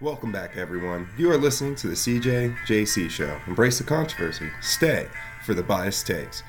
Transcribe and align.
Welcome 0.00 0.32
back, 0.32 0.56
everyone. 0.56 1.08
You 1.16 1.30
are 1.30 1.38
listening 1.38 1.76
to 1.76 1.86
the 1.86 1.94
CJ 1.94 2.56
JC 2.66 3.08
Show. 3.08 3.38
Embrace 3.46 3.78
the 3.78 3.84
controversy. 3.84 4.50
Stay 4.60 5.06
for 5.44 5.54
the 5.54 5.62
biased 5.62 6.04
takes. 6.04 6.42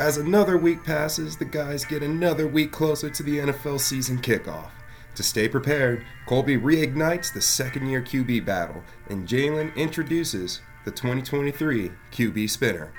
As 0.00 0.16
another 0.16 0.58
week 0.58 0.82
passes, 0.82 1.36
the 1.36 1.44
guys 1.44 1.84
get 1.84 2.02
another 2.02 2.48
week 2.48 2.72
closer 2.72 3.08
to 3.08 3.22
the 3.22 3.38
NFL 3.38 3.78
season 3.78 4.18
kickoff. 4.18 4.70
To 5.14 5.22
stay 5.22 5.48
prepared, 5.48 6.04
Colby 6.26 6.58
reignites 6.58 7.32
the 7.32 7.40
second 7.40 7.86
year 7.86 8.02
QB 8.02 8.44
battle, 8.44 8.82
and 9.08 9.28
Jalen 9.28 9.76
introduces 9.76 10.60
the 10.84 10.90
2023 10.90 11.92
QB 12.10 12.50
spinner. 12.50 12.92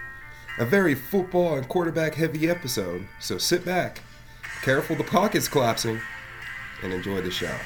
A 0.57 0.63
very 0.63 0.95
football 0.95 1.55
and 1.55 1.67
quarterback 1.67 2.15
heavy 2.15 2.49
episode, 2.49 3.05
so 3.19 3.37
sit 3.37 3.65
back, 3.65 3.99
careful 4.61 4.95
the 4.95 5.03
pockets 5.03 5.49
collapsing, 5.49 5.99
and 6.81 6.93
enjoy 6.93 7.19
the 7.19 7.29
show. 7.29 7.57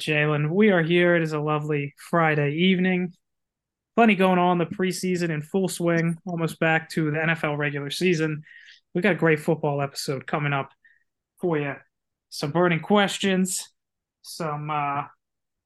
Jalen, 0.00 0.50
we 0.50 0.70
are 0.70 0.82
here. 0.82 1.14
It 1.14 1.22
is 1.22 1.34
a 1.34 1.38
lovely 1.38 1.94
Friday 2.10 2.54
evening. 2.54 3.12
Plenty 3.96 4.14
going 4.14 4.38
on 4.38 4.56
the 4.56 4.64
preseason 4.64 5.28
in 5.28 5.42
full 5.42 5.68
swing, 5.68 6.16
almost 6.24 6.58
back 6.58 6.88
to 6.90 7.10
the 7.10 7.18
NFL 7.18 7.58
regular 7.58 7.90
season. 7.90 8.42
We've 8.94 9.02
got 9.02 9.12
a 9.12 9.16
great 9.16 9.40
football 9.40 9.82
episode 9.82 10.26
coming 10.26 10.54
up 10.54 10.70
for 11.38 11.58
you. 11.58 11.74
Some 12.30 12.50
burning 12.50 12.80
questions, 12.80 13.68
some 14.22 14.70
uh, 14.70 15.04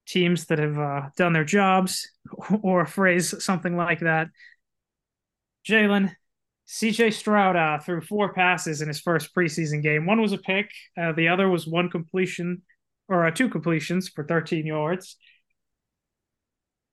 teams 0.06 0.47
that 0.47 0.59
have 0.59 0.78
uh, 0.78 1.03
done 1.16 1.33
their 1.33 1.44
jobs, 1.44 2.11
or 2.62 2.81
a 2.81 2.87
phrase 2.89 3.42
something 3.42 3.77
like 3.77 4.00
that. 4.00 4.28
Jalen, 5.64 6.12
CJ 6.66 7.12
Stroud 7.12 7.55
uh, 7.55 7.78
threw 7.78 8.00
four 8.00 8.33
passes 8.33 8.83
in 8.83 8.89
his 8.89 9.00
first 9.00 9.33
preseason 9.33 9.81
game. 9.81 10.06
One 10.06 10.20
was 10.20 10.33
a 10.33 10.39
pick, 10.39 10.70
uh, 11.00 11.12
the 11.12 11.28
other 11.28 11.48
was 11.48 11.69
one 11.69 11.89
completion 11.89 12.62
or 13.08 13.27
uh, 13.27 13.30
two 13.30 13.48
completions 13.48 14.08
for 14.08 14.24
13 14.24 14.66
yards. 14.66 15.16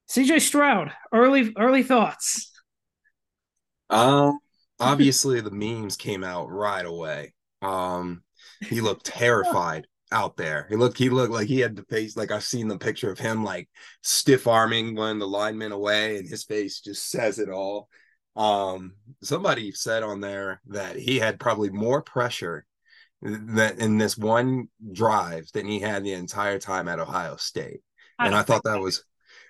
CJ 0.10 0.42
Stroud, 0.42 0.92
early 1.14 1.54
early 1.58 1.84
thoughts. 1.84 2.52
Um, 3.90 4.40
obviously 4.80 5.40
the 5.42 5.52
memes 5.52 5.96
came 5.96 6.24
out 6.24 6.50
right 6.50 6.86
away. 6.86 7.34
Um, 7.62 8.24
he 8.62 8.82
looked 8.82 9.06
terrified 9.06 9.88
out 10.12 10.36
there. 10.36 10.68
He 10.70 10.76
looked 10.76 10.98
he 10.98 11.10
looked 11.10 11.32
like 11.32 11.48
he 11.48 11.60
had 11.60 11.76
the 11.76 11.84
face 11.84 12.18
like 12.18 12.32
I've 12.32 12.44
seen 12.44 12.68
the 12.68 12.78
picture 12.78 13.12
of 13.12 13.20
him 13.20 13.44
like 13.44 13.70
stiff 14.02 14.48
arming 14.48 14.96
one 14.96 15.12
of 15.12 15.20
the 15.20 15.28
linemen 15.28 15.72
away, 15.72 16.18
and 16.18 16.28
his 16.28 16.44
face 16.44 16.82
just 16.82 17.10
says 17.10 17.40
it 17.40 17.50
all. 17.50 17.88
Um, 18.36 18.96
somebody 19.22 19.72
said 19.72 20.04
on 20.04 20.22
there 20.22 20.62
that 20.68 20.96
he 20.96 21.20
had 21.20 21.40
probably 21.40 21.70
more 21.70 22.02
pressure 22.02 22.66
that 23.22 23.78
in 23.80 23.98
this 23.98 24.18
one 24.18 24.68
drive 24.92 25.48
than 25.54 25.68
he 25.68 25.80
had 25.80 26.04
the 26.04 26.14
entire 26.14 26.60
time 26.60 26.88
at 26.88 27.00
Ohio 27.00 27.36
State. 27.36 27.82
And 28.20 28.36
I 28.36 28.44
thought 28.44 28.64
that 28.66 28.80
was 28.80 29.04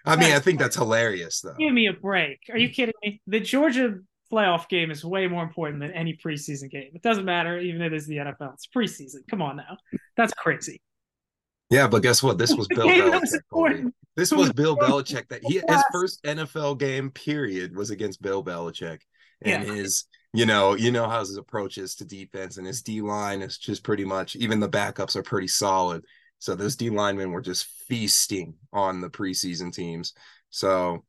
I 0.05 0.16
mean, 0.16 0.31
I 0.33 0.39
think 0.39 0.59
that's 0.59 0.75
hilarious 0.75 1.41
though. 1.41 1.55
Give 1.58 1.73
me 1.73 1.88
a 1.88 1.94
break. 1.94 2.39
Are 2.50 2.58
you 2.58 2.69
kidding 2.69 2.94
me? 3.03 3.22
The 3.28 3.39
Georgia 3.39 4.00
playoff 4.31 4.67
game 4.69 4.91
is 4.91 5.05
way 5.05 5.28
more 5.28 5.44
important 5.44 5.80
than 5.81 5.91
any 5.91 6.17
preseason 6.17 6.72
game. 6.72 6.91
It 6.94 7.02
doesn't 7.02 7.25
matter, 7.25 7.59
even 7.59 7.81
if 7.81 7.91
it 7.91 7.95
is 7.95 8.08
the 8.08 8.17
NFL. 8.17 8.53
It's 8.53 8.67
preseason. 8.67 9.28
Come 9.30 9.41
on 9.41 9.57
now. 9.57 9.78
That's 10.18 10.34
crazy. 10.34 10.81
Yeah, 11.69 11.88
but 11.88 12.01
guess 12.01 12.24
what? 12.24 12.38
This 12.38 12.53
was 12.56 12.68
Bill 12.68 12.88
Belichick. 12.88 13.91
This 14.16 14.31
was 14.31 14.51
Bill 14.53 14.75
Belichick 14.75 15.28
that 15.29 15.44
he 15.44 15.62
his 15.68 15.84
first 15.91 16.24
NFL 16.24 16.79
game 16.79 17.12
period 17.12 17.75
was 17.75 17.91
against 17.91 18.22
Bill 18.22 18.44
Belichick. 18.44 19.01
And 19.44 19.66
yeah. 19.66 19.74
his 19.74 20.06
you 20.34 20.46
know, 20.46 20.75
you 20.75 20.92
know 20.92 21.09
how 21.09 21.19
his 21.19 21.36
approach 21.36 21.78
is 21.78 21.96
to 21.96 22.06
defense, 22.06 22.58
and 22.58 22.66
his 22.66 22.81
D 22.81 23.02
line 23.02 23.42
is 23.42 23.58
just 23.58 23.84
pretty 23.84 24.06
much 24.06 24.36
even 24.36 24.59
the 24.59 24.69
backups 24.69 25.16
are 25.16 25.24
pretty 25.24 25.47
solid. 25.47 26.06
So 26.40 26.56
those 26.56 26.75
D 26.75 26.90
linemen 26.90 27.31
were 27.31 27.42
just 27.42 27.66
feasting 27.88 28.56
on 28.72 29.02
the 29.02 29.09
preseason 29.09 29.74
teams. 29.74 30.14
So, 30.50 31.03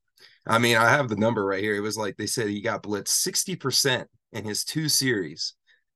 I 0.47 0.59
mean, 0.59 0.77
I 0.77 0.91
have 0.91 1.09
the 1.09 1.17
number 1.17 1.45
right 1.45 1.63
here. 1.63 1.77
It 1.77 1.81
was 1.81 1.97
like 1.97 2.17
they 2.17 2.27
said 2.27 2.49
he 2.49 2.61
got 2.61 2.83
blitzed 2.83 3.09
sixty 3.09 3.57
percent 3.57 4.09
in 4.33 4.45
his 4.45 4.65
two 4.65 4.89
series. 4.89 5.55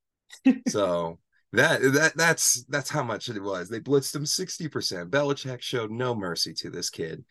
so 0.69 1.19
that 1.53 1.81
that 1.83 2.17
that's 2.17 2.65
that's 2.69 2.91
how 2.91 3.03
much 3.03 3.29
it 3.29 3.43
was. 3.43 3.69
They 3.69 3.81
blitzed 3.81 4.15
him 4.15 4.27
sixty 4.27 4.69
percent. 4.69 5.11
Belichick 5.11 5.63
showed 5.63 5.91
no 5.91 6.15
mercy 6.15 6.55
to 6.55 6.71
this 6.71 6.91
kid. 6.91 7.25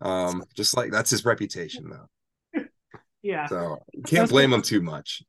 Um, 0.00 0.44
just 0.54 0.76
like 0.76 0.92
that's 0.92 1.10
his 1.10 1.24
reputation, 1.24 1.90
though. 1.90 2.06
Yeah. 3.22 3.46
So 3.46 3.78
you 3.92 4.02
can't 4.02 4.22
That's 4.22 4.32
blame 4.32 4.52
him 4.52 4.62
too 4.62 4.80
much. 4.80 5.22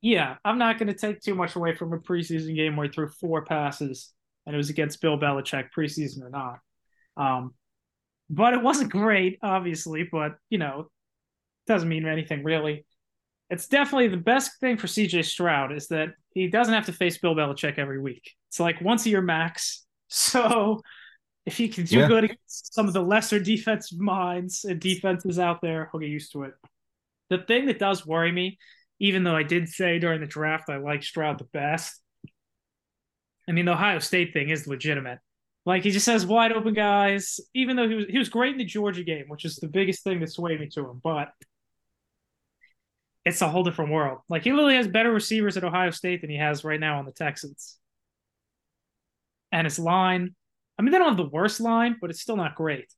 Yeah, 0.00 0.36
I'm 0.44 0.58
not 0.58 0.78
going 0.78 0.88
to 0.88 0.98
take 0.98 1.20
too 1.20 1.34
much 1.34 1.54
away 1.54 1.74
from 1.74 1.92
a 1.92 1.98
preseason 1.98 2.56
game 2.56 2.76
where 2.76 2.86
he 2.86 2.92
threw 2.92 3.08
four 3.08 3.44
passes 3.44 4.12
and 4.46 4.54
it 4.54 4.56
was 4.56 4.70
against 4.70 5.00
Bill 5.00 5.18
Belichick, 5.18 5.68
preseason 5.76 6.22
or 6.22 6.30
not. 6.30 6.58
Um, 7.16 7.54
but 8.28 8.54
it 8.54 8.62
wasn't 8.62 8.90
great, 8.90 9.38
obviously. 9.42 10.08
But 10.10 10.32
you 10.50 10.58
know, 10.58 10.90
doesn't 11.66 11.88
mean 11.88 12.06
anything 12.06 12.42
really. 12.42 12.84
It's 13.50 13.68
definitely 13.68 14.08
the 14.08 14.16
best 14.16 14.58
thing 14.60 14.78
for 14.78 14.86
CJ 14.86 15.26
Stroud 15.26 15.72
is 15.72 15.88
that 15.88 16.14
he 16.32 16.48
doesn't 16.48 16.72
have 16.72 16.86
to 16.86 16.92
face 16.92 17.18
Bill 17.18 17.34
Belichick 17.34 17.78
every 17.78 18.00
week. 18.00 18.32
It's 18.48 18.58
like 18.58 18.80
once 18.80 19.06
a 19.06 19.10
year 19.10 19.22
max. 19.22 19.86
So 20.14 20.82
if 21.46 21.56
he 21.56 21.68
can 21.68 21.86
do 21.86 22.00
yeah. 22.00 22.06
good 22.06 22.24
against 22.24 22.74
some 22.74 22.86
of 22.86 22.92
the 22.92 23.00
lesser 23.00 23.40
defensive 23.42 23.98
minds 23.98 24.66
and 24.66 24.78
defenses 24.78 25.38
out 25.38 25.62
there, 25.62 25.88
he'll 25.90 26.02
get 26.02 26.10
used 26.10 26.32
to 26.32 26.42
it. 26.42 26.52
The 27.30 27.38
thing 27.38 27.66
that 27.66 27.78
does 27.78 28.06
worry 28.06 28.32
me, 28.32 28.58
even 28.98 29.24
though 29.24 29.36
I 29.36 29.42
did 29.42 29.68
say 29.68 29.98
during 29.98 30.20
the 30.20 30.26
draft 30.26 30.68
I 30.68 30.76
like 30.76 31.02
Stroud 31.02 31.38
the 31.38 31.44
best, 31.44 32.00
I 33.48 33.52
mean 33.52 33.64
the 33.64 33.72
Ohio 33.72 33.98
State 33.98 34.32
thing 34.32 34.50
is 34.50 34.66
legitimate. 34.66 35.18
Like 35.64 35.82
he 35.84 35.90
just 35.90 36.06
has 36.06 36.26
wide 36.26 36.52
open 36.52 36.74
guys, 36.74 37.40
even 37.54 37.76
though 37.76 37.88
he 37.88 37.94
was 37.94 38.06
he 38.08 38.18
was 38.18 38.28
great 38.28 38.52
in 38.52 38.58
the 38.58 38.64
Georgia 38.64 39.04
game, 39.04 39.24
which 39.28 39.44
is 39.44 39.56
the 39.56 39.68
biggest 39.68 40.04
thing 40.04 40.20
that 40.20 40.30
swayed 40.30 40.60
me 40.60 40.68
to 40.74 40.80
him. 40.80 41.00
But 41.02 41.30
it's 43.24 43.40
a 43.40 43.48
whole 43.48 43.62
different 43.62 43.92
world. 43.92 44.18
Like 44.28 44.42
he 44.42 44.52
literally 44.52 44.76
has 44.76 44.88
better 44.88 45.12
receivers 45.12 45.56
at 45.56 45.64
Ohio 45.64 45.90
State 45.90 46.20
than 46.20 46.30
he 46.30 46.36
has 46.36 46.64
right 46.64 46.80
now 46.80 46.98
on 46.98 47.04
the 47.04 47.12
Texans. 47.12 47.78
And 49.52 49.66
his 49.66 49.78
line, 49.78 50.34
I 50.78 50.82
mean, 50.82 50.92
they 50.92 50.98
don't 50.98 51.08
have 51.08 51.16
the 51.16 51.28
worst 51.28 51.60
line, 51.60 51.96
but 52.00 52.10
it's 52.10 52.20
still 52.20 52.36
not 52.36 52.54
great 52.54 52.92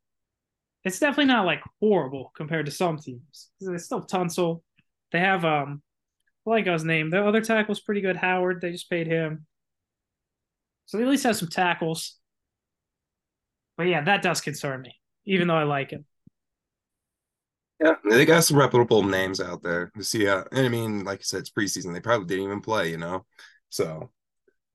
it's 0.84 0.98
definitely 0.98 1.32
not 1.32 1.46
like 1.46 1.62
horrible 1.80 2.32
compared 2.36 2.66
to 2.66 2.72
some 2.72 2.98
teams. 2.98 3.50
They 3.60 3.78
still 3.78 4.06
Tunsil. 4.06 4.62
They 5.12 5.20
have 5.20 5.44
um 5.44 5.82
I 6.46 6.50
like 6.50 6.66
his 6.66 6.84
name. 6.84 7.10
The 7.10 7.26
other 7.26 7.40
tackle's 7.40 7.80
pretty 7.80 8.02
good. 8.02 8.16
Howard. 8.16 8.60
They 8.60 8.70
just 8.70 8.90
paid 8.90 9.06
him. 9.06 9.46
So 10.86 10.98
they 10.98 11.04
at 11.04 11.10
least 11.10 11.24
have 11.24 11.36
some 11.36 11.48
tackles. 11.48 12.18
But 13.76 13.84
yeah, 13.84 14.04
that 14.04 14.22
does 14.22 14.40
concern 14.40 14.82
me, 14.82 14.94
even 15.24 15.48
though 15.48 15.56
I 15.56 15.64
like 15.64 15.90
him. 15.90 16.04
Yeah, 17.80 17.94
they 18.08 18.24
got 18.24 18.44
some 18.44 18.58
reputable 18.58 19.02
names 19.02 19.40
out 19.40 19.62
there 19.62 19.90
to 19.96 20.04
see 20.04 20.26
how. 20.26 20.44
And 20.52 20.66
I 20.66 20.68
mean, 20.68 21.04
like 21.04 21.20
I 21.20 21.22
said, 21.22 21.40
it's 21.40 21.50
preseason. 21.50 21.92
They 21.92 22.00
probably 22.00 22.26
didn't 22.26 22.44
even 22.44 22.60
play, 22.60 22.90
you 22.90 22.98
know. 22.98 23.24
So 23.70 24.10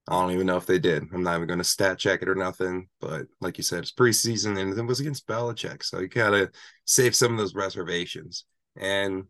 I 0.09 0.13
don't 0.13 0.31
even 0.31 0.47
know 0.47 0.57
if 0.57 0.65
they 0.65 0.79
did. 0.79 1.03
I'm 1.13 1.21
not 1.21 1.35
even 1.35 1.47
going 1.47 1.59
to 1.59 1.63
stat 1.63 1.99
check 1.99 2.23
it 2.23 2.29
or 2.29 2.33
nothing. 2.33 2.87
But 2.99 3.27
like 3.41 3.57
you 3.59 3.63
said, 3.63 3.79
it's 3.79 3.91
preseason 3.91 4.59
and 4.59 4.75
it 4.75 4.83
was 4.83 4.99
against 4.99 5.27
Belichick. 5.27 5.83
So 5.83 5.99
you 5.99 6.07
got 6.07 6.31
to 6.31 6.49
save 6.85 7.15
some 7.15 7.31
of 7.31 7.37
those 7.37 7.53
reservations. 7.53 8.45
And 8.75 9.25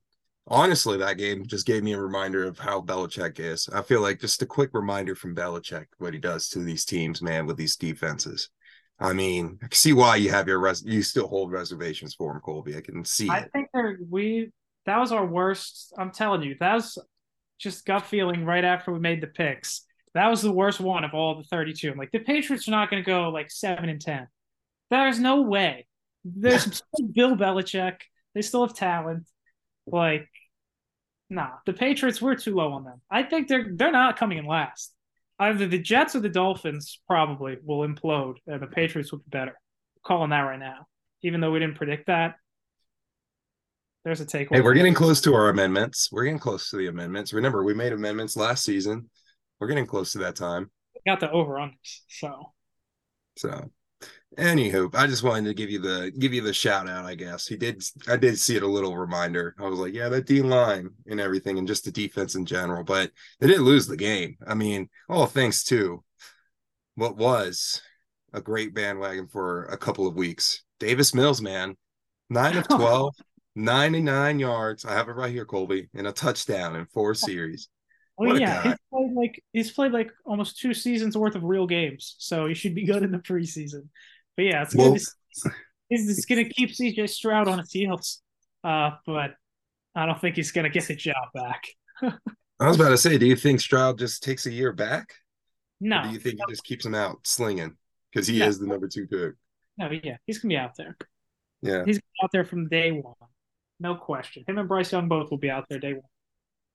honestly, 0.47 0.97
that 0.97 1.17
game 1.17 1.45
just 1.45 1.67
gave 1.67 1.83
me 1.83 1.93
a 1.93 1.99
reminder 1.99 2.45
of 2.45 2.57
how 2.57 2.79
Belichick 2.79 3.41
is. 3.41 3.67
I 3.73 3.81
feel 3.81 3.99
like 3.99 4.21
just 4.21 4.41
a 4.41 4.45
quick 4.45 4.69
reminder 4.71 5.15
from 5.15 5.35
Belichick 5.35 5.87
what 5.97 6.13
he 6.13 6.19
does 6.19 6.47
to 6.49 6.59
these 6.59 6.85
teams, 6.85 7.21
man, 7.21 7.45
with 7.45 7.57
these 7.57 7.75
defenses. 7.75 8.49
I 9.01 9.11
mean, 9.11 9.59
I 9.61 9.67
can 9.67 9.75
see 9.75 9.93
why 9.93 10.15
you 10.15 10.29
have 10.29 10.47
your 10.47 10.59
res- 10.59 10.85
you 10.85 11.03
still 11.03 11.27
hold 11.27 11.51
reservations 11.51 12.15
for 12.15 12.31
him, 12.31 12.39
Colby. 12.39 12.77
I 12.77 12.81
can 12.81 13.03
see. 13.03 13.29
I 13.29 13.39
it. 13.39 13.51
think 13.51 13.69
we 14.09 14.51
that 14.85 14.97
was 14.97 15.11
our 15.11 15.25
worst. 15.25 15.93
I'm 15.97 16.11
telling 16.11 16.43
you, 16.43 16.55
that 16.59 16.73
was 16.73 16.97
just 17.57 17.85
gut 17.85 18.05
feeling 18.05 18.45
right 18.45 18.63
after 18.63 18.93
we 18.93 18.99
made 18.99 19.21
the 19.21 19.27
picks 19.27 19.85
that 20.13 20.27
was 20.27 20.41
the 20.41 20.51
worst 20.51 20.79
one 20.79 21.03
of 21.03 21.13
all 21.13 21.35
the 21.37 21.43
32. 21.43 21.91
I'm 21.91 21.97
like, 21.97 22.11
the 22.11 22.19
Patriots 22.19 22.67
are 22.67 22.71
not 22.71 22.89
going 22.89 23.03
to 23.03 23.07
go 23.07 23.29
like 23.29 23.51
seven 23.51 23.89
and 23.89 24.01
10. 24.01 24.27
There's 24.89 25.19
no 25.19 25.41
way. 25.41 25.87
There's 26.25 26.81
Bill 27.13 27.35
Belichick. 27.35 27.97
They 28.33 28.41
still 28.41 28.65
have 28.65 28.75
talent. 28.75 29.27
Like, 29.85 30.27
nah, 31.29 31.51
the 31.65 31.73
Patriots 31.73 32.21
were 32.21 32.35
too 32.35 32.55
low 32.55 32.73
on 32.73 32.83
them. 32.83 33.01
I 33.09 33.23
think 33.23 33.47
they're 33.47 33.67
they're 33.73 33.91
not 33.91 34.17
coming 34.17 34.37
in 34.37 34.45
last. 34.45 34.93
Either 35.39 35.67
the 35.67 35.79
Jets 35.79 36.15
or 36.15 36.19
the 36.19 36.29
Dolphins 36.29 36.99
probably 37.07 37.57
will 37.63 37.87
implode, 37.87 38.35
and 38.45 38.61
the 38.61 38.67
Patriots 38.67 39.11
will 39.11 39.19
be 39.19 39.29
better. 39.29 39.51
I'm 39.51 40.01
calling 40.03 40.29
that 40.31 40.41
right 40.41 40.59
now, 40.59 40.87
even 41.21 41.39
though 41.39 41.51
we 41.51 41.59
didn't 41.59 41.77
predict 41.77 42.07
that. 42.07 42.35
there's 44.03 44.21
a 44.21 44.25
take. 44.25 44.49
Hey, 44.51 44.61
we're 44.61 44.73
getting 44.73 44.93
close 44.93 45.21
to 45.21 45.33
our 45.33 45.49
amendments. 45.49 46.09
We're 46.11 46.25
getting 46.25 46.39
close 46.39 46.69
to 46.71 46.77
the 46.77 46.87
amendments. 46.87 47.31
Remember, 47.31 47.63
we 47.63 47.73
made 47.73 47.93
amendments 47.93 48.35
last 48.35 48.63
season. 48.65 49.09
We're 49.59 49.67
getting 49.67 49.85
close 49.85 50.13
to 50.13 50.19
that 50.19 50.35
time. 50.35 50.71
We 50.95 51.11
got 51.11 51.19
the 51.19 51.31
over 51.31 51.53
unders, 51.53 52.01
so. 52.07 52.53
So, 53.37 53.69
anywho, 54.37 54.93
I 54.95 55.07
just 55.07 55.23
wanted 55.23 55.47
to 55.47 55.53
give 55.53 55.69
you 55.69 55.79
the 55.79 56.11
give 56.17 56.33
you 56.33 56.41
the 56.41 56.53
shout 56.53 56.89
out. 56.89 57.05
I 57.05 57.15
guess 57.15 57.47
he 57.47 57.55
did. 57.55 57.83
I 58.07 58.17
did 58.17 58.39
see 58.39 58.55
it 58.55 58.63
a 58.63 58.67
little 58.67 58.97
reminder. 58.97 59.55
I 59.59 59.67
was 59.67 59.79
like, 59.79 59.93
yeah, 59.93 60.09
that 60.09 60.25
D 60.25 60.41
line 60.41 60.89
and 61.07 61.19
everything, 61.19 61.57
and 61.57 61.67
just 61.67 61.85
the 61.85 61.91
defense 61.91 62.35
in 62.35 62.45
general. 62.45 62.83
But 62.83 63.11
they 63.39 63.47
didn't 63.47 63.65
lose 63.65 63.87
the 63.87 63.97
game. 63.97 64.37
I 64.45 64.53
mean, 64.53 64.89
all 65.07 65.25
thanks 65.25 65.63
to 65.65 66.03
what 66.95 67.17
was 67.17 67.81
a 68.33 68.41
great 68.41 68.73
bandwagon 68.73 69.27
for 69.27 69.65
a 69.65 69.77
couple 69.77 70.07
of 70.07 70.15
weeks. 70.15 70.63
Davis 70.79 71.13
Mills, 71.13 71.41
man, 71.41 71.75
nine 72.29 72.57
of 72.57 72.67
12, 72.69 73.15
99 73.55 74.39
yards. 74.39 74.85
I 74.85 74.93
have 74.93 75.09
it 75.09 75.13
right 75.13 75.31
here, 75.31 75.45
Colby, 75.45 75.89
and 75.93 76.07
a 76.07 76.11
touchdown 76.11 76.75
in 76.75 76.85
four 76.87 77.13
series. 77.13 77.69
Well, 78.19 78.37
yeah, 78.37 78.61
he's 78.61 78.75
played 78.91 79.13
like 79.13 79.43
he's 79.53 79.71
played 79.71 79.91
like 79.93 80.11
almost 80.25 80.59
two 80.59 80.73
seasons 80.73 81.17
worth 81.17 81.35
of 81.35 81.43
real 81.43 81.65
games, 81.65 82.15
so 82.17 82.47
he 82.47 82.53
should 82.53 82.75
be 82.75 82.85
good 82.85 83.01
in 83.01 83.11
the 83.11 83.19
preseason. 83.19 83.87
But 84.35 84.45
yeah, 84.45 84.63
it's 84.63 84.75
well, 84.75 84.93
good. 84.93 85.01
He's, 85.89 86.23
going 86.27 86.45
to 86.45 86.53
keep 86.53 86.69
CJ 86.69 87.09
Stroud 87.09 87.47
on 87.47 87.57
his 87.57 87.71
heels, 87.71 88.21
uh, 88.63 88.91
but 89.07 89.31
I 89.95 90.05
don't 90.05 90.21
think 90.21 90.35
he's 90.35 90.51
going 90.51 90.65
to 90.65 90.69
get 90.69 90.87
the 90.87 90.95
job 90.95 91.15
back. 91.33 91.63
I 92.03 92.67
was 92.67 92.79
about 92.79 92.89
to 92.89 92.97
say, 92.97 93.17
do 93.17 93.25
you 93.25 93.35
think 93.35 93.59
Stroud 93.59 93.97
just 93.97 94.21
takes 94.21 94.45
a 94.45 94.51
year 94.51 94.71
back? 94.71 95.11
No. 95.81 96.01
Or 96.01 96.03
do 96.03 96.09
you 96.09 96.19
think 96.19 96.35
he 96.35 96.53
just 96.53 96.63
keeps 96.63 96.85
him 96.85 96.93
out 96.93 97.25
slinging 97.25 97.75
because 98.13 98.27
he 98.27 98.37
no. 98.37 98.45
is 98.45 98.59
the 98.59 98.67
number 98.67 98.87
two 98.87 99.07
pick? 99.07 99.33
No, 99.79 99.89
yeah, 100.03 100.17
he's 100.27 100.37
gonna 100.37 100.49
be 100.49 100.57
out 100.57 100.75
there. 100.77 100.95
Yeah, 101.63 101.85
he's 101.85 101.99
out 102.23 102.29
there 102.31 102.43
from 102.43 102.67
day 102.67 102.91
one, 102.91 103.15
no 103.79 103.95
question. 103.95 104.43
Him 104.47 104.59
and 104.59 104.67
Bryce 104.67 104.91
Young 104.91 105.07
both 105.07 105.31
will 105.31 105.39
be 105.39 105.49
out 105.49 105.65
there 105.69 105.79
day 105.79 105.93
one. 105.93 106.03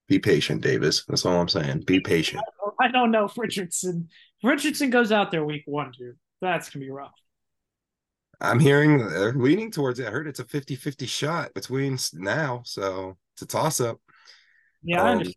Be 0.09 0.19
patient, 0.19 0.61
Davis. 0.61 1.05
That's 1.06 1.25
all 1.25 1.41
I'm 1.41 1.49
saying. 1.49 1.85
Be 1.87 2.01
patient. 2.01 2.43
I 2.81 2.89
don't 2.89 3.11
know 3.11 3.25
if 3.25 3.39
Richardson. 3.39 4.09
Richardson 4.43 4.91
goes 4.91 5.12
out 5.12 5.31
there 5.31 5.45
week 5.45 5.62
one, 5.67 5.93
dude. 5.97 6.17
That's 6.41 6.69
gonna 6.69 6.85
be 6.85 6.91
rough. 6.91 7.12
I'm 8.41 8.61
hearing 8.61 8.99
they're 8.99 9.33
leaning 9.33 9.71
towards 9.71 9.99
it. 10.01 10.06
I 10.06 10.11
heard 10.11 10.27
it's 10.27 10.41
a 10.41 10.45
50-50 10.45 11.09
shot 11.09 11.55
between 11.55 11.97
now, 12.12 12.62
so 12.65 13.17
it's 13.35 13.43
a 13.43 13.47
toss 13.47 13.81
up. 13.81 13.99
Yeah, 14.83 15.01
um, 15.01 15.06
I 15.06 15.11
understand. 15.12 15.35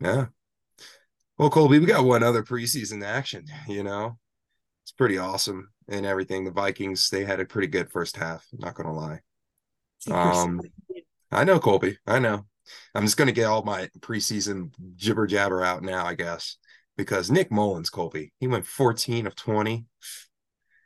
Yeah. 0.00 0.26
Well, 1.36 1.50
Colby, 1.50 1.78
we 1.78 1.86
got 1.86 2.04
one 2.04 2.22
other 2.22 2.42
preseason 2.42 3.04
action, 3.04 3.44
you 3.68 3.82
know. 3.82 4.18
It's 4.84 4.92
pretty 4.92 5.18
awesome 5.18 5.70
and 5.88 6.06
everything. 6.06 6.44
The 6.44 6.50
Vikings, 6.50 7.10
they 7.10 7.24
had 7.24 7.40
a 7.40 7.44
pretty 7.44 7.68
good 7.68 7.90
first 7.90 8.16
half, 8.16 8.46
not 8.52 8.74
gonna 8.74 8.94
lie. 8.94 9.20
Um 10.10 10.60
I 11.30 11.44
know 11.44 11.58
Colby. 11.58 11.98
I 12.06 12.18
know. 12.18 12.46
I'm 12.94 13.02
just 13.04 13.16
gonna 13.16 13.32
get 13.32 13.46
all 13.46 13.62
my 13.62 13.88
preseason 14.00 14.70
jibber 14.96 15.26
jabber 15.26 15.62
out 15.62 15.82
now, 15.82 16.06
I 16.06 16.14
guess. 16.14 16.56
Because 16.96 17.30
Nick 17.30 17.50
Mullens, 17.50 17.90
Colby, 17.90 18.32
he 18.40 18.46
went 18.46 18.66
14 18.66 19.26
of 19.26 19.36
20, 19.36 19.84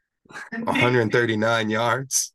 139 0.59 1.71
yards. 1.71 2.33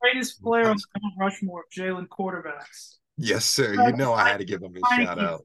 Greatest 0.00 0.42
player 0.42 0.64
on 0.64 0.76
Mount 1.00 1.14
Rushmore, 1.18 1.64
Jalen 1.76 2.08
quarterbacks. 2.08 2.96
Yes, 3.16 3.44
sir. 3.44 3.74
You 3.74 3.92
know 3.96 4.12
I 4.14 4.28
had 4.28 4.38
to 4.38 4.44
give 4.44 4.62
him 4.62 4.74
a 4.76 5.04
shout 5.04 5.18
out 5.18 5.44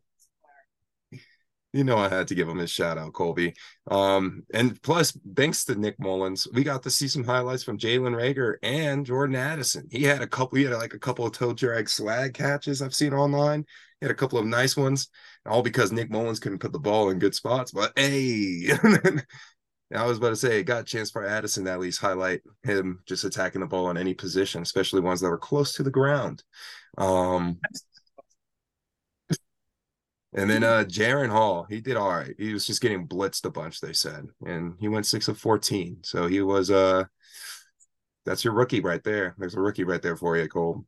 you 1.75 1.83
know 1.83 1.97
I 1.97 2.07
had 2.07 2.27
to 2.29 2.35
give 2.35 2.47
him 2.47 2.59
a 2.61 2.67
shout 2.67 2.97
out, 2.97 3.11
Colby. 3.11 3.53
Um, 3.91 4.43
and 4.53 4.81
plus, 4.81 5.17
thanks 5.35 5.65
to 5.65 5.75
Nick 5.75 5.99
Mullens, 5.99 6.47
we 6.53 6.63
got 6.63 6.81
to 6.83 6.89
see 6.89 7.09
some 7.09 7.25
highlights 7.25 7.63
from 7.63 7.77
Jalen 7.77 8.15
Reagor 8.15 8.55
and 8.63 9.05
Jordan 9.05 9.35
Addison. 9.35 9.87
He 9.91 10.03
had 10.03 10.21
a 10.21 10.27
couple, 10.27 10.57
he 10.57 10.63
had 10.63 10.73
like 10.73 10.93
a 10.93 10.99
couple 10.99 11.25
of 11.25 11.33
toe 11.33 11.53
drag 11.53 11.89
swag 11.89 12.33
catches 12.33 12.81
I've 12.81 12.95
seen 12.95 13.13
online. 13.13 13.65
He 13.99 14.05
had 14.05 14.11
a 14.11 14.15
couple 14.15 14.39
of 14.39 14.45
nice 14.45 14.77
ones, 14.77 15.09
all 15.45 15.61
because 15.61 15.91
Nick 15.91 16.09
Mullens 16.09 16.39
couldn't 16.39 16.59
put 16.59 16.71
the 16.71 16.79
ball 16.79 17.09
in 17.09 17.19
good 17.19 17.35
spots. 17.35 17.71
But 17.71 17.91
hey, 17.97 18.69
I 19.93 20.05
was 20.05 20.17
about 20.17 20.29
to 20.29 20.35
say, 20.37 20.59
it 20.59 20.63
got 20.63 20.81
a 20.81 20.85
chance 20.85 21.11
for 21.11 21.25
Addison 21.25 21.65
to 21.65 21.71
at 21.71 21.79
least 21.81 21.99
highlight 21.99 22.41
him 22.63 23.01
just 23.05 23.25
attacking 23.25 23.61
the 23.61 23.67
ball 23.67 23.89
in 23.89 23.97
any 23.97 24.13
position, 24.13 24.61
especially 24.61 25.01
ones 25.01 25.19
that 25.19 25.29
were 25.29 25.37
close 25.37 25.73
to 25.73 25.83
the 25.83 25.91
ground. 25.91 26.41
Um, 26.97 27.59
and 30.35 30.49
then 30.49 30.63
uh 30.63 30.83
Jaren 30.87 31.29
Hall, 31.29 31.65
he 31.69 31.81
did 31.81 31.95
all 31.95 32.09
right. 32.09 32.35
He 32.37 32.53
was 32.53 32.65
just 32.65 32.81
getting 32.81 33.07
blitzed 33.07 33.45
a 33.45 33.49
bunch, 33.49 33.79
they 33.79 33.93
said. 33.93 34.27
And 34.45 34.75
he 34.79 34.87
went 34.87 35.05
six 35.05 35.27
of 35.27 35.37
14. 35.37 35.99
So 36.03 36.27
he 36.27 36.41
was 36.41 36.69
uh 36.71 37.05
that's 38.25 38.43
your 38.43 38.53
rookie 38.53 38.81
right 38.81 39.03
there. 39.03 39.35
There's 39.37 39.55
a 39.55 39.61
rookie 39.61 39.83
right 39.83 40.01
there 40.01 40.15
for 40.15 40.35
you, 40.35 40.47
Cole. 40.47 40.85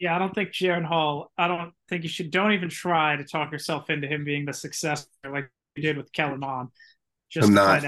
Yeah, 0.00 0.16
I 0.16 0.18
don't 0.18 0.34
think 0.34 0.50
Jaren 0.50 0.84
Hall, 0.84 1.30
I 1.38 1.46
don't 1.46 1.72
think 1.88 2.02
you 2.02 2.08
should 2.08 2.30
don't 2.30 2.52
even 2.52 2.68
try 2.68 3.16
to 3.16 3.24
talk 3.24 3.52
yourself 3.52 3.90
into 3.90 4.08
him 4.08 4.24
being 4.24 4.44
the 4.44 4.52
success 4.52 5.06
like 5.24 5.50
you 5.76 5.82
did 5.82 5.96
with 5.96 6.12
Kellen 6.12 6.40
Mond. 6.40 6.70
Just 7.30 7.48
I'm 7.48 7.54
not 7.54 7.84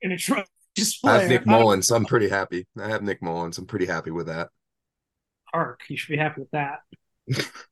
in 0.00 0.12
a 0.12 0.16
truck. 0.16 0.46
Just 0.76 0.98
I 1.06 1.20
have 1.20 1.28
Nick 1.28 1.46
Mullens. 1.46 1.90
I'm 1.90 2.04
pretty 2.04 2.28
happy. 2.28 2.66
I 2.80 2.88
have 2.88 3.02
Nick 3.02 3.22
Mullens. 3.22 3.58
I'm 3.58 3.66
pretty 3.66 3.86
happy 3.86 4.10
with 4.10 4.26
that. 4.26 4.48
Park, 5.52 5.82
you 5.88 5.96
should 5.96 6.12
be 6.12 6.18
happy 6.18 6.40
with 6.40 6.50
that. 6.52 6.80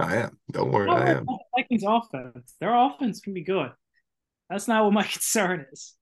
I 0.00 0.16
am. 0.16 0.38
Don't 0.50 0.72
worry, 0.72 0.90
I 0.90 1.10
am. 1.12 1.26
Vikings 1.56 1.84
offense. 1.86 2.54
Their 2.60 2.74
offense 2.74 3.20
can 3.20 3.34
be 3.34 3.42
good. 3.42 3.70
That's 4.48 4.68
not 4.68 4.84
what 4.84 4.92
my 4.92 5.02
concern 5.12 5.66
is. 5.72 5.94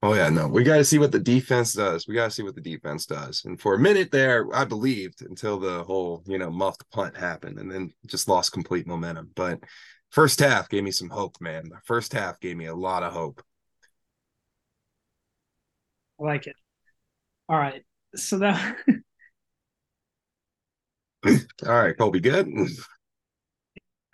Oh 0.00 0.14
yeah, 0.14 0.28
no. 0.28 0.46
We 0.46 0.62
got 0.62 0.76
to 0.76 0.84
see 0.84 0.98
what 0.98 1.10
the 1.10 1.18
defense 1.18 1.72
does. 1.72 2.06
We 2.06 2.14
got 2.14 2.26
to 2.26 2.30
see 2.30 2.44
what 2.44 2.54
the 2.54 2.60
defense 2.60 3.04
does. 3.04 3.44
And 3.44 3.60
for 3.60 3.74
a 3.74 3.78
minute 3.78 4.12
there, 4.12 4.46
I 4.54 4.64
believed 4.64 5.22
until 5.22 5.58
the 5.58 5.82
whole, 5.82 6.22
you 6.26 6.38
know, 6.38 6.50
muffed 6.50 6.88
punt 6.92 7.16
happened 7.16 7.58
and 7.58 7.70
then 7.70 7.92
just 8.06 8.28
lost 8.28 8.52
complete 8.52 8.86
momentum. 8.86 9.30
But 9.34 9.58
first 10.10 10.38
half 10.38 10.68
gave 10.68 10.84
me 10.84 10.92
some 10.92 11.10
hope, 11.10 11.36
man. 11.40 11.64
The 11.68 11.80
first 11.84 12.12
half 12.12 12.38
gave 12.38 12.56
me 12.56 12.66
a 12.66 12.74
lot 12.74 13.02
of 13.02 13.12
hope. 13.12 13.42
I 16.20 16.24
like 16.24 16.46
it. 16.46 16.56
All 17.48 17.58
right. 17.58 17.82
So 18.14 18.38
that 18.38 18.76
All 21.26 21.34
right, 21.66 21.96
Colby, 21.96 22.20
good. 22.20 22.48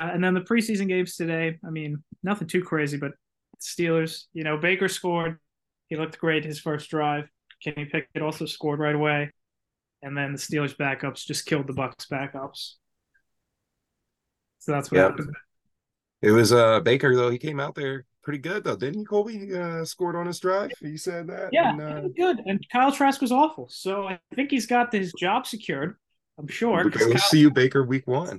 Uh, 0.00 0.10
and 0.12 0.22
then 0.22 0.34
the 0.34 0.40
preseason 0.40 0.88
games 0.88 1.16
today, 1.16 1.58
I 1.66 1.70
mean, 1.70 2.02
nothing 2.22 2.48
too 2.48 2.62
crazy, 2.62 2.96
but 2.96 3.12
Steelers, 3.60 4.24
you 4.32 4.44
know, 4.44 4.56
Baker 4.56 4.88
scored. 4.88 5.38
He 5.88 5.96
looked 5.96 6.18
great 6.18 6.44
his 6.44 6.60
first 6.60 6.90
drive. 6.90 7.28
Kenny 7.62 7.86
Pickett 7.86 8.22
also 8.22 8.46
scored 8.46 8.80
right 8.80 8.94
away. 8.94 9.32
And 10.02 10.16
then 10.16 10.32
the 10.32 10.38
Steelers 10.38 10.76
backups 10.76 11.24
just 11.24 11.46
killed 11.46 11.66
the 11.66 11.72
Bucs 11.72 12.08
backups. 12.10 12.74
So 14.58 14.72
that's 14.72 14.90
what 14.90 14.98
yep. 14.98 15.10
happened. 15.10 15.34
It 16.22 16.30
was 16.30 16.52
uh 16.52 16.80
Baker 16.80 17.14
though. 17.14 17.30
He 17.30 17.38
came 17.38 17.60
out 17.60 17.74
there 17.74 18.06
pretty 18.22 18.38
good 18.38 18.64
though, 18.64 18.76
didn't 18.76 19.00
he? 19.00 19.04
Colby 19.04 19.38
he, 19.38 19.54
uh, 19.54 19.84
scored 19.84 20.16
on 20.16 20.26
his 20.26 20.40
drive. 20.40 20.70
He 20.80 20.96
said 20.96 21.26
that. 21.28 21.50
Yeah, 21.52 21.70
and, 21.70 21.80
uh... 21.80 22.08
good. 22.16 22.40
And 22.46 22.64
Kyle 22.72 22.92
Trask 22.92 23.20
was 23.20 23.32
awful. 23.32 23.68
So 23.70 24.08
I 24.08 24.18
think 24.34 24.50
he's 24.50 24.66
got 24.66 24.92
his 24.92 25.12
job 25.18 25.46
secured. 25.46 25.96
I'm 26.38 26.48
sure. 26.48 26.90
We'll 26.94 27.18
see 27.18 27.40
you, 27.40 27.50
Baker, 27.50 27.84
week 27.84 28.06
one. 28.06 28.28
Too 28.28 28.38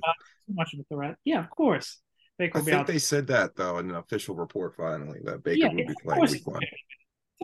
much 0.54 0.74
of 0.74 0.80
a 0.80 0.94
threat. 0.94 1.16
Yeah, 1.24 1.40
of 1.40 1.50
course. 1.50 1.98
Baker 2.38 2.58
I 2.58 2.60
think 2.60 2.76
out. 2.76 2.86
they 2.86 2.98
said 2.98 3.28
that 3.28 3.56
though 3.56 3.78
in 3.78 3.88
an 3.88 3.96
official 3.96 4.34
report 4.34 4.76
finally 4.76 5.20
that 5.24 5.42
Baker 5.42 5.58
yeah, 5.58 5.68
would 5.68 5.86
be 5.86 5.94
playing 6.02 6.30
week 6.30 6.46
one. 6.46 6.60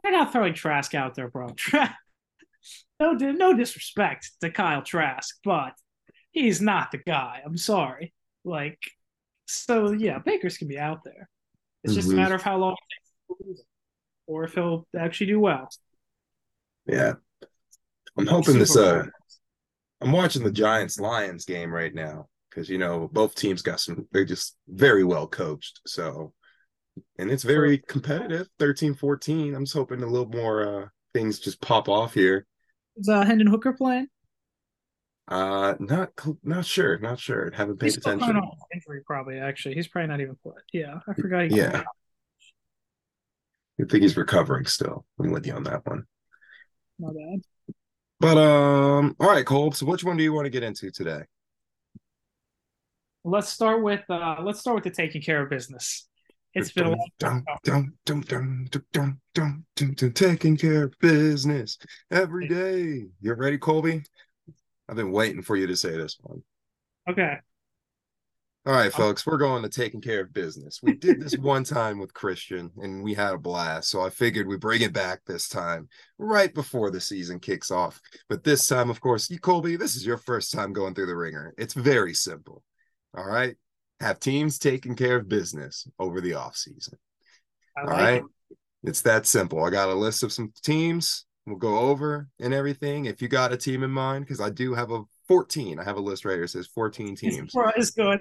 They're 0.03 0.13
not 0.13 0.33
throwing 0.33 0.55
Trask 0.55 0.95
out 0.95 1.15
there, 1.15 1.29
bro. 1.29 1.55
no, 3.01 3.13
no 3.13 3.55
disrespect 3.55 4.33
to 4.41 4.51
Kyle 4.51 4.83
Trask, 4.83 5.37
but 5.45 5.73
he's 6.33 6.61
not 6.61 6.91
the 6.91 6.99
guy. 6.99 7.41
I'm 7.45 7.57
sorry. 7.57 8.13
Like, 8.45 8.79
so 9.47 9.93
yeah, 9.93 10.19
Baker's 10.19 10.59
can 10.59 10.69
be 10.69 10.79
out 10.79 11.05
there. 11.05 11.29
It's 11.85 11.95
just 11.95 12.09
mm-hmm. 12.09 12.19
a 12.19 12.23
matter 12.23 12.35
of 12.35 12.43
how 12.43 12.59
long 12.59 12.77
or 14.27 14.45
if 14.45 14.55
he'll 14.55 14.87
actually 14.97 15.27
do 15.27 15.41
well. 15.41 15.69
Yeah, 16.87 17.15
I'm 18.17 18.27
hoping 18.27 18.59
this. 18.59 18.77
Uh, 18.77 19.07
I'm 20.03 20.13
watching 20.13 20.45
the 20.45 20.51
Giants 20.51 20.99
Lions 20.99 21.45
game 21.45 21.73
right 21.73 21.95
now 21.95 22.29
because 22.51 22.69
you 22.69 22.79
know 22.79 23.09
both 23.13 23.35
teams 23.35 23.63
got 23.63 23.81
some. 23.81 24.07
They're 24.13 24.25
just 24.25 24.57
very 24.69 25.05
well 25.05 25.27
coached. 25.27 25.81
So, 25.87 26.33
and 27.19 27.31
it's 27.31 27.45
very 27.45 27.79
competitive. 27.79 28.49
13-14. 28.59 29.55
I'm 29.55 29.65
just 29.65 29.77
hoping 29.77 30.03
a 30.03 30.07
little 30.07 30.29
more 30.29 30.67
uh 30.67 30.87
things 31.15 31.39
just 31.39 31.61
pop 31.61 31.89
off 31.89 32.15
here. 32.15 32.47
Is 32.97 33.09
uh, 33.09 33.25
Hendon 33.25 33.47
Hooker 33.47 33.73
playing? 33.73 34.09
Uh, 35.29 35.75
not 35.79 36.11
not 36.43 36.67
sure, 36.67 36.99
not 36.99 37.19
sure. 37.19 37.51
Haven't 37.55 37.79
paid 37.79 37.87
he's 37.87 37.97
attention. 37.97 38.41
injury, 38.75 39.03
probably. 39.07 39.39
Actually, 39.39 39.77
he's 39.77 39.89
probably 39.89 40.09
not 40.09 40.21
even 40.21 40.37
playing. 40.43 40.59
Yeah, 40.73 40.99
I 41.09 41.15
forgot. 41.15 41.51
He 41.51 41.57
yeah, 41.57 41.85
I 43.81 43.85
think 43.85 44.03
he's 44.03 44.17
recovering 44.17 44.67
still. 44.67 45.07
I'm 45.19 45.31
with 45.31 45.47
you 45.47 45.55
on 45.55 45.63
that 45.65 45.87
one. 45.87 46.05
Not 46.99 47.15
bad. 47.15 47.41
But 48.23 48.39
um, 48.39 49.17
all 49.19 49.29
right, 49.29 49.45
Cole. 49.45 49.73
So 49.73 49.85
which 49.85 50.05
one 50.05 50.17
do 50.17 50.23
you 50.23 50.33
want 50.33 50.47
to 50.47 50.51
get 50.51 50.63
into 50.63 50.93
today? 50.93 51.23
Let's 53.25 53.49
start 53.49 53.83
with 53.83 54.03
uh 54.09 54.37
let's 54.43 54.61
start 54.61 54.77
with 54.77 54.85
the 54.85 54.91
taking 54.91 55.23
care 55.23 55.43
of 55.43 55.51
business. 55.51 56.09
It's 56.55 56.73
been 56.73 56.87
a 56.87 56.91
long 56.91 57.09
time. 57.19 57.45
Dun, 57.65 57.93
dun, 58.05 58.21
dun, 58.21 58.69
dun, 58.71 58.83
dun, 58.93 59.21
dun, 59.35 59.65
dun, 59.75 59.95
dun, 59.97 60.13
taking 60.13 60.57
care 60.57 60.85
of 60.85 60.95
business 61.01 61.79
every 62.13 62.47
day. 62.47 63.07
You 63.21 63.35
ready, 63.35 63.59
Colby? 63.59 64.03
I've 64.89 64.97
been 64.97 65.11
waiting 65.11 65.43
for 65.43 65.57
you 65.57 65.67
to 65.67 65.77
say 65.77 65.97
this 65.97 66.17
one. 66.21 66.43
Okay. 67.11 67.39
All 68.65 68.73
right, 68.73 68.93
folks, 68.93 69.27
we're 69.27 69.39
going 69.39 69.65
to 69.65 69.69
taking 69.69 70.01
care 70.01 70.21
of 70.21 70.33
business. 70.33 70.79
We 70.85 70.95
did 70.95 71.21
this 71.21 71.37
one 71.39 71.65
time 71.65 71.99
with 71.99 72.15
Christian 72.15 72.71
and 72.77 73.03
we 73.03 73.13
had 73.13 73.35
a 73.35 73.39
blast. 73.39 73.89
So 73.89 74.01
I 74.01 74.09
figured 74.09 74.47
we 74.47 74.57
bring 74.57 74.83
it 74.83 74.93
back 74.93 75.21
this 75.27 75.49
time, 75.49 75.89
right 76.17 76.55
before 76.55 76.93
the 76.93 77.01
season 77.01 77.41
kicks 77.41 77.73
off. 77.73 78.01
But 78.29 78.45
this 78.45 78.69
time, 78.69 78.89
of 78.89 79.01
course, 79.01 79.29
you, 79.31 79.41
Colby, 79.41 79.75
this 79.75 79.97
is 79.97 80.07
your 80.07 80.17
first 80.17 80.53
time 80.53 80.73
going 80.73 80.95
through 80.95 81.07
the 81.07 81.17
ringer. 81.17 81.53
It's 81.59 81.75
very 81.75 82.15
simple. 82.15 82.63
All 83.17 83.27
right. 83.27 83.57
Have 83.99 84.21
teams 84.21 84.61
taking 84.61 84.95
care 84.95 85.17
of 85.17 85.29
business 85.29 85.89
over 85.99 86.21
the 86.21 86.35
off 86.35 86.57
season. 86.57 86.99
All 87.77 87.87
like 87.87 87.97
right. 87.97 88.23
It. 88.23 88.59
It's 88.85 89.03
that 89.03 89.27
simple. 89.27 89.65
I 89.65 89.71
got 89.71 89.89
a 89.89 89.95
list 89.95 90.23
of 90.23 90.33
some 90.33 90.53
teams 90.63 91.27
we'll 91.47 91.57
go 91.57 91.79
over 91.79 92.29
and 92.41 92.55
everything. 92.55 93.07
If 93.07 93.21
you 93.21 93.27
got 93.27 93.53
a 93.53 93.57
team 93.57 93.83
in 93.83 93.91
mind, 93.91 94.25
because 94.25 94.41
I 94.41 94.51
do 94.51 94.75
have 94.75 94.93
a 94.93 95.03
14. 95.27 95.79
I 95.79 95.85
have 95.85 95.97
a 95.97 96.01
list 96.01 96.25
right 96.25 96.35
here. 96.35 96.45
It 96.45 96.51
says 96.51 96.69
14 96.69 97.17
teams. 97.17 97.37
It's 97.77 97.91
good. 97.91 98.21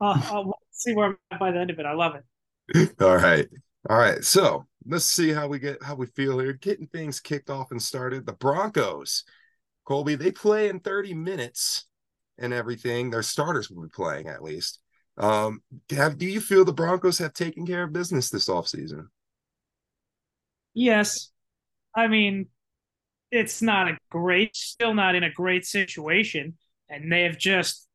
Uh, 0.00 0.20
I'll 0.24 0.58
see 0.70 0.94
where 0.94 1.06
I'm 1.06 1.18
at 1.30 1.40
by 1.40 1.50
the 1.50 1.58
end 1.58 1.70
of 1.70 1.78
it. 1.78 1.86
I 1.86 1.94
love 1.94 2.14
it. 2.14 2.92
All 3.00 3.16
right. 3.16 3.48
All 3.88 3.98
right. 3.98 4.22
So 4.24 4.66
let's 4.86 5.04
see 5.04 5.30
how 5.30 5.48
we 5.48 5.58
get 5.58 5.82
how 5.82 5.94
we 5.94 6.06
feel 6.06 6.38
here. 6.38 6.52
Getting 6.52 6.86
things 6.86 7.20
kicked 7.20 7.50
off 7.50 7.70
and 7.70 7.82
started. 7.82 8.26
The 8.26 8.34
Broncos, 8.34 9.24
Colby, 9.84 10.14
they 10.16 10.32
play 10.32 10.68
in 10.68 10.80
30 10.80 11.14
minutes 11.14 11.86
and 12.38 12.52
everything. 12.52 13.10
Their 13.10 13.22
starters 13.22 13.70
will 13.70 13.82
be 13.82 13.88
playing 13.88 14.28
at 14.28 14.42
least. 14.42 14.80
Um, 15.18 15.62
have 15.90 16.18
do 16.18 16.26
you 16.26 16.40
feel 16.40 16.64
the 16.64 16.72
Broncos 16.72 17.18
have 17.18 17.32
taken 17.32 17.66
care 17.66 17.84
of 17.84 17.92
business 17.92 18.28
this 18.28 18.48
offseason? 18.48 19.06
Yes. 20.74 21.30
I 21.94 22.08
mean, 22.08 22.48
it's 23.30 23.62
not 23.62 23.88
a 23.88 23.96
great, 24.10 24.54
still 24.54 24.94
not 24.94 25.14
in 25.14 25.24
a 25.24 25.32
great 25.32 25.64
situation. 25.64 26.58
And 26.90 27.10
they 27.10 27.22
have 27.22 27.38
just, 27.38 27.85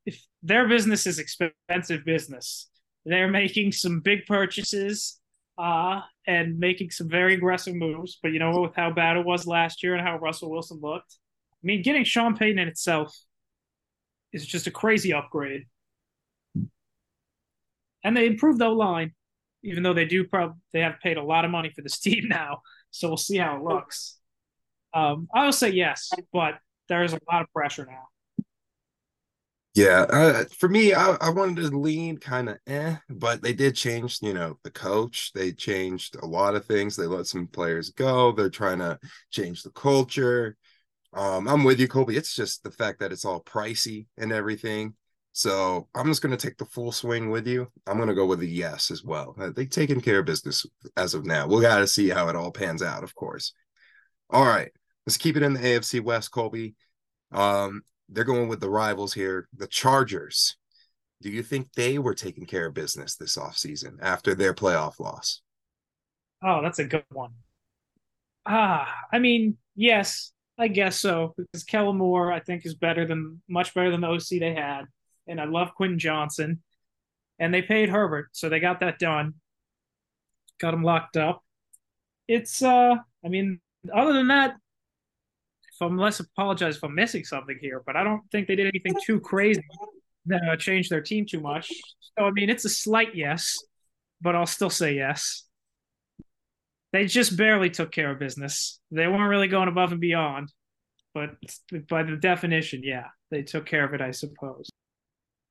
their 0.44 0.68
business 0.68 1.06
is 1.06 1.20
expensive 1.20 2.04
business, 2.06 2.70
they're 3.06 3.30
making 3.30 3.72
some 3.72 4.00
big 4.00 4.26
purchases 4.26 5.20
uh, 5.58 6.02
and 6.28 6.58
making 6.60 6.92
some 6.92 7.10
very 7.10 7.34
aggressive 7.34 7.76
moves. 7.76 8.20
But 8.22 8.32
you 8.32 8.40
know, 8.40 8.62
with 8.62 8.76
how 8.76 8.92
bad 8.92 9.18
it 9.18 9.26
was 9.26 9.48
last 9.48 9.84
year 9.84 9.96
and 9.96 10.06
how 10.06 10.18
Russell 10.18 10.52
Wilson 10.52 10.80
looked, 10.82 11.18
I 11.54 11.66
mean, 11.66 11.84
getting 11.84 12.04
Sean 12.04 12.36
Payton 12.36 12.60
in 12.60 12.68
itself 12.68 13.16
is 14.34 14.46
just 14.46 14.68
a 14.68 14.72
crazy 14.72 15.14
upgrade. 15.14 15.66
And 18.04 18.18
they 18.18 18.26
improved 18.26 18.60
the 18.60 18.70
line, 18.70 19.14
even 19.64 19.84
though 19.84 19.94
they 19.94 20.06
do 20.06 20.24
probably 20.24 20.56
they 20.74 20.82
have 20.82 21.00
paid 21.04 21.18
a 21.18 21.24
lot 21.24 21.46
of 21.46 21.52
money 21.52 21.72
for 21.76 21.82
this 21.82 22.00
team 22.02 22.28
now. 22.28 22.62
So 22.90 23.08
we'll 23.08 23.18
see 23.18 23.38
how 23.38 23.58
it 23.58 23.64
looks. 23.64 24.18
Um, 24.94 25.28
I 25.34 25.46
will 25.46 25.54
say 25.54 25.70
yes, 25.70 26.12
but 26.34 26.56
there's 26.90 27.14
a 27.14 27.20
lot 27.32 27.44
of 27.44 27.48
pressure 27.54 27.86
now. 27.86 28.11
Yeah, 29.74 30.06
uh, 30.10 30.44
for 30.60 30.68
me, 30.68 30.94
I, 30.94 31.16
I 31.22 31.30
wanted 31.30 31.62
to 31.70 31.78
lean 31.78 32.18
kind 32.18 32.50
of 32.50 32.58
eh, 32.68 32.98
but 33.10 33.42
they 33.42 33.54
did 33.54 33.74
change, 33.76 34.20
you 34.22 34.34
know, 34.34 34.58
the 34.64 34.72
coach. 34.72 35.32
They 35.34 35.54
changed 35.54 36.18
a 36.22 36.26
lot 36.26 36.56
of 36.56 36.66
things. 36.66 36.96
They 36.96 37.08
let 37.08 37.28
some 37.28 37.48
players 37.48 37.90
go. 37.90 38.34
They're 38.34 38.50
trying 38.50 38.80
to 38.80 39.00
change 39.30 39.64
the 39.64 39.70
culture. 39.72 40.58
Um, 41.14 41.48
I'm 41.48 41.64
with 41.64 41.80
you, 41.80 41.88
Colby. 41.88 42.18
It's 42.18 42.36
just 42.36 42.64
the 42.64 42.72
fact 42.72 43.00
that 43.00 43.14
it's 43.14 43.24
all 43.24 43.42
pricey 43.44 44.08
and 44.18 44.34
everything. 44.34 44.94
So 45.32 45.88
I'm 45.96 46.08
just 46.08 46.22
going 46.22 46.36
to 46.36 46.48
take 46.48 46.58
the 46.58 46.66
full 46.66 46.92
swing 46.92 47.30
with 47.30 47.48
you. 47.48 47.68
I'm 47.88 47.96
going 47.96 48.10
to 48.10 48.16
go 48.16 48.26
with 48.26 48.42
a 48.42 48.46
yes 48.48 48.92
as 48.92 49.06
well. 49.06 49.36
Uh, 49.40 49.52
they've 49.56 49.70
taken 49.70 50.02
care 50.02 50.20
of 50.20 50.26
business 50.26 50.66
as 50.98 51.14
of 51.14 51.26
now. 51.26 51.48
We 51.48 51.62
got 51.62 51.80
to 51.80 51.88
see 51.88 52.10
how 52.10 52.28
it 52.28 52.36
all 52.36 52.52
pans 52.52 52.84
out, 52.84 53.04
of 53.04 53.16
course. 53.16 53.54
All 54.30 54.46
right, 54.46 54.72
let's 55.08 55.18
keep 55.18 55.38
it 55.38 55.44
in 55.44 55.54
the 55.54 55.60
AFC 55.64 56.02
West, 56.02 56.32
Colby. 56.32 56.76
Um, 57.32 57.84
they're 58.12 58.24
going 58.24 58.50
with 58.50 58.60
the 58.60 58.70
rivals 58.70 59.14
here, 59.14 59.48
the 59.56 59.68
Chargers. 59.68 60.58
Do 61.22 61.30
you 61.30 61.44
think 61.44 61.72
they 61.74 61.98
were 61.98 62.16
taking 62.16 62.46
care 62.46 62.68
of 62.68 62.74
business 62.74 63.16
this 63.16 63.38
offseason 63.38 63.98
after 64.02 64.36
their 64.36 64.54
playoff 64.54 65.00
loss? 65.00 65.42
Oh, 66.44 66.62
that's 66.62 66.80
a 66.80 66.86
good 66.86 67.06
one. 67.12 67.32
Ah, 68.46 68.92
I 69.14 69.20
mean, 69.20 69.58
yes, 69.76 70.34
I 70.58 70.68
guess 70.68 71.00
so. 71.00 71.34
Because 71.38 71.64
Kellen 71.64 71.98
Moore, 71.98 72.32
I 72.32 72.40
think, 72.40 72.66
is 72.66 72.74
better 72.74 73.06
than 73.06 73.42
much 73.48 73.74
better 73.74 73.92
than 73.92 74.02
the 74.02 74.08
OC 74.08 74.40
they 74.40 74.54
had. 74.54 74.86
And 75.28 75.40
I 75.40 75.46
love 75.46 75.76
Quentin 75.76 76.00
Johnston. 76.00 76.62
And 77.40 77.54
they 77.54 77.62
paid 77.62 77.90
Herbert, 77.90 78.30
so 78.34 78.50
they 78.50 78.60
got 78.60 78.80
that 78.80 79.00
done. 79.00 79.36
Got 80.60 80.74
him 80.74 80.84
locked 80.84 81.18
up. 81.18 81.44
It's 82.28 82.62
uh 82.62 82.96
I 83.24 83.28
mean, 83.28 83.60
other 83.94 84.14
than 84.14 84.28
that, 84.30 84.56
I'm 85.82 85.98
less 85.98 86.20
apologize 86.20 86.78
if 86.78 86.84
I'm 86.84 86.96
missing 86.96 87.24
something 87.24 87.58
here, 87.62 87.82
but 87.86 87.96
I 87.96 88.04
don't 88.04 88.22
think 88.32 88.48
they 88.48 88.56
did 88.56 88.68
anything 88.68 88.96
too 89.06 89.20
crazy 89.20 89.64
that 90.28 90.42
uh, 90.50 90.56
changed 90.56 90.92
their 90.92 91.02
team 91.02 91.26
too 91.26 91.40
much. 91.40 91.72
So 92.18 92.26
I 92.26 92.32
mean, 92.32 92.50
it's 92.50 92.66
a 92.66 92.70
slight 92.70 93.16
yes, 93.16 93.58
but 94.22 94.36
I'll 94.36 94.46
still 94.46 94.70
say 94.70 94.96
yes. 94.96 95.46
They 96.94 97.06
just 97.06 97.38
barely 97.38 97.70
took 97.70 97.92
care 97.92 98.12
of 98.12 98.20
business. 98.20 98.80
They 98.92 99.08
weren't 99.08 99.30
really 99.30 99.48
going 99.48 99.70
above 99.70 99.92
and 99.94 100.02
beyond, 100.02 100.52
but 101.14 101.32
by 101.90 102.04
the 102.04 102.18
definition, 102.18 102.82
yeah, 102.84 103.06
they 103.30 103.44
took 103.44 103.66
care 103.66 103.86
of 103.86 103.94
it, 103.94 104.02
I 104.02 104.12
suppose. 104.12 104.70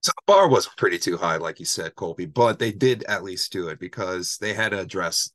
So 0.02 0.12
the 0.16 0.32
bar 0.32 0.48
wasn't 0.48 0.76
pretty 0.76 0.98
too 0.98 1.16
high, 1.16 1.36
like 1.36 1.60
you 1.60 1.66
said, 1.66 1.94
Colby, 1.94 2.26
but 2.26 2.58
they 2.58 2.72
did 2.72 3.04
at 3.04 3.22
least 3.22 3.52
do 3.52 3.68
it 3.68 3.78
because 3.78 4.38
they 4.38 4.54
had 4.54 4.70
to 4.70 4.80
address 4.80 5.30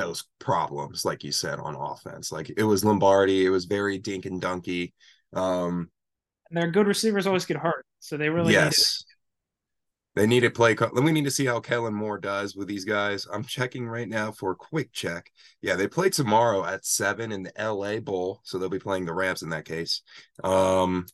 those 0.00 0.24
problems, 0.38 1.04
like 1.04 1.22
you 1.22 1.32
said, 1.32 1.58
on 1.58 1.76
offense. 1.76 2.32
Like 2.32 2.50
it 2.56 2.64
was 2.64 2.84
Lombardi, 2.84 3.44
it 3.44 3.50
was 3.50 3.66
very 3.66 3.98
dink 3.98 4.26
and 4.26 4.40
dunky. 4.40 4.92
Um, 5.32 5.90
and 6.48 6.56
their 6.56 6.70
good 6.70 6.86
receivers 6.86 7.26
always 7.26 7.44
get 7.44 7.58
hurt, 7.58 7.84
so 7.98 8.16
they 8.16 8.28
really 8.28 8.52
yes. 8.52 9.04
They 10.16 10.26
need 10.26 10.40
to 10.40 10.50
play. 10.50 10.76
We 10.92 11.12
need 11.12 11.24
to 11.24 11.30
see 11.30 11.46
how 11.46 11.60
Kellen 11.60 11.94
Moore 11.94 12.18
does 12.18 12.56
with 12.56 12.66
these 12.66 12.84
guys. 12.84 13.28
I'm 13.32 13.44
checking 13.44 13.86
right 13.86 14.08
now 14.08 14.32
for 14.32 14.50
a 14.50 14.56
quick 14.56 14.92
check. 14.92 15.30
Yeah, 15.62 15.76
they 15.76 15.86
play 15.86 16.10
tomorrow 16.10 16.64
at 16.64 16.84
seven 16.84 17.30
in 17.30 17.44
the 17.44 17.52
LA 17.56 18.00
Bowl, 18.00 18.40
so 18.42 18.58
they'll 18.58 18.68
be 18.68 18.80
playing 18.80 19.04
the 19.04 19.14
Rams 19.14 19.42
in 19.42 19.50
that 19.50 19.66
case. 19.66 20.02
Um, 20.42 21.06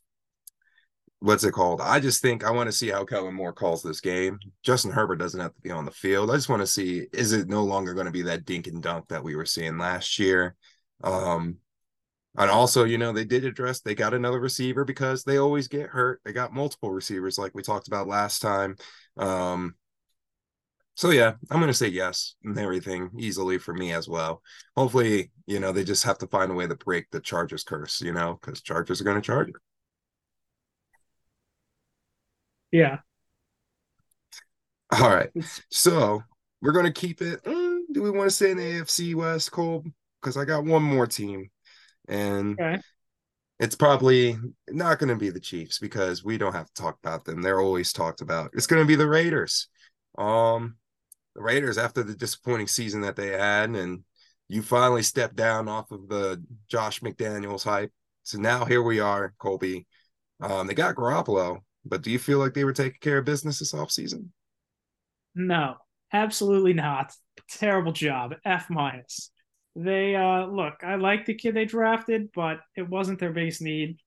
what's 1.19 1.43
it 1.43 1.51
called? 1.51 1.81
I 1.81 1.99
just 1.99 2.21
think 2.21 2.43
I 2.43 2.51
want 2.51 2.67
to 2.67 2.75
see 2.75 2.89
how 2.89 3.03
Kellen 3.03 3.33
Moore 3.33 3.53
calls 3.53 3.81
this 3.81 4.01
game. 4.01 4.39
Justin 4.63 4.91
Herbert 4.91 5.17
doesn't 5.17 5.39
have 5.39 5.55
to 5.55 5.61
be 5.61 5.71
on 5.71 5.85
the 5.85 5.91
field. 5.91 6.29
I 6.29 6.35
just 6.35 6.49
want 6.49 6.61
to 6.61 6.67
see 6.67 7.07
is 7.13 7.33
it 7.33 7.47
no 7.47 7.63
longer 7.63 7.93
going 7.93 8.05
to 8.05 8.11
be 8.11 8.23
that 8.23 8.45
dink 8.45 8.67
and 8.67 8.81
dunk 8.81 9.07
that 9.09 9.23
we 9.23 9.35
were 9.35 9.45
seeing 9.45 9.77
last 9.77 10.19
year? 10.19 10.55
Um, 11.03 11.57
and 12.37 12.51
also, 12.51 12.83
you 12.83 12.99
know, 12.99 13.11
they 13.11 13.25
did 13.25 13.45
address 13.45 13.81
they 13.81 13.95
got 13.95 14.13
another 14.13 14.39
receiver 14.39 14.85
because 14.85 15.23
they 15.23 15.37
always 15.37 15.67
get 15.67 15.89
hurt. 15.89 16.21
They 16.23 16.33
got 16.33 16.53
multiple 16.53 16.91
receivers 16.91 17.39
like 17.39 17.55
we 17.55 17.63
talked 17.63 17.87
about 17.87 18.07
last 18.07 18.41
time. 18.41 18.75
Um, 19.17 19.73
so 20.93 21.09
yeah, 21.09 21.33
I'm 21.49 21.59
gonna 21.59 21.73
say 21.73 21.87
yes 21.87 22.35
and 22.43 22.57
everything 22.57 23.11
easily 23.17 23.57
for 23.57 23.73
me 23.73 23.91
as 23.93 24.07
well. 24.07 24.41
Hopefully, 24.75 25.31
you 25.47 25.59
know, 25.59 25.71
they 25.71 25.83
just 25.83 26.03
have 26.03 26.17
to 26.19 26.27
find 26.27 26.51
a 26.51 26.55
way 26.55 26.67
to 26.67 26.75
break 26.75 27.09
the 27.11 27.19
Chargers 27.19 27.63
curse, 27.63 28.01
you 28.01 28.13
know, 28.13 28.39
because 28.39 28.61
Chargers 28.61 29.01
are 29.01 29.03
gonna 29.03 29.21
charge 29.21 29.49
it. 29.49 29.55
Yeah. 32.71 32.99
All 34.91 35.09
right. 35.09 35.29
So 35.69 36.23
we're 36.61 36.71
gonna 36.71 36.91
keep 36.91 37.21
it. 37.21 37.43
Mm, 37.43 37.77
do 37.91 38.01
we 38.01 38.11
want 38.11 38.29
to 38.29 38.35
say 38.35 38.51
in 38.51 38.57
the 38.57 38.63
AFC 38.63 39.15
West, 39.15 39.51
Cole? 39.51 39.83
Because 40.21 40.37
I 40.37 40.45
got 40.45 40.65
one 40.65 40.83
more 40.83 41.07
team, 41.07 41.49
and 42.07 42.59
okay. 42.59 42.79
it's 43.59 43.75
probably 43.75 44.37
not 44.69 44.99
going 44.99 45.09
to 45.09 45.15
be 45.15 45.29
the 45.29 45.39
Chiefs 45.39 45.79
because 45.79 46.23
we 46.23 46.37
don't 46.37 46.53
have 46.53 46.67
to 46.67 46.81
talk 46.81 46.97
about 47.03 47.25
them. 47.25 47.41
They're 47.41 47.61
always 47.61 47.93
talked 47.93 48.21
about. 48.21 48.51
It's 48.53 48.67
going 48.67 48.81
to 48.81 48.87
be 48.87 48.95
the 48.95 49.07
Raiders. 49.07 49.67
Um, 50.17 50.77
the 51.35 51.43
Raiders 51.43 51.77
after 51.77 52.03
the 52.03 52.15
disappointing 52.15 52.67
season 52.67 53.01
that 53.01 53.15
they 53.15 53.29
had, 53.29 53.69
and 53.69 54.03
you 54.49 54.61
finally 54.61 55.03
stepped 55.03 55.35
down 55.35 55.67
off 55.67 55.91
of 55.91 56.07
the 56.09 56.43
Josh 56.67 57.01
McDaniels 57.01 57.63
hype. 57.63 57.91
So 58.23 58.39
now 58.39 58.65
here 58.65 58.81
we 58.81 58.99
are, 58.99 59.33
Colby. 59.37 59.85
Um, 60.41 60.67
they 60.67 60.73
got 60.73 60.95
Garoppolo, 60.95 61.59
but 61.87 62.01
do 62.01 62.11
you 62.11 62.19
feel 62.19 62.39
like 62.39 62.53
they 62.53 62.63
were 62.63 62.73
taking 62.73 62.99
care 63.01 63.17
of 63.19 63.25
business 63.25 63.59
this 63.59 63.73
offseason? 63.73 64.27
No, 65.35 65.75
absolutely 66.11 66.73
not. 66.73 67.13
Terrible 67.49 67.91
job. 67.91 68.35
F 68.45 68.69
minus. 68.69 69.31
They 69.75 70.15
uh 70.15 70.45
look, 70.47 70.83
I 70.83 70.95
like 70.95 71.25
the 71.25 71.35
kid 71.35 71.53
they 71.55 71.65
drafted, 71.65 72.29
but 72.33 72.59
it 72.75 72.89
wasn't 72.89 73.19
their 73.19 73.31
base 73.31 73.61
need. 73.61 73.99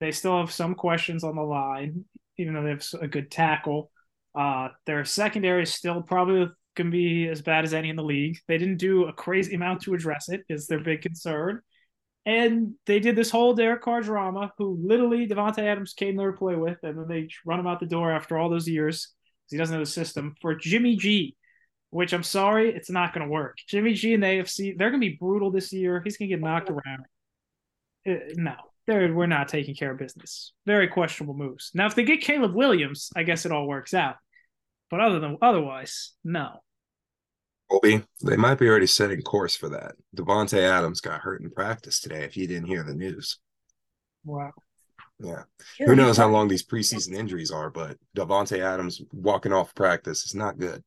They 0.00 0.12
still 0.12 0.38
have 0.38 0.52
some 0.52 0.74
questions 0.74 1.24
on 1.24 1.36
the 1.36 1.42
line, 1.42 2.04
even 2.36 2.54
though 2.54 2.62
they 2.62 2.70
have 2.70 2.84
a 3.00 3.08
good 3.08 3.30
tackle. 3.30 3.90
Uh 4.38 4.68
their 4.84 5.04
secondary 5.04 5.62
is 5.62 5.72
still 5.72 6.02
probably 6.02 6.48
can 6.74 6.90
be 6.90 7.26
as 7.28 7.40
bad 7.40 7.64
as 7.64 7.72
any 7.72 7.88
in 7.88 7.96
the 7.96 8.04
league. 8.04 8.38
They 8.46 8.58
didn't 8.58 8.76
do 8.76 9.06
a 9.06 9.12
crazy 9.12 9.54
amount 9.54 9.82
to 9.82 9.94
address 9.94 10.28
it, 10.28 10.42
is 10.50 10.66
their 10.66 10.80
big 10.80 11.00
concern. 11.00 11.62
And 12.26 12.74
they 12.86 12.98
did 12.98 13.14
this 13.14 13.30
whole 13.30 13.54
Derek 13.54 13.82
Carr 13.82 14.02
drama, 14.02 14.52
who 14.58 14.76
literally 14.82 15.28
Davante 15.28 15.60
Adams 15.60 15.94
came 15.94 16.16
there 16.16 16.32
to 16.32 16.36
play 16.36 16.56
with, 16.56 16.78
and 16.82 16.98
then 16.98 17.06
they 17.08 17.28
run 17.44 17.60
him 17.60 17.68
out 17.68 17.78
the 17.78 17.86
door 17.86 18.10
after 18.10 18.36
all 18.36 18.50
those 18.50 18.68
years 18.68 19.14
because 19.44 19.52
he 19.52 19.56
doesn't 19.56 19.74
know 19.76 19.84
the 19.84 19.90
system 19.90 20.34
for 20.42 20.56
Jimmy 20.56 20.96
G, 20.96 21.36
which 21.90 22.12
I'm 22.12 22.24
sorry, 22.24 22.74
it's 22.74 22.90
not 22.90 23.14
going 23.14 23.24
to 23.24 23.30
work. 23.30 23.58
Jimmy 23.68 23.94
G 23.94 24.12
and 24.12 24.24
the 24.24 24.26
AFC, 24.26 24.76
they're 24.76 24.90
going 24.90 25.00
to 25.00 25.08
be 25.08 25.16
brutal 25.16 25.52
this 25.52 25.72
year. 25.72 26.02
He's 26.02 26.16
going 26.16 26.28
to 26.28 26.36
get 26.36 26.42
knocked 26.42 26.68
around. 26.68 27.04
Uh, 28.04 28.14
no, 28.34 28.56
they're 28.88 29.14
we're 29.14 29.26
not 29.26 29.46
taking 29.46 29.76
care 29.76 29.92
of 29.92 29.98
business. 29.98 30.52
Very 30.66 30.88
questionable 30.88 31.34
moves. 31.34 31.70
Now, 31.74 31.86
if 31.86 31.94
they 31.94 32.02
get 32.02 32.22
Caleb 32.22 32.56
Williams, 32.56 33.10
I 33.14 33.22
guess 33.22 33.46
it 33.46 33.52
all 33.52 33.68
works 33.68 33.94
out. 33.94 34.16
But 34.90 35.00
other 35.00 35.20
than 35.20 35.38
otherwise, 35.40 36.12
no. 36.24 36.60
Colby, 37.70 38.02
they 38.22 38.36
might 38.36 38.58
be 38.58 38.68
already 38.68 38.86
setting 38.86 39.22
course 39.22 39.56
for 39.56 39.68
that. 39.70 39.94
Davante 40.16 40.58
Adams 40.58 41.00
got 41.00 41.20
hurt 41.20 41.40
in 41.40 41.50
practice 41.50 42.00
today. 42.00 42.24
If 42.24 42.36
you 42.36 42.46
didn't 42.46 42.68
hear 42.68 42.84
the 42.84 42.94
news, 42.94 43.38
wow. 44.24 44.52
Yeah. 45.18 45.44
Who 45.78 45.96
knows 45.96 46.16
how 46.16 46.28
long 46.28 46.46
these 46.46 46.64
preseason 46.64 47.14
injuries 47.14 47.50
are, 47.50 47.70
but 47.70 47.96
Davante 48.16 48.58
Adams 48.58 49.00
walking 49.12 49.52
off 49.52 49.74
practice 49.74 50.26
is 50.26 50.34
not 50.34 50.58
good. 50.58 50.82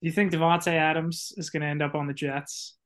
Do 0.00 0.08
you 0.08 0.12
think 0.12 0.32
Davante 0.32 0.72
Adams 0.72 1.32
is 1.36 1.50
going 1.50 1.62
to 1.62 1.68
end 1.68 1.82
up 1.82 1.94
on 1.94 2.06
the 2.06 2.14
Jets? 2.14 2.76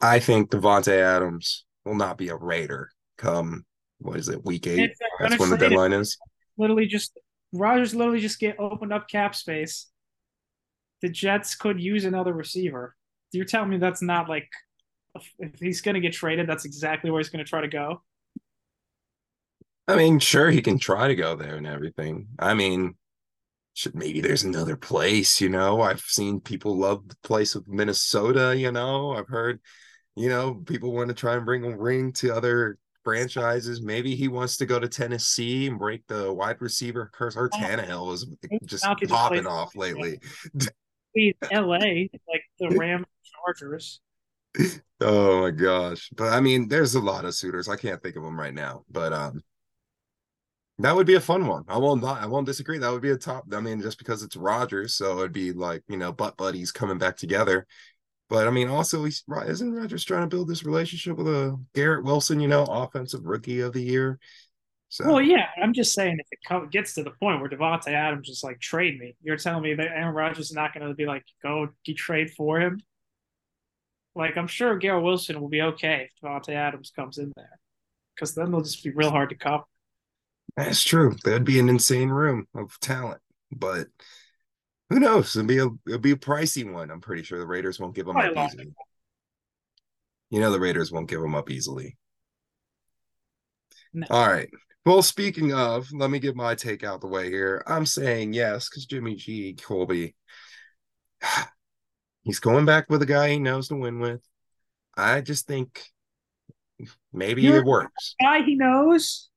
I 0.00 0.18
think 0.18 0.50
Davante 0.50 0.98
Adams 0.98 1.64
will 1.84 1.94
not 1.94 2.16
be 2.16 2.28
a 2.28 2.36
Raider 2.36 2.90
come 3.18 3.64
what 4.02 4.18
is 4.18 4.28
it 4.28 4.44
week 4.44 4.66
eight? 4.66 4.92
That's 5.20 5.38
when 5.38 5.50
the 5.50 5.56
deadline 5.56 5.92
is. 5.92 6.18
Literally, 6.58 6.86
just 6.86 7.18
Rodgers 7.52 7.94
literally 7.94 8.20
just 8.20 8.38
get 8.38 8.58
opened 8.58 8.92
up 8.92 9.08
cap 9.08 9.34
space. 9.34 9.88
The 11.02 11.08
Jets 11.08 11.54
could 11.54 11.80
use 11.80 12.04
another 12.04 12.32
receiver. 12.32 12.94
You're 13.32 13.44
telling 13.44 13.70
me 13.70 13.78
that's 13.78 14.02
not 14.02 14.28
like 14.28 14.48
if 15.38 15.58
he's 15.58 15.80
going 15.80 15.94
to 15.94 16.00
get 16.00 16.12
traded, 16.12 16.48
that's 16.48 16.64
exactly 16.64 17.10
where 17.10 17.20
he's 17.20 17.28
going 17.28 17.44
to 17.44 17.48
try 17.48 17.60
to 17.60 17.68
go. 17.68 18.02
I 19.88 19.96
mean, 19.96 20.20
sure, 20.20 20.50
he 20.50 20.62
can 20.62 20.78
try 20.78 21.08
to 21.08 21.14
go 21.14 21.34
there 21.34 21.56
and 21.56 21.66
everything. 21.66 22.28
I 22.38 22.54
mean, 22.54 22.94
should 23.74 23.94
maybe 23.94 24.20
there's 24.20 24.44
another 24.44 24.76
place, 24.76 25.40
you 25.40 25.48
know. 25.48 25.80
I've 25.80 26.00
seen 26.00 26.40
people 26.40 26.78
love 26.78 27.08
the 27.08 27.16
place 27.24 27.54
of 27.54 27.66
Minnesota, 27.66 28.54
you 28.56 28.70
know. 28.70 29.12
I've 29.12 29.28
heard 29.28 29.60
you 30.16 30.28
know, 30.28 30.54
people 30.54 30.92
want 30.92 31.08
to 31.08 31.14
try 31.14 31.36
and 31.36 31.44
bring 31.44 31.64
a 31.64 31.76
ring 31.76 32.12
to 32.12 32.34
other 32.34 32.76
franchises. 33.02 33.80
Maybe 33.82 34.14
he 34.14 34.28
wants 34.28 34.56
to 34.58 34.66
go 34.66 34.78
to 34.78 34.88
Tennessee 34.88 35.66
and 35.66 35.78
break 35.78 36.06
the 36.06 36.32
wide 36.32 36.60
receiver 36.60 37.10
curse. 37.12 37.36
Or 37.36 37.48
Tannehill 37.48 38.12
is 38.12 38.26
just 38.64 38.84
popping 39.08 39.46
off 39.46 39.74
lately. 39.74 40.20
LA, 41.50 42.08
like 42.28 42.44
the 42.58 42.70
Ram 42.76 43.04
Chargers. 43.24 44.00
Oh 45.00 45.42
my 45.42 45.50
gosh. 45.50 46.10
But 46.14 46.32
I 46.32 46.40
mean, 46.40 46.68
there's 46.68 46.94
a 46.94 47.00
lot 47.00 47.24
of 47.24 47.34
suitors. 47.34 47.68
I 47.68 47.76
can't 47.76 48.02
think 48.02 48.16
of 48.16 48.22
them 48.22 48.38
right 48.38 48.54
now. 48.54 48.84
But 48.90 49.12
um 49.12 49.42
that 50.78 50.96
would 50.96 51.06
be 51.06 51.14
a 51.14 51.20
fun 51.20 51.46
one. 51.46 51.64
I 51.68 51.78
won't 51.78 52.02
not 52.02 52.22
I 52.22 52.26
won't 52.26 52.46
disagree. 52.46 52.78
That 52.78 52.90
would 52.92 53.02
be 53.02 53.10
a 53.10 53.16
top. 53.16 53.44
I 53.52 53.60
mean, 53.60 53.80
just 53.80 53.98
because 53.98 54.22
it's 54.22 54.36
Rodgers, 54.36 54.94
so 54.94 55.18
it'd 55.18 55.32
be 55.32 55.52
like, 55.52 55.82
you 55.88 55.96
know, 55.96 56.12
butt 56.12 56.36
buddies 56.36 56.72
coming 56.72 56.98
back 56.98 57.16
together. 57.16 57.66
But 58.28 58.48
I 58.48 58.50
mean, 58.50 58.68
also, 58.68 59.04
he's 59.04 59.24
isn't 59.46 59.74
Rodgers 59.74 60.04
trying 60.04 60.22
to 60.22 60.34
build 60.34 60.48
this 60.48 60.64
relationship 60.64 61.18
with 61.18 61.28
a 61.28 61.58
Garrett 61.74 62.04
Wilson, 62.04 62.40
you 62.40 62.48
know, 62.48 62.64
offensive 62.64 63.24
rookie 63.24 63.60
of 63.60 63.72
the 63.74 63.82
year? 63.82 64.18
So. 64.92 65.06
Well, 65.06 65.22
yeah, 65.22 65.46
I'm 65.56 65.72
just 65.72 65.94
saying 65.94 66.18
if 66.20 66.26
it 66.30 66.70
gets 66.70 66.92
to 66.96 67.02
the 67.02 67.12
point 67.12 67.40
where 67.40 67.48
Davante 67.48 67.88
Adams 67.88 68.28
just 68.28 68.44
like 68.44 68.60
trade 68.60 69.00
me, 69.00 69.16
you're 69.22 69.38
telling 69.38 69.62
me 69.62 69.72
that 69.72 69.86
Aaron 69.86 70.14
Rodgers 70.14 70.50
is 70.50 70.52
not 70.52 70.74
going 70.74 70.86
to 70.86 70.92
be 70.92 71.06
like 71.06 71.24
go 71.42 71.70
get 71.82 71.96
trade 71.96 72.30
for 72.32 72.60
him. 72.60 72.78
Like 74.14 74.36
I'm 74.36 74.46
sure 74.46 74.76
Garrett 74.76 75.02
Wilson 75.02 75.40
will 75.40 75.48
be 75.48 75.62
okay 75.62 76.10
if 76.10 76.22
Davante 76.22 76.50
Adams 76.50 76.92
comes 76.94 77.16
in 77.16 77.32
there, 77.36 77.58
because 78.14 78.34
then 78.34 78.50
they'll 78.50 78.60
just 78.60 78.84
be 78.84 78.90
real 78.90 79.08
hard 79.08 79.30
to 79.30 79.34
cover. 79.34 79.62
That's 80.58 80.84
true. 80.84 81.16
That'd 81.24 81.44
be 81.44 81.58
an 81.58 81.70
insane 81.70 82.10
room 82.10 82.46
of 82.54 82.78
talent, 82.80 83.22
but 83.50 83.86
who 84.90 85.00
knows? 85.00 85.34
It'll 85.34 85.48
be 85.48 85.56
a 85.56 85.68
it'll 85.86 86.00
be 86.00 86.12
a 86.12 86.16
pricey 86.16 86.70
one. 86.70 86.90
I'm 86.90 87.00
pretty 87.00 87.22
sure 87.22 87.38
the 87.38 87.46
Raiders 87.46 87.80
won't 87.80 87.94
give 87.94 88.04
them 88.04 88.18
up 88.18 88.36
easily. 88.36 88.74
You 90.28 90.40
know 90.40 90.50
the 90.50 90.60
Raiders 90.60 90.92
won't 90.92 91.08
give 91.08 91.22
them 91.22 91.34
up 91.34 91.50
easily. 91.50 91.96
No. 93.94 94.06
All 94.10 94.30
right. 94.30 94.50
Well, 94.84 95.02
speaking 95.02 95.52
of, 95.52 95.92
let 95.92 96.10
me 96.10 96.18
get 96.18 96.34
my 96.34 96.56
take 96.56 96.82
out 96.82 97.00
the 97.00 97.06
way 97.06 97.30
here. 97.30 97.62
I'm 97.66 97.86
saying 97.86 98.32
yes 98.32 98.68
because 98.68 98.84
Jimmy 98.86 99.14
G. 99.14 99.54
Colby, 99.54 100.16
he's 102.22 102.40
going 102.40 102.64
back 102.64 102.90
with 102.90 103.02
a 103.02 103.06
guy 103.06 103.30
he 103.30 103.38
knows 103.38 103.68
to 103.68 103.76
win 103.76 104.00
with. 104.00 104.20
I 104.96 105.20
just 105.20 105.46
think 105.46 105.84
maybe 107.12 107.42
You're 107.42 107.58
it 107.58 107.64
works. 107.64 108.16
Guy 108.20 108.42
he 108.42 108.56
knows. 108.56 109.28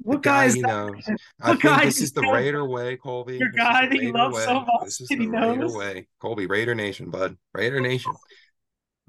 What 0.00 0.22
guy 0.22 0.46
is 0.46 0.54
he 0.54 0.62
knows? 0.62 0.94
I 1.40 1.54
think 1.54 1.82
this 1.84 2.00
is 2.00 2.12
the 2.12 2.22
Raider 2.22 2.64
way, 2.64 2.96
Colby. 2.96 3.38
Your 3.38 3.50
guy 3.50 3.86
that 3.86 4.02
you 4.02 4.12
love 4.12 4.32
way. 4.32 4.44
so 4.44 4.60
much. 4.60 4.84
This 4.84 5.00
is 5.00 5.08
the 5.08 5.28
Raider 5.28 5.56
knows. 5.56 5.76
way, 5.76 6.08
Colby. 6.20 6.46
Raider 6.46 6.74
Nation, 6.74 7.10
bud. 7.10 7.36
Raider 7.54 7.80
Nation. 7.80 8.12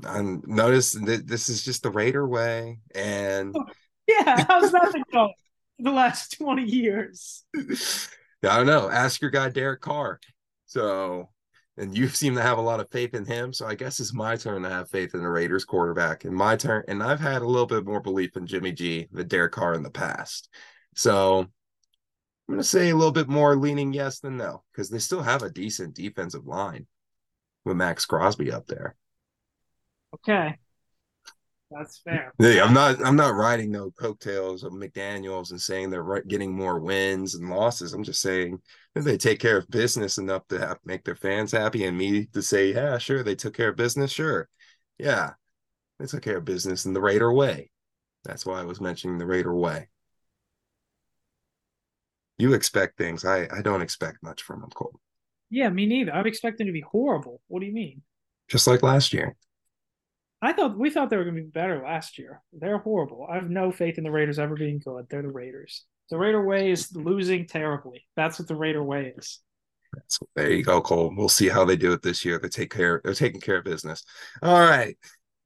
And 0.04 0.44
notice 0.48 0.94
that 0.94 1.28
this 1.28 1.50
is 1.50 1.64
just 1.64 1.84
the 1.84 1.92
Raider 1.92 2.28
way, 2.28 2.80
and 2.96 3.56
yeah, 4.08 4.46
how's 4.48 4.72
that 4.72 5.04
going 5.12 5.34
the 5.84 5.92
last 5.92 6.38
twenty 6.38 6.64
years? 6.64 7.44
I 8.44 8.58
don't 8.58 8.68
know. 8.68 8.90
Ask 8.90 9.22
your 9.22 9.32
guy 9.32 9.50
Derek 9.50 9.82
Carr. 9.82 10.20
So, 10.66 11.30
and 11.78 11.98
you 11.98 12.08
seem 12.08 12.36
to 12.36 12.42
have 12.42 12.58
a 12.58 12.62
lot 12.62 12.80
of 12.80 12.90
faith 12.92 13.14
in 13.14 13.26
him. 13.26 13.52
So 13.52 13.66
I 13.66 13.76
guess 13.76 14.00
it's 14.00 14.14
my 14.14 14.36
turn 14.38 14.62
to 14.64 14.70
have 14.70 14.90
faith 14.90 15.14
in 15.14 15.22
the 15.22 15.30
Raiders 15.30 15.66
quarterback. 15.66 16.24
And 16.24 16.34
my 16.34 16.56
turn, 16.56 16.84
and 16.88 17.04
I've 17.04 17.20
had 17.20 17.42
a 17.42 17.48
little 17.48 17.66
bit 17.66 17.86
more 17.86 18.00
belief 18.00 18.38
in 18.38 18.48
Jimmy 18.48 18.72
G 18.72 19.08
than 19.12 19.28
Derek 19.28 19.52
Carr 19.52 19.74
in 19.74 19.84
the 19.84 19.90
past. 19.90 20.50
So 20.96 21.40
I'm 21.40 22.56
going 22.56 22.60
to 22.60 22.64
say 22.64 22.90
a 22.90 22.96
little 22.96 23.12
bit 23.12 23.28
more 23.28 23.56
leaning 23.56 23.94
yes 23.94 24.20
than 24.20 24.38
no 24.38 24.64
because 24.72 24.90
they 24.90 25.00
still 25.00 25.22
have 25.22 25.44
a 25.44 25.50
decent 25.50 25.96
defensive 25.96 26.46
line 26.46 26.88
with 27.66 27.78
Maxx 27.78 28.06
Crosby 28.06 28.52
up 28.52 28.68
there. 28.68 28.96
Okay. 30.16 30.58
That's 31.72 32.00
fair. 32.00 32.34
Yeah, 32.40 32.64
I'm 32.64 32.74
not. 32.74 33.06
I'm 33.06 33.16
not 33.16 33.36
riding 33.36 33.72
no 33.72 33.92
coattails 33.92 34.64
of 34.64 34.74
McDaniel's 34.74 35.52
and 35.52 35.62
saying 35.62 35.90
they're 35.90 36.22
getting 36.24 36.56
more 36.56 36.80
wins 36.80 37.36
and 37.36 37.50
losses. 37.50 37.94
I'm 37.94 38.04
just 38.04 38.22
saying 38.22 38.60
they 38.96 39.18
take 39.18 39.40
care 39.40 39.58
of 39.58 39.70
business 39.70 40.18
enough 40.18 40.48
to 40.48 40.60
have, 40.60 40.80
make 40.84 41.04
their 41.04 41.16
fans 41.16 41.52
happy, 41.52 41.86
and 41.86 41.98
me 41.98 42.26
to 42.34 42.42
say, 42.42 42.74
yeah, 42.74 42.98
sure, 42.98 43.22
they 43.24 43.36
took 43.36 43.54
care 43.54 43.70
of 43.70 43.76
business. 43.76 44.12
Sure, 44.12 44.50
yeah, 44.98 45.34
they 46.00 46.08
took 46.08 46.24
care 46.24 46.38
of 46.38 46.46
business 46.46 46.86
in 46.86 46.94
the 46.94 47.02
Raider 47.02 47.32
way. 47.32 47.70
That's 48.24 48.46
why 48.46 48.60
I 48.60 48.66
was 48.66 48.82
mentioning 48.82 49.20
the 49.20 49.28
Raider 49.28 49.56
way 49.56 49.90
you 52.40 52.54
expect 52.54 52.98
things. 52.98 53.24
I 53.26 53.48
I 53.52 53.62
don't 53.62 53.84
expect 53.84 54.24
much 54.24 54.42
from 54.42 54.62
them, 54.62 54.72
Cole. 54.72 55.00
Yeah, 55.52 55.70
me 55.70 55.86
neither. 55.86 56.12
I'm 56.12 56.26
expecting 56.26 56.66
to 56.66 56.74
be 56.74 56.82
horrible. 56.82 57.42
What 57.48 57.60
do 57.60 57.68
you 57.68 57.74
mean? 57.74 58.02
Just 58.48 58.66
like 58.66 58.82
last 58.82 59.14
year. 59.14 59.36
I 60.42 60.54
thought 60.54 60.78
we 60.78 60.90
thought 60.90 61.10
they 61.10 61.18
were 61.18 61.26
going 61.26 61.36
to 61.36 61.42
be 61.42 61.50
better 61.50 61.82
last 61.84 62.18
year. 62.18 62.42
They're 62.54 62.78
horrible. 62.78 63.28
I 63.30 63.36
have 63.36 63.50
no 63.50 63.72
faith 63.72 63.98
in 63.98 64.04
the 64.04 64.12
Raiders 64.12 64.40
ever 64.40 64.56
being 64.56 64.80
good. 64.80 65.08
They're 65.10 65.22
the 65.22 65.30
Raiders. 65.30 65.84
The 66.10 66.18
Raider 66.18 66.44
way 66.44 66.72
is 66.72 66.96
losing 66.96 67.46
terribly. 67.46 68.06
That's 68.16 68.40
what 68.40 68.48
the 68.48 68.56
Raider 68.56 68.84
way 68.84 69.14
is. 69.18 69.40
So 70.08 70.28
there 70.36 70.52
you 70.52 70.64
go, 70.64 70.82
Cole. 70.82 71.14
We'll 71.16 71.30
see 71.30 71.50
how 71.50 71.66
they 71.66 71.76
do 71.76 71.92
it 71.94 72.02
this 72.02 72.24
year. 72.24 72.40
They 72.40 72.48
take 72.48 72.72
care. 72.72 73.02
They're 73.04 73.14
taking 73.14 73.42
care 73.42 73.58
of 73.58 73.66
business. 73.66 74.04
All 74.42 74.60
right, 74.60 74.98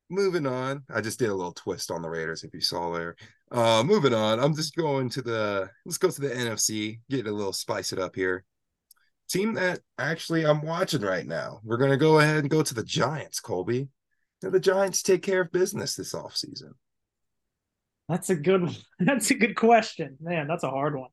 moving 0.10 0.46
on. 0.46 0.84
I 0.94 1.02
just 1.02 1.20
did 1.20 1.30
a 1.30 1.36
little 1.36 1.54
twist 1.54 1.92
on 1.92 2.02
the 2.02 2.10
Raiders, 2.10 2.44
if 2.44 2.54
you 2.54 2.62
saw 2.62 2.92
there. 2.94 3.16
Uh, 3.52 3.84
moving 3.84 4.14
on. 4.14 4.40
I'm 4.40 4.56
just 4.56 4.76
going 4.76 5.10
to 5.12 5.22
the 5.22 5.70
let's 5.86 5.98
go 5.98 6.10
to 6.10 6.22
the 6.22 6.30
NFC, 6.30 7.00
get 7.10 7.28
a 7.28 7.32
little 7.32 7.54
spice 7.54 7.94
it 7.94 8.00
up 8.00 8.16
here. 8.16 8.44
Team 9.30 9.54
that 9.54 9.80
actually 9.98 10.46
I'm 10.46 10.62
watching 10.62 11.02
right 11.02 11.26
now. 11.26 11.60
We're 11.64 11.78
gonna 11.78 11.98
go 11.98 12.20
ahead 12.20 12.38
and 12.38 12.50
go 12.50 12.62
to 12.62 12.74
the 12.74 12.84
Giants, 12.84 13.40
Colby. 13.40 13.88
Now, 14.44 14.50
the 14.50 14.60
Giants 14.60 15.02
take 15.02 15.24
care 15.24 15.42
of 15.42 15.52
business 15.52 15.96
this 15.96 16.14
offseason. 16.14 16.74
That's 18.10 18.30
a 18.30 18.36
good 18.36 18.64
one. 18.64 18.76
That's 19.00 19.32
a 19.32 19.36
good 19.36 19.56
question. 19.56 20.18
Man, 20.22 20.48
that's 20.48 20.64
a 20.64 20.70
hard 20.70 20.96
one. 20.96 21.10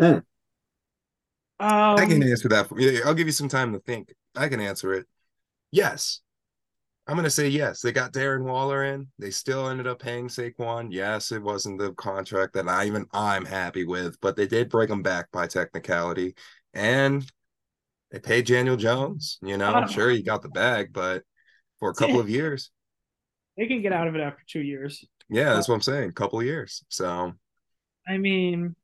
Mm. 0.00 0.16
Um, 0.16 0.24
I 1.58 2.06
can 2.06 2.22
answer 2.22 2.48
that. 2.48 2.68
For, 2.68 2.80
yeah, 2.80 3.00
I'll 3.04 3.14
give 3.14 3.26
you 3.26 3.32
some 3.32 3.48
time 3.48 3.72
to 3.72 3.80
think. 3.80 4.14
I 4.34 4.48
can 4.48 4.60
answer 4.60 4.94
it. 4.94 5.06
Yes, 5.70 6.20
I'm 7.06 7.14
going 7.14 7.24
to 7.24 7.30
say 7.30 7.48
yes. 7.48 7.80
They 7.80 7.92
got 7.92 8.12
Darren 8.12 8.44
Waller 8.44 8.84
in. 8.84 9.08
They 9.18 9.30
still 9.30 9.68
ended 9.68 9.86
up 9.86 10.00
paying 10.00 10.28
Saquon. 10.28 10.88
Yes, 10.90 11.32
it 11.32 11.42
wasn't 11.42 11.78
the 11.78 11.92
contract 11.92 12.54
that 12.54 12.68
I 12.68 12.86
even 12.86 13.06
I'm 13.12 13.44
happy 13.44 13.84
with, 13.84 14.20
but 14.20 14.36
they 14.36 14.46
did 14.46 14.70
bring 14.70 14.88
him 14.88 15.02
back 15.02 15.30
by 15.32 15.46
technicality, 15.46 16.34
and 16.74 17.30
they 18.12 18.18
paid 18.20 18.46
Daniel 18.46 18.76
Jones. 18.76 19.38
You 19.42 19.56
know, 19.56 19.72
I'm 19.72 19.84
oh. 19.84 19.88
sure 19.88 20.10
he 20.10 20.22
got 20.22 20.42
the 20.42 20.50
bag, 20.50 20.92
but 20.92 21.22
for 21.80 21.90
a 21.90 21.94
couple 21.94 22.20
of 22.20 22.28
years, 22.30 22.70
they 23.56 23.66
can 23.66 23.82
get 23.82 23.92
out 23.92 24.06
of 24.06 24.14
it 24.14 24.20
after 24.20 24.42
two 24.46 24.60
years. 24.60 25.04
Yeah, 25.28 25.54
that's 25.54 25.68
what 25.68 25.74
I'm 25.74 25.80
saying. 25.80 26.10
A 26.10 26.12
couple 26.12 26.38
of 26.38 26.44
years. 26.44 26.84
So, 26.88 27.32
I 28.06 28.18
mean, 28.18 28.76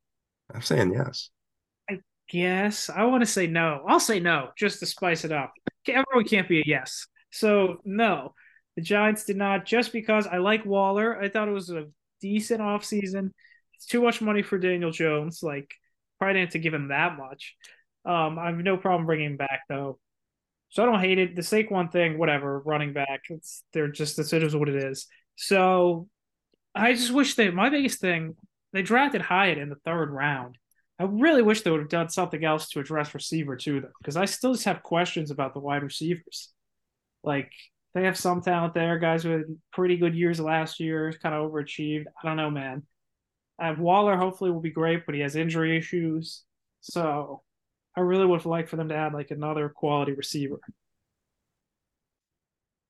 I'm 0.53 0.63
saying 0.63 0.95
yes. 0.95 1.31
I 1.91 2.01
guess 2.29 2.89
I 2.91 3.05
want 3.05 3.23
to 3.23 3.27
say 3.31 3.47
no. 3.47 3.85
I'll 3.87 4.01
say 4.01 4.19
no 4.19 4.49
just 4.57 4.81
to 4.81 4.87
spice 4.87 5.25
it 5.25 5.33
up. 5.33 5.53
Everyone 5.87 6.25
can't 6.25 6.49
be 6.49 6.61
a 6.61 6.65
yes. 6.67 7.07
So 7.31 7.79
no, 7.85 8.35
the 8.77 8.83
Giants 8.83 9.25
did 9.25 9.37
not. 9.37 9.67
Just 9.67 9.93
because 9.93 10.27
I 10.27 10.39
like 10.39 10.65
Waller, 10.65 11.21
I 11.21 11.29
thought 11.29 11.49
it 11.49 11.53
was 11.53 11.71
a 11.71 11.87
decent 12.23 12.61
offseason. 12.61 13.31
It's 13.75 13.87
too 13.87 14.03
much 14.03 14.23
money 14.23 14.43
for 14.43 14.59
Daniel 14.59 14.91
Jones. 14.91 15.43
Like, 15.43 15.71
probably 16.19 16.35
didn't 16.35 16.49
have 16.49 16.53
to 16.55 16.59
give 16.59 16.75
him 16.75 16.89
that 16.89 17.17
much. 17.17 17.57
Um, 18.09 18.39
I 18.39 18.47
have 18.47 18.57
no 18.57 18.79
problem 18.79 19.07
bringing 19.07 19.33
him 19.33 19.37
back 19.37 19.61
though. 19.69 19.99
So 20.71 20.83
I 20.83 20.87
don't 20.87 21.01
hate 21.01 21.19
it. 21.19 21.37
The 21.37 21.43
Saquon 21.43 21.93
thing, 21.93 22.19
whatever, 22.19 22.61
running 22.61 22.93
back. 22.93 23.23
It's 23.29 23.63
they're 23.73 23.89
just 23.89 24.19
it 24.19 24.43
is 24.43 24.57
what 24.57 24.69
it 24.69 24.83
is. 24.83 25.07
So 25.37 26.09
I 26.75 26.95
just 26.95 27.13
wish 27.13 27.35
they 27.35 27.51
my 27.51 27.69
biggest 27.69 28.01
thing, 28.01 28.35
they 28.73 28.83
drafted 28.83 29.21
Hyatt 29.21 29.59
in 29.59 29.69
the 29.69 29.77
third 29.85 30.11
round. 30.11 30.57
I 30.99 31.05
really 31.05 31.43
wish 31.43 31.63
they 31.63 31.71
would 31.71 31.81
have 31.81 31.89
done 31.89 32.09
something 32.09 32.45
else 32.45 32.71
to 32.71 32.81
address 32.81 33.15
receiver 33.15 33.57
too, 33.57 33.81
though, 33.81 33.93
because 34.01 34.17
I 34.17 34.25
still 34.25 34.55
just 34.55 34.65
have 34.65 34.83
questions 34.83 35.31
about 35.31 35.55
the 35.55 35.61
wide 35.61 35.83
receivers. 35.83 36.51
Like 37.23 37.53
they 37.95 38.05
have 38.05 38.17
some 38.17 38.41
talent 38.41 38.75
there, 38.75 38.99
guys 38.99 39.25
with 39.25 39.43
pretty 39.73 39.97
good 39.97 40.15
years 40.15 40.41
last 40.41 40.81
year, 40.81 41.13
kind 41.23 41.35
of 41.35 41.51
overachieved. 41.51 42.07
I 42.23 42.27
don't 42.27 42.37
know, 42.37 42.51
man. 42.51 42.85
Uh, 43.61 43.75
Waller 43.79 44.17
hopefully 44.17 44.51
will 44.51 44.61
be 44.61 44.71
great, 44.71 45.05
but 45.05 45.15
he 45.15 45.21
has 45.21 45.37
injury 45.37 45.77
issues. 45.77 46.43
So 46.81 47.43
I 47.99 48.03
really 48.03 48.27
would 48.27 48.39
have 48.39 48.47
liked 48.47 48.69
for 48.69 48.77
them 48.77 48.89
to 48.91 48.95
add 48.95 49.13
like 49.13 49.33
another 49.33 49.69
quality 49.69 50.13
receiver. 50.13 50.61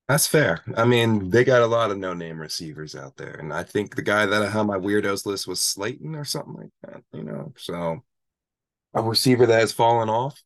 That's 0.07 0.27
fair. 0.27 0.63
I 0.77 0.85
mean, 0.85 1.31
they 1.31 1.43
got 1.43 1.63
a 1.63 1.67
lot 1.67 1.89
of 1.89 1.97
no-name 1.97 2.39
receivers 2.39 2.95
out 2.95 3.17
there, 3.17 3.31
and 3.31 3.51
I 3.51 3.63
think 3.63 3.95
the 3.95 4.03
guy 4.03 4.27
that 4.27 4.43
I 4.43 4.47
had 4.47 4.63
my 4.63 4.77
weirdos 4.77 5.25
list 5.25 5.47
was 5.47 5.61
Slayton 5.61 6.15
or 6.15 6.25
something 6.25 6.53
like 6.53 6.69
that. 6.83 7.01
You 7.11 7.23
know, 7.23 7.53
so 7.57 8.03
a 8.93 9.01
receiver 9.01 9.47
that 9.47 9.59
has 9.59 9.71
fallen 9.71 10.09
off. 10.09 10.39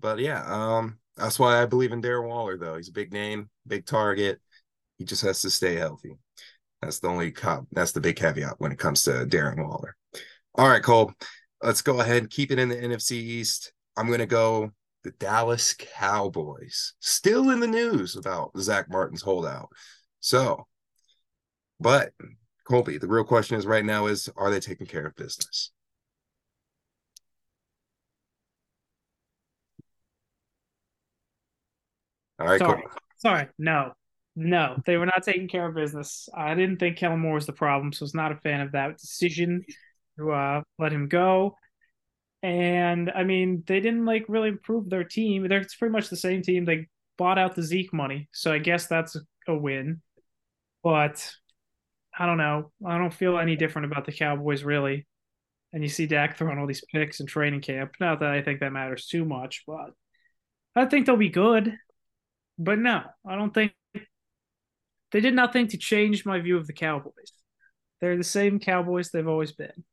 But 0.00 0.18
yeah, 0.18 0.44
um, 0.46 0.98
that's 1.16 1.38
why 1.38 1.62
I 1.62 1.66
believe 1.66 1.92
in 1.92 2.02
Darren 2.02 2.28
Waller. 2.28 2.58
Though 2.58 2.76
he's 2.76 2.90
a 2.90 2.92
big 2.92 3.10
name, 3.10 3.48
big 3.66 3.86
target. 3.86 4.38
He 4.98 5.06
just 5.06 5.22
has 5.22 5.40
to 5.42 5.50
stay 5.50 5.76
healthy. 5.76 6.16
That's 6.82 7.00
the 7.00 7.08
only 7.08 7.30
cop. 7.30 7.66
That's 7.72 7.92
the 7.92 8.02
big 8.02 8.16
caveat 8.16 8.56
when 8.58 8.70
it 8.70 8.78
comes 8.78 9.02
to 9.04 9.24
Darren 9.26 9.66
Waller. 9.66 9.96
All 10.56 10.68
right, 10.68 10.82
Cole. 10.82 11.10
Let's 11.62 11.80
go 11.80 12.00
ahead 12.00 12.18
and 12.18 12.30
keep 12.30 12.50
it 12.50 12.58
in 12.58 12.68
the 12.68 12.76
NFC 12.76 13.12
East. 13.12 13.73
I'm 13.96 14.10
gonna 14.10 14.26
go 14.26 14.72
the 15.04 15.12
Dallas 15.12 15.74
Cowboys. 15.78 16.94
Still 17.00 17.50
in 17.50 17.60
the 17.60 17.66
news 17.66 18.16
about 18.16 18.58
Zack 18.58 18.90
Martin's 18.90 19.22
holdout. 19.22 19.68
So, 20.20 20.66
but 21.78 22.12
Colby, 22.66 22.98
the 22.98 23.06
real 23.06 23.24
question 23.24 23.56
is 23.56 23.66
right 23.66 23.84
now 23.84 24.06
is 24.06 24.30
are 24.36 24.50
they 24.50 24.60
taking 24.60 24.86
care 24.86 25.06
of 25.06 25.14
business? 25.14 25.70
All 32.38 32.46
right, 32.46 32.58
sorry. 32.58 32.82
Sorry, 33.18 33.46
no. 33.58 33.92
No, 34.36 34.76
they 34.84 34.96
were 34.96 35.06
not 35.06 35.22
taking 35.22 35.46
care 35.46 35.66
of 35.66 35.76
business. 35.76 36.28
I 36.36 36.54
didn't 36.54 36.78
think 36.78 36.96
Kellen 36.96 37.20
Moore 37.20 37.34
was 37.34 37.46
the 37.46 37.52
problem, 37.52 37.92
so 37.92 38.02
I 38.02 38.04
was 38.04 38.14
not 38.14 38.32
a 38.32 38.36
fan 38.36 38.62
of 38.62 38.72
that 38.72 38.98
decision 38.98 39.64
to 40.18 40.32
uh, 40.32 40.62
let 40.78 40.92
him 40.92 41.06
go. 41.06 41.56
And 42.44 43.10
I 43.10 43.24
mean, 43.24 43.64
they 43.66 43.80
didn't 43.80 44.04
like 44.04 44.26
really 44.28 44.50
improve 44.50 44.90
their 44.90 45.02
team. 45.02 45.48
They're 45.48 45.64
pretty 45.78 45.92
much 45.92 46.10
the 46.10 46.16
same 46.16 46.42
team. 46.42 46.66
They 46.66 46.88
bought 47.16 47.38
out 47.38 47.54
the 47.54 47.62
Zeke 47.62 47.94
money, 47.94 48.28
so 48.32 48.52
I 48.52 48.58
guess 48.58 48.86
that's 48.86 49.16
a 49.48 49.54
win. 49.56 50.02
But 50.82 51.26
I 52.16 52.26
don't 52.26 52.36
know. 52.36 52.70
I 52.86 52.98
don't 52.98 53.14
feel 53.14 53.38
any 53.38 53.56
different 53.56 53.90
about 53.90 54.04
the 54.04 54.12
Cowboys 54.12 54.62
really. 54.62 55.06
And 55.72 55.82
you 55.82 55.88
see 55.88 56.04
Dak 56.04 56.36
throwing 56.36 56.58
all 56.58 56.66
these 56.66 56.84
picks 56.92 57.18
in 57.18 57.26
training 57.26 57.62
camp. 57.62 57.94
Not 57.98 58.20
that 58.20 58.30
I 58.30 58.42
think 58.42 58.60
that 58.60 58.72
matters 58.72 59.06
too 59.06 59.24
much, 59.24 59.64
but 59.66 59.92
I 60.76 60.84
think 60.84 61.06
they'll 61.06 61.16
be 61.16 61.30
good. 61.30 61.74
But 62.58 62.78
no, 62.78 63.04
I 63.26 63.36
don't 63.36 63.54
think 63.54 63.72
they 65.12 65.20
did 65.20 65.32
nothing 65.32 65.68
to 65.68 65.78
change 65.78 66.26
my 66.26 66.40
view 66.40 66.58
of 66.58 66.66
the 66.66 66.74
Cowboys. 66.74 67.32
They're 68.02 68.18
the 68.18 68.22
same 68.22 68.60
Cowboys 68.60 69.08
they've 69.08 69.26
always 69.26 69.52
been. 69.52 69.84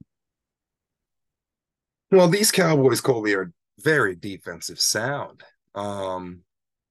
Well, 2.11 2.27
these 2.27 2.51
Cowboys, 2.51 3.01
Colby, 3.01 3.35
are 3.35 3.51
very 3.79 4.15
defensive 4.15 4.79
sound. 4.79 5.43
Um, 5.75 6.41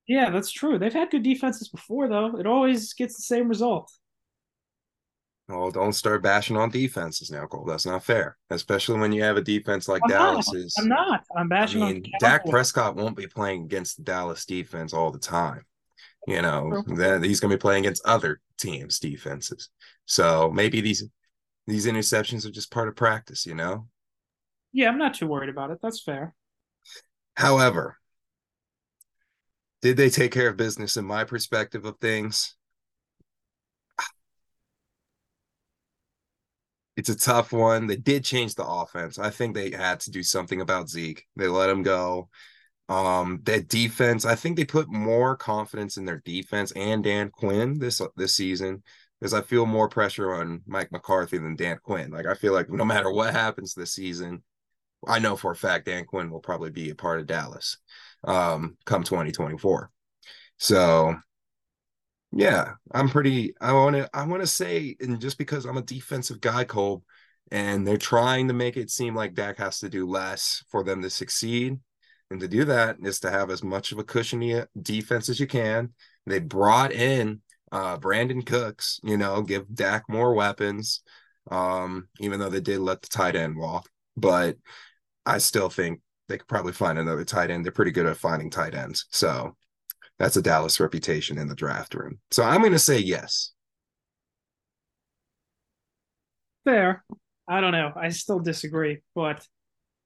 yeah, 0.09 0.31
that's 0.31 0.51
true. 0.51 0.79
They've 0.79 0.93
had 0.93 1.11
good 1.11 1.23
defenses 1.23 1.69
before, 1.69 2.09
though. 2.09 2.37
It 2.39 2.47
always 2.47 2.95
gets 2.95 3.17
the 3.17 3.23
same 3.23 3.49
result. 3.49 3.93
Oh, 5.51 5.71
don't 5.71 5.93
start 5.93 6.23
bashing 6.23 6.57
on 6.57 6.71
defenses 6.71 7.31
now, 7.31 7.47
Cole. 7.47 7.65
That's 7.65 7.87
not 7.87 8.05
fair, 8.05 8.37
especially 8.51 9.01
when 9.01 9.13
you 9.13 9.23
have 9.23 9.37
a 9.37 9.43
defense 9.43 9.89
like 9.89 10.03
I'm 10.05 10.11
Dallas's. 10.11 10.75
I'm 10.79 10.89
not. 10.89 11.25
I'm 11.37 11.49
bashing 11.49 11.83
I 11.83 11.93
mean, 11.93 11.97
on. 11.97 12.13
Dak 12.21 12.47
Prescott 12.47 12.97
won't 12.97 13.17
be 13.17 13.27
playing 13.27 13.65
against 13.65 13.97
the 13.97 14.05
Dallas 14.05 14.45
defense 14.45 14.93
all 14.93 15.11
the 15.11 15.19
time. 15.19 15.63
You 16.27 16.43
know, 16.43 16.83
then 16.87 17.23
he's 17.23 17.41
going 17.41 17.51
to 17.51 17.57
be 17.57 17.61
playing 17.61 17.85
against 17.85 18.05
other 18.05 18.41
teams' 18.59 18.99
defenses. 18.99 19.71
So 20.07 20.51
maybe 20.53 20.81
these 20.81 21.05
these 21.67 21.87
interceptions 21.87 22.47
are 22.47 22.51
just 22.51 22.71
part 22.71 22.89
of 22.89 22.95
practice. 22.95 23.47
You 23.47 23.55
know, 23.55 23.89
yeah, 24.73 24.89
I'm 24.89 24.99
not 24.99 25.15
too 25.15 25.27
worried 25.27 25.51
about 25.51 25.71
it. 25.71 25.79
That's 25.83 26.03
fair. 26.03 26.35
However, 27.37 27.97
did 29.83 29.97
they 29.97 30.11
take 30.11 30.33
care 30.33 30.49
of 30.49 30.57
business 30.57 30.97
in 30.97 31.05
my 31.05 31.25
perspective 31.25 31.85
of 31.85 31.99
things? 31.99 32.55
It's 36.97 37.09
a 37.09 37.17
tough 37.17 37.53
one. 37.53 37.87
They 37.87 37.97
did 37.97 38.25
change 38.25 38.55
the 38.55 38.67
offense. 38.67 39.19
I 39.19 39.31
think 39.31 39.55
they 39.55 39.71
had 39.71 40.01
to 40.01 40.11
do 40.11 40.23
something 40.23 40.61
about 40.61 40.91
Zeke. 40.91 41.25
They 41.37 41.49
let 41.49 41.71
him 41.71 41.83
go. 41.83 42.29
Um, 42.91 43.41
that 43.45 43.69
defense, 43.69 44.25
I 44.27 44.35
think 44.35 44.57
they 44.57 44.65
put 44.65 44.91
more 44.91 45.37
confidence 45.37 45.97
in 45.97 46.05
their 46.05 46.21
defense 46.25 46.73
and 46.73 47.03
Dan 47.03 47.31
Quinn 47.31 47.79
this 47.79 48.03
this 48.17 48.35
season 48.35 48.83
because 49.19 49.33
I 49.33 49.43
feel 49.43 49.65
more 49.65 49.89
pressure 49.89 50.35
on 50.35 50.63
Mike 50.67 50.91
McCarthy 50.93 51.39
than 51.39 51.57
Dan 51.57 51.79
Quinn. 51.83 52.11
Like 52.11 52.27
I 52.27 52.35
feel 52.35 52.53
like 52.53 52.69
no 52.69 52.85
matter 52.85 53.11
what 53.11 53.33
happens 53.33 53.75
this 53.75 53.93
season, 53.95 54.43
I 55.07 55.19
know 55.19 55.37
for 55.37 55.53
a 55.53 55.57
fact 55.57 55.87
Dan 55.87 56.05
Quinn 56.05 56.31
will 56.31 56.41
probably 56.41 56.71
be 56.71 56.91
a 56.91 56.95
part 56.95 57.21
of 57.21 57.27
Dallas 57.27 57.79
um, 58.25 58.77
come 58.85 59.03
2024. 59.03 59.91
So 60.59 61.15
yeah, 62.33 62.75
I'm 62.93 63.09
pretty 63.09 63.55
I 63.61 63.73
want 63.73 63.97
to 63.97 64.09
I 64.15 64.25
want 64.25 64.43
to 64.43 64.47
say 64.47 64.97
and 65.01 65.21
just 65.21 65.39
because 65.39 65.65
I'm 65.65 65.79
a 65.79 65.83
defensive 65.83 66.41
guy 66.41 66.65
Cole 66.65 67.03
and 67.51 67.87
they're 67.87 67.97
trying 67.97 68.49
to 68.49 68.55
make 68.55 68.77
it 68.77 68.91
seem 68.91 69.15
like 69.15 69.35
Dak 69.35 69.59
has 69.59 69.81
to 69.81 69.89
do 69.89 70.07
less 70.07 70.63
for 70.71 70.85
them 70.85 71.03
to 71.03 71.11
succeed. 71.11 71.79
And 72.31 72.39
to 72.39 72.47
do 72.47 72.65
that 72.67 72.99
is 73.03 73.19
to 73.21 73.31
have 73.31 73.51
as 73.51 73.65
much 73.65 73.91
of 73.91 73.99
a 73.99 74.05
cushiony 74.05 74.63
defense 74.81 75.29
as 75.29 75.41
you 75.41 75.49
can. 75.49 75.93
They 76.27 76.39
brought 76.39 76.93
in 76.93 77.41
uh, 77.73 77.99
Brandin 77.99 78.47
Cooks, 78.47 79.01
you 79.03 79.17
know, 79.17 79.43
give 79.43 79.75
Dak 79.75 80.05
more 80.09 80.33
weapons. 80.35 81.03
Um, 81.51 82.09
even 82.21 82.39
though 82.39 82.51
they 82.51 82.61
did 82.61 82.79
let 82.79 83.03
the 83.03 83.09
tight 83.09 83.35
end 83.35 83.57
walk. 83.57 83.89
But 84.17 84.57
I 85.27 85.39
still 85.39 85.69
think 85.69 86.01
they 86.29 86.39
could 86.39 86.49
probably 86.49 86.73
find 86.73 86.99
another 86.99 87.25
tight 87.25 87.51
end. 87.51 87.65
They're 87.65 87.73
pretty 87.73 87.91
good 87.91 88.07
at 88.07 88.17
finding 88.17 88.51
tight 88.51 88.75
ends. 88.75 89.07
So 89.11 89.57
that's 90.19 90.37
a 90.37 90.43
Dallas 90.43 90.81
reputation 90.81 91.39
in 91.39 91.49
the 91.49 91.55
draft 91.55 91.95
room. 91.95 92.21
So 92.31 92.43
I'm 92.43 92.61
going 92.61 92.73
to 92.73 92.79
say 92.79 92.99
yes. 92.99 93.53
Fair. 96.65 97.05
I 97.49 97.61
don't 97.61 97.73
know. 97.73 97.93
I 97.97 98.11
still 98.11 98.39
disagree, 98.39 98.99
but 99.15 99.45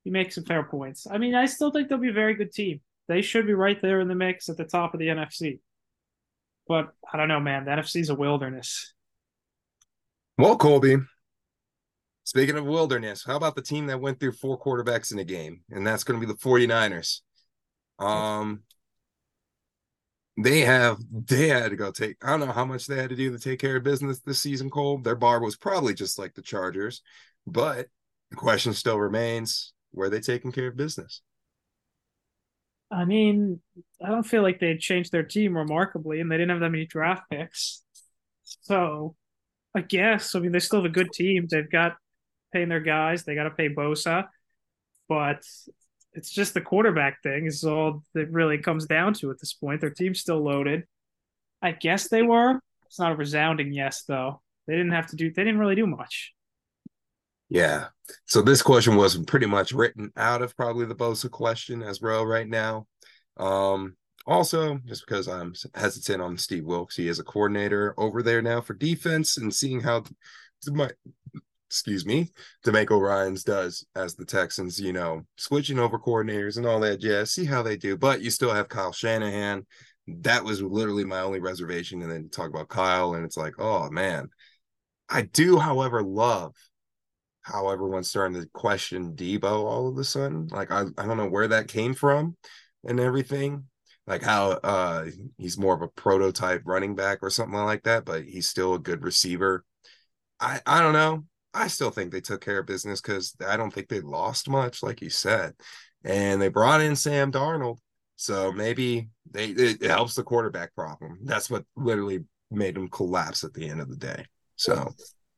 you 0.04 0.12
make 0.12 0.32
some 0.32 0.44
fair 0.44 0.62
points. 0.62 1.06
I 1.10 1.18
mean, 1.18 1.34
I 1.34 1.46
still 1.46 1.70
think 1.70 1.88
they'll 1.88 1.98
be 1.98 2.10
a 2.10 2.12
very 2.12 2.34
good 2.34 2.52
team. 2.52 2.80
They 3.08 3.22
should 3.22 3.46
be 3.46 3.54
right 3.54 3.80
there 3.82 4.00
in 4.00 4.08
the 4.08 4.14
mix 4.14 4.48
at 4.48 4.56
the 4.56 4.64
top 4.64 4.94
of 4.94 5.00
the 5.00 5.08
NFC. 5.08 5.60
But 6.66 6.94
I 7.12 7.18
don't 7.18 7.28
know, 7.28 7.40
man. 7.40 7.66
The 7.66 7.72
NFC 7.72 8.00
is 8.00 8.08
a 8.08 8.14
wilderness. 8.14 8.94
Well, 10.38 10.56
Colby, 10.56 10.96
Speaking 12.24 12.56
of 12.56 12.64
wilderness, 12.64 13.22
how 13.24 13.36
about 13.36 13.54
the 13.54 13.62
team 13.62 13.86
that 13.86 14.00
went 14.00 14.18
through 14.18 14.32
four 14.32 14.58
quarterbacks 14.58 15.12
in 15.12 15.18
a 15.18 15.24
game? 15.24 15.60
And 15.70 15.86
that's 15.86 16.04
going 16.04 16.18
to 16.20 16.26
be 16.26 16.32
the 16.32 16.38
49ers. 16.38 17.20
Um 17.98 18.62
they 20.36 20.60
have 20.60 20.98
they 21.12 21.48
had 21.48 21.70
to 21.70 21.76
go 21.76 21.92
take 21.92 22.16
I 22.22 22.30
don't 22.30 22.40
know 22.40 22.52
how 22.52 22.64
much 22.64 22.86
they 22.86 22.96
had 22.96 23.10
to 23.10 23.16
do 23.16 23.30
to 23.30 23.38
take 23.38 23.60
care 23.60 23.76
of 23.76 23.84
business 23.84 24.20
this 24.20 24.40
season, 24.40 24.68
Cole. 24.68 24.98
Their 24.98 25.14
bar 25.14 25.40
was 25.40 25.56
probably 25.56 25.94
just 25.94 26.18
like 26.18 26.34
the 26.34 26.42
Chargers, 26.42 27.02
but 27.46 27.86
the 28.30 28.36
question 28.36 28.72
still 28.72 28.98
remains, 28.98 29.72
were 29.92 30.10
they 30.10 30.20
taking 30.20 30.50
care 30.50 30.66
of 30.68 30.76
business? 30.76 31.22
I 32.90 33.04
mean, 33.04 33.60
I 34.04 34.08
don't 34.08 34.22
feel 34.24 34.42
like 34.42 34.60
they 34.60 34.76
changed 34.76 35.12
their 35.12 35.22
team 35.22 35.56
remarkably 35.56 36.20
and 36.20 36.30
they 36.30 36.36
didn't 36.36 36.50
have 36.50 36.60
that 36.60 36.70
many 36.70 36.86
draft 36.86 37.30
picks. 37.30 37.82
So 38.42 39.14
I 39.74 39.80
guess 39.82 40.34
I 40.34 40.40
mean 40.40 40.52
they 40.52 40.60
still 40.60 40.82
have 40.82 40.90
a 40.90 40.94
good 40.94 41.12
team. 41.12 41.46
They've 41.48 41.70
got 41.70 41.96
paying 42.54 42.70
their 42.70 42.80
guys. 42.80 43.24
They 43.24 43.34
got 43.34 43.44
to 43.44 43.50
pay 43.50 43.68
Bosa, 43.68 44.28
but 45.08 45.42
it's 46.14 46.30
just 46.30 46.54
the 46.54 46.60
quarterback 46.60 47.22
thing 47.22 47.46
is 47.46 47.64
all 47.64 48.02
that 48.14 48.30
really 48.30 48.58
comes 48.58 48.86
down 48.86 49.12
to 49.14 49.30
at 49.30 49.40
this 49.40 49.52
point. 49.52 49.80
Their 49.80 49.90
team's 49.90 50.20
still 50.20 50.42
loaded. 50.42 50.84
I 51.60 51.72
guess 51.72 52.08
they 52.08 52.22
were. 52.22 52.60
It's 52.86 52.98
not 52.98 53.12
a 53.12 53.16
resounding 53.16 53.72
yes, 53.72 54.04
though. 54.06 54.40
They 54.66 54.74
didn't 54.74 54.92
have 54.92 55.08
to 55.08 55.16
do. 55.16 55.32
They 55.32 55.44
didn't 55.44 55.58
really 55.58 55.74
do 55.74 55.86
much. 55.86 56.32
Yeah. 57.48 57.88
So 58.26 58.40
this 58.40 58.62
question 58.62 58.96
was 58.96 59.16
pretty 59.24 59.46
much 59.46 59.72
written 59.72 60.12
out 60.16 60.42
of 60.42 60.56
probably 60.56 60.86
the 60.86 60.94
Bosa 60.94 61.30
question 61.30 61.82
as 61.82 62.00
well 62.00 62.24
right 62.24 62.48
now. 62.48 62.86
Um, 63.36 63.96
also, 64.26 64.78
just 64.86 65.04
because 65.06 65.28
I'm 65.28 65.54
hesitant 65.74 66.22
on 66.22 66.38
Steve 66.38 66.64
Wilks, 66.64 66.96
he 66.96 67.08
is 67.08 67.18
a 67.18 67.24
coordinator 67.24 67.94
over 67.98 68.22
there 68.22 68.40
now 68.40 68.60
for 68.60 68.74
defense 68.74 69.36
and 69.36 69.54
seeing 69.54 69.80
how 69.80 70.04
my 70.72 70.90
excuse 71.74 72.06
me, 72.06 72.30
DeMeco 72.64 73.00
Ryans 73.00 73.42
does 73.42 73.84
as 73.96 74.14
the 74.14 74.24
Texans, 74.24 74.80
you 74.80 74.92
know, 74.92 75.22
switching 75.36 75.80
over 75.80 75.98
coordinators 75.98 76.56
and 76.56 76.66
all 76.66 76.78
that. 76.80 77.02
Yeah, 77.02 77.24
see 77.24 77.44
how 77.44 77.64
they 77.64 77.76
do. 77.76 77.96
But 77.96 78.22
you 78.22 78.30
still 78.30 78.54
have 78.54 78.68
Kyle 78.68 78.92
Shanahan. 78.92 79.66
That 80.06 80.44
was 80.44 80.62
literally 80.62 81.04
my 81.04 81.20
only 81.20 81.40
reservation. 81.40 82.00
And 82.02 82.12
then 82.12 82.28
talk 82.28 82.48
about 82.48 82.68
Kyle, 82.68 83.14
and 83.14 83.24
it's 83.24 83.36
like, 83.36 83.54
oh 83.58 83.90
man. 83.90 84.28
I 85.10 85.22
do, 85.22 85.58
however, 85.58 86.02
love 86.02 86.54
how 87.42 87.68
everyone's 87.68 88.08
starting 88.08 88.40
to 88.40 88.48
question 88.54 89.14
Deebo 89.14 89.44
all 89.44 89.88
of 89.88 89.98
a 89.98 90.04
sudden. 90.04 90.48
Like 90.48 90.70
I, 90.70 90.84
I 90.96 91.06
don't 91.06 91.18
know 91.18 91.28
where 91.28 91.48
that 91.48 91.68
came 91.68 91.92
from 91.92 92.36
and 92.84 92.98
everything. 92.98 93.64
Like 94.06 94.22
how 94.22 94.52
uh 94.52 95.06
he's 95.36 95.58
more 95.58 95.74
of 95.74 95.82
a 95.82 95.88
prototype 95.88 96.62
running 96.64 96.94
back 96.94 97.18
or 97.22 97.30
something 97.30 97.58
like 97.58 97.82
that, 97.84 98.04
but 98.04 98.24
he's 98.24 98.48
still 98.48 98.74
a 98.74 98.78
good 98.78 99.02
receiver. 99.02 99.64
I 100.40 100.60
I 100.66 100.80
don't 100.80 100.92
know. 100.92 101.24
I 101.54 101.68
still 101.68 101.90
think 101.90 102.10
they 102.10 102.20
took 102.20 102.44
care 102.44 102.58
of 102.58 102.66
business 102.66 103.00
because 103.00 103.34
I 103.46 103.56
don't 103.56 103.72
think 103.72 103.88
they 103.88 104.00
lost 104.00 104.48
much, 104.48 104.82
like 104.82 105.00
you 105.00 105.10
said. 105.10 105.54
And 106.04 106.42
they 106.42 106.48
brought 106.48 106.80
in 106.80 106.96
Sam 106.96 107.32
Darnold. 107.32 107.78
So 108.16 108.52
maybe 108.52 109.08
they 109.30 109.46
it, 109.46 109.82
helps 109.82 110.14
the 110.14 110.22
quarterback 110.22 110.74
problem. 110.74 111.18
That's 111.22 111.50
what 111.50 111.64
literally 111.76 112.24
made 112.50 112.74
them 112.74 112.88
collapse 112.88 113.44
at 113.44 113.54
the 113.54 113.68
end 113.68 113.80
of 113.80 113.88
the 113.88 113.96
day. 113.96 114.26
So 114.56 114.92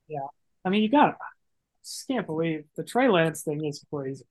yeah. 0.08 0.26
I 0.64 0.68
mean 0.68 0.82
you 0.82 0.90
got 0.90 1.16
just 1.84 2.06
can't 2.08 2.26
believe 2.26 2.64
the 2.76 2.84
Trey 2.84 3.08
Lance 3.08 3.42
thing 3.42 3.64
is 3.64 3.84
crazy. 3.92 4.24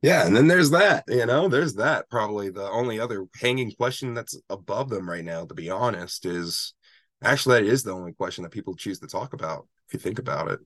Yeah, 0.00 0.24
and 0.26 0.36
then 0.36 0.46
there's 0.46 0.70
that, 0.70 1.02
you 1.08 1.26
know, 1.26 1.48
there's 1.48 1.74
that. 1.74 2.08
Probably 2.08 2.50
the 2.50 2.70
only 2.70 3.00
other 3.00 3.26
hanging 3.40 3.72
question 3.72 4.14
that's 4.14 4.40
above 4.48 4.90
them 4.90 5.10
right 5.10 5.24
now, 5.24 5.44
to 5.44 5.54
be 5.54 5.70
honest, 5.70 6.24
is 6.24 6.74
actually 7.22 7.62
that 7.62 7.70
is 7.70 7.82
the 7.82 7.92
only 7.92 8.12
question 8.12 8.42
that 8.42 8.50
people 8.50 8.74
choose 8.74 8.98
to 9.00 9.06
talk 9.06 9.32
about, 9.32 9.66
if 9.86 9.94
you 9.94 10.00
think 10.00 10.18
about 10.18 10.50
it. 10.50 10.60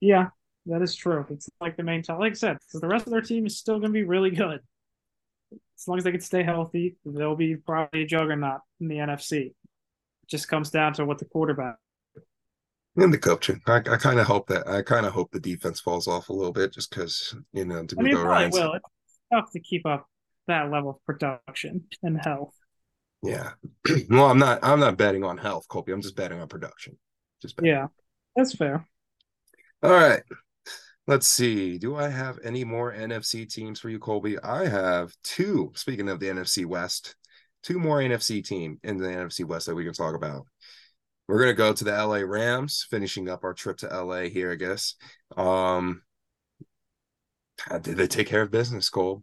Yeah, 0.00 0.28
that 0.66 0.82
is 0.82 0.94
true. 0.96 1.24
It's 1.30 1.48
like 1.60 1.76
the 1.76 1.82
main 1.82 2.02
top. 2.02 2.18
Like 2.18 2.32
I 2.32 2.34
said, 2.34 2.58
because 2.66 2.80
the 2.80 2.88
rest 2.88 3.06
of 3.06 3.12
their 3.12 3.20
team 3.20 3.46
is 3.46 3.58
still 3.58 3.78
going 3.78 3.92
to 3.92 3.98
be 3.98 4.04
really 4.04 4.30
good. 4.30 4.60
As 5.52 5.88
long 5.88 5.98
as 5.98 6.04
they 6.04 6.12
can 6.12 6.20
stay 6.20 6.42
healthy, 6.42 6.96
they'll 7.04 7.36
be 7.36 7.56
probably 7.56 8.02
a 8.02 8.06
juggernaut 8.06 8.60
in 8.80 8.88
the 8.88 8.96
NFC 8.96 9.46
It 9.46 9.54
just 10.28 10.48
comes 10.48 10.70
down 10.70 10.94
to 10.94 11.04
what 11.04 11.18
the 11.18 11.24
quarterback 11.24 11.76
and 12.96 13.12
the 13.12 13.18
coaching. 13.18 13.60
I, 13.66 13.76
I 13.76 13.96
kind 13.96 14.20
of 14.20 14.26
hope 14.26 14.48
that 14.48 14.68
I 14.68 14.82
kind 14.82 15.06
of 15.06 15.12
hope 15.12 15.30
the 15.30 15.40
defense 15.40 15.80
falls 15.80 16.06
off 16.06 16.28
a 16.28 16.32
little 16.32 16.52
bit, 16.52 16.72
just 16.72 16.90
because 16.90 17.34
you 17.52 17.64
know 17.64 17.84
to 17.84 17.96
I 17.98 18.02
mean, 18.02 18.16
Ryan. 18.16 18.50
Will 18.50 18.74
it's 18.74 19.18
tough 19.32 19.50
to 19.52 19.60
keep 19.60 19.86
up 19.86 20.06
that 20.46 20.70
level 20.70 20.90
of 20.90 21.04
production 21.06 21.84
and 22.02 22.20
health. 22.22 22.54
Yeah, 23.22 23.52
well, 24.10 24.26
I'm 24.30 24.38
not. 24.38 24.58
I'm 24.62 24.80
not 24.80 24.96
betting 24.96 25.24
on 25.24 25.38
health, 25.38 25.68
Colby. 25.68 25.92
I'm 25.92 26.02
just 26.02 26.16
betting 26.16 26.40
on 26.40 26.48
production. 26.48 26.98
Just 27.40 27.56
betting. 27.56 27.70
yeah, 27.70 27.86
that's 28.34 28.54
fair. 28.54 28.86
All 29.82 29.90
right. 29.90 30.22
Let's 31.08 31.26
see. 31.26 31.78
Do 31.78 31.96
I 31.96 32.08
have 32.08 32.38
any 32.44 32.64
more 32.64 32.92
NFC 32.92 33.52
teams 33.52 33.80
for 33.80 33.88
you, 33.88 33.98
Colby? 33.98 34.38
I 34.38 34.68
have 34.68 35.12
two. 35.24 35.72
Speaking 35.74 36.08
of 36.08 36.20
the 36.20 36.28
NFC 36.28 36.64
West, 36.64 37.16
two 37.62 37.78
more 37.78 37.98
NFC 37.98 38.44
team 38.44 38.78
in 38.84 38.98
the 38.98 39.08
NFC 39.08 39.44
West 39.44 39.66
that 39.66 39.74
we 39.74 39.84
can 39.84 39.94
talk 39.94 40.14
about. 40.14 40.46
We're 41.28 41.40
gonna 41.40 41.54
go 41.54 41.72
to 41.72 41.84
the 41.84 41.92
LA 41.92 42.18
Rams, 42.18 42.86
finishing 42.88 43.28
up 43.28 43.42
our 43.42 43.54
trip 43.54 43.78
to 43.78 43.88
LA 43.88 44.22
here, 44.22 44.52
I 44.52 44.56
guess. 44.56 44.94
Um 45.36 46.02
did 47.80 47.96
they 47.96 48.06
take 48.08 48.26
care 48.26 48.42
of 48.42 48.50
business, 48.50 48.90
Cole? 48.90 49.22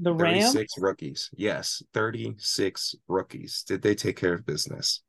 The 0.00 0.12
Rams 0.12 0.52
36 0.52 0.78
rookies. 0.78 1.30
Yes, 1.36 1.82
36 1.92 2.96
rookies. 3.08 3.64
Did 3.66 3.82
they 3.82 3.94
take 3.94 4.16
care 4.16 4.34
of 4.34 4.44
business? 4.44 5.02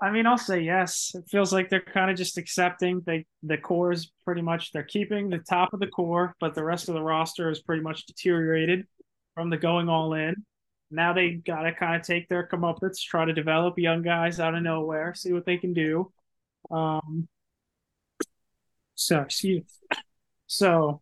I 0.00 0.10
mean, 0.10 0.26
I'll 0.26 0.36
say 0.36 0.60
yes. 0.60 1.12
It 1.14 1.24
feels 1.28 1.52
like 1.52 1.70
they're 1.70 1.80
kind 1.80 2.10
of 2.10 2.16
just 2.16 2.36
accepting 2.36 3.02
they 3.06 3.24
the 3.44 3.56
core 3.56 3.92
is 3.92 4.10
pretty 4.24 4.42
much 4.42 4.72
they're 4.72 4.82
keeping 4.82 5.30
the 5.30 5.38
top 5.38 5.72
of 5.72 5.78
the 5.78 5.86
core, 5.86 6.34
but 6.40 6.54
the 6.54 6.64
rest 6.64 6.88
of 6.88 6.94
the 6.94 7.02
roster 7.02 7.50
is 7.50 7.62
pretty 7.62 7.82
much 7.82 8.06
deteriorated 8.06 8.84
from 9.34 9.48
the 9.48 9.56
going 9.56 9.88
all 9.88 10.14
in. 10.14 10.34
Now 10.90 11.12
they 11.12 11.30
got 11.30 11.62
to 11.62 11.72
kind 11.72 11.96
of 11.96 12.02
take 12.02 12.28
their 12.28 12.48
comeuppance, 12.48 13.00
try 13.00 13.24
to 13.24 13.32
develop 13.32 13.78
young 13.78 14.02
guys 14.02 14.40
out 14.40 14.56
of 14.56 14.62
nowhere, 14.62 15.14
see 15.14 15.32
what 15.32 15.46
they 15.46 15.56
can 15.56 15.72
do. 15.72 16.12
Um, 16.70 17.28
so, 18.94 19.20
excuse 19.20 19.64
So, 20.46 21.00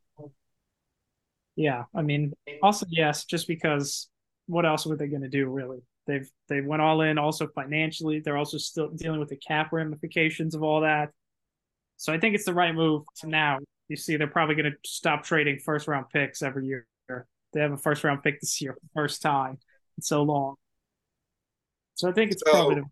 yeah, 1.61 1.85
I 1.95 2.03
mean, 2.03 2.33
also 2.63 2.87
yes, 2.89 3.25
just 3.25 3.47
because 3.47 4.09
what 4.47 4.67
else 4.67 4.87
were 4.87 4.97
they 4.97 5.09
going 5.09 5.23
to 5.23 5.29
do 5.29 5.47
really? 5.47 5.79
They've 6.07 6.29
they 6.49 6.61
went 6.61 6.83
all 6.83 7.03
in. 7.03 7.19
Also 7.19 7.47
financially, 7.49 8.21
they're 8.21 8.37
also 8.39 8.59
still 8.59 8.89
dealing 8.89 9.21
with 9.21 9.29
the 9.29 9.37
cap 9.37 9.73
ramifications 9.73 10.55
of 10.55 10.63
all 10.63 10.81
that. 10.81 11.11
So 11.97 12.13
I 12.13 12.19
think 12.19 12.35
it's 12.35 12.47
the 12.47 12.55
right 12.55 12.75
move 12.75 13.03
to 13.17 13.29
now. 13.29 13.59
You 13.89 13.97
see, 13.97 14.17
they're 14.17 14.27
probably 14.27 14.55
going 14.55 14.73
to 14.73 14.79
stop 14.85 15.25
trading 15.25 15.59
first 15.59 15.87
round 15.87 16.07
picks 16.11 16.43
every 16.43 16.67
year 16.67 16.87
they 17.53 17.61
have 17.61 17.73
a 17.73 17.77
first 17.77 18.05
round 18.05 18.23
pick 18.23 18.41
this 18.41 18.61
year 18.61 18.75
for 18.75 18.81
the 18.81 18.91
first 18.95 19.23
time 19.23 19.59
in 19.97 20.03
so 20.03 20.23
long. 20.23 20.57
So 21.95 22.09
I 22.09 22.13
think 22.13 22.33
it's 22.33 22.43
so, 22.45 22.51
probably. 22.53 22.75
The- 22.77 22.85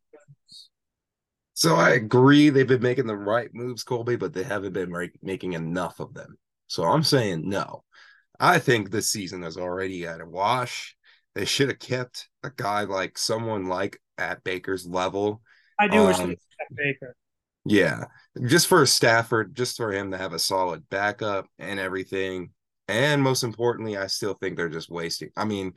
so 1.55 1.75
I 1.75 1.91
agree 1.91 2.51
they've 2.51 2.67
been 2.67 2.83
making 2.83 3.07
the 3.07 3.17
right 3.17 3.53
moves, 3.53 3.83
Colby, 3.83 4.17
but 4.17 4.33
they 4.33 4.45
haven't 4.45 4.73
been 4.73 4.95
making 5.23 5.55
enough 5.55 5.99
of 5.99 6.15
them. 6.15 6.39
So 6.69 6.85
I'm 6.85 7.03
saying 7.03 7.49
no. 7.49 7.83
I 8.41 8.59
think 8.59 8.91
this 8.91 9.11
season 9.11 9.43
is 9.45 9.57
already 9.57 10.07
at 10.07 10.21
a 10.21 10.27
wash. 10.27 10.97
They 11.35 11.45
should 11.45 11.69
have 11.69 11.79
kept 11.79 12.29
a 12.43 12.51
guy 12.55 12.83
like 12.83 13.19
someone 13.19 13.67
like 13.67 14.01
at 14.17 14.45
Baker's 14.45 14.87
level. 14.87 15.43
I 15.79 15.89
do 15.89 15.99
um, 15.99 16.07
wish 16.07 16.17
they 16.19 16.25
kept 16.27 16.75
Baker. 16.75 17.17
Yeah, 17.65 18.05
just 18.47 18.67
for 18.67 18.85
Stafford, 18.87 19.55
just 19.55 19.77
for 19.77 19.93
him 19.93 20.11
to 20.11 20.19
have 20.19 20.33
a 20.33 20.39
solid 20.39 20.89
backup 20.89 21.47
and 21.59 21.79
everything. 21.79 22.51
And 22.89 23.23
most 23.23 23.43
importantly, 23.43 23.97
I 23.97 24.07
still 24.07 24.35
think 24.35 24.57
they're 24.57 24.69
just 24.69 24.91
wasting. 24.91 25.31
I 25.37 25.45
mean, 25.45 25.75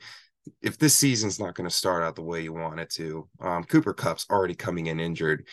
if 0.62 0.78
this 0.78 0.94
season's 0.94 1.38
not 1.38 1.54
going 1.54 1.68
to 1.68 1.74
start 1.74 2.02
out 2.02 2.16
the 2.16 2.22
way 2.22 2.42
you 2.42 2.52
want 2.52 2.80
it 2.80 2.90
to, 2.90 3.28
um, 3.40 3.64
Cooper 3.64 3.92
Kupp's 3.92 4.26
already 4.30 4.54
coming 4.54 4.86
in 4.86 4.98
injured 4.98 5.46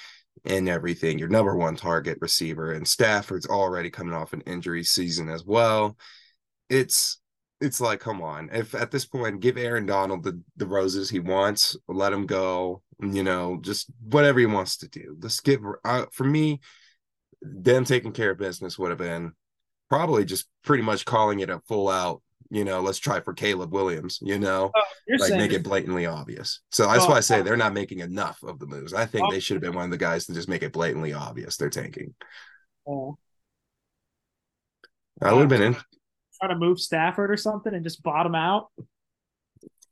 and 0.45 0.69
everything. 0.69 1.19
Your 1.19 1.28
number 1.28 1.56
one 1.56 1.76
target 1.76 2.17
receiver, 2.22 2.72
and 2.72 2.88
Stafford's 2.88 3.45
already 3.45 3.89
coming 3.89 4.13
off 4.13 4.34
an 4.34 4.41
injury 4.41 4.84
season 4.84 5.30
as 5.30 5.43
well. 5.43 5.98
It's 6.69 7.19
it's 7.62 7.82
like, 7.82 7.99
come 7.99 8.21
on. 8.21 8.49
If 8.53 8.73
at 8.73 8.91
this 8.91 9.05
point, 9.05 9.41
give 9.41 9.58
Aaron 9.58 9.86
Donald 9.86 10.23
the, 10.23 10.41
the 10.55 10.65
roses 10.67 11.10
he 11.10 11.19
wants, 11.19 11.75
let 11.88 12.13
him 12.13 12.25
go, 12.25 12.82
you 13.01 13.23
know, 13.23 13.58
just 13.62 13.88
whatever 14.01 14.39
he 14.39 14.45
wants 14.45 14.77
to 14.77 14.88
do. 14.88 15.17
Let's 15.21 15.39
give 15.41 15.62
uh, 15.84 16.05
for 16.12 16.23
me, 16.23 16.62
them 17.41 17.86
taking 17.86 18.13
care 18.13 18.32
of 18.32 18.38
business 18.38 18.79
would 18.79 18.91
have 18.91 18.99
been 18.99 19.34
probably 19.89 20.23
just 20.23 20.47
pretty 20.63 20.84
much 20.84 21.05
calling 21.05 21.39
it 21.39 21.49
a 21.49 21.60
full 21.67 21.89
out 21.89 22.21
you 22.51 22.65
know, 22.65 22.82
let's 22.82 22.97
try 22.97 23.19
for 23.19 23.34
Caleb 23.34 23.71
Williams, 23.71 24.19
you 24.23 24.39
know, 24.39 24.71
oh, 24.75 25.15
like 25.19 25.34
make 25.34 25.53
it 25.53 25.63
blatantly 25.63 26.08
obvious. 26.08 26.62
So 26.71 26.88
that's 26.88 27.05
oh, 27.05 27.10
why 27.10 27.17
I 27.17 27.19
say 27.19 27.41
they're 27.41 27.55
not 27.55 27.73
making 27.73 27.99
enough 27.99 28.41
of 28.41 28.60
the 28.60 28.65
moves. 28.65 28.93
I 28.93 29.05
think 29.05 29.27
oh, 29.27 29.32
they 29.32 29.39
should 29.39 29.55
have 29.55 29.62
been 29.62 29.75
one 29.75 29.86
of 29.86 29.91
the 29.91 29.97
guys 29.97 30.25
to 30.25 30.34
just 30.34 30.49
make 30.49 30.63
it 30.63 30.73
blatantly 30.73 31.13
obvious 31.13 31.58
they're 31.58 31.69
tanking. 31.69 32.15
Oh. 32.88 33.17
That 35.21 35.34
would 35.34 35.41
have 35.41 35.49
been 35.49 35.62
in. 35.62 35.75
Try 36.41 36.49
to 36.49 36.58
move 36.58 36.80
Stafford 36.80 37.32
or 37.32 37.38
something 37.38 37.73
and 37.73 37.84
just 37.84 38.02
bottom 38.04 38.36
out. 38.36 38.67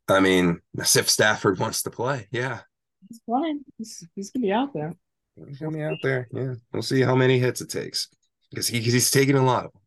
I 0.10 0.20
mean, 0.20 0.62
as 0.80 0.96
if 0.96 1.10
Stafford 1.10 1.60
wants 1.60 1.84
to 1.84 1.90
play. 1.90 2.28
Yeah. 2.32 2.62
He's 3.10 3.20
playing. 3.28 3.64
He's, 3.78 4.08
he's 4.16 4.32
going 4.32 4.42
to 4.42 4.48
be 4.48 4.54
out 4.54 4.74
there. 4.74 4.96
He's 5.48 5.60
going 5.60 5.74
to 5.74 5.78
be 5.78 5.84
out 5.84 5.98
there. 6.02 6.28
Yeah. 6.32 6.54
We'll 6.72 6.82
see 6.82 7.02
how 7.02 7.16
many 7.16 7.40
hits 7.40 7.62
it 7.62 7.70
takes 7.70 8.08
because 8.50 8.68
he, 8.68 8.80
he's 8.80 9.12
taking 9.12 9.36
a 9.36 9.44
lot 9.44 9.66
of 9.66 9.74
them. 9.74 9.82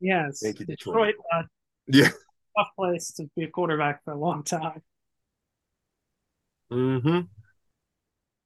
Yes. 0.00 0.40
Thank 0.42 0.60
you, 0.60 0.66
Detroit. 0.66 0.94
Detroit 0.94 1.14
uh, 1.34 1.42
yeah. 1.86 2.08
Tough 2.56 2.68
place 2.76 3.12
to 3.12 3.28
be 3.36 3.44
a 3.44 3.48
quarterback 3.48 4.02
for 4.04 4.12
a 4.12 4.18
long 4.18 4.42
time. 4.42 4.82
Mm-hmm. 6.72 7.20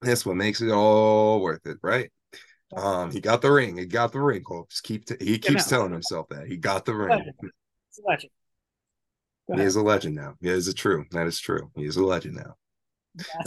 That's 0.00 0.26
what 0.26 0.36
makes 0.36 0.60
it 0.60 0.70
all 0.70 1.40
worth 1.40 1.66
it, 1.66 1.78
right? 1.82 2.10
Um, 2.74 3.10
he 3.10 3.20
got 3.20 3.42
the 3.42 3.50
ring. 3.50 3.76
He 3.76 3.86
got 3.86 4.12
the 4.12 4.20
ring. 4.20 4.44
Just 4.70 4.82
keep 4.82 5.04
t- 5.04 5.16
he 5.20 5.38
keeps 5.38 5.66
telling 5.66 5.92
himself 5.92 6.28
that 6.30 6.46
he 6.46 6.56
got 6.56 6.84
the 6.84 6.94
ring. 6.94 7.32
He's 7.40 7.98
a 8.04 8.08
legend. 8.08 8.32
He 9.54 9.60
is 9.60 9.76
a 9.76 9.82
legend 9.82 10.14
now. 10.14 10.34
Yeah, 10.40 10.52
is 10.52 10.68
it 10.68 10.76
true? 10.76 11.04
That 11.10 11.26
is 11.26 11.38
true. 11.38 11.70
He 11.74 11.84
is 11.84 11.96
a 11.96 12.04
legend 12.04 12.36
now. 12.36 12.56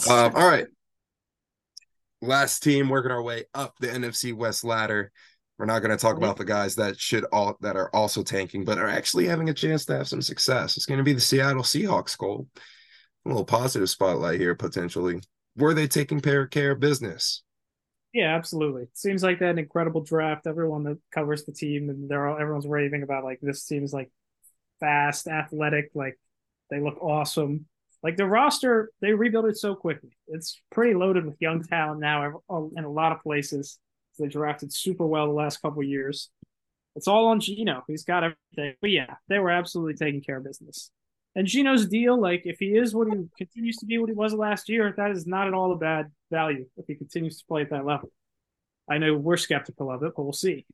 Um, 0.10 0.36
all 0.36 0.48
right. 0.48 0.68
Last 2.22 2.62
team 2.62 2.90
working 2.90 3.12
our 3.12 3.24
way 3.24 3.46
up 3.54 3.76
the 3.80 3.88
NFC 3.88 4.36
West 4.36 4.64
ladder. 4.64 5.12
We're 5.58 5.66
not 5.66 5.80
going 5.80 5.92
to 5.92 6.02
talk 6.02 6.18
about 6.18 6.38
the 6.38 6.46
guys 6.46 6.76
that 6.76 7.00
should 7.00 7.24
all 7.32 7.56
that 7.62 7.78
are 7.78 7.90
also 7.96 8.24
tanking, 8.24 8.66
but 8.66 8.78
are 8.78 8.88
actually 8.88 9.26
having 9.26 9.50
a 9.50 9.54
chance 9.54 9.86
to 9.86 9.98
have 9.98 10.08
some 10.08 10.22
success. 10.22 10.76
It's 10.76 10.86
going 10.86 10.98
to 10.98 11.04
be 11.04 11.14
the 11.14 11.22
Seattle 11.22 11.64
Seahawks, 11.64 12.18
Cole. 12.18 12.48
A 13.26 13.30
little 13.30 13.46
positive 13.46 13.90
spotlight 13.90 14.40
here 14.40 14.54
potentially. 14.54 15.22
Were 15.56 15.74
they 15.74 15.88
taking 15.88 16.20
care 16.20 16.72
of 16.72 16.80
business? 16.80 17.42
Yeah, 18.16 18.34
absolutely. 18.36 18.88
Seems 18.94 19.24
like 19.24 19.40
that 19.40 19.60
incredible 19.60 20.02
draft. 20.02 20.48
Everyone 20.48 20.84
that 20.84 21.00
covers 21.12 21.44
the 21.44 21.52
team 21.52 21.90
and 21.90 22.10
they're 22.10 22.28
all 22.28 22.38
everyone's 22.40 22.66
raving 22.68 23.04
about 23.04 23.26
like 23.26 23.42
this 23.42 23.64
seems 23.64 23.92
like 23.94 24.10
fast, 24.80 25.28
athletic, 25.28 25.92
like 25.96 26.20
they 26.72 26.80
look 26.80 27.02
awesome. 27.02 27.68
Like 28.04 28.18
the 28.18 28.26
roster, 28.28 28.92
they 29.02 29.14
rebuilt 29.14 29.48
it 29.48 29.58
so 29.58 29.76
quickly. 29.76 30.12
It's 30.28 30.62
pretty 30.72 30.96
loaded 30.96 31.26
with 31.26 31.42
young 31.42 31.64
talent 31.64 32.00
now 32.02 32.42
uh, 32.50 32.64
in 32.78 32.86
a 32.86 32.90
lot 32.92 33.12
of 33.12 33.22
places. 33.24 33.80
They 34.20 34.28
drafted 34.28 34.74
super 34.74 35.06
well 35.08 35.28
the 35.28 35.34
last 35.34 35.62
couple 35.62 35.84
years. 35.84 36.30
It's 36.96 37.08
all 37.08 37.28
on 37.28 37.42
Geno. 37.42 37.84
He's 37.88 38.06
got 38.06 38.24
everything. 38.24 38.78
But 38.82 38.92
yeah, 38.92 39.16
they 39.30 39.40
were 39.40 39.52
absolutely 39.52 39.96
taking 39.96 40.22
care 40.22 40.38
of 40.38 40.46
business. 40.46 40.92
And 41.36 41.48
Geno's 41.48 41.88
deal, 41.88 42.20
like 42.20 42.44
if 42.46 42.60
he 42.60 42.78
is 42.78 42.96
what 42.96 43.08
he 43.10 43.26
continues 43.38 43.78
to 43.78 43.86
be 43.86 43.98
what 43.98 44.10
he 44.10 44.16
was 44.16 44.34
last 44.34 44.70
year, 44.70 44.94
that 44.96 45.12
is 45.12 45.28
not 45.28 45.48
at 45.48 45.54
all 45.54 45.74
a 45.74 45.78
bad 45.78 46.12
value 46.32 46.66
if 46.78 46.86
he 46.88 46.96
continues 46.96 47.40
to 47.40 47.46
play 47.48 47.62
at 47.62 47.70
that 47.72 47.86
level. 47.86 48.10
I 48.90 49.00
know 49.00 49.16
we're 49.18 49.38
skeptical 49.38 49.92
of 49.92 50.04
it, 50.04 50.14
but 50.16 50.24
we'll 50.24 50.34
see. 50.34 50.66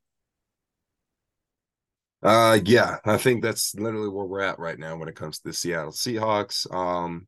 Uh 2.23 2.59
yeah, 2.65 2.97
I 3.05 3.17
think 3.17 3.41
that's 3.41 3.73
literally 3.75 4.09
where 4.09 4.25
we're 4.25 4.41
at 4.41 4.59
right 4.59 4.77
now 4.77 4.95
when 4.95 5.09
it 5.09 5.15
comes 5.15 5.39
to 5.39 5.49
the 5.49 5.53
Seattle 5.53 5.91
Seahawks. 5.91 6.71
Um 6.73 7.27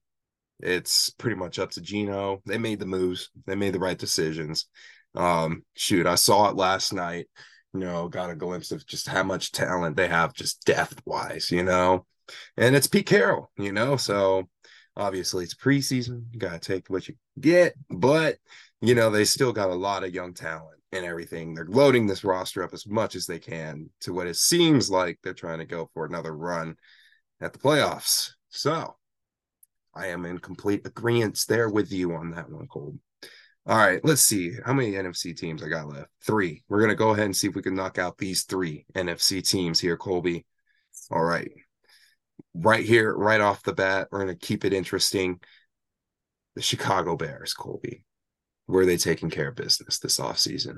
it's 0.62 1.10
pretty 1.12 1.36
much 1.38 1.60
up 1.60 1.72
to 1.72 1.82
Geno. 1.82 2.42
They 2.46 2.58
made 2.60 2.80
the 2.80 2.86
moves, 2.86 3.30
they 3.48 3.56
made 3.56 3.74
the 3.74 3.80
right 3.80 3.98
decisions. 3.98 4.68
Um 5.16 5.64
shoot, 5.76 6.06
I 6.08 6.16
saw 6.16 6.50
it 6.50 6.56
last 6.58 6.94
night, 6.94 7.28
you 7.74 7.80
know, 7.82 8.08
got 8.10 8.30
a 8.32 8.36
glimpse 8.36 8.72
of 8.72 8.86
just 8.86 9.08
how 9.08 9.24
much 9.24 9.52
talent 9.52 9.98
they 9.98 10.08
have 10.10 10.34
just 10.34 10.64
depth 10.66 11.02
wise, 11.06 11.52
you 11.52 11.64
know. 11.64 12.06
And 12.58 12.76
it's 12.76 12.88
Pete 12.88 13.06
Carroll, 13.06 13.52
you 13.58 13.72
know, 13.72 13.98
so 13.98 14.48
obviously 14.96 15.44
it's 15.44 15.56
preseason, 15.56 16.26
you 16.32 16.40
gotta 16.40 16.60
take 16.60 16.90
what 16.90 17.08
you 17.08 17.16
get, 17.40 17.74
but 17.90 18.38
you 18.82 18.96
know, 18.96 19.10
they 19.10 19.26
still 19.26 19.54
got 19.54 19.70
a 19.70 19.76
lot 19.76 20.04
of 20.04 20.14
young 20.14 20.34
talent 20.34 20.80
and 20.92 21.06
everything. 21.06 21.54
They're 21.54 21.66
loading 21.66 22.06
this 22.06 22.24
roster 22.24 22.64
up 22.64 22.74
as 22.74 22.86
much 22.86 23.16
as 23.16 23.26
they 23.26 23.40
can 23.40 23.90
to 24.02 24.14
what 24.14 24.28
it 24.28 24.36
seems 24.36 24.90
like 24.90 25.20
they're 25.24 25.34
trying 25.34 25.60
to 25.60 25.66
go 25.66 25.90
for 25.94 26.06
another 26.06 26.36
run 26.36 26.76
at 27.42 27.54
the 27.54 27.60
playoffs. 27.60 28.32
So 28.50 28.96
I 29.94 30.08
am 30.08 30.26
in 30.26 30.40
complete 30.40 30.86
agreement 30.86 31.44
there 31.48 31.70
with 31.70 31.92
you 31.92 32.14
on 32.14 32.32
that 32.32 32.50
one, 32.50 32.68
Cole. 32.68 32.98
All 33.66 33.78
right, 33.78 34.04
let's 34.04 34.22
see 34.22 34.52
how 34.66 34.74
many 34.74 34.92
NFC 34.92 35.36
teams 35.38 35.64
I 35.64 35.70
got 35.70 35.88
left. 35.88 36.10
Three. 36.26 36.64
We're 36.68 36.82
gonna 36.82 36.96
go 36.96 37.12
ahead 37.12 37.26
and 37.26 37.36
see 37.36 37.48
if 37.48 37.56
we 37.56 37.62
can 37.62 37.76
knock 37.76 37.98
out 37.98 38.18
these 38.18 38.44
three 38.44 38.86
NFC 38.94 39.48
teams 39.48 39.80
here, 39.80 39.96
Colby. 39.96 40.46
All 41.10 41.24
right. 41.24 41.50
Right 42.54 42.86
here, 42.86 43.14
Wright 43.14 43.42
off 43.42 43.64
the 43.64 43.74
bat, 43.74 44.08
we're 44.12 44.20
gonna 44.20 44.36
keep 44.36 44.66
it 44.66 44.74
interesting. 44.74 45.40
The 46.56 46.62
Chicago 46.62 47.16
Bears, 47.16 47.54
Colby 47.54 48.06
were 48.68 48.86
they 48.86 48.98
taking 48.98 49.30
care 49.30 49.50
of 49.50 49.56
business 49.56 50.00
this 50.00 50.20
offseason? 50.20 50.78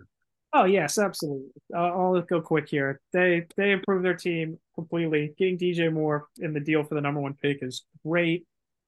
Oh 0.53 0.63
yes, 0.63 0.97
absolutely. 0.97 1.49
I'll 1.75 2.21
go 2.21 2.41
quick 2.41 2.69
here. 2.69 3.01
They 3.11 3.45
they 3.57 3.71
improved 3.71 4.05
their 4.05 4.15
team 4.15 4.57
completely. 4.73 5.33
Getting 5.37 5.57
DJ 5.57 5.91
Moore 5.91 6.27
in 6.39 6.53
the 6.53 6.59
deal 6.59 6.83
for 6.83 6.95
the 6.95 7.01
number 7.01 7.19
one 7.19 7.33
pick 7.33 7.59
is 7.61 7.85
great. 8.05 8.45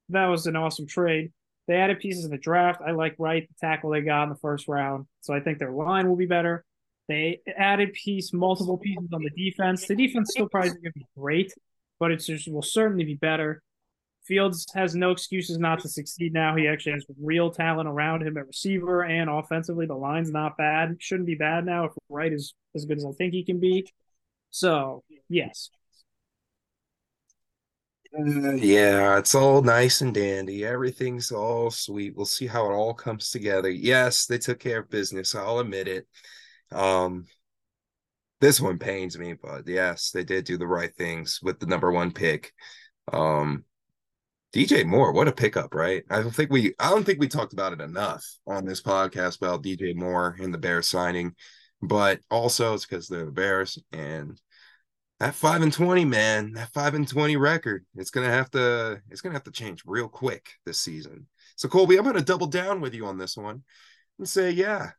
That 0.10 0.28
was 0.28 0.48
an 0.48 0.56
awesome 0.56 0.88
trade. 0.88 1.32
They 1.68 1.76
added 1.76 2.00
pieces 2.00 2.24
in 2.24 2.32
the 2.32 2.38
draft. 2.38 2.82
I 2.86 2.92
like 2.92 3.16
right 3.20 3.46
the 3.48 3.68
tackle 3.68 3.90
they 3.90 4.02
got 4.02 4.24
in 4.24 4.30
the 4.30 4.36
first 4.36 4.70
round. 4.70 5.08
So 5.20 5.34
I 5.34 5.42
think 5.42 5.60
their 5.60 5.72
line 5.72 6.08
will 6.08 6.16
be 6.16 6.26
better. 6.26 6.64
They 7.10 7.42
added 7.58 7.92
piece, 7.94 8.32
multiple 8.32 8.78
pieces 8.78 9.10
on 9.12 9.22
the 9.22 9.30
defense. 9.32 9.86
The 9.86 9.96
defense 9.96 10.32
still 10.32 10.48
probably 10.48 10.70
going 10.72 10.84
to 10.84 10.92
be 10.94 11.06
great, 11.18 11.54
but 12.00 12.12
it 12.12 12.24
will 12.48 12.62
certainly 12.62 13.04
be 13.04 13.16
better. 13.16 13.62
Fields 14.26 14.66
has 14.74 14.94
no 14.94 15.12
excuses 15.12 15.58
not 15.58 15.80
to 15.80 15.88
succeed 15.88 16.34
now. 16.34 16.56
He 16.56 16.68
actually 16.68 16.94
has 16.94 17.06
real 17.20 17.50
talent 17.50 17.88
around 17.88 18.24
him 18.24 18.38
at 18.38 18.48
receiver 18.48 19.04
and 19.06 19.30
offensively. 19.30 19.86
The 19.86 19.96
line's 19.96 20.32
not 20.32 20.58
bad. 20.58 20.98
Shouldn't 21.00 21.28
be 21.28 21.36
bad 21.36 21.66
now 21.66 21.86
if 21.86 21.94
Wright 22.10 22.34
is 22.34 22.54
as 22.76 22.84
good 22.86 22.98
as 22.98 23.06
I 23.06 23.12
think 23.12 23.34
he 23.34 23.46
can 23.46 23.60
be. 23.60 23.88
So, 24.50 25.04
yes. 25.30 25.70
Uh, 28.18 28.54
yeah, 28.54 29.18
it's 29.18 29.36
all 29.36 29.62
nice 29.62 30.02
and 30.02 30.14
dandy. 30.14 30.66
Everything's 30.66 31.32
all 31.32 31.70
sweet. 31.70 32.16
We'll 32.16 32.26
see 32.26 32.48
how 32.48 32.66
it 32.70 32.74
all 32.74 32.94
comes 32.94 33.32
together. 33.32 33.70
Yes, 33.70 34.26
they 34.26 34.38
took 34.38 34.60
care 34.60 34.80
of 34.80 34.90
business. 34.90 35.36
I'll 35.36 35.60
admit 35.60 35.88
it. 35.88 36.08
Um, 36.72 37.28
this 38.40 38.62
one 38.62 38.78
pains 38.78 39.18
me, 39.18 39.34
but 39.34 39.68
yes, 39.68 40.12
they 40.12 40.24
did 40.24 40.46
do 40.46 40.58
the 40.58 40.68
right 40.68 40.94
things 40.96 41.40
with 41.42 41.60
the 41.60 41.66
number 41.66 41.92
one 41.92 42.12
pick. 42.12 42.54
Um, 43.12 43.64
DJ 44.54 44.86
Moore, 44.86 45.12
what 45.12 45.28
a 45.28 45.32
pickup, 45.32 45.74
right? 45.74 46.04
I 46.10 46.22
don't 46.22 46.34
think 46.34 46.52
we 46.52 46.74
I 46.80 46.90
don't 46.90 47.04
think 47.04 47.20
we 47.20 47.28
talked 47.28 47.54
about 47.54 47.74
it 47.74 47.82
enough 47.82 48.26
on 48.46 48.66
this 48.66 48.82
podcast 48.82 49.38
about 49.38 49.64
DJ 49.64 49.96
Moore 49.96 50.36
and 50.40 50.54
the 50.54 50.58
Bears 50.58 50.88
signing, 50.88 51.34
but 51.82 52.20
also 52.30 52.74
it's 52.74 52.86
because 52.86 53.08
they're 53.08 53.26
the 53.26 53.32
Bears 53.32 53.78
and 53.92 54.40
that 55.20 55.36
five 55.36 55.64
and 55.64 55.74
twenty, 55.74 56.06
man, 56.06 56.54
that 56.54 56.72
five 56.74 56.94
and 56.94 57.08
twenty 57.08 57.38
record, 57.38 57.86
it's 57.96 58.12
gonna 58.12 58.30
have 58.30 58.50
to 58.52 59.02
it's 59.10 59.22
gonna 59.22 59.36
have 59.36 59.44
to 59.44 59.52
change 59.52 59.84
real 59.86 60.08
quick 60.08 60.50
this 60.66 60.80
season. 60.80 61.28
So 61.56 61.68
Colby, 61.68 61.98
I'm 61.98 62.06
gonna 62.06 62.22
double 62.22 62.48
down 62.48 62.82
with 62.82 62.94
you 62.94 63.06
on 63.06 63.18
this 63.18 63.36
one 63.36 63.64
and 64.20 64.30
say, 64.30 64.52
yeah, 64.52 64.92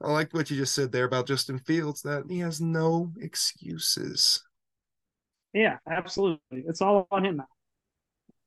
I 0.00 0.10
like 0.12 0.32
what 0.32 0.50
you 0.50 0.56
just 0.56 0.74
said 0.74 0.92
there 0.92 1.04
about 1.04 1.26
Justin 1.26 1.58
Fields, 1.58 2.02
that 2.02 2.24
he 2.28 2.38
has 2.38 2.60
no 2.60 3.12
excuses. 3.20 4.42
Yeah, 5.52 5.78
absolutely. 5.90 6.38
It's 6.50 6.80
all 6.80 7.08
on 7.10 7.24
him 7.24 7.38
now. 7.38 7.48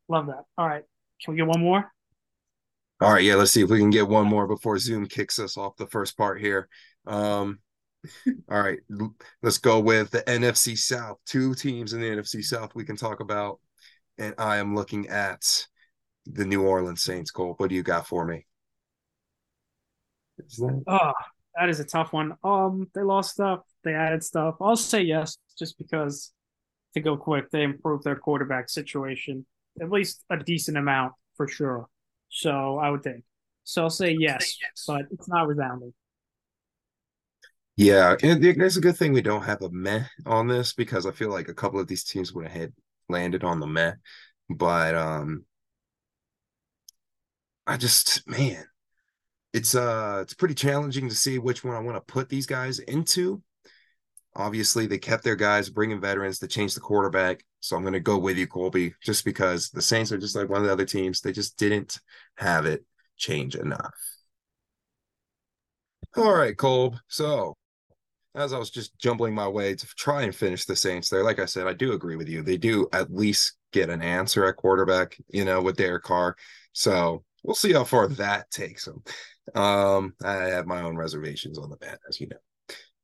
Love 0.08 0.28
that. 0.28 0.44
All 0.58 0.68
right. 0.68 0.84
Can 1.24 1.34
we 1.34 1.38
get 1.38 1.48
one 1.48 1.62
more? 1.62 1.92
All 3.02 3.12
right. 3.12 3.24
Yeah. 3.24 3.36
Let's 3.36 3.52
see 3.52 3.64
if 3.64 3.70
we 3.70 3.80
can 3.80 3.90
get 3.90 4.08
one 4.08 4.28
more 4.28 4.48
before 4.48 4.78
Zoom 4.78 5.06
kicks 5.08 5.40
us 5.40 5.58
off 5.58 5.76
the 5.78 5.88
first 5.88 6.18
part 6.18 6.40
here. 6.40 6.70
Um, 7.06 7.60
all 8.50 8.62
right. 8.62 8.80
Let's 9.42 9.58
go 9.58 9.80
with 9.80 10.12
the 10.12 10.22
NFC 10.22 10.78
South. 10.78 11.18
Two 11.26 11.54
teams 11.54 11.94
in 11.94 12.02
the 12.02 12.10
NFC 12.10 12.44
South 12.44 12.76
we 12.76 12.86
can 12.86 12.96
talk 12.96 13.20
about. 13.20 13.60
And 14.18 14.36
I 14.38 14.58
am 14.58 14.76
looking 14.76 15.08
at 15.10 15.66
the 16.26 16.46
New 16.46 16.64
Orleans 16.64 17.04
Saints, 17.04 17.32
Cole. 17.32 17.56
What 17.58 17.70
do 17.70 17.76
you 17.76 17.84
got 17.84 18.08
for 18.08 18.26
me? 18.26 18.46
That... 20.38 20.84
Oh, 20.88 21.12
that 21.58 21.70
is 21.70 21.80
a 21.80 21.86
tough 21.86 22.14
one. 22.14 22.34
Um, 22.44 22.90
they 22.94 23.02
lost 23.02 23.32
stuff, 23.32 23.62
they 23.84 23.94
added 23.94 24.24
stuff. 24.24 24.56
I'll 24.62 24.76
say 24.76 25.02
yes, 25.02 25.38
just 25.58 25.78
because 25.78 26.32
to 26.94 27.02
go 27.02 27.18
quick, 27.18 27.52
they 27.52 27.64
improved 27.64 28.04
their 28.04 28.16
quarterback 28.16 28.70
situation 28.70 29.46
at 29.80 29.90
least 29.90 30.24
a 30.30 30.38
decent 30.38 30.78
amount 30.78 31.14
for 31.36 31.48
sure. 31.48 31.88
So 32.30 32.78
I 32.78 32.90
would 32.90 33.04
think. 33.04 33.24
So 33.64 33.84
I'll 33.84 33.90
say 33.90 34.16
yes, 34.18 34.58
but 34.88 35.04
it's 35.12 35.30
not 35.30 35.48
resounding. 35.48 35.94
Yeah, 37.78 38.16
and 38.22 38.44
it's 38.44 38.76
a 38.76 38.82
good 38.82 38.98
thing 38.98 39.14
we 39.14 39.22
don't 39.22 39.44
have 39.44 39.62
a 39.62 39.70
meh 39.70 40.04
on 40.26 40.48
this 40.48 40.74
because 40.74 41.06
I 41.06 41.12
feel 41.12 41.30
like 41.30 41.48
a 41.48 41.54
couple 41.54 41.80
of 41.80 41.88
these 41.88 42.04
teams 42.04 42.34
would 42.34 42.48
have 42.48 42.62
had 42.62 42.74
landed 43.08 43.44
on 43.44 43.60
the 43.60 43.68
meh, 43.68 43.94
but 44.50 44.96
um, 44.96 45.46
I 47.66 47.78
just 47.78 48.28
man, 48.28 48.66
it's 49.54 49.76
uh, 49.76 50.20
it's 50.22 50.34
pretty 50.34 50.56
challenging 50.56 51.10
to 51.10 51.16
see 51.16 51.40
which 51.40 51.64
one 51.64 51.76
I 51.76 51.80
want 51.80 51.96
to 51.98 52.14
put 52.14 52.30
these 52.30 52.46
guys 52.46 52.80
into 52.80 53.42
Obviously, 54.36 54.86
they 54.88 54.98
kept 54.98 55.24
their 55.24 55.36
guys, 55.36 55.70
bringing 55.70 56.00
veterans 56.00 56.40
to 56.40 56.48
change 56.48 56.74
the 56.74 56.80
quarterback. 56.80 57.44
So 57.60 57.76
I'm 57.76 57.84
going 57.84 57.94
to 57.94 58.00
go 58.00 58.18
with 58.18 58.38
you, 58.38 58.48
Colby, 58.48 58.94
just 59.04 59.26
because 59.26 59.70
the 59.70 59.82
Saints 59.82 60.12
are 60.12 60.18
just 60.18 60.36
like 60.36 60.48
one 60.48 60.62
of 60.62 60.68
the 60.68 60.72
other 60.72 60.86
teams. 60.86 61.20
They 61.20 61.34
just 61.34 61.58
didn't 61.58 62.00
have 62.38 62.66
it 62.66 62.86
change 63.18 63.56
enough. 63.56 63.94
All 66.16 66.34
right, 66.34 66.56
Colb. 66.56 66.98
So 67.10 67.56
as 68.34 68.54
I 68.54 68.58
was 68.58 68.70
just 68.70 68.98
jumbling 69.00 69.36
my 69.36 69.48
way 69.48 69.76
to 69.76 69.88
try 69.98 70.22
and 70.22 70.34
finish 70.34 70.64
the 70.64 70.78
Saints 70.78 71.10
there, 71.10 71.24
like 71.24 71.40
I 71.40 71.46
said, 71.46 71.68
I 71.68 71.74
do 71.74 71.92
agree 71.92 72.16
with 72.16 72.30
you. 72.30 72.42
They 72.42 72.58
do 72.58 72.88
at 72.94 73.14
least 73.14 73.58
get 73.74 73.90
an 73.90 74.02
answer 74.02 74.46
at 74.46 74.56
quarterback, 74.56 75.18
you 75.28 75.44
know, 75.44 75.62
with 75.62 75.76
Derek 75.76 76.04
Carr. 76.04 76.38
So 76.72 77.26
we'll 77.44 77.56
see 77.56 77.74
how 77.74 77.84
far 77.84 78.08
that 78.08 78.50
takes 78.50 78.86
them. 78.86 79.04
Um, 79.56 80.14
I 80.24 80.34
have 80.34 80.66
my 80.66 80.82
own 80.82 80.96
reservations 80.96 81.58
on 81.58 81.70
the 81.70 81.78
man, 81.82 81.98
as 82.08 82.20
you 82.20 82.28
know. 82.28 82.38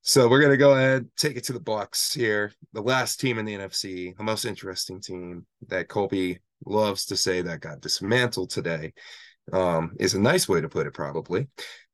So 0.02 0.30
we're 0.30 0.42
gonna 0.42 0.58
go 0.58 0.72
ahead, 0.72 1.10
take 1.18 1.36
it 1.36 1.44
to 1.46 1.54
the 1.54 1.60
Bucs 1.60 2.16
here, 2.16 2.54
the 2.72 2.82
last 2.82 3.20
team 3.20 3.38
in 3.38 3.46
the 3.46 3.56
NFC, 3.56 4.16
the 4.16 4.24
most 4.24 4.46
interesting 4.46 5.02
team 5.02 5.46
that 5.68 5.90
Colby 5.90 6.40
loves 6.66 7.06
to 7.08 7.18
say 7.18 7.42
that 7.42 7.60
got 7.60 7.82
dismantled 7.82 8.50
today. 8.50 8.94
Um, 9.52 9.96
is 10.00 10.14
a 10.14 10.20
nice 10.20 10.48
way 10.48 10.62
to 10.62 10.70
put 10.70 10.88
it, 10.88 10.94
probably. 10.94 11.48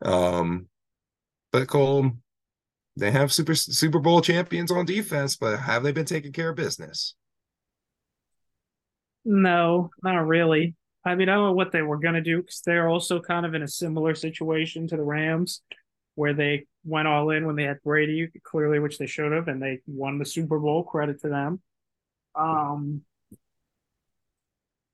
Um, 0.04 0.68
but 1.52 1.68
Cole, 1.68 2.12
they 2.98 3.12
have 3.12 3.34
super 3.34 3.56
Super 3.56 4.00
Bowl 4.00 4.22
champions 4.22 4.72
on 4.72 4.86
defense, 4.86 5.36
but 5.36 5.60
have 5.60 5.84
they 5.84 5.92
been 5.92 6.06
taking 6.06 6.32
care 6.32 6.50
of 6.50 6.56
business? 6.56 7.16
No, 9.26 9.90
not 10.04 10.28
really. 10.28 10.76
I 11.06 11.16
mean, 11.16 11.28
I 11.30 11.36
don't 11.36 11.48
know 11.48 11.54
what 11.54 11.72
they 11.72 11.82
were 11.82 11.98
going 11.98 12.14
to 12.14 12.22
do 12.22 12.38
because 12.42 12.62
they're 12.62 12.88
also 12.88 13.20
kind 13.20 13.46
of 13.46 13.54
in 13.54 13.62
a 13.64 13.68
similar 13.68 14.16
situation 14.16 14.88
to 14.88 14.98
the 14.98 15.04
Rams 15.04 15.62
where 16.16 16.34
they 16.34 16.66
went 16.86 17.08
all 17.08 17.30
in 17.32 17.46
when 17.46 17.56
they 17.56 17.64
had 17.64 17.82
Brady, 17.84 18.30
clearly, 18.44 18.80
which 18.80 18.98
they 18.98 19.08
should 19.08 19.32
have, 19.32 19.48
and 19.48 19.62
they 19.62 19.82
won 19.88 20.20
the 20.20 20.26
Super 20.26 20.60
Bowl. 20.60 20.84
Credit 20.84 21.20
to 21.22 21.30
them. 21.30 21.62
Um, 22.36 23.02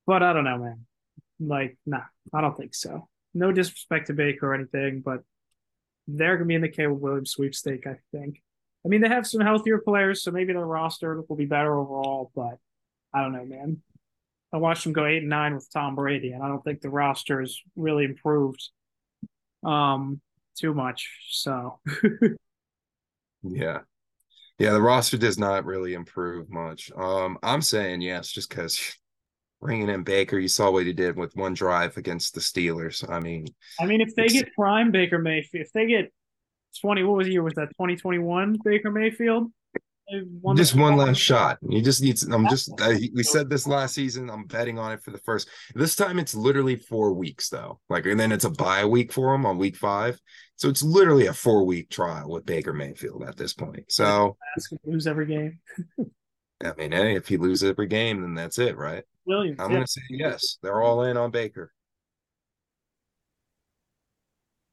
but 0.06 0.22
I 0.22 0.32
don't 0.32 0.44
know, 0.44 0.58
man. 0.58 0.86
Like, 1.38 1.78
nah, 1.86 2.02
I 2.32 2.40
don't 2.40 2.56
think 2.56 2.74
so. 2.74 3.08
No 3.32 3.52
disrespect 3.52 4.08
to 4.08 4.12
Baker 4.12 4.50
or 4.50 4.54
anything, 4.54 5.00
but 5.00 5.22
they're 6.08 6.36
gonna 6.36 6.46
be 6.46 6.54
in 6.54 6.62
the 6.62 6.68
Caleb 6.68 7.00
Williams 7.00 7.30
sweepstake, 7.30 7.86
I 7.86 7.96
think. 8.12 8.42
I 8.84 8.88
mean, 8.88 9.02
they 9.02 9.08
have 9.08 9.26
some 9.26 9.40
healthier 9.40 9.78
players, 9.78 10.22
so 10.22 10.30
maybe 10.30 10.52
their 10.52 10.64
roster 10.64 11.22
will 11.28 11.36
be 11.36 11.44
better 11.44 11.78
overall, 11.78 12.32
but 12.34 12.58
I 13.12 13.22
don't 13.22 13.32
know, 13.32 13.44
man. 13.44 13.82
I 14.52 14.56
watched 14.56 14.84
them 14.84 14.92
go 14.92 15.06
eight 15.06 15.18
and 15.18 15.28
nine 15.28 15.54
with 15.54 15.68
Tom 15.72 15.94
Brady, 15.94 16.32
and 16.32 16.42
I 16.42 16.48
don't 16.48 16.62
think 16.62 16.80
the 16.80 16.90
roster 16.90 17.40
has 17.40 17.58
really 17.76 18.04
improved 18.04 18.68
um 19.64 20.20
too 20.58 20.74
much. 20.74 21.08
So 21.30 21.80
yeah. 23.42 23.80
Yeah, 24.58 24.72
the 24.72 24.82
roster 24.82 25.16
does 25.16 25.38
not 25.38 25.64
really 25.64 25.94
improve 25.94 26.50
much. 26.50 26.92
Um, 26.94 27.38
I'm 27.42 27.62
saying 27.62 28.02
yes, 28.02 28.30
just 28.30 28.50
because 28.50 28.94
bringing 29.60 29.88
in 29.88 30.02
Baker, 30.02 30.38
you 30.38 30.48
saw 30.48 30.70
what 30.70 30.84
he 30.84 30.92
did 30.92 31.16
with 31.16 31.34
one 31.34 31.54
drive 31.54 31.96
against 31.96 32.34
the 32.34 32.40
Steelers. 32.40 33.08
I 33.08 33.20
mean, 33.20 33.46
I 33.80 33.86
mean, 33.86 34.02
if 34.02 34.14
they 34.14 34.28
get 34.28 34.52
prime 34.54 34.90
Baker 34.90 35.18
Mayfield, 35.18 35.64
if 35.64 35.72
they 35.72 35.86
get 35.86 36.12
20, 36.80 37.02
what 37.04 37.16
was 37.16 37.26
the 37.26 37.32
year? 37.32 37.42
Was 37.42 37.54
that 37.54 37.70
2021 37.70 38.58
Baker 38.62 38.90
Mayfield? 38.90 39.50
Just 40.54 40.74
one 40.74 40.96
last 40.96 41.18
shot. 41.18 41.58
You 41.68 41.82
just 41.82 42.02
need. 42.02 42.16
To, 42.18 42.34
I'm 42.34 42.48
just. 42.48 42.70
Uh, 42.80 42.90
I, 42.90 43.10
we 43.14 43.22
said 43.22 43.48
this 43.48 43.66
last 43.66 43.94
season. 43.94 44.30
I'm 44.30 44.44
betting 44.44 44.78
on 44.78 44.92
it 44.92 45.02
for 45.02 45.10
the 45.10 45.18
first. 45.18 45.48
This 45.74 45.96
time 45.96 46.18
it's 46.18 46.34
literally 46.34 46.76
four 46.76 47.12
weeks 47.12 47.48
though. 47.48 47.80
Like, 47.88 48.06
and 48.06 48.18
then 48.18 48.32
it's 48.32 48.44
a 48.44 48.50
bye 48.50 48.84
week 48.84 49.12
for 49.12 49.34
him 49.34 49.46
on 49.46 49.58
week 49.58 49.76
five. 49.76 50.20
So 50.56 50.68
it's 50.68 50.82
literally 50.82 51.26
a 51.26 51.32
four 51.32 51.64
week 51.64 51.90
trial 51.90 52.30
with 52.30 52.46
Baker 52.46 52.72
Mayfield 52.72 53.24
at 53.26 53.36
this 53.36 53.54
point. 53.54 53.90
So 53.90 54.36
lose 54.84 55.06
every 55.06 55.26
game. 55.26 55.58
I 56.62 56.74
mean, 56.76 56.92
hey, 56.92 57.16
if 57.16 57.26
he 57.26 57.38
loses 57.38 57.70
every 57.70 57.86
game, 57.86 58.20
then 58.20 58.34
that's 58.34 58.58
it, 58.58 58.76
right? 58.76 59.04
Williams. 59.26 59.58
I'm 59.58 59.70
yeah. 59.70 59.76
going 59.76 59.86
to 59.86 59.90
say 59.90 60.02
yes. 60.10 60.58
They're 60.62 60.82
all 60.82 61.04
in 61.04 61.16
on 61.16 61.30
Baker. 61.30 61.72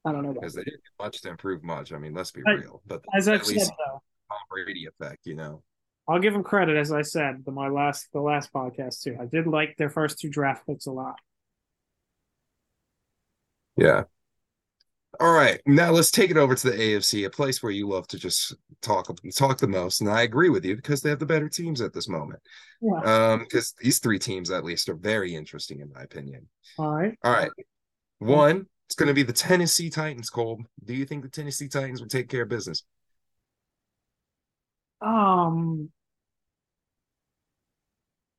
I 0.04 0.12
don't 0.12 0.24
know 0.24 0.34
because 0.34 0.54
they 0.54 0.64
didn't 0.64 0.82
much 1.00 1.22
to 1.22 1.30
improve 1.30 1.64
much. 1.64 1.92
I 1.92 1.98
mean, 1.98 2.14
let's 2.14 2.32
be 2.32 2.42
I, 2.48 2.52
real. 2.52 2.82
But 2.88 3.04
as 3.14 3.28
I 3.28 3.38
said, 3.40 3.68
though, 3.68 4.02
Tom 4.30 4.40
Brady 4.50 4.86
effect, 4.86 5.26
you 5.26 5.36
know. 5.36 5.64
I'll 6.08 6.20
give 6.20 6.34
them 6.34 6.44
credit, 6.44 6.78
as 6.78 6.92
I 6.92 7.02
said, 7.02 7.44
the, 7.46 7.52
my 7.52 7.68
last 7.68 8.08
the 8.14 8.22
last 8.22 8.52
podcast 8.54 9.02
too. 9.04 9.18
I 9.20 9.26
did 9.26 9.46
like 9.46 9.76
their 9.78 9.90
first 9.90 10.20
two 10.20 10.30
draft 10.30 10.66
picks 10.66 10.86
a 10.86 10.92
lot. 10.92 11.16
Yeah. 13.76 14.04
All 15.20 15.34
right, 15.34 15.60
now 15.66 15.92
let's 15.92 16.12
take 16.12 16.30
it 16.30 16.38
over 16.38 16.54
to 16.54 16.70
the 16.70 16.78
AFC, 16.78 17.26
a 17.26 17.30
place 17.30 17.64
where 17.64 17.72
you 17.72 17.88
love 17.88 18.08
to 18.10 18.20
just 18.20 18.56
talk 18.82 19.10
talk 19.36 19.58
the 19.58 19.68
most, 19.68 20.02
and 20.02 20.10
I 20.10 20.22
agree 20.22 20.50
with 20.50 20.64
you 20.64 20.76
because 20.76 21.02
they 21.02 21.10
have 21.10 21.18
the 21.18 21.26
better 21.26 21.50
teams 21.50 21.82
at 21.82 21.92
this 21.92 22.08
moment. 22.08 22.40
Yeah. 22.82 23.00
Um, 23.04 23.40
because 23.40 23.74
these 23.82 23.98
three 23.98 24.20
teams 24.20 24.52
at 24.52 24.64
least 24.64 24.90
are 24.90 24.96
very 24.96 25.34
interesting 25.34 25.80
in 25.80 25.92
my 25.92 26.04
opinion. 26.04 26.48
All 26.78 26.92
right. 26.92 27.18
All 27.24 27.32
right. 27.32 27.50
One, 28.20 28.68
it's 28.88 28.96
going 28.96 29.08
to 29.08 29.14
be 29.14 29.24
the 29.24 29.34
Tennessee 29.34 29.90
Titans. 29.90 30.30
Cole, 30.30 30.62
do 30.86 30.94
you 30.94 31.06
think 31.06 31.24
the 31.24 31.30
Tennessee 31.30 31.68
Titans 31.68 32.00
will 32.00 32.10
take 32.10 32.30
care 32.30 32.44
of 32.44 32.50
business? 32.50 32.84
Um, 35.02 35.90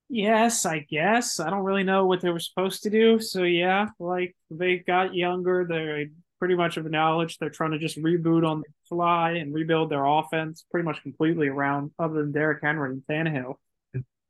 yes, 0.09 0.66
I 0.66 0.80
guess. 0.80 1.40
I 1.40 1.50
don't 1.50 1.64
really 1.64 1.84
know 1.84 2.06
what 2.06 2.20
they 2.20 2.30
were 2.30 2.40
supposed 2.40 2.82
to 2.84 2.90
do. 2.90 3.20
So 3.20 3.42
yeah, 3.42 3.88
like 3.98 4.34
they 4.50 4.78
got 4.78 5.14
younger. 5.14 5.66
They 5.68 6.11
pretty 6.38 6.54
much 6.54 6.76
have 6.76 6.88
knowledge 6.90 7.38
they're 7.38 7.50
trying 7.50 7.72
to 7.72 7.78
just 7.78 8.00
reboot 8.00 8.48
on 8.48 8.61
the 8.61 8.66
fly 8.88 9.32
and 9.32 9.52
rebuild 9.52 9.90
their 9.90 10.04
offense 10.04 10.64
pretty 10.70 10.84
much 10.84 11.02
completely 11.02 11.48
around 11.48 11.90
other 11.98 12.14
than 12.14 12.32
Derrick 12.32 12.61
Henry 12.62 12.90
and 12.92 13.02
Tannehill. 13.11 13.54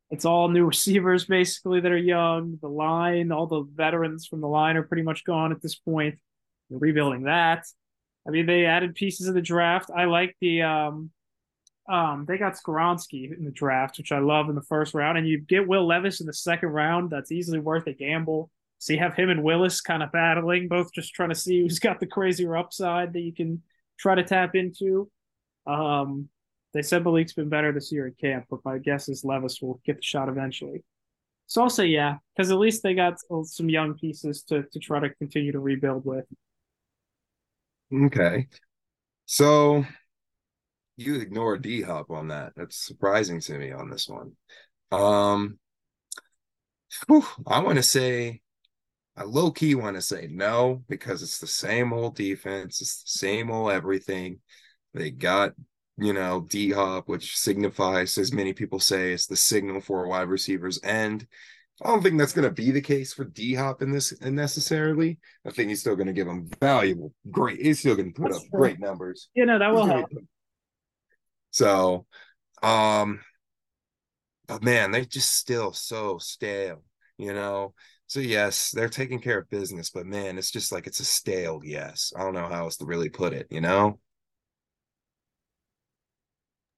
It's 0.09 0.25
all 0.25 0.49
new 0.49 0.65
receivers 0.67 1.25
basically 1.25 1.81
that 1.81 1.91
are 1.91 1.97
young. 1.97 2.57
The 2.61 2.67
line, 2.67 3.31
all 3.31 3.47
the 3.47 3.63
veterans 3.75 4.25
from 4.27 4.41
the 4.41 4.47
line 4.47 4.75
are 4.77 4.83
pretty 4.83 5.03
much 5.03 5.23
gone 5.23 5.51
at 5.51 5.61
this 5.61 5.75
point. 5.75 6.17
They're 6.69 6.79
rebuilding 6.79 7.23
that. 7.23 7.65
I 8.27 8.31
mean, 8.31 8.45
they 8.45 8.65
added 8.65 8.95
pieces 8.95 9.27
of 9.27 9.35
the 9.35 9.41
draft. 9.41 9.89
I 9.95 10.05
like 10.05 10.35
the 10.41 10.63
um 10.63 11.11
um, 11.89 12.25
they 12.27 12.37
got 12.37 12.53
Skoronski 12.53 13.35
in 13.35 13.45
the 13.45 13.51
draft, 13.51 13.97
which 13.97 14.11
I 14.11 14.19
love 14.19 14.47
in 14.47 14.55
the 14.55 14.61
first 14.61 14.93
round, 14.93 15.17
and 15.17 15.27
you 15.27 15.39
get 15.39 15.67
Will 15.67 15.87
Levis 15.87 16.21
in 16.21 16.27
the 16.27 16.33
second 16.33 16.69
round. 16.69 17.09
That's 17.09 17.31
easily 17.31 17.59
worth 17.59 17.87
a 17.87 17.93
gamble. 17.93 18.51
So 18.77 18.93
you 18.93 18.99
have 18.99 19.15
him 19.15 19.29
and 19.29 19.43
Willis 19.43 19.81
kind 19.81 20.03
of 20.03 20.11
battling, 20.11 20.67
both 20.67 20.93
just 20.93 21.13
trying 21.13 21.29
to 21.29 21.35
see 21.35 21.61
who's 21.61 21.79
got 21.79 21.99
the 21.99 22.05
crazier 22.05 22.55
upside 22.55 23.13
that 23.13 23.21
you 23.21 23.33
can 23.33 23.61
try 23.99 24.15
to 24.15 24.23
tap 24.23 24.55
into. 24.55 25.09
Um, 25.65 26.29
they 26.73 26.83
said 26.83 27.03
Malik's 27.03 27.33
been 27.33 27.49
better 27.49 27.71
this 27.71 27.91
year 27.91 28.07
at 28.07 28.17
camp, 28.17 28.45
but 28.49 28.63
my 28.63 28.77
guess 28.77 29.09
is 29.09 29.25
Levis 29.25 29.59
will 29.61 29.81
get 29.85 29.97
the 29.97 30.03
shot 30.03 30.29
eventually. 30.29 30.83
So 31.47 31.63
I'll 31.63 31.69
say 31.69 31.87
yeah, 31.87 32.17
because 32.37 32.51
at 32.51 32.59
least 32.59 32.83
they 32.83 32.93
got 32.93 33.15
some 33.43 33.69
young 33.69 33.95
pieces 33.95 34.43
to 34.43 34.63
to 34.71 34.79
try 34.79 34.99
to 34.99 35.09
continue 35.15 35.51
to 35.51 35.59
rebuild 35.59 36.05
with. 36.05 36.25
Okay, 37.91 38.47
so 39.25 39.83
you 40.99 41.15
ignore 41.19 41.57
D 41.57 41.81
Hop 41.81 42.11
on 42.11 42.27
that. 42.27 42.53
That's 42.55 42.75
surprising 42.75 43.39
to 43.41 43.57
me 43.57 43.71
on 43.71 43.89
this 43.89 44.07
one. 44.07 44.33
Um, 44.91 45.59
whew, 47.07 47.25
I 47.47 47.59
want 47.59 47.77
to 47.77 47.83
say, 47.83 48.41
I 49.15 49.23
low 49.23 49.51
key 49.51 49.75
want 49.75 49.95
to 49.95 50.01
say 50.01 50.27
no 50.29 50.83
because 50.87 51.23
it's 51.23 51.39
the 51.39 51.47
same 51.47 51.93
old 51.93 52.15
defense, 52.15 52.81
it's 52.81 53.03
the 53.03 53.19
same 53.19 53.49
old 53.49 53.71
everything. 53.71 54.39
They 54.93 55.11
got 55.11 55.53
you 55.97 56.13
know 56.13 56.45
D 56.49 56.71
Hop, 56.71 57.07
which 57.07 57.37
signifies, 57.37 58.17
as 58.17 58.33
many 58.33 58.53
people 58.53 58.79
say, 58.79 59.13
it's 59.13 59.27
the 59.27 59.35
signal 59.35 59.81
for 59.81 60.07
wide 60.07 60.27
receivers. 60.27 60.79
And 60.79 61.25
I 61.81 61.87
don't 61.87 62.03
think 62.03 62.17
that's 62.17 62.33
going 62.33 62.47
to 62.47 62.53
be 62.53 62.71
the 62.71 62.81
case 62.81 63.13
for 63.13 63.23
D 63.23 63.53
Hop 63.53 63.81
in 63.81 63.91
this 63.91 64.19
necessarily. 64.21 65.17
I 65.45 65.51
think 65.51 65.69
he's 65.69 65.79
still 65.79 65.95
going 65.95 66.07
to 66.07 66.13
give 66.13 66.27
them 66.27 66.49
valuable, 66.59 67.13
great. 67.31 67.61
He's 67.61 67.79
still 67.79 67.95
going 67.95 68.13
to 68.13 68.21
put 68.21 68.31
that's 68.31 68.43
up 68.43 68.49
true. 68.49 68.59
great 68.59 68.79
numbers. 68.81 69.29
You 69.33 69.45
know 69.45 69.59
that 69.59 69.71
will 69.71 69.85
help. 69.85 70.09
So, 71.51 72.05
um, 72.61 73.21
but 74.47 74.63
man, 74.63 74.91
they're 74.91 75.05
just 75.05 75.35
still 75.35 75.73
so 75.73 76.17
stale, 76.17 76.83
you 77.17 77.33
know. 77.33 77.73
So 78.07 78.19
yes, 78.19 78.71
they're 78.71 78.89
taking 78.89 79.19
care 79.19 79.39
of 79.39 79.49
business, 79.49 79.91
but 79.91 80.05
man, 80.05 80.37
it's 80.37 80.51
just 80.51 80.71
like 80.71 80.87
it's 80.87 80.99
a 80.99 81.05
stale 81.05 81.61
yes. 81.63 82.11
I 82.17 82.23
don't 82.23 82.33
know 82.33 82.47
how 82.47 82.63
else 82.63 82.77
to 82.77 82.85
really 82.85 83.09
put 83.09 83.33
it, 83.33 83.47
you 83.51 83.61
know. 83.61 83.99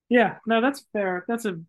Yeah, 0.09 0.37
no, 0.45 0.59
that's 0.59 0.85
fair. 0.91 1.23
That's 1.27 1.45
a 1.45 1.61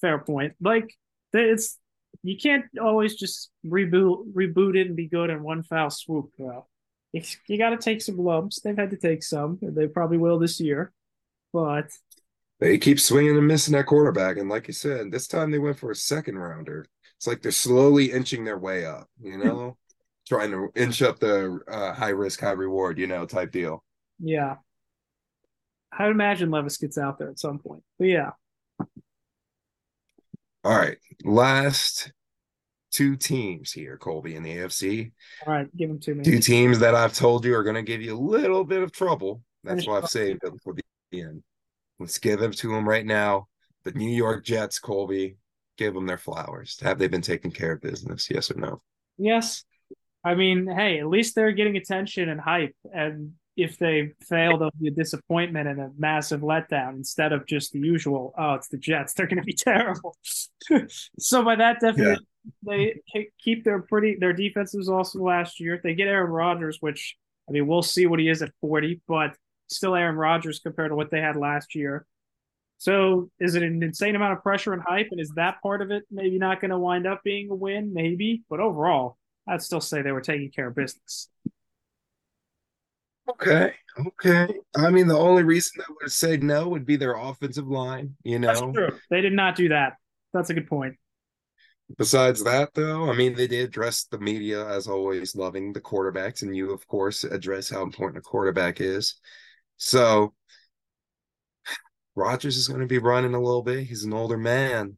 fair 0.00 0.18
point. 0.18 0.54
Like 0.62 0.94
it's 1.34 1.78
you 2.22 2.38
can't 2.38 2.64
always 2.80 3.14
just 3.14 3.50
reboot 3.66 4.32
reboot 4.32 4.76
it 4.76 4.86
and 4.86 4.96
be 4.96 5.08
good 5.08 5.28
in 5.28 5.42
one 5.42 5.62
foul 5.62 5.90
swoop. 5.90 6.30
Though. 6.38 6.66
You 7.12 7.58
got 7.58 7.70
to 7.70 7.76
take 7.76 8.00
some 8.00 8.16
lumps. 8.16 8.60
They've 8.60 8.76
had 8.76 8.90
to 8.90 8.96
take 8.96 9.22
some. 9.22 9.58
They 9.60 9.86
probably 9.86 10.16
will 10.16 10.38
this 10.38 10.58
year, 10.58 10.92
but 11.52 11.90
they 12.62 12.78
keep 12.78 13.00
swinging 13.00 13.36
and 13.36 13.48
missing 13.48 13.72
that 13.72 13.86
quarterback. 13.86 14.36
And 14.36 14.48
like 14.48 14.68
you 14.68 14.72
said, 14.72 15.10
this 15.10 15.26
time 15.26 15.50
they 15.50 15.58
went 15.58 15.80
for 15.80 15.90
a 15.90 15.96
second 15.96 16.38
rounder. 16.38 16.86
It's 17.16 17.26
like 17.26 17.42
they're 17.42 17.50
slowly 17.50 18.12
inching 18.12 18.44
their 18.44 18.58
way 18.58 18.86
up, 18.86 19.08
you 19.20 19.36
know, 19.36 19.76
trying 20.28 20.52
to 20.52 20.70
inch 20.76 21.02
up 21.02 21.18
the 21.18 21.58
uh, 21.66 21.92
high 21.92 22.10
risk, 22.10 22.40
high 22.40 22.52
reward, 22.52 23.00
you 23.00 23.08
know, 23.08 23.26
type 23.26 23.50
deal. 23.50 23.82
Yeah. 24.20 24.56
I 25.90 26.04
would 26.04 26.12
imagine 26.12 26.52
Levis 26.52 26.76
gets 26.76 26.96
out 26.96 27.18
there 27.18 27.30
at 27.30 27.40
some 27.40 27.58
point. 27.58 27.82
But 27.98 28.06
yeah. 28.06 28.30
All 30.62 30.78
right. 30.78 30.98
Last 31.24 32.12
two 32.92 33.16
teams 33.16 33.72
here, 33.72 33.96
Colby, 33.96 34.36
in 34.36 34.44
the 34.44 34.56
AFC. 34.58 35.10
All 35.48 35.52
right. 35.52 35.76
Give 35.76 35.88
them 35.88 35.98
to 35.98 36.14
me. 36.14 36.22
Two 36.22 36.38
teams 36.38 36.78
that 36.78 36.94
I've 36.94 37.12
told 37.12 37.44
you 37.44 37.56
are 37.56 37.64
going 37.64 37.74
to 37.74 37.82
give 37.82 38.02
you 38.02 38.16
a 38.16 38.20
little 38.20 38.62
bit 38.62 38.82
of 38.82 38.92
trouble. 38.92 39.42
That's 39.64 39.84
why 39.84 39.98
I've 39.98 40.08
saved 40.08 40.42
them 40.42 40.58
for 40.62 40.74
the 40.74 40.82
end. 41.12 41.42
Let's 42.02 42.18
give 42.18 42.40
them 42.40 42.50
to 42.50 42.68
them 42.68 42.88
right 42.88 43.06
now. 43.06 43.46
The 43.84 43.92
New 43.92 44.10
York 44.10 44.44
Jets, 44.44 44.80
Colby, 44.80 45.36
give 45.78 45.94
them 45.94 46.06
their 46.06 46.18
flowers. 46.18 46.78
Have 46.82 46.98
they 46.98 47.06
been 47.06 47.22
taking 47.22 47.52
care 47.52 47.72
of 47.72 47.80
business? 47.80 48.28
Yes 48.28 48.50
or 48.50 48.58
no? 48.58 48.82
Yes. 49.18 49.64
I 50.24 50.34
mean, 50.34 50.66
hey, 50.66 50.98
at 50.98 51.06
least 51.06 51.36
they're 51.36 51.52
getting 51.52 51.76
attention 51.76 52.28
and 52.28 52.40
hype. 52.40 52.74
And 52.92 53.34
if 53.56 53.78
they 53.78 54.14
fail, 54.28 54.58
they'll 54.58 54.70
be 54.80 54.88
a 54.88 54.92
disappointment 54.92 55.68
and 55.68 55.80
a 55.80 55.90
massive 55.96 56.40
letdown 56.40 56.96
instead 56.96 57.32
of 57.32 57.46
just 57.46 57.72
the 57.72 57.78
usual, 57.78 58.34
oh, 58.36 58.54
it's 58.54 58.68
the 58.68 58.78
Jets. 58.78 59.14
They're 59.14 59.28
going 59.28 59.40
to 59.40 59.44
be 59.44 59.52
terrible. 59.56 60.16
so 61.18 61.44
by 61.44 61.54
that 61.54 61.80
definition, 61.80 62.26
yeah. 62.64 62.94
they 63.12 63.30
keep 63.38 63.62
their 63.62 63.80
pretty 63.82 64.16
their 64.18 64.32
defenses 64.32 64.88
also 64.88 65.20
last 65.20 65.60
year. 65.60 65.74
If 65.74 65.82
they 65.82 65.94
get 65.94 66.08
Aaron 66.08 66.32
Rodgers, 66.32 66.78
which 66.80 67.16
I 67.48 67.52
mean, 67.52 67.66
we'll 67.66 67.82
see 67.82 68.06
what 68.06 68.20
he 68.20 68.28
is 68.28 68.42
at 68.42 68.52
40, 68.60 69.00
but 69.06 69.36
still 69.72 69.94
Aaron 69.94 70.16
Rodgers 70.16 70.60
compared 70.60 70.90
to 70.90 70.96
what 70.96 71.10
they 71.10 71.20
had 71.20 71.36
last 71.36 71.74
year. 71.74 72.06
So 72.78 73.30
is 73.38 73.54
it 73.54 73.62
an 73.62 73.82
insane 73.82 74.16
amount 74.16 74.32
of 74.32 74.42
pressure 74.42 74.72
and 74.72 74.82
hype? 74.82 75.08
And 75.10 75.20
is 75.20 75.30
that 75.36 75.62
part 75.62 75.82
of 75.82 75.90
it 75.90 76.04
maybe 76.10 76.38
not 76.38 76.60
going 76.60 76.70
to 76.72 76.78
wind 76.78 77.06
up 77.06 77.22
being 77.22 77.50
a 77.50 77.54
win? 77.54 77.94
Maybe. 77.94 78.42
But 78.50 78.60
overall, 78.60 79.18
I'd 79.46 79.62
still 79.62 79.80
say 79.80 80.02
they 80.02 80.12
were 80.12 80.20
taking 80.20 80.50
care 80.50 80.68
of 80.68 80.74
business. 80.74 81.28
Okay. 83.30 83.74
Okay. 84.06 84.48
I 84.76 84.90
mean, 84.90 85.06
the 85.06 85.16
only 85.16 85.44
reason 85.44 85.80
I 85.80 85.92
would 86.00 86.10
say 86.10 86.36
no 86.38 86.68
would 86.68 86.84
be 86.84 86.96
their 86.96 87.14
offensive 87.14 87.68
line, 87.68 88.16
you 88.24 88.38
know. 88.38 88.72
They 89.10 89.20
did 89.20 89.32
not 89.32 89.54
do 89.54 89.68
that. 89.68 89.94
That's 90.32 90.50
a 90.50 90.54
good 90.54 90.66
point. 90.66 90.96
Besides 91.98 92.42
that, 92.44 92.70
though, 92.74 93.10
I 93.10 93.14
mean, 93.14 93.34
they 93.34 93.46
did 93.46 93.68
address 93.68 94.04
the 94.04 94.18
media 94.18 94.66
as 94.66 94.88
always, 94.88 95.36
loving 95.36 95.72
the 95.72 95.80
quarterbacks, 95.80 96.42
and 96.42 96.56
you, 96.56 96.72
of 96.72 96.86
course, 96.86 97.22
address 97.22 97.68
how 97.68 97.82
important 97.82 98.18
a 98.18 98.22
quarterback 98.22 98.80
is. 98.80 99.16
So 99.84 100.32
Rodgers 102.14 102.56
is 102.56 102.68
going 102.68 102.82
to 102.82 102.86
be 102.86 102.98
running 102.98 103.34
a 103.34 103.40
little 103.40 103.64
bit. 103.64 103.84
He's 103.84 104.04
an 104.04 104.12
older 104.12 104.38
man. 104.38 104.96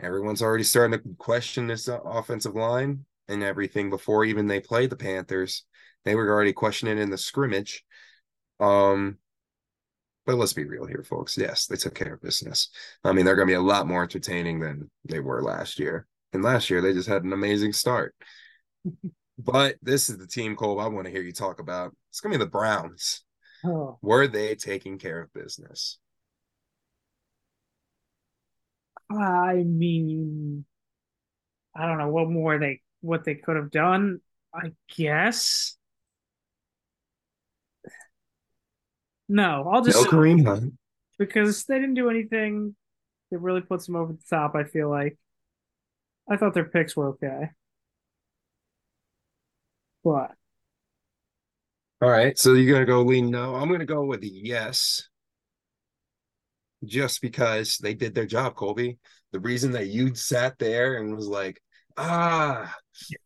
everyone's 0.00 0.42
already 0.42 0.62
starting 0.62 0.96
to 0.96 1.16
question 1.18 1.66
this 1.66 1.88
offensive 1.88 2.54
line 2.54 3.04
and 3.26 3.42
everything 3.42 3.90
before 3.90 4.24
even 4.24 4.46
they 4.46 4.60
played 4.60 4.90
the 4.90 4.96
Panthers. 4.96 5.64
They 6.04 6.14
were 6.14 6.30
already 6.30 6.52
questioning 6.52 6.98
in 6.98 7.10
the 7.10 7.18
scrimmage. 7.18 7.84
Um, 8.60 9.18
but 10.24 10.36
let's 10.36 10.52
be 10.52 10.66
real 10.66 10.86
here, 10.86 11.02
folks. 11.02 11.36
Yes, 11.36 11.66
they 11.66 11.74
took 11.74 11.96
care 11.96 12.14
of 12.14 12.22
business. 12.22 12.68
I 13.02 13.10
mean, 13.10 13.24
they're 13.24 13.34
going 13.34 13.48
to 13.48 13.52
be 13.52 13.56
a 13.56 13.60
lot 13.60 13.88
more 13.88 14.04
entertaining 14.04 14.60
than 14.60 14.88
they 15.04 15.18
were 15.18 15.42
last 15.42 15.80
year. 15.80 16.06
And 16.32 16.44
last 16.44 16.70
year, 16.70 16.80
they 16.80 16.92
just 16.92 17.08
had 17.08 17.24
an 17.24 17.32
amazing 17.32 17.72
start. 17.72 18.14
but 19.38 19.74
this 19.82 20.08
is 20.08 20.18
the 20.18 20.28
team, 20.28 20.54
Cole, 20.54 20.78
I 20.78 20.86
want 20.86 21.06
to 21.06 21.12
hear 21.12 21.22
you 21.22 21.32
talk 21.32 21.58
about. 21.58 21.92
It's 22.10 22.20
going 22.20 22.32
to 22.32 22.38
be 22.38 22.44
the 22.44 22.50
Browns. 22.50 23.24
Oh. 23.64 23.98
Were 24.02 24.26
they 24.26 24.54
taking 24.54 24.98
care 24.98 25.20
of 25.20 25.32
business? 25.32 25.98
I 29.10 29.54
mean, 29.54 30.64
I 31.74 31.86
don't 31.86 31.98
know 31.98 32.08
what 32.08 32.30
more 32.30 32.58
they 32.58 32.80
what 33.00 33.24
they 33.24 33.34
could 33.34 33.56
have 33.56 33.70
done. 33.70 34.20
I 34.54 34.72
guess. 34.96 35.76
No, 39.28 39.68
I'll 39.72 39.82
just 39.82 40.04
no 40.04 40.10
Kareem 40.10 40.46
Hunt 40.46 40.74
because 41.18 41.64
they 41.64 41.76
didn't 41.78 41.94
do 41.94 42.10
anything 42.10 42.74
that 43.30 43.38
really 43.38 43.62
puts 43.62 43.86
them 43.86 43.96
over 43.96 44.12
the 44.12 44.22
top. 44.28 44.54
I 44.54 44.64
feel 44.64 44.90
like 44.90 45.18
I 46.28 46.36
thought 46.36 46.54
their 46.54 46.64
picks 46.64 46.96
were 46.96 47.10
okay, 47.10 47.50
but 50.04 50.32
all 52.02 52.10
right. 52.10 52.36
So 52.36 52.54
you're 52.54 52.74
gonna 52.74 52.84
go 52.84 53.02
lean 53.02 53.30
no. 53.30 53.54
I'm 53.54 53.70
gonna 53.70 53.86
go 53.86 54.04
with 54.04 54.24
yes 54.24 55.08
just 56.84 57.22
because 57.22 57.78
they 57.78 57.94
did 57.94 58.12
their 58.12 58.26
job, 58.26 58.56
Colby. 58.56 58.98
The 59.30 59.38
reason 59.38 59.70
that 59.72 59.86
you 59.86 60.14
sat 60.16 60.58
there 60.58 60.96
and 60.96 61.14
was 61.14 61.28
like, 61.28 61.62
ah, 61.96 62.74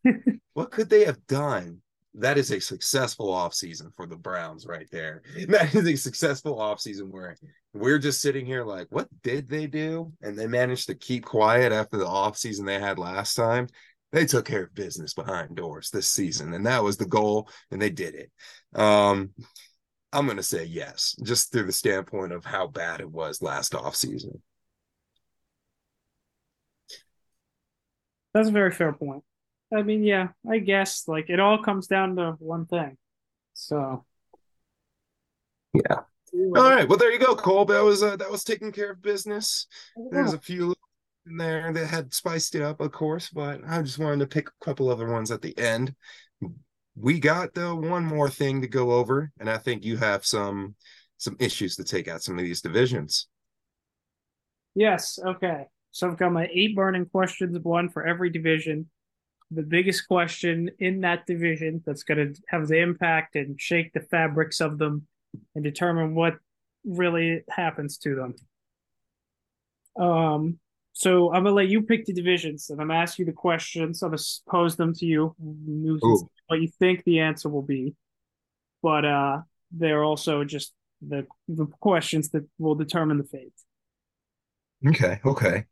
what 0.52 0.70
could 0.70 0.90
they 0.90 1.06
have 1.06 1.26
done? 1.26 1.80
That 2.18 2.36
is 2.36 2.50
a 2.50 2.60
successful 2.60 3.28
offseason 3.28 3.94
for 3.94 4.06
the 4.06 4.16
Browns 4.16 4.66
right 4.66 4.88
there. 4.92 5.22
That 5.48 5.74
is 5.74 5.86
a 5.86 5.96
successful 5.96 6.58
offseason 6.58 7.10
where 7.10 7.34
we're 7.72 7.98
just 7.98 8.20
sitting 8.20 8.44
here 8.44 8.62
like, 8.62 8.88
what 8.90 9.08
did 9.22 9.48
they 9.48 9.66
do? 9.66 10.12
And 10.20 10.38
they 10.38 10.46
managed 10.46 10.88
to 10.88 10.94
keep 10.94 11.24
quiet 11.24 11.72
after 11.72 11.96
the 11.96 12.06
offseason 12.06 12.66
they 12.66 12.78
had 12.78 12.98
last 12.98 13.36
time. 13.36 13.68
They 14.12 14.24
took 14.24 14.46
care 14.46 14.64
of 14.64 14.74
business 14.74 15.14
behind 15.14 15.56
doors 15.56 15.90
this 15.90 16.08
season, 16.08 16.54
and 16.54 16.66
that 16.66 16.82
was 16.82 16.96
the 16.96 17.06
goal, 17.06 17.48
and 17.70 17.82
they 17.82 17.90
did 17.90 18.14
it. 18.14 18.30
Um, 18.78 19.30
I'm 20.12 20.26
going 20.26 20.36
to 20.36 20.42
say 20.42 20.64
yes, 20.64 21.16
just 21.22 21.52
through 21.52 21.64
the 21.64 21.72
standpoint 21.72 22.32
of 22.32 22.44
how 22.44 22.68
bad 22.68 23.00
it 23.00 23.10
was 23.10 23.42
last 23.42 23.72
offseason. 23.72 24.40
That's 28.32 28.48
a 28.48 28.52
very 28.52 28.70
fair 28.70 28.92
point. 28.92 29.24
I 29.74 29.82
mean, 29.82 30.04
yeah, 30.04 30.28
I 30.48 30.58
guess 30.58 31.08
like 31.08 31.28
it 31.28 31.40
all 31.40 31.62
comes 31.62 31.86
down 31.86 32.16
to 32.16 32.36
one 32.38 32.66
thing. 32.66 32.96
So, 33.54 34.04
yeah. 35.74 36.00
All 36.34 36.70
right. 36.70 36.88
Well, 36.88 36.98
there 36.98 37.12
you 37.12 37.18
go, 37.18 37.34
Cole. 37.34 37.64
That 37.64 37.82
was 37.82 38.02
uh, 38.02 38.16
that 38.16 38.30
was 38.30 38.44
taking 38.44 38.72
care 38.72 38.92
of 38.92 39.02
business. 39.02 39.66
There's 40.10 40.34
a 40.34 40.38
few 40.38 40.74
in 41.26 41.36
there 41.36 41.72
that 41.72 41.86
had 41.86 42.14
spiced 42.14 42.54
it 42.54 42.62
up, 42.62 42.80
of 42.80 42.92
course, 42.92 43.30
but 43.30 43.60
I 43.66 43.82
just 43.82 43.98
wanted 43.98 44.20
to 44.20 44.26
pick 44.26 44.48
a 44.48 44.64
couple 44.64 44.88
other 44.88 45.10
ones 45.10 45.30
at 45.30 45.42
the 45.42 45.56
end 45.58 45.94
we 46.96 47.20
got 47.20 47.54
the 47.54 47.74
one 47.74 48.04
more 48.04 48.30
thing 48.30 48.62
to 48.62 48.68
go 48.68 48.92
over, 48.92 49.30
and 49.38 49.50
I 49.50 49.58
think 49.58 49.84
you 49.84 49.96
have 49.98 50.24
some 50.24 50.74
some 51.18 51.36
issues 51.38 51.76
to 51.76 51.84
take 51.84 52.08
out 52.08 52.22
some 52.22 52.38
of 52.38 52.44
these 52.44 52.62
divisions. 52.62 53.28
Yes. 54.74 55.18
Okay. 55.24 55.64
So 55.92 56.08
I've 56.08 56.18
got 56.18 56.32
my 56.32 56.48
eight 56.52 56.76
burning 56.76 57.06
questions, 57.06 57.58
one 57.62 57.88
for 57.88 58.06
every 58.06 58.30
division. 58.30 58.90
The 59.50 59.62
biggest 59.62 60.08
question 60.08 60.70
in 60.78 61.00
that 61.02 61.24
division 61.26 61.82
that's 61.86 62.02
going 62.02 62.34
to 62.34 62.42
have 62.48 62.68
the 62.68 62.78
impact 62.78 63.36
and 63.36 63.58
shake 63.58 63.92
the 63.92 64.00
fabrics 64.00 64.60
of 64.60 64.76
them 64.76 65.06
and 65.54 65.64
determine 65.64 66.14
what 66.14 66.34
really 66.84 67.42
happens 67.48 67.96
to 67.98 68.14
them. 68.14 68.34
Um, 70.04 70.58
so 70.98 71.30
I'm 71.30 71.44
gonna 71.44 71.54
let 71.54 71.68
you 71.68 71.82
pick 71.82 72.06
the 72.06 72.14
divisions, 72.14 72.70
and 72.70 72.80
I'm 72.80 72.88
gonna 72.88 73.00
ask 73.00 73.18
you 73.18 73.26
the 73.26 73.32
questions. 73.32 74.02
I'm 74.02 74.12
gonna 74.12 74.22
pose 74.48 74.76
them 74.76 74.94
to 74.94 75.04
you, 75.04 75.34
what 76.46 76.58
you 76.58 76.68
think 76.78 77.04
the 77.04 77.20
answer 77.20 77.50
will 77.50 77.60
be. 77.60 77.94
But 78.82 79.04
uh, 79.04 79.42
they're 79.70 80.02
also 80.02 80.42
just 80.42 80.72
the 81.06 81.26
the 81.48 81.66
questions 81.80 82.30
that 82.30 82.46
will 82.56 82.76
determine 82.76 83.18
the 83.18 83.24
fate. 83.24 83.52
Okay. 84.86 85.20
Okay. 85.22 85.66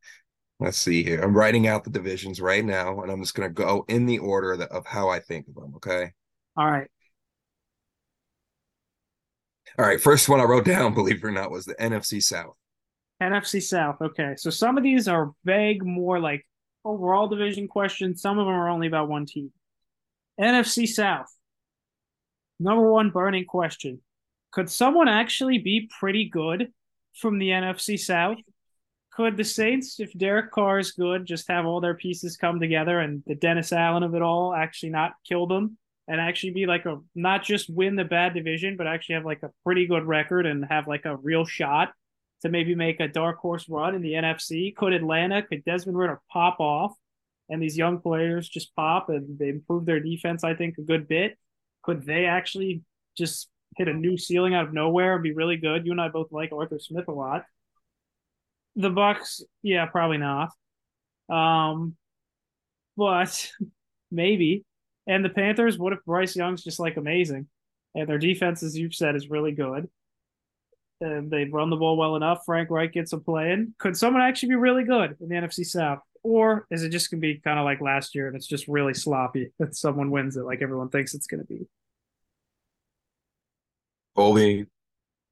Let's 0.60 0.76
see 0.76 1.02
here. 1.02 1.22
I'm 1.22 1.34
writing 1.34 1.68
out 1.68 1.84
the 1.84 1.90
divisions 1.90 2.38
right 2.38 2.64
now, 2.64 3.00
and 3.00 3.10
I'm 3.10 3.22
just 3.22 3.34
gonna 3.34 3.48
go 3.48 3.86
in 3.88 4.04
the 4.04 4.18
order 4.18 4.52
of, 4.52 4.60
of 4.60 4.86
how 4.86 5.08
I 5.08 5.20
think 5.20 5.48
of 5.48 5.54
them. 5.54 5.72
Okay. 5.76 6.12
All 6.54 6.70
right. 6.70 6.90
All 9.78 9.86
right. 9.86 10.02
First 10.02 10.28
one 10.28 10.40
I 10.40 10.44
wrote 10.44 10.66
down, 10.66 10.92
believe 10.94 11.16
it 11.16 11.24
or 11.24 11.30
not, 11.30 11.50
was 11.50 11.64
the 11.64 11.76
NFC 11.76 12.22
South. 12.22 12.56
NFC 13.30 13.62
South. 13.62 13.96
Okay. 14.00 14.34
So 14.36 14.50
some 14.50 14.76
of 14.76 14.84
these 14.84 15.08
are 15.08 15.32
vague, 15.44 15.84
more 15.84 16.20
like 16.20 16.46
overall 16.84 17.28
division 17.28 17.68
questions. 17.68 18.20
Some 18.20 18.38
of 18.38 18.46
them 18.46 18.54
are 18.54 18.68
only 18.68 18.86
about 18.86 19.08
one 19.08 19.26
team. 19.26 19.52
NFC 20.40 20.86
South. 20.86 21.32
Number 22.60 22.90
one 22.90 23.10
burning 23.10 23.46
question. 23.46 24.00
Could 24.52 24.70
someone 24.70 25.08
actually 25.08 25.58
be 25.58 25.90
pretty 25.98 26.28
good 26.28 26.72
from 27.14 27.38
the 27.38 27.48
NFC 27.48 27.98
South? 27.98 28.38
Could 29.12 29.36
the 29.36 29.44
Saints, 29.44 30.00
if 30.00 30.12
Derek 30.16 30.50
Carr 30.50 30.78
is 30.78 30.92
good, 30.92 31.24
just 31.24 31.48
have 31.48 31.66
all 31.66 31.80
their 31.80 31.94
pieces 31.94 32.36
come 32.36 32.58
together 32.58 32.98
and 33.00 33.22
the 33.26 33.34
Dennis 33.34 33.72
Allen 33.72 34.02
of 34.02 34.14
it 34.14 34.22
all 34.22 34.52
actually 34.54 34.90
not 34.90 35.12
kill 35.26 35.46
them 35.46 35.78
and 36.08 36.20
actually 36.20 36.50
be 36.50 36.66
like 36.66 36.84
a 36.84 36.98
not 37.14 37.44
just 37.44 37.70
win 37.70 37.96
the 37.96 38.04
bad 38.04 38.34
division, 38.34 38.76
but 38.76 38.86
actually 38.86 39.14
have 39.14 39.24
like 39.24 39.42
a 39.42 39.50
pretty 39.64 39.86
good 39.86 40.04
record 40.04 40.46
and 40.46 40.64
have 40.64 40.88
like 40.88 41.04
a 41.04 41.16
real 41.16 41.44
shot 41.44 41.92
to 42.44 42.50
maybe 42.50 42.74
make 42.74 43.00
a 43.00 43.08
dark 43.08 43.38
horse 43.38 43.68
run 43.68 43.94
in 43.94 44.02
the 44.02 44.12
NFC? 44.12 44.76
Could 44.76 44.92
Atlanta, 44.92 45.42
could 45.42 45.64
Desmond 45.64 45.96
Ridder 45.96 46.20
pop 46.30 46.60
off 46.60 46.92
and 47.48 47.60
these 47.60 47.76
young 47.76 48.00
players 48.00 48.48
just 48.48 48.76
pop 48.76 49.08
and 49.08 49.38
they 49.38 49.48
improve 49.48 49.86
their 49.86 49.98
defense, 49.98 50.44
I 50.44 50.54
think, 50.54 50.76
a 50.76 50.82
good 50.82 51.08
bit? 51.08 51.38
Could 51.82 52.04
they 52.04 52.26
actually 52.26 52.82
just 53.16 53.48
hit 53.76 53.88
a 53.88 53.94
new 53.94 54.18
ceiling 54.18 54.54
out 54.54 54.66
of 54.66 54.74
nowhere 54.74 55.14
and 55.14 55.22
be 55.22 55.32
really 55.32 55.56
good? 55.56 55.86
You 55.86 55.92
and 55.92 56.00
I 56.00 56.08
both 56.08 56.32
like 56.32 56.52
Arthur 56.52 56.78
Smith 56.78 57.08
a 57.08 57.12
lot. 57.12 57.44
The 58.76 58.90
Bucs, 58.90 59.40
yeah, 59.62 59.86
probably 59.86 60.18
not. 60.18 60.50
Um, 61.30 61.96
but 62.96 63.50
maybe. 64.10 64.66
And 65.06 65.24
the 65.24 65.30
Panthers, 65.30 65.78
what 65.78 65.94
if 65.94 66.04
Bryce 66.04 66.36
Young's 66.36 66.62
just 66.62 66.78
like 66.78 66.98
amazing? 66.98 67.46
And 67.94 68.06
their 68.06 68.18
defense, 68.18 68.62
as 68.62 68.76
you've 68.76 68.94
said, 68.94 69.16
is 69.16 69.30
really 69.30 69.52
good 69.52 69.88
and 71.00 71.30
they 71.30 71.44
run 71.44 71.70
the 71.70 71.76
ball 71.76 71.96
well 71.96 72.16
enough. 72.16 72.42
Frank 72.46 72.70
Reich 72.70 72.92
gets 72.92 73.12
a 73.12 73.18
play 73.18 73.52
in. 73.52 73.74
Could 73.78 73.96
someone 73.96 74.22
actually 74.22 74.50
be 74.50 74.54
really 74.56 74.84
good 74.84 75.16
in 75.20 75.28
the 75.28 75.34
NFC 75.34 75.64
South? 75.64 76.00
Or 76.22 76.66
is 76.70 76.82
it 76.82 76.88
just 76.88 77.10
going 77.10 77.20
to 77.20 77.26
be 77.26 77.38
kind 77.38 77.58
of 77.58 77.64
like 77.64 77.80
last 77.80 78.14
year 78.14 78.26
and 78.28 78.36
it's 78.36 78.46
just 78.46 78.66
really 78.68 78.94
sloppy 78.94 79.50
that 79.58 79.74
someone 79.74 80.10
wins 80.10 80.36
it 80.36 80.44
like 80.44 80.62
everyone 80.62 80.88
thinks 80.88 81.14
it's 81.14 81.26
going 81.26 81.40
to 81.40 81.46
be? 81.46 81.66
Only 84.16 84.66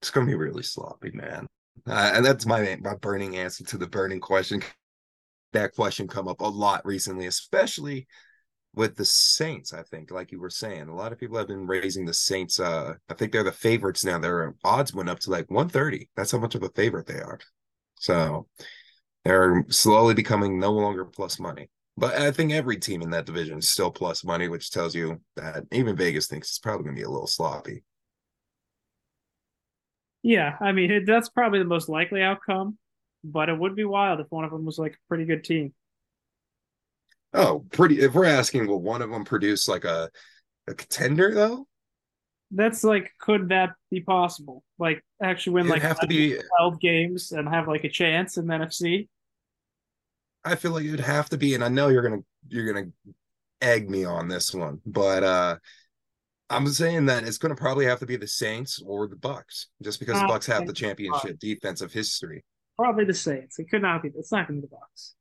it's 0.01 0.11
going 0.11 0.27
to 0.27 0.31
be 0.31 0.37
really 0.37 0.65
sloppy, 0.65 1.13
man. 1.13 1.47
Uh, 1.87 2.13
and 2.15 2.25
that's 2.25 2.47
my 2.47 2.77
my 2.83 2.95
burning 2.97 3.37
answer 3.37 3.65
to 3.65 3.79
the 3.79 3.87
burning 3.87 4.21
question. 4.21 4.63
That 5.53 5.75
question 5.75 6.09
come 6.09 6.29
up 6.29 6.41
a 6.41 6.47
lot 6.47 6.85
recently, 6.85 7.27
especially 7.27 8.07
with 8.75 8.97
the 8.97 9.05
Saints, 9.05 9.73
I 9.73 9.83
think, 9.83 10.11
like 10.11 10.33
you 10.33 10.41
were 10.41 10.51
saying, 10.51 10.89
a 10.89 10.95
lot 10.95 11.12
of 11.12 11.18
people 11.18 11.37
have 11.37 11.49
been 11.49 11.66
raising 11.66 12.07
the 12.07 12.14
Saints. 12.14 12.59
Uh, 12.59 12.95
I 13.09 13.14
think 13.14 13.33
they're 13.33 13.43
the 13.43 13.53
favorites 13.53 14.05
now. 14.05 14.18
Their 14.18 14.55
odds 14.64 14.95
went 14.95 15.11
up 15.11 15.18
to 15.20 15.31
like 15.31 15.51
130. 15.51 16.09
That's 16.16 16.33
how 16.33 16.39
much 16.39 16.55
of 16.55 16.62
a 16.62 16.70
favorite 16.70 17.07
they 17.07 17.20
are. 17.20 17.39
So 17.97 18.47
they're 19.25 19.64
slowly 19.68 20.14
becoming 20.14 20.59
no 20.59 20.73
longer 20.73 21.05
plus 21.05 21.39
money. 21.39 21.68
But 21.97 22.14
I 22.14 22.31
think 22.31 22.53
every 22.53 22.79
team 22.79 23.03
in 23.03 23.11
that 23.11 23.27
division 23.27 23.59
is 23.59 23.68
still 23.68 23.91
plus 23.91 24.25
money, 24.25 24.49
which 24.49 24.70
tells 24.70 24.95
you 24.95 25.20
that 25.37 25.64
even 25.70 25.95
Vegas 25.95 26.27
thinks 26.27 26.49
it's 26.49 26.59
probably 26.59 26.85
going 26.85 26.97
to 26.97 27.01
be 27.01 27.05
a 27.05 27.11
little 27.11 27.27
sloppy. 27.27 27.85
Yeah, 30.23 30.57
I 30.61 30.73
mean, 30.73 31.05
that's 31.05 31.29
probably 31.29 31.59
the 31.59 31.64
most 31.66 31.89
likely 31.89 32.23
outcome, 32.23 32.79
but 33.25 33.49
it 33.49 33.59
would 33.59 33.77
be 33.77 33.85
wild 33.85 34.20
if 34.20 34.29
one 34.31 34.45
of 34.45 34.51
them 34.51 34.64
was 34.64 34.79
like 34.79 34.93
a 34.93 35.09
pretty 35.09 35.25
good 35.25 35.45
team. 35.45 35.75
Oh, 37.35 37.64
pretty. 37.72 38.01
If 38.01 38.14
we're 38.14 38.26
asking, 38.26 38.66
will 38.66 38.83
one 38.83 39.03
of 39.03 39.11
them 39.11 39.24
produce 39.24 39.68
like 39.68 39.85
a 39.85 40.11
a 40.68 40.74
contender 40.74 41.35
though? 41.35 41.66
That's 42.51 42.85
like, 42.85 43.11
could 43.18 43.49
that 43.49 43.70
be 43.91 44.01
possible? 44.01 44.62
Like, 44.78 45.03
actually 45.22 45.55
win 45.55 45.64
It'd 45.64 45.72
like 45.72 45.83
have 45.83 46.01
to 46.01 46.07
be 46.07 46.39
twelve 46.59 46.80
games 46.80 47.33
and 47.33 47.49
have 47.49 47.66
like 47.66 47.85
a 47.85 47.89
chance 47.89 48.37
in 48.37 48.47
the 48.47 48.55
NFC. 48.55 49.09
I 50.45 50.57
feel 50.57 50.72
like 50.72 50.85
it'd 50.85 51.01
have 51.01 51.30
to 51.30 51.39
be, 51.39 51.55
and 51.55 51.64
I 51.64 51.68
know 51.68 51.89
you're 51.89 52.03
gonna 52.03 52.22
you're 52.49 52.72
gonna 52.72 52.89
egg 53.61 53.89
me 53.89 54.05
on 54.05 54.28
this 54.28 54.53
one, 54.53 54.80
but 54.85 55.22
uh 55.22 55.57
I'm 56.51 56.66
saying 56.68 57.07
that 57.07 57.24
it's 57.24 57.39
gonna 57.39 57.55
probably 57.55 57.87
have 57.87 58.01
to 58.01 58.07
be 58.07 58.16
the 58.16 58.26
Saints 58.26 58.83
or 58.85 59.09
the 59.09 59.16
Bucs, 59.16 59.66
just 59.83 59.99
because 59.99 60.20
the 60.20 60.26
Bucs 60.26 60.47
have 60.47 60.66
the 60.66 60.72
championship 60.74 61.39
defensive 61.39 61.93
history. 61.93 62.45
Probably 62.76 63.05
the 63.07 63.14
Saints. 63.14 63.59
It 63.59 63.70
could 63.70 63.83
not 63.83 64.03
be. 64.03 64.11
It's 64.14 64.33
not 64.33 64.47
gonna 64.47 64.61
be 64.61 64.66
the 64.66 64.74
Bucs. 64.74 65.14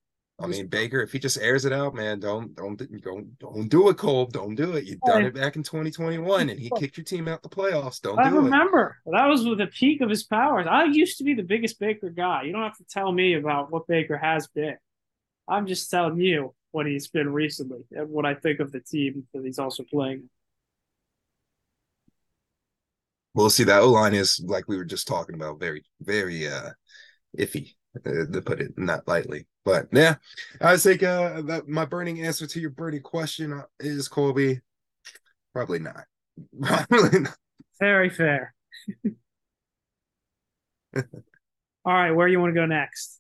I 0.44 0.48
mean, 0.48 0.68
Baker, 0.68 1.02
if 1.02 1.12
he 1.12 1.20
just 1.20 1.38
airs 1.40 1.66
it 1.66 1.74
out, 1.74 1.94
man, 1.94 2.20
don't 2.20 2.56
don't 2.56 2.78
don't 3.02 3.40
don't 3.40 3.68
do 3.70 3.90
it, 3.90 3.98
Cole. 3.98 4.26
Don't 4.26 4.56
do 4.56 4.74
it. 4.76 4.86
You've 4.86 5.02
done 5.02 5.26
it 5.26 5.36
back 5.36 5.56
in 5.56 5.64
2021, 5.64 6.50
and 6.50 6.60
he 6.60 6.70
kicked 6.78 6.98
your 6.98 7.04
team 7.04 7.28
out 7.28 7.44
the 7.44 7.50
playoffs. 7.50 8.02
Don't 8.02 8.20
I 8.20 8.30
do 8.30 8.38
remember 8.38 8.98
it. 9.06 9.12
that 9.12 9.28
was 9.28 9.46
with 9.46 9.60
the 9.60 9.68
peak 9.68 10.02
of 10.02 10.10
his 10.10 10.24
powers. 10.24 10.68
I 10.70 10.86
used 10.86 11.18
to 11.20 11.24
be 11.24 11.34
the 11.34 11.44
biggest 11.44 11.80
Baker 11.80 12.10
guy. 12.10 12.44
You 12.44 12.54
don't 12.54 12.64
have 12.64 12.78
to 12.78 12.86
tell 12.86 13.12
me 13.12 13.36
about 13.36 13.72
what 13.72 13.88
Baker 13.88 14.18
has 14.18 14.48
been. 14.48 14.78
I'm 15.48 15.68
just 15.68 15.90
telling 15.92 16.20
you 16.20 16.54
what 16.72 16.86
he's 16.86 17.08
been 17.08 17.32
recently 17.32 17.84
and 17.92 18.10
what 18.10 18.26
I 18.26 18.34
think 18.34 18.60
of 18.60 18.72
the 18.72 18.80
team 18.80 19.28
that 19.34 19.44
he's 19.44 19.60
also 19.60 19.84
playing. 19.84 20.30
We'll 23.34 23.50
see. 23.50 23.64
That 23.64 23.82
O 23.82 23.92
line 23.92 24.14
is 24.14 24.42
like 24.46 24.68
we 24.68 24.78
were 24.78 24.86
just 24.86 25.08
talking 25.08 25.36
about, 25.36 25.60
very, 25.60 25.84
very 26.02 26.48
uh 26.48 26.72
iffy 27.38 27.76
to 28.04 28.42
put 28.46 28.62
it 28.62 28.78
not 28.78 29.08
lightly. 29.08 29.48
But 29.66 29.88
yeah, 29.92 30.16
I 30.60 30.78
think 30.78 31.04
uh, 31.04 31.42
that 31.44 31.68
my 31.68 31.86
burning 31.86 32.22
answer 32.22 32.48
to 32.48 32.60
your 32.60 32.70
burning 32.72 33.02
question 33.02 33.54
uh, 33.54 33.64
is 33.80 34.08
Colby. 34.08 34.62
Probably 35.54 35.80
not. 35.80 36.06
Probably 36.62 37.20
not. 37.22 37.38
Very 37.80 38.10
fair. 38.10 38.54
All 41.84 41.94
right, 41.94 42.12
where 42.12 42.28
you 42.28 42.40
want 42.40 42.52
to 42.52 42.60
go 42.60 42.66
next? 42.66 43.20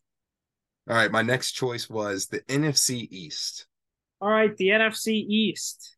All 0.89 0.95
right, 0.95 1.11
my 1.11 1.21
next 1.21 1.53
choice 1.53 1.89
was 1.89 2.27
the 2.27 2.41
NFC 2.41 3.07
East. 3.09 3.65
All 4.19 4.29
right, 4.29 4.55
the 4.55 4.69
NFC 4.69 5.13
East. 5.13 5.95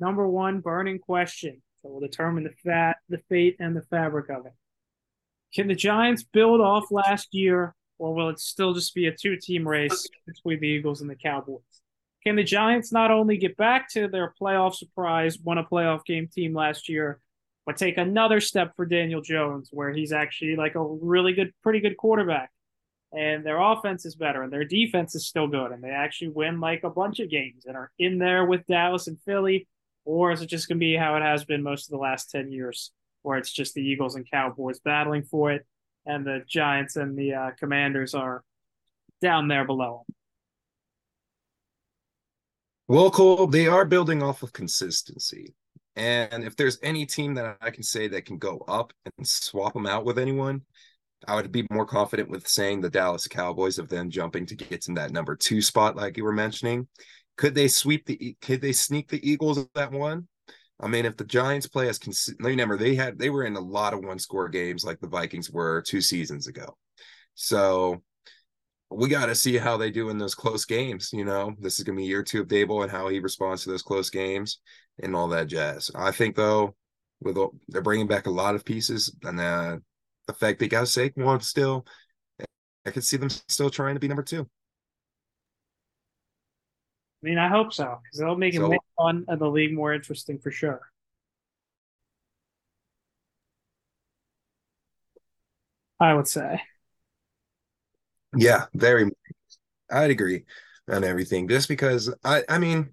Number 0.00 0.28
one 0.28 0.60
burning 0.60 0.98
question 0.98 1.62
that 1.82 1.88
will 1.88 2.00
determine 2.00 2.44
the 2.44 2.54
fat, 2.64 2.96
the 3.08 3.18
fate, 3.28 3.56
and 3.58 3.76
the 3.76 3.82
fabric 3.82 4.30
of 4.30 4.46
it. 4.46 4.52
Can 5.54 5.68
the 5.68 5.74
Giants 5.74 6.24
build 6.24 6.60
off 6.60 6.90
last 6.90 7.28
year, 7.32 7.74
or 7.98 8.14
will 8.14 8.28
it 8.28 8.40
still 8.40 8.74
just 8.74 8.94
be 8.94 9.06
a 9.06 9.16
two-team 9.16 9.66
race 9.66 10.08
between 10.26 10.60
the 10.60 10.66
Eagles 10.66 11.00
and 11.00 11.10
the 11.10 11.14
Cowboys? 11.14 11.62
Can 12.24 12.36
the 12.36 12.42
Giants 12.42 12.90
not 12.90 13.10
only 13.10 13.36
get 13.36 13.56
back 13.56 13.90
to 13.90 14.08
their 14.08 14.34
playoff 14.40 14.74
surprise, 14.74 15.38
won 15.38 15.58
a 15.58 15.64
playoff 15.64 16.04
game 16.04 16.28
team 16.28 16.54
last 16.54 16.88
year, 16.88 17.20
but 17.66 17.76
take 17.76 17.98
another 17.98 18.40
step 18.40 18.74
for 18.76 18.86
Daniel 18.86 19.20
Jones, 19.20 19.68
where 19.72 19.92
he's 19.92 20.12
actually 20.12 20.56
like 20.56 20.74
a 20.74 20.84
really 20.84 21.32
good, 21.32 21.52
pretty 21.62 21.80
good 21.80 21.96
quarterback, 21.96 22.50
and 23.12 23.44
their 23.44 23.60
offense 23.60 24.04
is 24.06 24.16
better, 24.16 24.42
and 24.42 24.52
their 24.52 24.64
defense 24.64 25.14
is 25.14 25.26
still 25.26 25.48
good, 25.48 25.72
and 25.72 25.82
they 25.82 25.90
actually 25.90 26.28
win 26.28 26.60
like 26.60 26.82
a 26.84 26.90
bunch 26.90 27.20
of 27.20 27.30
games 27.30 27.66
and 27.66 27.76
are 27.76 27.90
in 27.98 28.18
there 28.18 28.44
with 28.44 28.66
Dallas 28.66 29.06
and 29.06 29.20
Philly, 29.22 29.68
or 30.04 30.32
is 30.32 30.42
it 30.42 30.48
just 30.48 30.68
going 30.68 30.78
to 30.78 30.84
be 30.84 30.96
how 30.96 31.16
it 31.16 31.22
has 31.22 31.44
been 31.44 31.62
most 31.62 31.86
of 31.86 31.90
the 31.92 31.98
last 31.98 32.30
ten 32.30 32.50
years? 32.50 32.90
where 33.24 33.38
it's 33.38 33.50
just 33.50 33.74
the 33.74 33.82
Eagles 33.82 34.14
and 34.14 34.30
Cowboys 34.30 34.78
battling 34.80 35.22
for 35.24 35.50
it, 35.50 35.66
and 36.06 36.26
the 36.26 36.42
Giants 36.46 36.96
and 36.96 37.16
the 37.16 37.34
uh, 37.34 37.50
Commanders 37.58 38.14
are 38.14 38.42
down 39.20 39.48
there 39.48 39.64
below 39.64 40.04
them. 40.06 40.14
Well, 42.86 43.10
Cole, 43.10 43.46
they 43.46 43.66
are 43.66 43.86
building 43.86 44.22
off 44.22 44.42
of 44.42 44.52
consistency. 44.52 45.54
And 45.96 46.44
if 46.44 46.56
there's 46.56 46.78
any 46.82 47.06
team 47.06 47.34
that 47.34 47.56
I 47.60 47.70
can 47.70 47.82
say 47.82 48.08
that 48.08 48.26
can 48.26 48.36
go 48.36 48.58
up 48.68 48.92
and 49.04 49.26
swap 49.26 49.72
them 49.72 49.86
out 49.86 50.04
with 50.04 50.18
anyone, 50.18 50.62
I 51.26 51.36
would 51.36 51.50
be 51.52 51.66
more 51.70 51.86
confident 51.86 52.28
with 52.28 52.46
saying 52.46 52.80
the 52.80 52.90
Dallas 52.90 53.26
Cowboys 53.28 53.78
of 53.78 53.88
them 53.88 54.10
jumping 54.10 54.44
to 54.46 54.56
get 54.56 54.88
in 54.88 54.94
that 54.94 55.12
number 55.12 55.36
two 55.36 55.62
spot, 55.62 55.96
like 55.96 56.16
you 56.16 56.24
were 56.24 56.32
mentioning. 56.32 56.88
Could 57.36 57.54
they 57.54 57.68
sweep 57.68 58.06
the? 58.06 58.36
Could 58.42 58.60
they 58.60 58.72
sneak 58.72 59.08
the 59.08 59.28
Eagles 59.28 59.58
at 59.58 59.72
that 59.74 59.92
one? 59.92 60.28
I 60.80 60.88
mean, 60.88 61.04
if 61.04 61.16
the 61.16 61.24
Giants 61.24 61.66
play 61.66 61.88
as 61.88 61.98
consistent, 61.98 62.44
remember 62.44 62.76
they 62.76 62.94
had 62.94 63.18
they 63.18 63.30
were 63.30 63.44
in 63.44 63.56
a 63.56 63.60
lot 63.60 63.94
of 63.94 64.00
one 64.00 64.18
score 64.18 64.48
games 64.48 64.84
like 64.84 65.00
the 65.00 65.08
Vikings 65.08 65.50
were 65.50 65.82
two 65.82 66.00
seasons 66.00 66.46
ago. 66.46 66.76
So 67.34 68.02
we 68.90 69.08
got 69.08 69.26
to 69.26 69.34
see 69.34 69.56
how 69.56 69.76
they 69.76 69.90
do 69.90 70.10
in 70.10 70.18
those 70.18 70.34
close 70.34 70.64
games. 70.64 71.10
You 71.12 71.24
know, 71.24 71.54
this 71.58 71.78
is 71.78 71.84
going 71.84 71.96
to 71.96 72.02
be 72.02 72.06
year 72.06 72.22
two 72.22 72.40
of 72.40 72.48
Daboll 72.48 72.82
and 72.82 72.90
how 72.90 73.08
he 73.08 73.20
responds 73.20 73.64
to 73.64 73.70
those 73.70 73.82
close 73.82 74.10
games 74.10 74.60
and 75.02 75.14
all 75.14 75.28
that 75.28 75.46
jazz. 75.46 75.90
I 75.94 76.10
think 76.10 76.36
though, 76.36 76.74
with 77.20 77.38
they're 77.68 77.82
bringing 77.82 78.06
back 78.06 78.26
a 78.26 78.30
lot 78.30 78.54
of 78.54 78.64
pieces 78.64 79.14
and 79.22 79.40
uh, 79.40 79.78
the 80.26 80.34
fact 80.34 80.58
they 80.58 80.68
got 80.68 80.84
Saquon 80.84 81.42
still, 81.42 81.86
I 82.86 82.90
could 82.90 83.04
see 83.04 83.16
them 83.16 83.30
still 83.30 83.70
trying 83.70 83.94
to 83.94 84.00
be 84.00 84.08
number 84.08 84.22
two. 84.22 84.42
I 87.22 87.26
mean, 87.26 87.38
I 87.38 87.48
hope 87.48 87.72
so 87.72 87.98
because 88.02 88.20
it'll 88.20 88.36
make 88.36 88.54
so, 88.54 88.70
it 88.72 88.80
fun 89.04 89.24
and 89.28 89.40
the 89.40 89.48
league 89.48 89.74
more 89.74 89.92
interesting 89.92 90.38
for 90.38 90.50
sure. 90.50 90.80
I 96.00 96.14
would 96.14 96.28
say. 96.28 96.60
Yeah, 98.36 98.64
very. 98.74 99.10
I'd 99.90 100.10
agree 100.10 100.44
on 100.90 101.04
everything. 101.04 101.48
Just 101.48 101.68
because 101.68 102.12
I, 102.24 102.42
I 102.48 102.58
mean, 102.58 102.92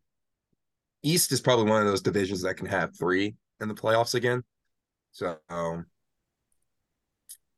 East 1.02 1.32
is 1.32 1.42
probably 1.42 1.70
one 1.70 1.82
of 1.82 1.88
those 1.88 2.02
divisions 2.02 2.42
that 2.44 2.56
can 2.56 2.68
have 2.68 2.96
three 2.98 3.36
in 3.60 3.68
the 3.68 3.74
playoffs 3.74 4.14
again. 4.14 4.44
So 5.14 5.38
um, 5.50 5.88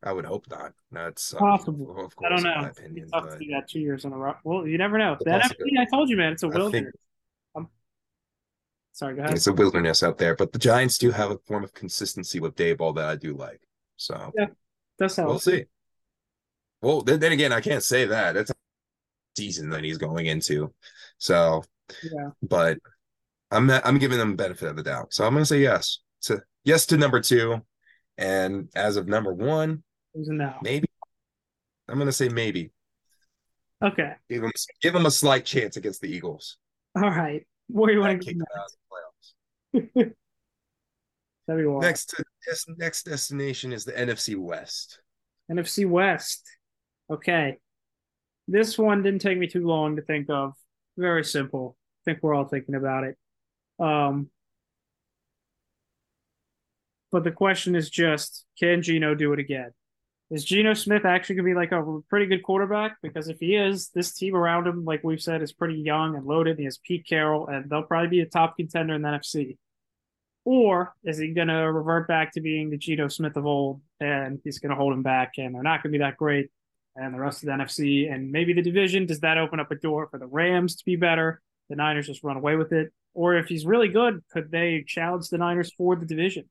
I 0.01 0.13
would 0.13 0.25
hope 0.25 0.45
not. 0.49 0.73
That's 0.91 1.33
uh, 1.33 1.39
possible. 1.39 1.91
Of 2.05 2.15
course, 2.15 2.31
I 2.31 2.35
don't 2.35 2.43
know. 2.43 2.69
Opinion, 2.69 3.09
tough 3.09 3.31
to 3.31 3.37
do 3.37 3.51
that 3.51 3.67
two 3.67 3.79
years 3.79 4.05
in 4.05 4.13
a 4.13 4.17
row. 4.17 4.35
Well, 4.43 4.65
you 4.65 4.77
never 4.77 4.97
know. 4.97 5.17
NFC, 5.27 5.53
I 5.77 5.85
told 5.85 6.09
you, 6.09 6.15
man, 6.15 6.33
it's 6.33 6.43
a 6.43 6.47
wilderness. 6.47 6.93
Sorry, 8.93 9.15
go 9.15 9.23
ahead. 9.23 9.33
It's 9.33 9.47
a 9.47 9.53
wilderness 9.53 10.03
out 10.03 10.19
there, 10.19 10.35
but 10.35 10.53
the 10.53 10.59
Giants 10.59 10.99
do 10.99 11.09
have 11.11 11.31
a 11.31 11.37
form 11.47 11.63
of 11.63 11.73
consistency 11.73 12.39
with 12.39 12.55
Daboll 12.55 12.95
that 12.95 13.05
I 13.05 13.15
do 13.15 13.33
like. 13.35 13.59
So 13.97 14.31
yeah, 14.37 14.47
that's 14.99 15.15
how 15.15 15.25
we'll 15.25 15.39
see. 15.39 15.65
Well, 16.81 17.01
then, 17.01 17.19
then 17.19 17.31
again, 17.31 17.51
I 17.51 17.59
can't 17.59 17.83
say 17.83 18.05
that. 18.05 18.37
It's 18.37 18.51
a 18.51 18.55
season 19.35 19.71
that 19.71 19.83
he's 19.83 19.97
going 19.97 20.27
into. 20.27 20.73
So 21.17 21.63
yeah, 22.03 22.29
but 22.43 22.77
I'm 23.49 23.65
not, 23.65 23.85
I'm 23.85 23.97
giving 23.97 24.19
them 24.19 24.31
the 24.31 24.35
benefit 24.37 24.69
of 24.69 24.75
the 24.75 24.83
doubt. 24.83 25.13
So 25.13 25.25
I'm 25.25 25.33
going 25.33 25.41
to 25.41 25.47
say 25.47 25.59
yes 25.59 25.99
to 26.23 26.43
yes 26.63 26.85
to 26.87 26.97
number 26.97 27.19
two, 27.19 27.61
and 28.17 28.69
as 28.75 28.95
of 28.95 29.07
number 29.07 29.33
one, 29.33 29.83
now? 30.15 30.59
Maybe. 30.61 30.87
I'm 31.89 31.95
going 31.95 32.05
to 32.05 32.13
say 32.13 32.29
maybe. 32.29 32.71
Okay. 33.83 34.13
Give 34.29 34.41
them, 34.41 34.51
give 34.81 34.93
them 34.93 35.05
a 35.05 35.11
slight 35.11 35.45
chance 35.45 35.77
against 35.77 35.99
the 36.01 36.07
Eagles. 36.07 36.57
All 36.95 37.09
right. 37.09 37.45
Where 37.67 37.87
do 37.87 37.93
you 37.93 37.99
want 37.99 38.21
to 38.21 38.33
go 38.33 38.45
next? 39.73 40.13
next 41.47 42.09
to 42.09 42.23
this 42.47 42.65
next 42.77 43.03
destination 43.03 43.73
is 43.73 43.85
the 43.85 43.91
NFC 43.93 44.37
West. 44.37 45.01
NFC 45.51 45.87
West. 45.87 46.43
Okay. 47.09 47.57
This 48.47 48.77
one 48.77 49.03
didn't 49.03 49.21
take 49.21 49.37
me 49.37 49.47
too 49.47 49.65
long 49.65 49.95
to 49.95 50.01
think 50.01 50.29
of. 50.29 50.53
Very 50.97 51.23
simple. 51.23 51.77
I 52.01 52.11
think 52.11 52.21
we're 52.21 52.33
all 52.33 52.45
thinking 52.45 52.75
about 52.75 53.05
it. 53.05 53.17
Um, 53.79 54.29
but 57.11 57.23
the 57.23 57.31
question 57.31 57.75
is 57.75 57.89
just 57.89 58.45
can 58.59 58.81
Geno 58.81 59.15
do 59.15 59.33
it 59.33 59.39
again? 59.39 59.71
Is 60.31 60.43
Geno 60.43 60.73
Smith 60.73 61.05
actually 61.05 61.35
going 61.35 61.45
to 61.45 61.51
be 61.51 61.55
like 61.55 61.71
a 61.71 61.99
pretty 62.09 62.25
good 62.25 62.43
quarterback? 62.43 62.97
Because 63.03 63.27
if 63.27 63.39
he 63.39 63.55
is, 63.55 63.89
this 63.89 64.13
team 64.13 64.35
around 64.35 64.65
him, 64.65 64.83
like 64.83 65.03
we've 65.03 65.21
said, 65.21 65.43
is 65.43 65.53
pretty 65.53 65.75
young 65.75 66.15
and 66.15 66.25
loaded. 66.25 66.57
He 66.57 66.65
has 66.65 66.79
Pete 66.79 67.05
Carroll, 67.07 67.47
and 67.47 67.69
they'll 67.69 67.83
probably 67.83 68.09
be 68.09 68.21
a 68.21 68.25
top 68.25 68.57
contender 68.57 68.95
in 68.95 69.03
the 69.03 69.09
NFC. 69.09 69.57
Or 70.45 70.93
is 71.03 71.19
he 71.19 71.29
going 71.33 71.49
to 71.49 71.71
revert 71.71 72.07
back 72.07 72.33
to 72.33 72.41
being 72.41 72.69
the 72.69 72.77
Geno 72.77 73.07
Smith 73.09 73.37
of 73.37 73.45
old, 73.45 73.81
and 73.99 74.39
he's 74.43 74.59
going 74.59 74.71
to 74.71 74.75
hold 74.75 74.93
him 74.93 75.03
back, 75.03 75.33
and 75.37 75.53
they're 75.53 75.61
not 75.61 75.83
going 75.83 75.93
to 75.93 75.99
be 75.99 76.03
that 76.03 76.17
great? 76.17 76.49
And 76.95 77.13
the 77.13 77.19
rest 77.19 77.43
of 77.43 77.47
the 77.47 77.53
NFC 77.53 78.11
and 78.11 78.31
maybe 78.31 78.53
the 78.53 78.61
division, 78.61 79.05
does 79.05 79.21
that 79.21 79.37
open 79.37 79.59
up 79.59 79.71
a 79.71 79.75
door 79.75 80.07
for 80.07 80.19
the 80.19 80.27
Rams 80.27 80.75
to 80.75 80.85
be 80.85 80.95
better? 80.95 81.41
The 81.69 81.75
Niners 81.75 82.07
just 82.07 82.23
run 82.23 82.37
away 82.37 82.55
with 82.55 82.71
it. 82.71 82.91
Or 83.13 83.35
if 83.35 83.47
he's 83.47 83.65
really 83.65 83.87
good, 83.87 84.23
could 84.31 84.51
they 84.51 84.83
challenge 84.87 85.29
the 85.29 85.37
Niners 85.37 85.71
for 85.75 85.95
the 85.95 86.05
division? 86.05 86.49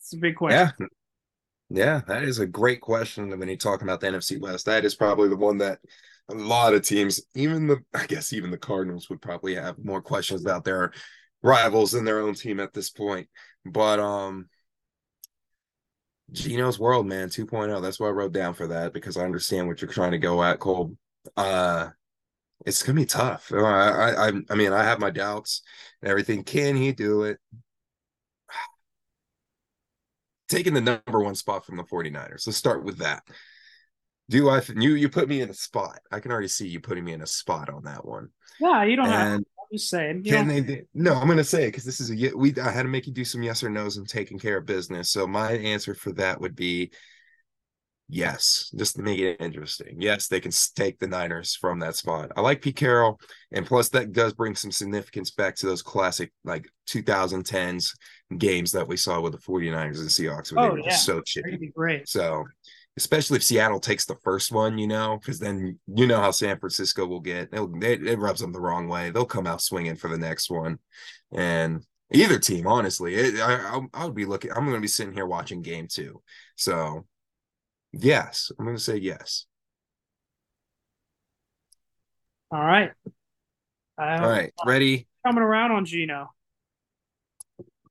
It's 0.00 0.14
a 0.14 0.18
big 0.18 0.36
question. 0.36 0.72
Yeah. 0.78 0.86
Yeah, 1.70 2.02
that 2.06 2.22
is 2.22 2.38
a 2.38 2.46
great 2.46 2.80
question. 2.80 3.36
When 3.38 3.48
you 3.48 3.56
talk 3.56 3.82
about 3.82 4.00
the 4.00 4.06
NFC 4.08 4.38
West, 4.38 4.66
that 4.66 4.84
is 4.84 4.94
probably 4.94 5.28
the 5.28 5.36
one 5.36 5.58
that 5.58 5.80
a 6.28 6.34
lot 6.34 6.74
of 6.74 6.82
teams, 6.82 7.20
even 7.34 7.66
the 7.66 7.82
I 7.94 8.06
guess 8.06 8.32
even 8.32 8.50
the 8.50 8.58
Cardinals 8.58 9.08
would 9.10 9.20
probably 9.22 9.54
have 9.54 9.82
more 9.84 10.02
questions 10.02 10.42
about 10.42 10.64
their 10.64 10.92
rivals 11.42 11.92
than 11.92 12.04
their 12.04 12.20
own 12.20 12.34
team 12.34 12.60
at 12.60 12.72
this 12.72 12.90
point. 12.90 13.28
But 13.64 13.98
um 13.98 14.48
Geno's 16.32 16.78
World, 16.78 17.06
man, 17.06 17.28
2.0. 17.28 17.80
That's 17.82 18.00
what 18.00 18.08
I 18.08 18.10
wrote 18.10 18.32
down 18.32 18.54
for 18.54 18.66
that 18.68 18.92
because 18.92 19.16
I 19.16 19.24
understand 19.24 19.68
what 19.68 19.80
you're 19.82 19.90
trying 19.90 20.12
to 20.12 20.18
go 20.18 20.42
at, 20.42 20.58
Cole. 20.58 20.96
Uh 21.36 21.90
it's 22.66 22.82
gonna 22.82 22.96
be 23.00 23.06
tough. 23.06 23.52
I, 23.54 23.58
I 23.58 24.32
I 24.50 24.56
mean, 24.56 24.72
I 24.72 24.84
have 24.84 25.00
my 25.00 25.10
doubts 25.10 25.62
and 26.02 26.10
everything. 26.10 26.44
Can 26.44 26.76
he 26.76 26.92
do 26.92 27.24
it? 27.24 27.38
Taking 30.48 30.74
the 30.74 30.80
number 30.80 31.20
one 31.20 31.34
spot 31.34 31.64
from 31.64 31.76
the 31.76 31.84
49ers. 31.84 32.46
Let's 32.46 32.56
start 32.56 32.84
with 32.84 32.98
that. 32.98 33.22
Do 34.30 34.48
I 34.48 34.62
you 34.74 34.94
you 34.94 35.08
put 35.08 35.28
me 35.28 35.42
in 35.42 35.50
a 35.50 35.54
spot? 35.54 36.00
I 36.10 36.20
can 36.20 36.32
already 36.32 36.48
see 36.48 36.66
you 36.66 36.80
putting 36.80 37.04
me 37.04 37.12
in 37.12 37.22
a 37.22 37.26
spot 37.26 37.68
on 37.68 37.84
that 37.84 38.06
one. 38.06 38.28
Yeah, 38.58 38.84
you 38.84 38.96
don't 38.96 39.06
and 39.06 39.14
have. 39.14 39.38
To. 39.40 39.46
I'm 39.60 39.68
just 39.72 39.90
saying. 39.90 40.24
can 40.24 40.48
they? 40.48 40.82
No, 40.94 41.14
I'm 41.14 41.26
going 41.26 41.36
to 41.38 41.44
say 41.44 41.64
it 41.64 41.68
because 41.68 41.84
this 41.84 42.00
is 42.00 42.10
a 42.10 42.34
we. 42.34 42.54
I 42.58 42.70
had 42.70 42.84
to 42.84 42.88
make 42.88 43.06
you 43.06 43.12
do 43.12 43.24
some 43.24 43.42
yes 43.42 43.62
or 43.62 43.68
nos 43.68 43.98
and 43.98 44.08
taking 44.08 44.38
care 44.38 44.56
of 44.56 44.66
business. 44.66 45.10
So 45.10 45.26
my 45.26 45.52
answer 45.52 45.94
for 45.94 46.12
that 46.12 46.40
would 46.40 46.56
be 46.56 46.90
Yes, 48.08 48.70
just 48.76 48.96
to 48.96 49.02
make 49.02 49.18
it 49.18 49.40
interesting. 49.40 49.96
Yes, 49.98 50.28
they 50.28 50.40
can 50.40 50.52
take 50.76 50.98
the 50.98 51.06
Niners 51.06 51.56
from 51.56 51.78
that 51.80 51.96
spot. 51.96 52.32
I 52.36 52.42
like 52.42 52.60
Pete 52.60 52.76
Carroll, 52.76 53.18
and 53.50 53.64
plus 53.64 53.88
that 53.90 54.12
does 54.12 54.34
bring 54.34 54.54
some 54.54 54.70
significance 54.70 55.30
back 55.30 55.56
to 55.56 55.66
those 55.66 55.80
classic 55.80 56.30
like 56.44 56.68
2010s 56.88 57.96
games 58.36 58.72
that 58.72 58.88
we 58.88 58.96
saw 58.96 59.20
with 59.20 59.32
the 59.32 59.38
49ers 59.38 60.00
and 60.00 60.08
Seahawks 60.08 60.52
where 60.52 60.64
oh, 60.64 60.74
they 60.74 60.82
were 60.82 60.88
yeah. 60.88 60.96
so 60.96 61.20
chippy. 61.20 61.72
Great. 61.74 62.08
So 62.08 62.44
especially 62.96 63.36
if 63.36 63.44
Seattle 63.44 63.80
takes 63.80 64.06
the 64.06 64.16
first 64.22 64.52
one, 64.52 64.78
you 64.78 64.86
know, 64.86 65.18
because 65.20 65.38
then 65.38 65.78
you 65.86 66.06
know 66.06 66.20
how 66.20 66.30
San 66.30 66.58
Francisco 66.58 67.06
will 67.06 67.20
get. 67.20 67.48
It, 67.52 68.06
it 68.06 68.18
rubs 68.18 68.40
them 68.40 68.52
the 68.52 68.60
wrong 68.60 68.88
way. 68.88 69.10
They'll 69.10 69.24
come 69.24 69.46
out 69.46 69.62
swinging 69.62 69.96
for 69.96 70.08
the 70.08 70.18
next 70.18 70.50
one, 70.50 70.78
and 71.32 71.84
either 72.12 72.38
team, 72.38 72.66
honestly, 72.66 73.14
it, 73.14 73.40
I, 73.40 73.80
I 73.92 74.04
would 74.04 74.14
be 74.14 74.24
looking. 74.24 74.52
I'm 74.52 74.64
going 74.64 74.76
to 74.76 74.80
be 74.80 74.86
sitting 74.88 75.12
here 75.12 75.26
watching 75.26 75.62
game 75.62 75.88
two. 75.88 76.22
So 76.56 77.04
Yes, 77.96 78.50
I'm 78.58 78.64
going 78.64 78.76
to 78.76 78.82
say 78.82 78.96
yes. 78.96 79.46
All 82.50 82.60
right. 82.60 82.90
All 83.96 84.04
right, 84.06 84.52
ready? 84.66 85.06
Coming 85.24 85.44
around 85.44 85.70
on 85.70 85.84
Geno. 85.84 86.33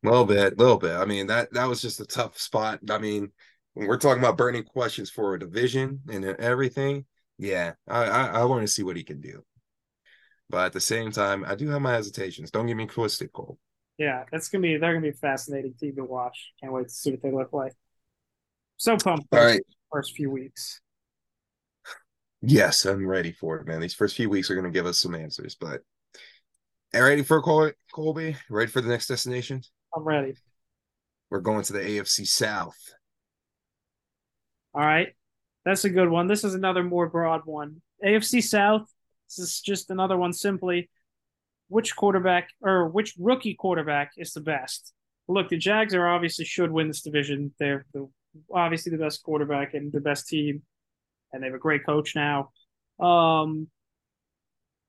A 0.04 0.10
little 0.10 0.26
bit, 0.26 0.54
a 0.54 0.56
little 0.56 0.78
bit. 0.78 0.91
I 0.91 1.06
mean 1.06 1.28
that 1.28 1.54
that 1.54 1.68
was 1.68 1.82
just 1.82 1.99
a 1.99 2.06
tough 2.06 2.38
spot. 2.38 2.80
I 2.89 2.97
mean, 2.97 3.32
when 3.74 3.88
we're 3.88 3.97
talking 3.97 4.22
about 4.22 4.38
burning 4.38 4.64
questions 4.64 5.10
for 5.10 5.34
a 5.34 5.39
division 5.39 6.01
and 6.12 6.26
everything, 6.26 7.06
yeah, 7.38 7.74
I 7.88 8.04
I, 8.06 8.26
I 8.26 8.43
want 8.45 8.62
to 8.62 8.68
see 8.68 8.84
what 8.84 8.97
he 8.97 9.04
can 9.04 9.22
do. 9.22 9.43
But 10.49 10.66
at 10.66 10.74
the 10.74 10.82
same 10.82 11.12
time, 11.12 11.45
I 11.47 11.56
do 11.56 11.70
have 11.70 11.82
my 11.82 11.93
hesitations. 11.93 12.51
Don't 12.51 12.68
get 12.68 12.78
me 12.78 12.86
twisted, 12.86 13.32
Cole. 13.32 13.58
Yeah, 13.97 14.26
that's 14.32 14.49
gonna 14.49 14.62
be 14.62 14.78
they're 14.78 14.93
gonna 14.93 15.12
be 15.12 15.18
fascinating 15.18 15.74
team 15.80 15.95
to 15.95 16.04
watch. 16.04 16.51
Can't 16.60 16.74
wait 16.74 16.89
to 16.89 16.93
see 16.93 17.12
what 17.12 17.22
they 17.22 17.32
look 17.32 17.54
like. 17.54 17.74
So 18.78 18.97
pumped. 18.97 19.28
All 19.32 19.43
right 19.43 19.62
first 19.93 20.16
few 20.16 20.30
weeks. 20.32 20.82
Yes, 22.41 22.86
I'm 22.86 23.08
ready 23.08 23.32
for 23.32 23.58
it, 23.58 23.68
man. 23.68 23.80
These 23.80 23.93
first 23.93 24.18
few 24.18 24.30
weeks 24.30 24.49
are 24.49 24.56
going 24.56 24.66
to 24.66 24.72
give 24.72 24.88
us 24.88 24.99
some 24.99 25.16
answers, 25.16 25.56
but 25.56 25.82
eh, 26.93 26.99
ready 26.99 27.24
for 27.24 27.41
Col- 27.41 27.72
Colby? 27.93 28.36
Ready 28.49 28.70
for 28.70 28.82
the 28.82 28.89
next 28.89 29.08
destination? 29.08 29.62
I'm 29.95 30.03
ready. 30.03 30.35
We're 31.29 31.39
going 31.39 31.63
to 31.63 31.73
the 31.73 31.79
AFC 31.79 32.27
South. 32.27 32.77
All 34.73 34.81
right. 34.81 35.09
That's 35.65 35.85
a 35.85 35.89
good 35.89 36.09
one. 36.09 36.27
This 36.27 36.43
is 36.43 36.55
another 36.55 36.83
more 36.83 37.07
broad 37.07 37.41
one. 37.45 37.81
AFC 38.03 38.43
South, 38.43 38.87
this 39.29 39.39
is 39.39 39.61
just 39.61 39.89
another 39.89 40.17
one 40.17 40.33
simply 40.33 40.89
which 41.73 41.95
quarterback 41.95 42.49
or 42.61 42.87
which 42.87 43.15
rookie 43.17 43.55
quarterback 43.55 44.11
is 44.15 44.33
the 44.33 44.41
best? 44.41 44.93
Look, 45.27 45.49
the 45.49 45.57
Jags 45.57 45.95
are 45.95 46.07
obviously 46.07 46.45
should 46.45 46.71
win 46.71 46.87
this 46.87 47.01
division. 47.01 47.51
They're 47.59 47.85
the 47.93 48.07
obviously 48.53 48.91
the 48.91 49.03
best 49.03 49.23
quarterback 49.23 49.73
and 49.73 49.91
the 49.91 49.99
best 49.99 50.27
team, 50.27 50.61
and 51.31 51.41
they 51.41 51.47
have 51.47 51.55
a 51.55 51.59
great 51.59 51.83
coach 51.83 52.15
now. 52.15 52.51
Um, 52.99 53.69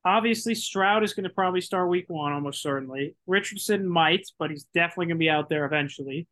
obviously 0.05 0.55
Stroud 0.55 1.03
is 1.03 1.15
going 1.15 1.25
to 1.25 1.31
probably 1.31 1.61
start 1.61 1.89
week 1.89 2.07
one, 2.09 2.33
almost 2.33 2.63
certainly. 2.63 3.17
Richardson 3.27 3.89
might, 3.89 4.27
but 4.39 4.51
he's 4.51 4.67
definitely 4.75 5.07
going 5.07 5.17
to 5.17 5.25
be 5.25 5.31
out 5.31 5.49
there 5.49 5.65
eventually. 5.65 6.27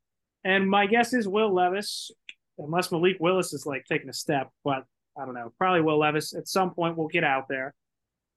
And 0.45 0.69
my 0.69 0.87
guess 0.87 1.13
is 1.13 1.29
Will 1.29 1.53
Levis, 1.55 2.11
unless 2.59 2.91
Malik 2.91 3.17
Willis 3.21 3.53
is 3.53 3.67
like 3.67 3.85
taking 3.85 4.09
a 4.09 4.15
step, 4.15 4.51
but 4.65 4.85
I 5.17 5.25
don't 5.25 5.35
know. 5.35 5.53
Probably 5.59 5.83
Will 5.83 5.99
Levis 5.99 6.35
at 6.35 6.49
some 6.49 6.75
point 6.75 6.97
will 6.97 7.09
get 7.09 7.25
out 7.25 7.47
there. 7.49 7.75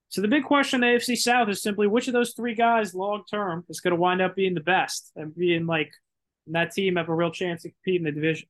So 0.08 0.20
the 0.20 0.28
big 0.28 0.44
question 0.44 0.82
in 0.82 0.92
the 0.92 0.98
AFC 0.98 1.16
South 1.16 1.48
is 1.48 1.62
simply 1.62 1.86
which 1.88 2.06
of 2.06 2.12
those 2.12 2.32
three 2.32 2.54
guys 2.54 2.94
long 2.94 3.24
term 3.28 3.64
is 3.68 3.80
going 3.80 3.92
to 3.92 4.00
wind 4.00 4.22
up 4.22 4.36
being 4.36 4.54
the 4.54 4.60
best 4.60 5.10
and 5.16 5.34
being 5.34 5.66
like 5.66 5.92
that 6.48 6.70
team 6.72 6.96
have 6.96 7.08
a 7.08 7.14
real 7.14 7.32
chance 7.32 7.62
to 7.62 7.70
compete 7.70 8.00
in 8.00 8.04
the 8.04 8.12
division. 8.12 8.48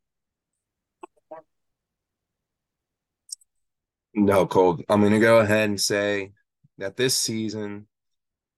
No, 4.15 4.47
Cole. 4.47 4.81
I'm 4.89 5.01
going 5.01 5.13
to 5.13 5.19
go 5.19 5.39
ahead 5.39 5.69
and 5.69 5.81
say 5.81 6.33
that 6.79 6.97
this 6.97 7.17
season 7.17 7.87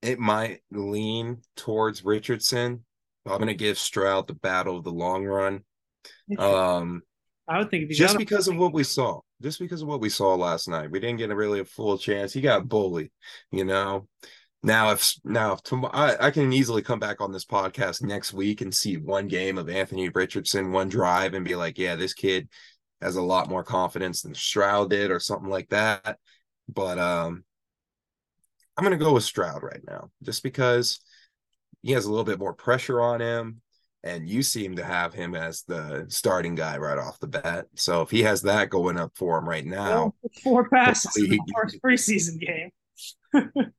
it 0.01 0.19
might 0.19 0.61
lean 0.71 1.41
towards 1.55 2.05
Richardson. 2.05 2.85
I'm 3.25 3.37
going 3.37 3.47
to 3.47 3.53
give 3.53 3.77
Stroud 3.77 4.27
the 4.27 4.33
battle 4.33 4.77
of 4.77 4.83
the 4.83 4.91
long 4.91 5.25
run. 5.25 5.63
Um, 6.37 7.01
I 7.47 7.59
would 7.59 7.69
think 7.69 7.89
just 7.91 8.17
because 8.17 8.47
of 8.47 8.55
what 8.55 8.73
we 8.73 8.83
saw, 8.83 9.19
just 9.41 9.59
because 9.59 9.81
of 9.81 9.87
what 9.87 10.01
we 10.01 10.09
saw 10.09 10.35
last 10.35 10.67
night, 10.67 10.89
we 10.89 10.99
didn't 10.99 11.17
get 11.17 11.31
a 11.31 11.35
really 11.35 11.59
a 11.59 11.65
full 11.65 11.97
chance. 11.97 12.31
He 12.31 12.41
got 12.41 12.67
bullied, 12.67 13.11
you 13.51 13.65
know. 13.65 14.07
Now, 14.61 14.91
if 14.91 15.13
now 15.23 15.53
if 15.53 15.63
tomorrow, 15.63 15.93
I, 15.93 16.27
I 16.27 16.31
can 16.31 16.51
easily 16.51 16.81
come 16.81 16.99
back 16.99 17.21
on 17.21 17.31
this 17.31 17.45
podcast 17.45 18.01
next 18.01 18.33
week 18.33 18.61
and 18.61 18.73
see 18.73 18.97
one 18.97 19.27
game 19.27 19.57
of 19.57 19.69
Anthony 19.69 20.09
Richardson, 20.09 20.71
one 20.71 20.89
drive, 20.89 21.33
and 21.33 21.45
be 21.45 21.55
like, 21.55 21.77
yeah, 21.77 21.95
this 21.95 22.13
kid 22.13 22.49
has 23.01 23.15
a 23.15 23.21
lot 23.21 23.49
more 23.49 23.63
confidence 23.63 24.21
than 24.21 24.35
Stroud 24.35 24.89
did 24.89 25.11
or 25.11 25.19
something 25.19 25.49
like 25.49 25.69
that. 25.69 26.17
But 26.67 26.99
um 26.99 27.43
I'm 28.79 28.83
gonna 28.85 28.95
go 28.95 29.13
with 29.13 29.25
Stroud 29.25 29.61
right 29.61 29.81
now, 29.85 30.09
just 30.23 30.41
because 30.41 31.01
he 31.81 31.91
has 31.91 32.05
a 32.05 32.09
little 32.09 32.23
bit 32.23 32.39
more 32.39 32.53
pressure 32.53 33.01
on 33.01 33.19
him, 33.19 33.61
and 34.05 34.29
you 34.29 34.41
seem 34.41 34.77
to 34.77 34.85
have 34.85 35.13
him 35.13 35.35
as 35.35 35.63
the 35.63 36.05
starting 36.07 36.55
guy 36.55 36.77
right 36.77 36.97
off 36.97 37.19
the 37.19 37.27
bat. 37.27 37.65
So 37.75 38.01
if 38.03 38.09
he 38.09 38.23
has 38.23 38.43
that 38.43 38.69
going 38.69 38.97
up 38.97 39.11
for 39.15 39.37
him 39.37 39.49
right 39.49 39.65
now, 39.65 40.13
four 40.41 40.69
passes 40.69 41.13
in 41.17 41.29
the 41.31 41.41
first 41.53 41.81
preseason 41.81 42.39
game. 42.39 42.69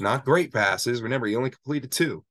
not 0.00 0.24
great 0.24 0.54
passes. 0.54 1.02
Remember, 1.02 1.26
he 1.26 1.36
only 1.36 1.50
completed 1.50 1.92
two. 1.92 2.24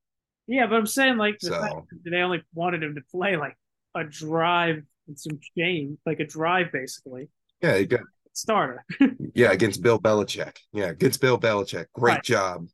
Yeah, 0.48 0.66
but 0.66 0.78
I'm 0.78 0.88
saying 0.88 1.18
like 1.18 1.38
the 1.38 1.50
so, 1.50 1.86
they 2.06 2.18
only 2.18 2.44
wanted 2.56 2.82
him 2.82 2.96
to 2.96 3.02
play 3.12 3.38
like 3.38 3.56
a 3.94 4.04
drive 4.04 4.82
and 5.08 5.20
some 5.20 5.40
change, 5.56 6.00
like 6.08 6.20
a 6.20 6.26
drive, 6.26 6.72
basically. 6.72 7.30
Yeah, 7.62 7.76
you 7.76 7.86
got 7.86 8.02
starter. 8.38 8.86
yeah, 9.34 9.52
against 9.52 9.82
Bill 9.82 10.00
Belichick. 10.00 10.58
Yeah, 10.74 10.88
against 10.88 11.22
Bill 11.22 11.40
Belichick. 11.40 11.86
Great 11.94 12.14
right. 12.14 12.24
job. 12.24 12.68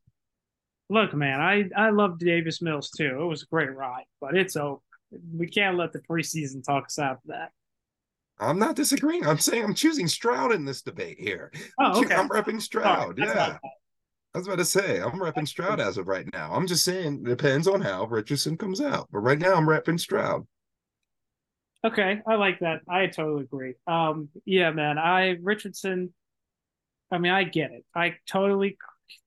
Look, 0.90 1.14
man, 1.14 1.40
I 1.40 1.64
I 1.76 1.90
love 1.90 2.18
Davis 2.18 2.60
Mills 2.60 2.90
too. 2.90 3.18
It 3.20 3.24
was 3.24 3.42
a 3.42 3.46
great 3.46 3.74
ride, 3.74 4.04
but 4.20 4.36
it's 4.36 4.56
over. 4.56 4.80
We 5.34 5.46
can't 5.46 5.76
let 5.76 5.92
the 5.92 6.00
preseason 6.00 6.64
talk 6.64 6.86
us 6.86 6.98
out 6.98 7.12
of 7.12 7.20
that. 7.26 7.50
I'm 8.38 8.58
not 8.58 8.76
disagreeing. 8.76 9.26
I'm 9.26 9.38
saying 9.38 9.62
I'm 9.62 9.74
choosing 9.74 10.08
Stroud 10.08 10.52
in 10.52 10.64
this 10.64 10.82
debate 10.82 11.18
here. 11.18 11.52
Oh, 11.78 12.00
okay. 12.00 12.14
I'm 12.14 12.28
repping 12.28 12.60
Stroud. 12.60 13.18
Right, 13.18 13.28
yeah. 13.28 13.58
I 14.34 14.38
was 14.38 14.46
about 14.46 14.58
to 14.58 14.64
say 14.64 15.00
I'm 15.00 15.20
repping 15.20 15.46
Stroud 15.46 15.78
as 15.80 15.98
of 15.98 16.08
right 16.08 16.26
now. 16.32 16.52
I'm 16.52 16.66
just 16.66 16.84
saying 16.84 17.22
depends 17.24 17.68
on 17.68 17.80
how 17.80 18.06
Richardson 18.06 18.56
comes 18.56 18.80
out. 18.80 19.08
But 19.12 19.20
right 19.20 19.38
now 19.38 19.54
I'm 19.54 19.66
repping 19.66 20.00
Stroud. 20.00 20.46
Okay, 21.84 22.20
I 22.26 22.34
like 22.36 22.60
that. 22.60 22.82
I 22.88 23.08
totally 23.08 23.42
agree. 23.42 23.74
Um, 23.86 24.28
yeah, 24.44 24.70
man. 24.70 24.98
I 24.98 25.36
Richardson. 25.42 26.14
I 27.10 27.18
mean, 27.18 27.32
I 27.32 27.44
get 27.44 27.72
it. 27.72 27.84
I 27.94 28.14
totally 28.26 28.78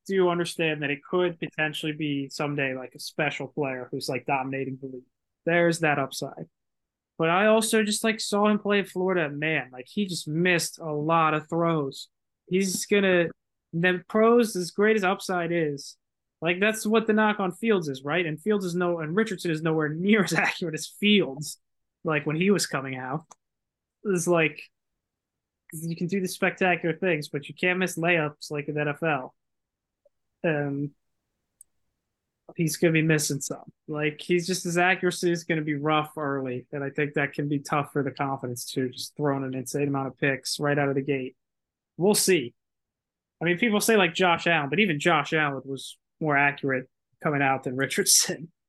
do 0.07 0.29
understand 0.29 0.81
that 0.81 0.89
it 0.89 0.99
could 1.09 1.39
potentially 1.39 1.91
be 1.91 2.29
someday 2.29 2.73
like 2.73 2.93
a 2.95 2.99
special 2.99 3.47
player 3.47 3.87
who's 3.91 4.07
like 4.09 4.25
dominating 4.25 4.77
the 4.81 4.87
league. 4.87 5.03
There's 5.45 5.79
that 5.79 5.99
upside. 5.99 6.47
But 7.17 7.29
I 7.29 7.47
also 7.47 7.83
just 7.83 8.03
like 8.03 8.19
saw 8.19 8.47
him 8.47 8.59
play 8.59 8.79
at 8.79 8.87
Florida. 8.87 9.29
Man, 9.29 9.69
like 9.71 9.87
he 9.89 10.05
just 10.05 10.27
missed 10.27 10.79
a 10.79 10.91
lot 10.91 11.33
of 11.33 11.49
throws. 11.49 12.07
He's 12.47 12.85
gonna 12.85 13.27
the 13.73 14.01
pros 14.07 14.55
as 14.55 14.71
great 14.71 14.95
as 14.95 15.03
upside 15.03 15.51
is. 15.51 15.97
Like 16.41 16.59
that's 16.61 16.85
what 16.85 17.05
the 17.05 17.13
knock 17.13 17.39
on 17.39 17.51
Fields 17.51 17.89
is, 17.89 18.03
right? 18.03 18.25
And 18.25 18.41
Fields 18.41 18.65
is 18.65 18.75
no 18.75 18.99
and 18.99 19.15
Richardson 19.15 19.51
is 19.51 19.61
nowhere 19.61 19.89
near 19.89 20.23
as 20.23 20.33
accurate 20.33 20.75
as 20.75 20.87
Fields 20.87 21.59
like 22.05 22.25
when 22.25 22.35
he 22.35 22.51
was 22.51 22.67
coming 22.67 22.95
out. 22.95 23.25
It's 24.05 24.27
like 24.27 24.61
you 25.73 25.95
can 25.95 26.07
do 26.07 26.21
the 26.21 26.27
spectacular 26.27 26.95
things, 26.95 27.27
but 27.27 27.49
you 27.49 27.55
can't 27.55 27.79
miss 27.79 27.97
layups 27.97 28.51
like 28.51 28.67
in 28.69 28.75
NFL. 28.75 29.31
And 30.43 30.91
he's 32.55 32.77
going 32.77 32.93
to 32.93 33.01
be 33.01 33.05
missing 33.05 33.41
some. 33.41 33.63
Like 33.87 34.21
he's 34.21 34.45
just 34.45 34.63
his 34.63 34.77
accuracy 34.77 35.31
is 35.31 35.43
going 35.43 35.59
to 35.59 35.65
be 35.65 35.75
rough 35.75 36.11
early, 36.17 36.67
and 36.71 36.83
I 36.83 36.91
think 36.91 37.15
that 37.15 37.33
can 37.33 37.49
be 37.49 37.59
tough 37.59 37.91
for 37.91 38.03
the 38.03 38.11
confidence 38.11 38.65
to 38.73 38.89
just 38.89 39.15
throwing 39.17 39.43
an 39.43 39.55
insane 39.55 39.87
amount 39.87 40.07
of 40.07 40.17
picks 40.17 40.59
right 40.59 40.77
out 40.77 40.89
of 40.89 40.95
the 40.95 41.01
gate. 41.01 41.35
We'll 41.97 42.15
see. 42.15 42.53
I 43.41 43.45
mean, 43.45 43.57
people 43.57 43.81
say 43.81 43.97
like 43.97 44.13
Josh 44.13 44.47
Allen, 44.47 44.69
but 44.69 44.79
even 44.79 44.99
Josh 44.99 45.33
Allen 45.33 45.61
was 45.65 45.97
more 46.21 46.37
accurate 46.37 46.87
coming 47.23 47.41
out 47.41 47.63
than 47.63 47.75
Richardson. 47.75 48.51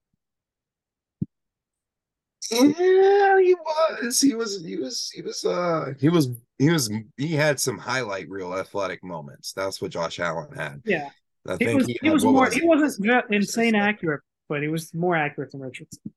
Yeah, 2.51 3.41
he 3.41 3.55
was. 3.55 4.21
He 4.21 4.35
was. 4.35 4.65
He 4.65 4.77
was. 4.77 5.11
He 5.15 5.23
was. 5.23 5.45
Uh, 5.45 5.93
he 5.99 6.09
was. 6.09 6.29
He 6.59 6.71
was. 6.71 6.91
He 7.17 7.33
had 7.33 7.59
some 7.59 7.79
highlight 7.79 8.29
reel 8.29 8.55
athletic 8.55 9.03
moments. 9.03 9.53
That's 9.53 9.81
what 9.81 9.91
Josh 9.91 10.21
Allen 10.21 10.55
had. 10.55 10.83
Yeah, 10.85 11.09
I 11.47 11.57
think 11.57 11.79
was, 11.79 11.87
he, 11.87 11.99
he 12.01 12.11
was 12.11 12.25
more. 12.25 12.45
Was 12.45 12.55
he 12.55 12.65
wasn't 12.65 13.07
insane 13.31 13.75
accurate, 13.75 14.23
but 14.49 14.63
he 14.63 14.69
was 14.69 14.95
more 14.95 15.17
accurate 15.17 15.53
than 15.53 15.61
Richardson. 15.61 16.13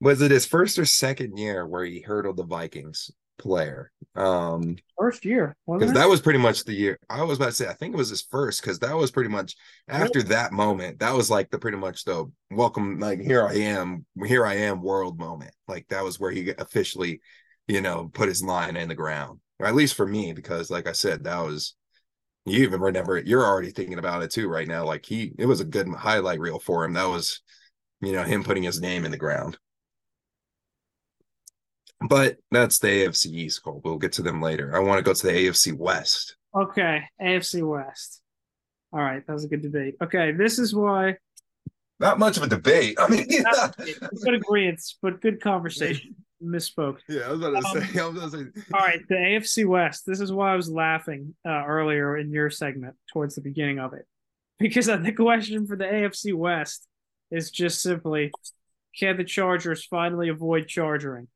Was 0.00 0.20
it 0.20 0.30
his 0.30 0.44
first 0.44 0.78
or 0.78 0.84
second 0.84 1.38
year 1.38 1.66
where 1.66 1.84
he 1.84 2.00
hurdled 2.00 2.36
the 2.36 2.44
Vikings? 2.44 3.10
Player. 3.38 3.90
Um 4.14 4.76
first 4.98 5.24
year. 5.24 5.56
Because 5.66 5.92
that 5.92 6.08
was 6.08 6.20
pretty 6.20 6.38
much 6.38 6.64
the 6.64 6.72
year. 6.72 6.98
I 7.10 7.22
was 7.22 7.38
about 7.38 7.46
to 7.46 7.52
say, 7.52 7.68
I 7.68 7.74
think 7.74 7.94
it 7.94 7.98
was 7.98 8.10
his 8.10 8.22
first, 8.22 8.62
because 8.62 8.78
that 8.80 8.96
was 8.96 9.10
pretty 9.10 9.30
much 9.30 9.56
after 9.88 10.22
that 10.24 10.52
moment, 10.52 11.00
that 11.00 11.14
was 11.14 11.30
like 11.30 11.50
the 11.50 11.58
pretty 11.58 11.78
much 11.78 12.04
the 12.04 12.30
welcome, 12.50 12.98
like 13.00 13.20
here 13.20 13.46
I 13.46 13.54
am, 13.54 14.06
here 14.24 14.46
I 14.46 14.54
am 14.54 14.82
world 14.82 15.18
moment. 15.18 15.52
Like 15.66 15.88
that 15.88 16.04
was 16.04 16.20
where 16.20 16.30
he 16.30 16.52
officially 16.58 17.20
you 17.66 17.80
know, 17.80 18.10
put 18.12 18.28
his 18.28 18.42
line 18.42 18.76
in 18.76 18.88
the 18.88 18.94
ground. 18.94 19.40
Or 19.58 19.66
at 19.66 19.74
least 19.74 19.94
for 19.94 20.06
me, 20.06 20.32
because 20.32 20.70
like 20.70 20.88
I 20.88 20.92
said, 20.92 21.24
that 21.24 21.40
was 21.44 21.74
you 22.44 22.62
even 22.62 22.80
remember 22.80 23.16
it. 23.16 23.26
You're 23.26 23.46
already 23.46 23.70
thinking 23.70 23.98
about 23.98 24.22
it 24.22 24.30
too 24.30 24.48
right 24.48 24.68
now. 24.68 24.84
Like 24.84 25.06
he, 25.06 25.32
it 25.38 25.46
was 25.46 25.60
a 25.60 25.64
good 25.64 25.88
highlight 25.88 26.40
reel 26.40 26.58
for 26.58 26.84
him. 26.84 26.92
That 26.92 27.08
was, 27.08 27.40
you 28.00 28.12
know, 28.12 28.22
him 28.22 28.44
putting 28.44 28.62
his 28.62 28.80
name 28.80 29.04
in 29.04 29.10
the 29.10 29.16
ground. 29.16 29.56
But 32.00 32.38
that's 32.50 32.78
the 32.78 32.88
AFC 32.88 33.26
East, 33.26 33.62
Cole. 33.62 33.80
We'll 33.84 33.98
get 33.98 34.12
to 34.14 34.22
them 34.22 34.42
later. 34.42 34.74
I 34.76 34.80
want 34.80 34.98
to 34.98 35.02
go 35.02 35.14
to 35.14 35.26
the 35.26 35.32
AFC 35.32 35.76
West. 35.76 36.36
Okay, 36.54 37.02
AFC 37.20 37.66
West. 37.66 38.20
All 38.92 39.00
right, 39.00 39.26
that 39.26 39.32
was 39.32 39.44
a 39.44 39.48
good 39.48 39.62
debate. 39.62 39.96
Okay, 40.02 40.32
this 40.32 40.58
is 40.58 40.74
why. 40.74 41.16
Not 42.00 42.18
much 42.18 42.36
of 42.36 42.42
a 42.42 42.48
debate. 42.48 42.96
I 42.98 43.08
mean, 43.08 43.26
good 43.26 44.34
agreement, 44.34 44.82
but 45.02 45.20
good 45.20 45.40
conversation. 45.40 46.16
Misspoke. 46.44 46.98
Yeah, 47.08 47.22
I 47.22 47.32
was 47.32 47.40
about 47.40 47.50
to 47.50 47.78
um, 47.78 47.84
say. 47.84 48.00
I 48.00 48.06
was 48.06 48.16
about 48.16 48.32
to 48.32 48.38
say. 48.38 48.62
All 48.74 48.80
right, 48.80 49.00
the 49.08 49.14
AFC 49.14 49.66
West. 49.66 50.04
This 50.06 50.20
is 50.20 50.32
why 50.32 50.52
I 50.52 50.56
was 50.56 50.70
laughing 50.70 51.34
uh, 51.46 51.64
earlier 51.66 52.16
in 52.16 52.30
your 52.30 52.50
segment 52.50 52.96
towards 53.12 53.34
the 53.34 53.40
beginning 53.40 53.78
of 53.78 53.94
it, 53.94 54.06
because 54.58 54.86
the 54.86 55.12
question 55.12 55.66
for 55.66 55.76
the 55.76 55.84
AFC 55.84 56.34
West 56.34 56.86
is 57.30 57.50
just 57.50 57.80
simply, 57.80 58.30
can 58.98 59.16
the 59.16 59.24
Chargers 59.24 59.84
finally 59.84 60.28
avoid 60.28 60.68
charging? 60.68 61.28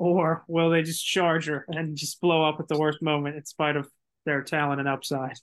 Or 0.00 0.44
will 0.48 0.70
they 0.70 0.82
just 0.82 1.06
charge 1.06 1.46
her 1.46 1.66
and 1.68 1.94
just 1.94 2.22
blow 2.22 2.48
up 2.48 2.58
at 2.58 2.68
the 2.68 2.78
worst 2.78 3.02
moment 3.02 3.36
in 3.36 3.44
spite 3.44 3.76
of 3.76 3.86
their 4.24 4.42
talent 4.42 4.80
and 4.80 4.88
upside? 4.88 5.36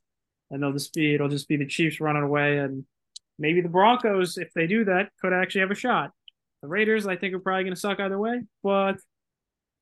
And 0.49 0.63
they'll 0.63 0.73
just 0.73 0.95
be 0.95 1.13
it'll 1.13 1.29
just 1.29 1.47
be 1.47 1.57
the 1.57 1.67
Chiefs 1.67 2.01
running 2.01 2.23
away, 2.23 2.57
and 2.57 2.83
maybe 3.37 3.61
the 3.61 3.69
Broncos, 3.69 4.35
if 4.39 4.51
they 4.53 4.65
do 4.65 4.83
that, 4.85 5.11
could 5.21 5.31
actually 5.31 5.61
have 5.61 5.69
a 5.69 5.75
shot. 5.75 6.11
The 6.63 6.69
Raiders, 6.69 7.05
I 7.05 7.17
think, 7.17 7.35
are 7.35 7.39
probably 7.39 7.65
going 7.65 7.75
to 7.75 7.79
suck 7.79 7.99
either 7.99 8.17
way, 8.17 8.41
but 8.63 8.95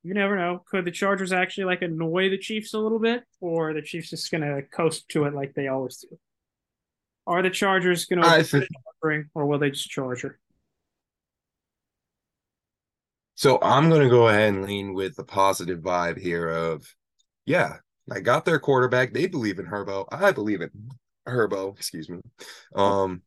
you 0.03 0.13
never 0.13 0.35
know. 0.35 0.61
Could 0.69 0.83
the 0.83 0.91
Chargers 0.91 1.31
actually 1.31 1.65
like 1.65 1.81
annoy 1.81 2.29
the 2.29 2.37
Chiefs 2.37 2.73
a 2.73 2.79
little 2.79 2.99
bit, 2.99 3.23
or 3.39 3.73
the 3.73 3.81
Chiefs 3.81 4.09
just 4.09 4.29
going 4.29 4.41
to 4.41 4.61
coast 4.61 5.07
to 5.09 5.23
it 5.23 5.33
like 5.33 5.53
they 5.53 5.69
always 5.69 5.97
do? 5.99 6.17
Are 7.25 7.41
the 7.41 7.49
Chargers 7.49 8.05
going 8.05 8.21
to, 8.21 8.43
think... 8.43 9.27
or 9.33 9.45
will 9.45 9.57
they 9.57 9.69
just 9.69 9.89
charge 9.89 10.23
her? 10.23 10.37
So 13.35 13.59
I'm 13.61 13.89
going 13.89 14.01
to 14.01 14.09
go 14.09 14.29
ahead 14.29 14.53
and 14.53 14.65
lean 14.65 14.93
with 14.93 15.15
the 15.15 15.25
positive 15.25 15.79
vibe 15.79 16.17
here 16.17 16.47
of, 16.47 16.85
yeah, 17.45 17.77
I 18.09 18.21
got 18.21 18.45
their 18.45 18.59
quarterback. 18.59 19.13
They 19.13 19.27
believe 19.27 19.59
in 19.59 19.65
Herbo. 19.65 20.07
I 20.11 20.31
believe 20.31 20.61
in 20.61 20.69
Herbo. 21.27 21.75
Excuse 21.75 22.09
me. 22.09 22.21
Um, 22.75 23.21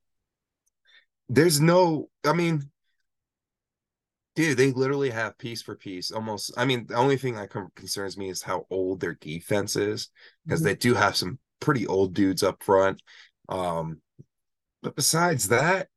there's 1.28 1.60
no, 1.60 2.08
I 2.24 2.32
mean, 2.32 2.70
dude, 4.34 4.56
they 4.56 4.72
literally 4.72 5.10
have 5.10 5.36
piece 5.36 5.60
for 5.60 5.74
piece. 5.74 6.10
Almost, 6.10 6.54
I 6.56 6.64
mean, 6.64 6.86
the 6.86 6.94
only 6.94 7.18
thing 7.18 7.34
that 7.34 7.50
concerns 7.74 8.16
me 8.16 8.30
is 8.30 8.40
how 8.40 8.66
old 8.70 9.00
their 9.00 9.14
defense 9.14 9.76
is 9.76 10.08
because 10.46 10.60
mm-hmm. 10.60 10.68
they 10.68 10.76
do 10.76 10.94
have 10.94 11.16
some 11.16 11.38
pretty 11.60 11.86
old 11.86 12.14
dudes 12.14 12.42
up 12.42 12.62
front. 12.62 13.02
Um, 13.48 14.00
but 14.82 14.96
besides 14.96 15.48
that, 15.48 15.88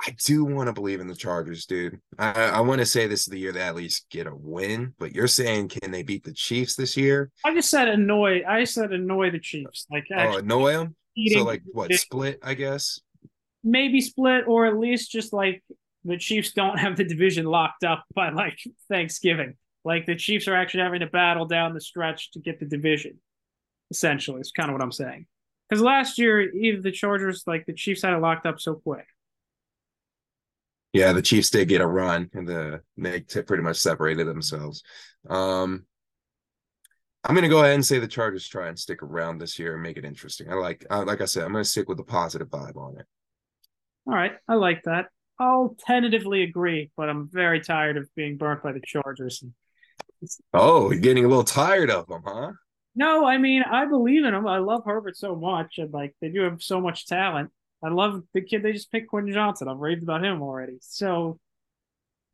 I 0.00 0.14
do 0.24 0.44
want 0.44 0.68
to 0.68 0.72
believe 0.72 1.00
in 1.00 1.08
the 1.08 1.16
Chargers, 1.16 1.66
dude. 1.66 1.98
I, 2.18 2.32
I 2.32 2.60
want 2.60 2.78
to 2.80 2.86
say 2.86 3.06
this 3.06 3.20
is 3.20 3.26
the 3.26 3.38
year 3.38 3.52
they 3.52 3.62
at 3.62 3.74
least 3.74 4.06
get 4.10 4.28
a 4.28 4.34
win, 4.34 4.94
but 4.98 5.12
you're 5.12 5.26
saying 5.26 5.68
can 5.68 5.90
they 5.90 6.02
beat 6.02 6.24
the 6.24 6.32
Chiefs 6.32 6.76
this 6.76 6.96
year? 6.96 7.30
I 7.44 7.52
just 7.52 7.70
said 7.70 7.88
annoy. 7.88 8.42
I 8.46 8.64
said 8.64 8.92
annoy 8.92 9.30
the 9.30 9.40
Chiefs. 9.40 9.86
Like 9.90 10.06
oh, 10.16 10.38
annoy 10.38 10.72
them. 10.72 10.96
So 11.32 11.42
like 11.42 11.62
what 11.72 11.92
split? 11.94 12.38
I 12.42 12.54
guess 12.54 13.00
maybe 13.64 14.00
split, 14.00 14.44
or 14.46 14.66
at 14.66 14.78
least 14.78 15.10
just 15.10 15.32
like 15.32 15.62
the 16.04 16.16
Chiefs 16.16 16.52
don't 16.52 16.78
have 16.78 16.96
the 16.96 17.04
division 17.04 17.44
locked 17.44 17.84
up 17.84 18.04
by 18.14 18.30
like 18.30 18.58
Thanksgiving. 18.88 19.54
Like 19.84 20.06
the 20.06 20.16
Chiefs 20.16 20.48
are 20.48 20.54
actually 20.54 20.82
having 20.82 21.00
to 21.00 21.06
battle 21.06 21.46
down 21.46 21.74
the 21.74 21.80
stretch 21.80 22.32
to 22.32 22.40
get 22.40 22.60
the 22.60 22.66
division. 22.66 23.18
Essentially, 23.90 24.40
it's 24.40 24.52
kind 24.52 24.70
of 24.70 24.74
what 24.74 24.82
I'm 24.82 24.92
saying. 24.92 25.26
Because 25.68 25.82
last 25.82 26.18
year, 26.18 26.40
even 26.40 26.82
the 26.82 26.92
Chargers, 26.92 27.44
like 27.46 27.66
the 27.66 27.74
Chiefs 27.74 28.02
had 28.02 28.14
it 28.14 28.20
locked 28.20 28.46
up 28.46 28.60
so 28.60 28.74
quick. 28.74 29.06
Yeah, 30.92 31.12
the 31.12 31.22
Chiefs 31.22 31.50
did 31.50 31.68
get 31.68 31.80
a 31.80 31.86
run, 31.86 32.30
and 32.32 32.48
the 32.48 32.80
they 32.96 33.20
t- 33.20 33.42
pretty 33.42 33.62
much 33.62 33.76
separated 33.76 34.26
themselves. 34.26 34.82
Um, 35.28 35.84
I'm 37.24 37.34
going 37.34 37.42
to 37.42 37.48
go 37.48 37.58
ahead 37.58 37.74
and 37.74 37.84
say 37.84 37.98
the 37.98 38.08
Chargers 38.08 38.48
try 38.48 38.68
and 38.68 38.78
stick 38.78 39.02
around 39.02 39.38
this 39.38 39.58
year 39.58 39.74
and 39.74 39.82
make 39.82 39.98
it 39.98 40.04
interesting. 40.04 40.50
I 40.50 40.54
like, 40.54 40.86
uh, 40.88 41.04
like 41.04 41.20
I 41.20 41.26
said, 41.26 41.44
I'm 41.44 41.52
going 41.52 41.64
to 41.64 41.68
stick 41.68 41.88
with 41.88 41.98
the 41.98 42.04
positive 42.04 42.48
vibe 42.48 42.76
on 42.76 42.98
it. 42.98 43.06
All 44.06 44.14
right, 44.14 44.32
I 44.48 44.54
like 44.54 44.84
that. 44.84 45.06
I'll 45.38 45.76
tentatively 45.86 46.42
agree, 46.42 46.90
but 46.96 47.08
I'm 47.08 47.28
very 47.30 47.60
tired 47.60 47.96
of 47.96 48.08
being 48.16 48.36
burnt 48.38 48.62
by 48.62 48.72
the 48.72 48.80
Chargers. 48.84 49.44
Oh, 50.54 50.90
you're 50.90 51.00
getting 51.00 51.24
a 51.24 51.28
little 51.28 51.44
tired 51.44 51.90
of 51.90 52.06
them, 52.06 52.22
huh? 52.24 52.52
No, 52.96 53.24
I 53.24 53.38
mean 53.38 53.62
I 53.62 53.84
believe 53.84 54.24
in 54.24 54.32
them. 54.32 54.46
I 54.46 54.58
love 54.58 54.82
Herbert 54.84 55.16
so 55.16 55.36
much, 55.36 55.78
and 55.78 55.92
like 55.92 56.16
they 56.20 56.30
do 56.30 56.42
have 56.42 56.62
so 56.62 56.80
much 56.80 57.06
talent. 57.06 57.50
I 57.82 57.88
love 57.88 58.22
the 58.34 58.40
kid 58.40 58.62
they 58.62 58.72
just 58.72 58.90
picked 58.90 59.08
Quentin 59.08 59.32
Johnston. 59.32 59.68
I've 59.68 59.78
raved 59.78 60.02
about 60.02 60.24
him 60.24 60.42
already. 60.42 60.78
So, 60.80 61.38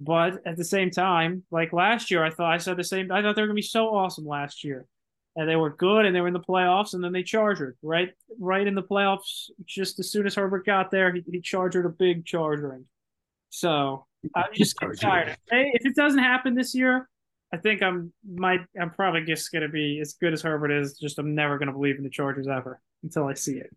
but 0.01 0.47
at 0.47 0.57
the 0.57 0.65
same 0.65 0.91
time, 0.91 1.45
like 1.51 1.73
last 1.73 2.11
year, 2.11 2.25
I 2.25 2.31
thought 2.31 2.53
I 2.53 2.59
said 2.59 2.77
the 2.77 2.85
same. 2.85 3.13
I 3.13 3.23
thought 3.23 3.37
they 3.37 3.43
were 3.43 3.49
gonna 3.49 3.55
be 3.55 3.63
so 3.63 3.95
awesome 3.95 4.25
last 4.25 4.65
year, 4.65 4.87
and 5.37 5.49
they 5.49 5.57
were 5.57 5.71
good, 5.71 6.07
and 6.07 6.17
they 6.17 6.21
were 6.21 6.29
in 6.29 6.35
the 6.35 6.41
playoffs, 6.41 6.95
and 6.95 7.05
then 7.05 7.13
they 7.13 7.23
charged 7.23 7.63
right, 7.83 8.11
right 8.39 8.67
in 8.67 8.75
the 8.75 8.83
playoffs. 8.83 9.51
Just 9.67 9.99
as 9.99 10.11
soon 10.11 10.27
as 10.27 10.35
Herbert 10.35 10.65
got 10.65 10.91
there, 10.91 11.13
he, 11.13 11.23
he 11.31 11.41
charged 11.41 11.77
a 11.77 11.89
big 11.89 12.25
charging. 12.25 12.87
So 13.51 14.07
I'm 14.35 14.47
just 14.55 14.77
tired. 15.01 15.37
Hey, 15.51 15.71
if 15.75 15.87
it 15.87 15.95
doesn't 15.95 16.19
happen 16.19 16.55
this 16.55 16.75
year, 16.75 17.09
I 17.53 17.59
think 17.59 17.83
I'm 17.83 18.13
might 18.29 18.61
I'm 18.81 18.91
probably 18.91 19.25
just 19.25 19.53
gonna 19.53 19.69
be 19.69 20.01
as 20.01 20.15
good 20.15 20.33
as 20.33 20.43
Herbert 20.43 20.73
is. 20.73 20.99
Just 20.99 21.19
I'm 21.19 21.35
never 21.35 21.59
gonna 21.59 21.73
believe 21.73 21.99
in 21.99 22.03
the 22.03 22.11
Chargers 22.11 22.49
ever 22.49 22.81
until 23.03 23.27
I 23.27 23.35
see 23.35 23.59
it. 23.59 23.71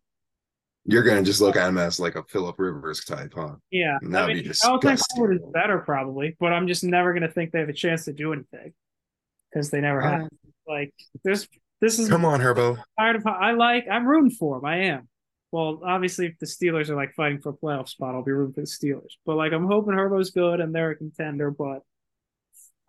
You're 0.87 1.03
gonna 1.03 1.21
just 1.21 1.41
look 1.41 1.57
at 1.57 1.67
him 1.67 1.77
as 1.77 1.99
like 1.99 2.15
a 2.15 2.23
Philip 2.23 2.57
Rivers 2.57 3.03
type, 3.03 3.33
huh? 3.35 3.55
Yeah, 3.71 3.97
I 4.01 4.27
mean, 4.27 4.51
I'll 4.63 4.79
think 4.79 4.99
Herbert 5.15 5.33
is 5.33 5.41
better 5.53 5.79
probably, 5.79 6.35
but 6.39 6.53
I'm 6.53 6.67
just 6.67 6.83
never 6.83 7.13
gonna 7.13 7.29
think 7.29 7.51
they 7.51 7.59
have 7.59 7.69
a 7.69 7.73
chance 7.73 8.05
to 8.05 8.13
do 8.13 8.31
anything 8.31 8.73
because 9.51 9.69
they 9.69 9.81
never 9.81 10.01
have. 10.01 10.23
Uh. 10.23 10.27
Like 10.67 10.93
this, 11.23 11.47
this 11.81 11.99
is 11.99 12.09
come 12.09 12.25
on, 12.25 12.39
Herbo. 12.39 12.81
Tired 12.97 13.17
of 13.17 13.27
I 13.27 13.51
like. 13.51 13.85
I'm 13.91 14.07
rooting 14.07 14.31
for 14.31 14.57
him. 14.57 14.65
I 14.65 14.77
am. 14.85 15.07
Well, 15.51 15.81
obviously, 15.85 16.27
if 16.27 16.39
the 16.39 16.45
Steelers 16.45 16.89
are 16.89 16.95
like 16.95 17.13
fighting 17.15 17.39
for 17.39 17.49
a 17.49 17.53
playoff 17.53 17.87
spot, 17.87 18.15
I'll 18.15 18.23
be 18.23 18.31
rooting 18.31 18.53
for 18.53 18.61
the 18.61 18.67
Steelers. 18.67 19.13
But 19.25 19.35
like, 19.35 19.53
I'm 19.53 19.67
hoping 19.67 19.93
Herbo's 19.93 20.31
good 20.31 20.59
and 20.59 20.73
they're 20.75 20.91
a 20.91 20.95
contender. 20.95 21.51
But 21.51 21.83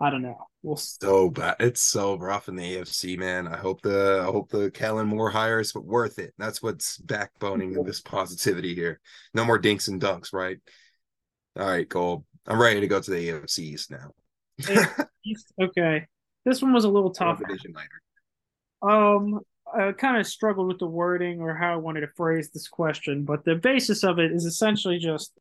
I 0.00 0.10
don't 0.10 0.22
know. 0.22 0.36
We'll 0.62 0.76
so 0.76 1.28
bad. 1.30 1.56
It's 1.58 1.80
so 1.80 2.16
rough 2.16 2.48
in 2.48 2.54
the 2.54 2.76
AFC, 2.76 3.18
man. 3.18 3.48
I 3.48 3.56
hope 3.56 3.82
the 3.82 4.20
I 4.22 4.26
hope 4.26 4.48
the 4.50 4.70
Kellen 4.70 5.08
Moore 5.08 5.30
hires, 5.30 5.72
but 5.72 5.84
worth 5.84 6.18
it. 6.18 6.34
That's 6.38 6.62
what's 6.62 6.98
backboning 6.98 7.84
this 7.84 8.00
positivity 8.00 8.74
here. 8.74 9.00
No 9.34 9.44
more 9.44 9.58
dinks 9.58 9.88
and 9.88 10.00
dunks, 10.00 10.32
right? 10.32 10.58
All 11.58 11.66
right, 11.66 11.88
Cole. 11.88 12.24
I'm 12.46 12.60
ready 12.60 12.80
to 12.80 12.86
go 12.86 13.00
to 13.00 13.10
the 13.10 13.28
AFC 13.28 13.58
East 13.60 13.90
now. 13.90 14.12
East, 15.24 15.52
okay. 15.62 16.06
This 16.44 16.62
one 16.62 16.72
was 16.72 16.84
a 16.84 16.88
little 16.88 17.10
tough. 17.10 17.42
Um, 18.80 19.40
I 19.74 19.92
kind 19.92 20.16
of 20.16 20.26
struggled 20.26 20.68
with 20.68 20.78
the 20.78 20.86
wording 20.86 21.40
or 21.40 21.54
how 21.54 21.72
I 21.72 21.76
wanted 21.76 22.00
to 22.02 22.08
phrase 22.16 22.50
this 22.50 22.68
question, 22.68 23.24
but 23.24 23.44
the 23.44 23.56
basis 23.56 24.04
of 24.04 24.18
it 24.18 24.32
is 24.32 24.44
essentially 24.44 24.98
just 24.98 25.32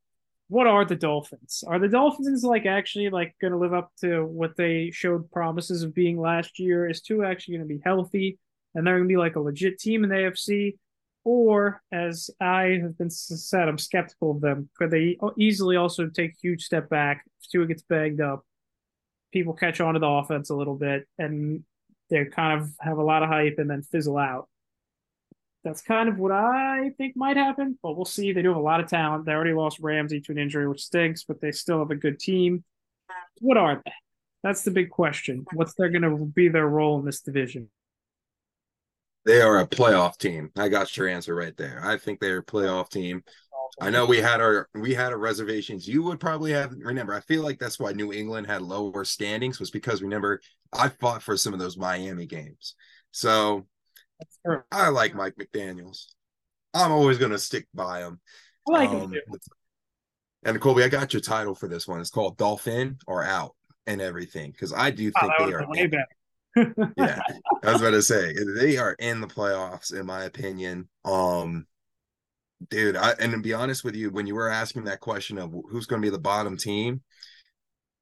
what 0.49 0.67
are 0.67 0.85
the 0.85 0.95
Dolphins? 0.95 1.63
Are 1.67 1.79
the 1.79 1.89
Dolphins 1.89 2.43
like 2.43 2.65
actually 2.65 3.09
like 3.09 3.35
going 3.41 3.51
to 3.51 3.59
live 3.59 3.73
up 3.73 3.91
to 3.99 4.23
what 4.25 4.55
they 4.55 4.91
showed 4.91 5.29
promises 5.31 5.83
of 5.83 5.93
being 5.93 6.19
last 6.19 6.59
year? 6.59 6.89
Is 6.89 7.01
Tua 7.01 7.27
actually 7.27 7.57
going 7.57 7.67
to 7.67 7.75
be 7.75 7.81
healthy 7.83 8.39
and 8.73 8.85
they're 8.85 8.97
going 8.97 9.07
to 9.07 9.13
be 9.13 9.17
like 9.17 9.35
a 9.35 9.41
legit 9.41 9.79
team 9.79 10.03
in 10.03 10.09
the 10.09 10.15
AFC? 10.15 10.77
Or, 11.25 11.81
as 11.91 12.29
I 12.39 12.79
have 12.81 12.97
been 12.97 13.09
said, 13.09 13.67
I'm 13.67 13.77
skeptical 13.77 14.31
of 14.31 14.39
them. 14.39 14.69
Could 14.77 14.91
they 14.91 15.17
easily 15.37 15.75
also 15.75 16.07
take 16.07 16.35
huge 16.41 16.63
step 16.63 16.87
back 16.87 17.25
if 17.41 17.49
Tua 17.49 17.67
gets 17.67 17.81
banged 17.81 18.21
up? 18.21 18.45
People 19.33 19.53
catch 19.53 19.81
on 19.81 19.95
to 19.95 19.99
the 19.99 20.07
offense 20.07 20.49
a 20.49 20.55
little 20.55 20.75
bit 20.75 21.05
and 21.17 21.65
they 22.09 22.23
kind 22.23 22.61
of 22.61 22.69
have 22.79 22.97
a 22.97 23.03
lot 23.03 23.23
of 23.23 23.29
hype 23.29 23.55
and 23.57 23.69
then 23.69 23.81
fizzle 23.81 24.17
out. 24.17 24.47
That's 25.67 25.81
kind 25.81 26.07
of 26.07 26.17
what 26.17 26.31
I 26.31 26.91
think 26.97 27.17
might 27.17 27.35
happen, 27.35 27.77
but 27.83 27.97
we'll 27.97 28.05
see. 28.05 28.31
They 28.31 28.41
do 28.41 28.47
have 28.47 28.57
a 28.57 28.61
lot 28.61 28.79
of 28.79 28.87
talent. 28.87 29.25
They 29.25 29.33
already 29.33 29.51
lost 29.51 29.79
Ramsey 29.81 30.21
to 30.21 30.31
an 30.31 30.37
injury, 30.37 30.65
which 30.65 30.81
stinks, 30.81 31.25
but 31.25 31.41
they 31.41 31.51
still 31.51 31.79
have 31.79 31.91
a 31.91 31.95
good 31.95 32.19
team. 32.19 32.63
What 33.41 33.57
are 33.57 33.81
they? 33.83 33.91
That's 34.43 34.63
the 34.63 34.71
big 34.71 34.89
question. 34.89 35.45
What's 35.51 35.73
they're 35.73 35.89
going 35.89 36.03
to 36.03 36.15
be 36.15 36.47
their 36.47 36.69
role 36.69 36.97
in 36.99 37.05
this 37.05 37.19
division? 37.19 37.69
They 39.25 39.41
are 39.41 39.59
a 39.59 39.67
playoff 39.67 40.17
team. 40.17 40.51
I 40.57 40.69
got 40.69 40.95
your 40.95 41.09
answer 41.09 41.35
right 41.35 41.57
there. 41.57 41.81
I 41.83 41.97
think 41.97 42.21
they're 42.21 42.37
a 42.37 42.45
playoff 42.45 42.87
team. 42.87 43.25
I 43.81 43.89
know 43.89 44.05
we 44.05 44.19
had 44.19 44.39
our 44.39 44.69
we 44.73 44.93
had 44.93 45.11
our 45.11 45.17
reservations. 45.17 45.85
You 45.85 46.01
would 46.03 46.21
probably 46.21 46.53
have 46.53 46.71
remember. 46.77 47.13
I 47.13 47.19
feel 47.19 47.43
like 47.43 47.59
that's 47.59 47.77
why 47.77 47.91
New 47.91 48.13
England 48.13 48.47
had 48.47 48.61
lower 48.61 49.03
standings 49.03 49.59
was 49.59 49.69
because 49.69 50.01
remember 50.01 50.39
I 50.71 50.87
fought 50.87 51.21
for 51.21 51.35
some 51.35 51.53
of 51.53 51.59
those 51.59 51.75
Miami 51.75 52.25
games. 52.25 52.73
So 53.11 53.67
I 54.71 54.89
like 54.89 55.15
Mike 55.15 55.35
McDaniels. 55.35 56.05
I'm 56.73 56.91
always 56.91 57.17
going 57.17 57.31
to 57.31 57.39
stick 57.39 57.67
by 57.73 57.99
him. 57.99 58.19
I 58.67 58.71
like 58.71 58.89
um, 58.89 59.13
him. 59.13 59.21
And 60.43 60.61
Colby, 60.61 60.83
I 60.83 60.89
got 60.89 61.13
your 61.13 61.21
title 61.21 61.55
for 61.55 61.67
this 61.67 61.87
one. 61.87 61.99
It's 61.99 62.09
called 62.09 62.37
Dolphin 62.37 62.97
or 63.07 63.23
Out. 63.23 63.55
and 63.87 64.01
everything 64.01 64.51
because 64.51 64.73
I 64.73 64.91
do 64.91 65.11
think 65.11 65.31
oh, 65.39 65.47
they 65.47 65.53
are 65.53 65.67
way 65.67 65.87
better. 65.87 66.05
yeah, 66.97 67.19
I 67.63 67.71
was 67.71 67.81
about 67.81 67.91
to 67.91 68.01
say 68.01 68.33
they 68.59 68.77
are 68.77 68.93
in 68.93 69.21
the 69.21 69.27
playoffs 69.27 69.97
in 69.97 70.05
my 70.05 70.23
opinion. 70.23 70.89
Um, 71.05 71.65
dude, 72.69 72.95
I 72.95 73.11
and 73.19 73.31
to 73.31 73.39
be 73.39 73.53
honest 73.53 73.83
with 73.83 73.95
you, 73.95 74.11
when 74.11 74.27
you 74.27 74.35
were 74.35 74.49
asking 74.49 74.85
that 74.85 74.99
question 74.99 75.37
of 75.37 75.53
who's 75.69 75.85
going 75.85 76.01
to 76.01 76.05
be 76.05 76.11
the 76.11 76.19
bottom 76.19 76.57
team, 76.57 77.01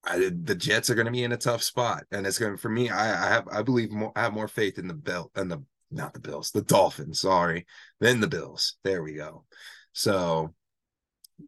I, 0.03 0.31
the 0.43 0.55
Jets 0.55 0.89
are 0.89 0.95
going 0.95 1.05
to 1.05 1.11
be 1.11 1.23
in 1.23 1.31
a 1.31 1.37
tough 1.37 1.63
spot, 1.63 2.03
and 2.11 2.25
it's 2.25 2.39
going 2.39 2.57
for 2.57 2.69
me. 2.69 2.89
I, 2.89 3.27
I 3.27 3.29
have 3.29 3.47
I 3.49 3.61
believe 3.61 3.91
more 3.91 4.11
I 4.15 4.23
have 4.23 4.33
more 4.33 4.47
faith 4.47 4.77
in 4.77 4.87
the 4.87 4.93
belt 4.93 5.31
and 5.35 5.51
the 5.51 5.63
not 5.95 6.13
the 6.13 6.19
Bills, 6.19 6.51
the 6.51 6.61
Dolphins. 6.61 7.21
Sorry, 7.21 7.65
Then 7.99 8.19
the 8.19 8.27
Bills. 8.27 8.77
There 8.83 9.01
we 9.01 9.13
go. 9.13 9.45
So 9.93 10.53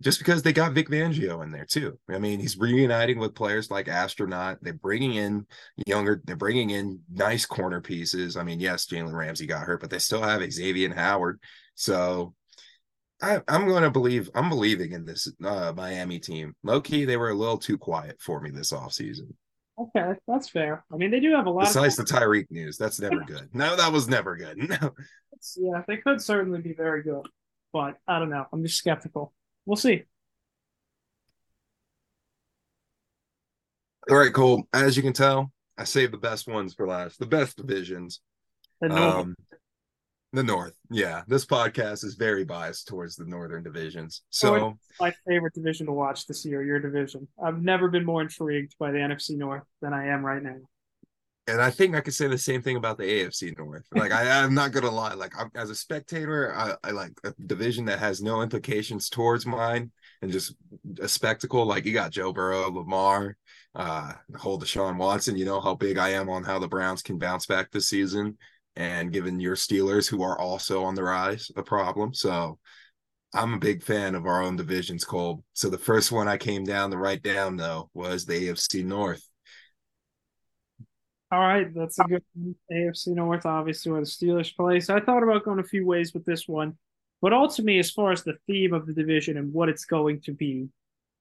just 0.01 0.19
because 0.19 0.41
they 0.41 0.53
got 0.53 0.73
Vic 0.73 0.89
Fangio 0.89 1.43
in 1.43 1.51
there 1.51 1.65
too. 1.65 1.97
I 2.09 2.19
mean, 2.19 2.39
he's 2.39 2.57
reuniting 2.57 3.19
with 3.19 3.35
players 3.35 3.71
like 3.71 3.87
Astronaut. 3.87 4.57
They're 4.61 4.73
bringing 4.73 5.15
in 5.15 5.45
younger. 5.85 6.21
They're 6.25 6.35
bringing 6.35 6.71
in 6.71 6.99
nice 7.11 7.45
corner 7.45 7.81
pieces. 7.81 8.35
I 8.35 8.43
mean, 8.43 8.59
yes, 8.59 8.85
Jalen 8.85 9.13
Ramsey 9.13 9.47
got 9.47 9.65
hurt, 9.65 9.81
but 9.81 9.89
they 9.89 9.99
still 9.99 10.21
have 10.21 10.51
Xavier 10.51 10.93
Howard. 10.93 11.39
So 11.75 12.33
I, 13.21 13.41
am 13.47 13.67
going 13.67 13.83
to 13.83 13.91
believe. 13.91 14.29
I'm 14.35 14.49
believing 14.49 14.91
in 14.91 15.05
this 15.05 15.31
uh, 15.43 15.73
Miami 15.75 16.19
team. 16.19 16.53
Low 16.63 16.81
key, 16.81 17.05
they 17.05 17.17
were 17.17 17.29
a 17.29 17.35
little 17.35 17.57
too 17.57 17.77
quiet 17.77 18.17
for 18.21 18.41
me 18.41 18.49
this 18.49 18.73
offseason. 18.73 19.33
Okay, 19.79 20.13
that's 20.27 20.49
fair. 20.49 20.83
I 20.91 20.97
mean, 20.97 21.11
they 21.11 21.19
do 21.19 21.35
have 21.35 21.45
a 21.45 21.51
lot. 21.51 21.65
Besides 21.65 21.99
of- 21.99 22.07
the 22.07 22.13
Tyreek 22.13 22.49
news, 22.49 22.77
that's 22.77 22.99
never 22.99 23.19
good. 23.27 23.49
No, 23.53 23.75
that 23.75 23.91
was 23.91 24.07
never 24.07 24.35
good. 24.35 24.57
No. 24.69 24.93
Yeah, 25.55 25.83
they 25.87 25.97
could 25.97 26.19
certainly 26.19 26.61
be 26.61 26.73
very 26.73 27.03
good, 27.03 27.27
but 27.71 27.97
I 28.07 28.17
don't 28.17 28.31
know. 28.31 28.47
I'm 28.51 28.63
just 28.63 28.77
skeptical. 28.77 29.33
We'll 29.67 29.75
see. 29.75 30.03
All 34.09 34.17
right, 34.17 34.33
Cole. 34.33 34.67
As 34.73 34.97
you 34.97 35.03
can 35.03 35.13
tell, 35.13 35.51
I 35.77 35.83
saved 35.83 36.13
the 36.13 36.17
best 36.17 36.47
ones 36.47 36.73
for 36.73 36.87
last. 36.87 37.19
The 37.19 37.25
best 37.27 37.57
divisions. 37.57 38.21
Um, 38.81 39.35
the 40.37 40.43
North. 40.43 40.77
Yeah, 40.91 41.23
this 41.27 41.45
podcast 41.45 42.05
is 42.05 42.13
very 42.13 42.45
biased 42.45 42.87
towards 42.87 43.15
the 43.15 43.25
Northern 43.25 43.63
divisions. 43.63 44.21
So 44.29 44.77
my 45.01 45.11
favorite 45.27 45.55
division 45.55 45.87
to 45.87 45.91
watch 45.91 46.27
this 46.27 46.45
year, 46.45 46.63
your 46.63 46.79
division. 46.79 47.27
I've 47.43 47.61
never 47.61 47.89
been 47.89 48.05
more 48.05 48.21
intrigued 48.21 48.75
by 48.79 48.91
the 48.91 48.99
NFC 48.99 49.31
North 49.31 49.63
than 49.81 49.93
I 49.93 50.07
am 50.07 50.23
right 50.23 50.41
now. 50.41 50.57
And 51.47 51.59
I 51.59 51.71
think 51.71 51.95
I 51.95 52.01
could 52.01 52.13
say 52.13 52.27
the 52.27 52.37
same 52.37 52.61
thing 52.61 52.75
about 52.75 52.97
the 52.97 53.05
AFC 53.05 53.57
North. 53.57 53.85
Like 53.95 54.11
I, 54.11 54.43
am 54.43 54.53
not 54.53 54.71
gonna 54.71 54.91
lie. 54.91 55.15
Like 55.15 55.33
I'm, 55.39 55.49
as 55.55 55.71
a 55.71 55.75
spectator, 55.75 56.53
I, 56.55 56.75
I 56.83 56.91
like 56.91 57.13
a 57.23 57.33
division 57.47 57.85
that 57.85 57.99
has 57.99 58.21
no 58.21 58.43
implications 58.43 59.09
towards 59.09 59.45
mine 59.45 59.91
and 60.21 60.31
just 60.31 60.53
a 61.01 61.07
spectacle. 61.07 61.65
Like 61.65 61.85
you 61.85 61.93
got 61.93 62.11
Joe 62.11 62.31
Burrow, 62.31 62.69
Lamar, 62.69 63.37
uh, 63.73 64.13
the 64.29 64.37
whole 64.37 64.59
Deshaun 64.59 64.97
Watson. 64.97 65.35
You 65.35 65.45
know 65.45 65.61
how 65.61 65.73
big 65.73 65.97
I 65.97 66.09
am 66.09 66.29
on 66.29 66.43
how 66.43 66.59
the 66.59 66.67
Browns 66.67 67.01
can 67.01 67.17
bounce 67.17 67.47
back 67.47 67.71
this 67.71 67.89
season 67.89 68.37
and 68.77 69.11
given 69.11 69.39
your 69.39 69.55
Steelers, 69.55 70.07
who 70.07 70.21
are 70.23 70.39
also 70.39 70.83
on 70.83 70.95
the 70.95 71.03
rise, 71.03 71.51
a 71.57 71.63
problem. 71.63 72.13
So 72.13 72.59
I'm 73.33 73.55
a 73.55 73.59
big 73.59 73.83
fan 73.83 74.15
of 74.15 74.25
our 74.25 74.41
own 74.41 74.55
divisions, 74.55 75.03
Cole. 75.03 75.43
So 75.53 75.69
the 75.69 75.77
first 75.77 76.11
one 76.11 76.27
I 76.27 76.37
came 76.37 76.63
down 76.63 76.91
to 76.91 76.97
write 76.97 77.23
down 77.23 77.57
though 77.57 77.89
was 77.93 78.25
the 78.25 78.49
AFC 78.49 78.85
North. 78.85 79.27
All 81.29 81.39
right, 81.39 81.67
that's 81.75 81.99
a 81.99 82.03
good 82.03 82.23
one. 82.35 82.55
AFC 82.71 83.07
North, 83.07 83.45
obviously, 83.45 83.91
where 83.91 83.99
the 83.99 84.07
Steelers 84.07 84.55
play. 84.55 84.79
So 84.79 84.95
I 84.95 85.01
thought 85.01 85.23
about 85.23 85.43
going 85.43 85.59
a 85.59 85.63
few 85.63 85.85
ways 85.85 86.13
with 86.13 86.23
this 86.23 86.47
one, 86.47 86.77
but 87.21 87.33
ultimately, 87.33 87.79
as 87.79 87.91
far 87.91 88.13
as 88.13 88.23
the 88.23 88.37
theme 88.47 88.73
of 88.73 88.85
the 88.85 88.93
division 88.93 89.35
and 89.35 89.51
what 89.51 89.67
it's 89.67 89.83
going 89.83 90.21
to 90.21 90.31
be, 90.31 90.69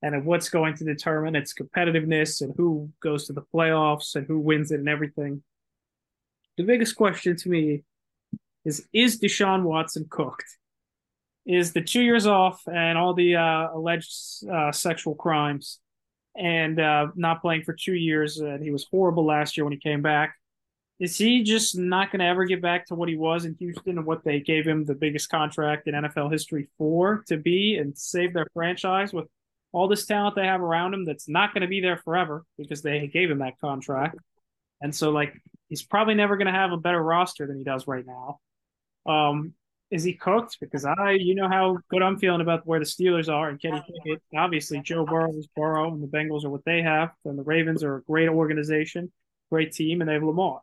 and 0.02 0.24
what's 0.24 0.48
going 0.48 0.74
to 0.76 0.84
determine 0.84 1.34
its 1.34 1.54
competitiveness 1.54 2.42
and 2.42 2.54
who 2.56 2.90
goes 3.02 3.26
to 3.26 3.32
the 3.32 3.42
playoffs 3.54 4.14
and 4.14 4.26
who 4.26 4.38
wins 4.38 4.70
it 4.70 4.78
and 4.78 4.88
everything, 4.88 5.42
the 6.56 6.64
biggest 6.64 6.96
question 6.96 7.36
to 7.36 7.48
me 7.48 7.82
is 8.64 8.86
is 8.92 9.20
Deshaun 9.20 9.62
Watson 9.62 10.06
cooked? 10.10 10.44
Is 11.46 11.72
the 11.72 11.82
two 11.82 12.02
years 12.02 12.26
off 12.26 12.60
and 12.66 12.98
all 12.98 13.14
the 13.14 13.36
uh, 13.36 13.68
alleged 13.72 14.12
uh, 14.52 14.72
sexual 14.72 15.14
crimes 15.14 15.78
and 16.36 16.80
uh, 16.80 17.08
not 17.14 17.40
playing 17.40 17.62
for 17.62 17.72
two 17.72 17.94
years, 17.94 18.38
and 18.38 18.62
he 18.62 18.70
was 18.70 18.86
horrible 18.90 19.24
last 19.24 19.56
year 19.56 19.64
when 19.64 19.72
he 19.72 19.78
came 19.78 20.02
back. 20.02 20.34
Is 20.98 21.16
he 21.16 21.42
just 21.42 21.76
not 21.76 22.10
going 22.10 22.20
to 22.20 22.26
ever 22.26 22.46
get 22.46 22.62
back 22.62 22.86
to 22.86 22.94
what 22.94 23.08
he 23.08 23.16
was 23.16 23.44
in 23.44 23.54
Houston 23.58 23.98
and 23.98 24.06
what 24.06 24.24
they 24.24 24.40
gave 24.40 24.66
him 24.66 24.84
the 24.84 24.94
biggest 24.94 25.28
contract 25.28 25.86
in 25.86 25.94
NFL 25.94 26.32
history 26.32 26.68
for 26.78 27.22
to 27.28 27.36
be 27.36 27.76
and 27.76 27.96
save 27.96 28.32
their 28.32 28.46
franchise 28.54 29.12
with 29.12 29.26
all 29.72 29.88
this 29.88 30.06
talent 30.06 30.36
they 30.36 30.46
have 30.46 30.62
around 30.62 30.94
him 30.94 31.04
that's 31.04 31.28
not 31.28 31.52
going 31.52 31.60
to 31.60 31.68
be 31.68 31.82
there 31.82 31.98
forever 31.98 32.44
because 32.56 32.80
they 32.80 33.06
gave 33.08 33.30
him 33.30 33.38
that 33.38 33.60
contract? 33.60 34.16
And 34.80 34.94
so, 34.94 35.10
like, 35.10 35.40
he's 35.68 35.82
probably 35.82 36.14
never 36.14 36.36
going 36.36 36.46
to 36.46 36.52
have 36.52 36.72
a 36.72 36.76
better 36.76 37.02
roster 37.02 37.46
than 37.46 37.58
he 37.58 37.64
does 37.64 37.86
right 37.86 38.04
now. 38.06 38.40
Um, 39.06 39.54
is 39.90 40.02
he 40.02 40.14
cooked? 40.14 40.58
Because 40.60 40.84
I, 40.84 41.12
you 41.12 41.34
know 41.34 41.48
how 41.48 41.78
good 41.90 42.02
I'm 42.02 42.18
feeling 42.18 42.40
about 42.40 42.66
where 42.66 42.80
the 42.80 42.84
Steelers 42.84 43.32
are 43.32 43.48
and 43.48 43.60
Kenny 43.60 43.80
Pickett. 43.80 44.22
Obviously, 44.36 44.80
Joe 44.80 45.06
Burrow 45.06 45.32
is 45.36 45.48
Burrow, 45.54 45.92
and 45.92 46.02
the 46.02 46.08
Bengals 46.08 46.44
are 46.44 46.50
what 46.50 46.64
they 46.64 46.82
have. 46.82 47.10
And 47.24 47.38
the 47.38 47.44
Ravens 47.44 47.84
are 47.84 47.96
a 47.96 48.02
great 48.02 48.28
organization, 48.28 49.12
great 49.50 49.72
team, 49.72 50.00
and 50.00 50.10
they 50.10 50.14
have 50.14 50.24
Lamar. 50.24 50.60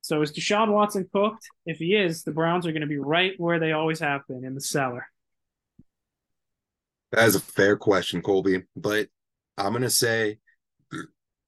So 0.00 0.22
is 0.22 0.32
Deshaun 0.32 0.72
Watson 0.72 1.08
cooked? 1.12 1.46
If 1.66 1.78
he 1.78 1.94
is, 1.94 2.22
the 2.22 2.30
Browns 2.30 2.66
are 2.66 2.72
going 2.72 2.82
to 2.82 2.86
be 2.86 2.98
right 2.98 3.34
where 3.38 3.58
they 3.58 3.72
always 3.72 4.00
have 4.00 4.26
been 4.28 4.44
in 4.44 4.54
the 4.54 4.60
cellar. 4.60 5.08
That 7.12 7.26
is 7.26 7.34
a 7.34 7.40
fair 7.40 7.76
question, 7.76 8.22
Colby. 8.22 8.62
But 8.76 9.08
I'm 9.58 9.72
going 9.72 9.82
to 9.82 9.90
say 9.90 10.38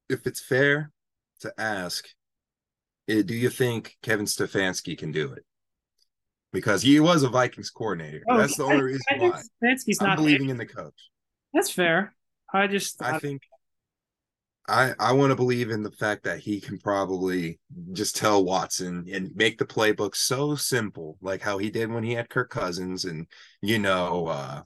if 0.08 0.26
it's 0.26 0.40
fair 0.40 0.90
to 1.38 1.52
ask, 1.58 2.08
eh, 3.08 3.22
do 3.22 3.34
you 3.34 3.50
think 3.50 3.96
Kevin 4.02 4.26
Stefanski 4.26 4.96
can 4.96 5.12
do 5.12 5.32
it? 5.32 5.44
Because 6.52 6.82
he 6.82 6.98
was 6.98 7.22
a 7.22 7.28
Vikings 7.28 7.70
coordinator. 7.70 8.22
Oh, 8.28 8.38
That's 8.38 8.56
the 8.56 8.64
only 8.64 8.82
reason 8.82 9.02
I, 9.10 9.18
why. 9.18 9.42
Stefanski's 9.62 10.00
I'm 10.00 10.08
not 10.08 10.16
believing 10.16 10.46
there. 10.46 10.54
in 10.54 10.58
the 10.58 10.66
coach. 10.66 11.10
That's 11.52 11.70
fair. 11.70 12.14
I 12.52 12.66
just 12.66 13.02
I, 13.02 13.16
I 13.16 13.18
think 13.18 13.42
I 14.68 14.92
I 14.98 15.12
want 15.12 15.30
to 15.30 15.36
believe 15.36 15.70
in 15.70 15.82
the 15.82 15.90
fact 15.90 16.24
that 16.24 16.40
he 16.40 16.60
can 16.60 16.78
probably 16.78 17.58
just 17.92 18.16
tell 18.16 18.44
Watson 18.44 19.06
and 19.10 19.34
make 19.34 19.58
the 19.58 19.64
playbook 19.64 20.14
so 20.14 20.54
simple, 20.54 21.16
like 21.20 21.40
how 21.42 21.58
he 21.58 21.70
did 21.70 21.90
when 21.90 22.04
he 22.04 22.12
had 22.12 22.28
Kirk 22.28 22.50
Cousins 22.50 23.04
and 23.04 23.26
you 23.62 23.78
know 23.78 24.26
uh 24.28 24.62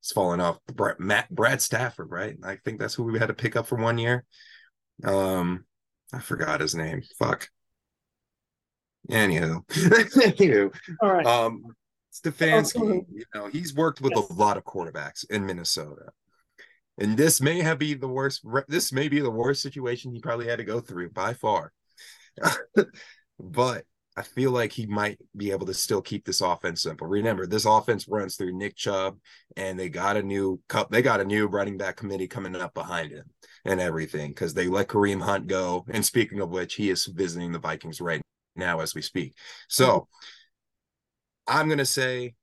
it's 0.00 0.12
falling 0.12 0.40
off 0.40 0.58
Brad, 0.66 1.00
Matt 1.00 1.30
Brad 1.30 1.60
Stafford, 1.60 2.10
right? 2.10 2.36
I 2.44 2.56
think 2.64 2.78
that's 2.78 2.94
who 2.94 3.04
we 3.04 3.18
had 3.18 3.26
to 3.26 3.34
pick 3.34 3.56
up 3.56 3.66
for 3.66 3.76
one 3.76 3.98
year. 3.98 4.24
Um 5.04 5.64
I 6.12 6.20
forgot 6.20 6.60
his 6.60 6.74
name. 6.74 7.02
Fuck. 7.18 7.48
Anywho, 9.10 9.66
anywho, 9.68 10.74
all 11.00 11.12
right. 11.12 11.26
Um, 11.26 11.62
Stefanski, 12.12 13.06
you 13.10 13.24
know, 13.34 13.46
he's 13.46 13.74
worked 13.74 14.00
with 14.00 14.12
yes. 14.14 14.28
a 14.28 14.32
lot 14.34 14.56
of 14.56 14.64
quarterbacks 14.64 15.24
in 15.30 15.46
Minnesota, 15.46 16.10
and 16.98 17.16
this 17.16 17.40
may 17.40 17.62
have 17.62 17.78
been 17.78 18.00
the 18.00 18.08
worst. 18.08 18.44
This 18.66 18.92
may 18.92 19.08
be 19.08 19.20
the 19.20 19.30
worst 19.30 19.62
situation 19.62 20.12
he 20.12 20.20
probably 20.20 20.46
had 20.46 20.58
to 20.58 20.64
go 20.64 20.80
through 20.80 21.10
by 21.10 21.32
far. 21.32 21.72
but 23.40 23.84
I 24.18 24.22
feel 24.22 24.50
like 24.50 24.72
he 24.72 24.84
might 24.84 25.16
be 25.36 25.52
able 25.52 25.66
to 25.66 25.74
still 25.74 26.02
keep 26.02 26.24
this 26.24 26.40
offense 26.40 26.82
simple. 26.82 27.06
Remember, 27.06 27.46
this 27.46 27.66
offense 27.66 28.08
runs 28.08 28.34
through 28.34 28.58
Nick 28.58 28.74
Chubb, 28.74 29.16
and 29.56 29.78
they 29.78 29.88
got 29.88 30.16
a 30.16 30.22
new 30.24 30.60
cup. 30.68 30.90
They 30.90 31.02
got 31.02 31.20
a 31.20 31.24
new 31.24 31.46
running 31.46 31.78
back 31.78 31.94
committee 31.94 32.26
coming 32.26 32.56
up 32.56 32.74
behind 32.74 33.12
him 33.12 33.30
and 33.64 33.80
everything 33.80 34.30
because 34.30 34.54
they 34.54 34.66
let 34.66 34.88
Kareem 34.88 35.22
Hunt 35.22 35.46
go. 35.46 35.84
And 35.90 36.04
speaking 36.04 36.40
of 36.40 36.50
which, 36.50 36.74
he 36.74 36.90
is 36.90 37.04
visiting 37.06 37.52
the 37.52 37.60
Vikings 37.60 38.00
right 38.00 38.20
now 38.56 38.80
as 38.80 38.92
we 38.92 39.02
speak. 39.02 39.34
So 39.68 40.08
I'm 41.46 41.68
gonna 41.68 41.84
say 41.84 42.34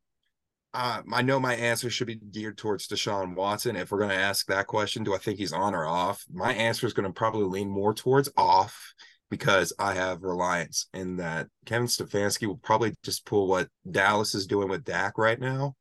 uh, 0.74 1.02
I 1.12 1.24
know 1.24 1.42
my 1.42 1.56
answer 1.56 1.90
should 1.90 2.08
be 2.08 2.16
geared 2.16 2.58
towards 2.58 2.88
Deshaun 2.88 3.36
Watson. 3.36 3.76
If 3.76 3.92
we're 3.92 4.00
going 4.00 4.10
to 4.10 4.16
ask 4.16 4.46
that 4.48 4.68
question, 4.68 5.06
do 5.06 5.16
I 5.16 5.18
think 5.20 5.38
he's 5.38 5.54
on 5.54 5.74
or 5.74 5.86
off? 5.86 6.26
My 6.30 6.54
answer 6.54 6.86
is 6.86 6.92
going 6.92 7.08
to 7.08 7.14
probably 7.14 7.46
lean 7.46 7.70
more 7.70 7.94
towards 7.94 8.30
off 8.36 8.94
because 9.30 9.74
I 9.80 9.94
have 9.96 10.24
reliance 10.24 10.88
in 10.94 11.18
that 11.18 11.48
Kevin 11.66 11.88
Stefanski 11.88 12.48
will 12.48 12.58
probably 12.58 12.94
just 13.04 13.26
pull 13.26 13.48
what 13.48 13.68
Dallas 13.90 14.36
is 14.36 14.48
doing 14.48 14.70
with 14.70 14.84
Dak 14.84 15.18
right 15.18 15.40
now 15.40 15.76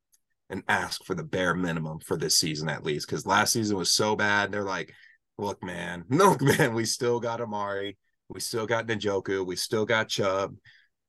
and 0.50 0.62
ask 0.68 1.04
for 1.04 1.14
the 1.14 1.24
bare 1.24 1.54
minimum 1.54 1.98
for 2.00 2.16
this 2.16 2.38
season 2.38 2.68
at 2.68 2.84
least. 2.84 3.06
Because 3.06 3.26
last 3.26 3.52
season 3.52 3.76
was 3.76 3.92
so 3.92 4.16
bad. 4.16 4.50
They're 4.50 4.62
like, 4.62 4.92
look, 5.38 5.62
man, 5.62 6.04
look, 6.08 6.40
man, 6.40 6.74
we 6.74 6.84
still 6.84 7.20
got 7.20 7.40
Amari. 7.40 7.96
We 8.28 8.40
still 8.40 8.66
got 8.66 8.86
Njoku. 8.86 9.46
We 9.46 9.56
still 9.56 9.84
got 9.84 10.08
Chubb. 10.08 10.54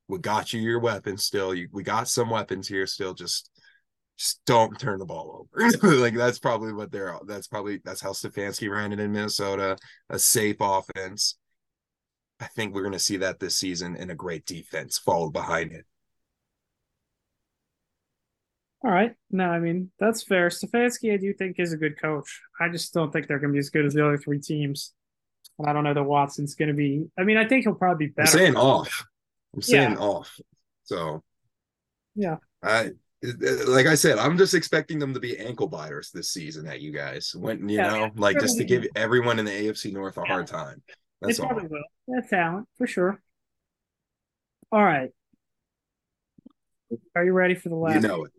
We 0.08 0.20
got 0.20 0.54
you 0.54 0.62
your 0.62 0.80
weapons 0.80 1.24
still. 1.24 1.56
You, 1.56 1.68
we 1.72 1.84
got 1.84 2.08
some 2.08 2.30
weapons 2.30 2.68
here 2.68 2.86
still. 2.86 3.14
Just 3.14 3.50
just 4.18 4.40
don't 4.46 4.80
turn 4.80 5.00
the 5.00 5.06
ball 5.06 5.48
over. 5.54 5.70
like 5.98 6.16
that's 6.16 6.40
probably 6.40 6.74
what 6.74 6.92
they're 6.92 7.18
that's 7.26 7.48
probably 7.48 7.82
that's 7.84 8.02
how 8.02 8.12
Stefanski 8.12 8.70
ran 8.70 8.94
it 8.94 9.00
in 9.00 9.12
Minnesota. 9.12 9.78
A 10.10 10.20
safe 10.20 10.58
offense 10.60 11.38
I 12.40 12.46
think 12.48 12.74
we're 12.74 12.82
going 12.82 12.94
to 12.94 13.00
see 13.00 13.18
that 13.18 13.40
this 13.40 13.56
season 13.56 13.96
in 13.96 14.10
a 14.10 14.16
great 14.16 14.46
defense 14.46 14.98
followed 14.98 15.32
behind 15.32 15.72
it. 15.72 15.86
All 18.84 18.92
right. 18.92 19.14
No, 19.32 19.46
I 19.46 19.60
mean, 19.60 19.90
that's 20.00 20.24
fair. 20.24 20.50
Stefanski, 20.50 21.14
I 21.14 21.18
do 21.18 21.34
think, 21.34 21.56
is 21.58 21.74
a 21.74 21.78
good 21.78 22.00
coach. 22.00 22.42
I 22.60 22.70
just 22.70 22.94
don't 22.94 23.12
think 23.12 23.28
they're 23.28 23.40
going 23.40 23.52
to 23.52 23.54
be 23.54 23.60
as 23.60 23.70
good 23.70 23.86
as 23.86 23.94
the 23.94 24.06
other 24.06 24.18
three 24.18 24.40
teams. 24.40 24.94
And 25.58 25.68
I 25.68 25.74
don't 25.74 25.84
know 25.86 25.94
that 25.94 26.04
Watson's 26.04 26.56
going 26.56 26.68
to 26.68 26.76
be. 26.76 27.06
I 27.18 27.24
mean, 27.24 27.38
I 27.38 27.48
think 27.48 27.64
he'll 27.64 27.74
probably 27.74 28.08
be 28.08 28.12
better. 28.12 28.30
I'm 28.30 28.38
saying 28.38 28.56
off. 28.58 29.06
I'm 29.56 29.62
saying 29.62 29.92
yeah. 29.94 29.98
off. 29.98 30.40
So, 30.84 31.24
yeah. 32.16 32.36
I 32.62 32.92
like 33.68 33.88
I 33.88 33.96
said, 33.96 34.18
I'm 34.18 34.38
just 34.38 34.54
expecting 34.54 35.00
them 35.00 35.14
to 35.14 35.20
be 35.20 35.38
ankle 35.38 35.68
biters 35.68 36.12
this 36.12 36.30
season 36.30 36.68
at 36.68 36.82
you 36.82 36.92
guys. 36.92 37.36
When 37.36 37.68
you 37.68 37.78
yeah, 37.78 37.90
know, 37.90 38.12
like 38.16 38.40
just 38.40 38.58
to 38.58 38.64
give 38.64 38.86
everyone 38.96 39.40
in 39.40 39.46
the 39.46 39.52
AFC 39.52 39.94
North 39.94 40.18
a 40.18 40.22
yeah. 40.22 40.34
hard 40.34 40.48
time. 40.48 40.84
That's 41.28 41.39
all. 41.39 41.55
Will. 41.55 41.84
That's 42.07 42.30
talent 42.30 42.67
for 42.78 42.88
sure. 42.88 43.21
All 44.71 44.84
right. 44.84 45.09
Are 47.15 47.26
you 47.26 47.34
ready 47.34 47.55
for 47.55 47.69
the 47.69 47.76
last? 47.76 47.95
You 47.95 48.07
know 48.07 48.26
it. 48.26 48.32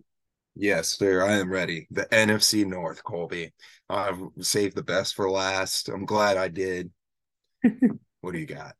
Yes, 0.54 0.88
sir. 0.88 1.22
I 1.22 1.34
am 1.34 1.50
ready. 1.50 1.86
The 1.90 2.06
NFC 2.06 2.66
North, 2.66 3.04
Colby. 3.04 3.52
I've 3.90 4.20
saved 4.40 4.74
the 4.74 4.82
best 4.82 5.14
for 5.14 5.30
last. 5.30 5.88
I'm 5.88 6.06
glad 6.06 6.36
I 6.38 6.48
did. 6.48 6.90
what 8.22 8.32
do 8.32 8.38
you 8.38 8.46
got? 8.46 8.74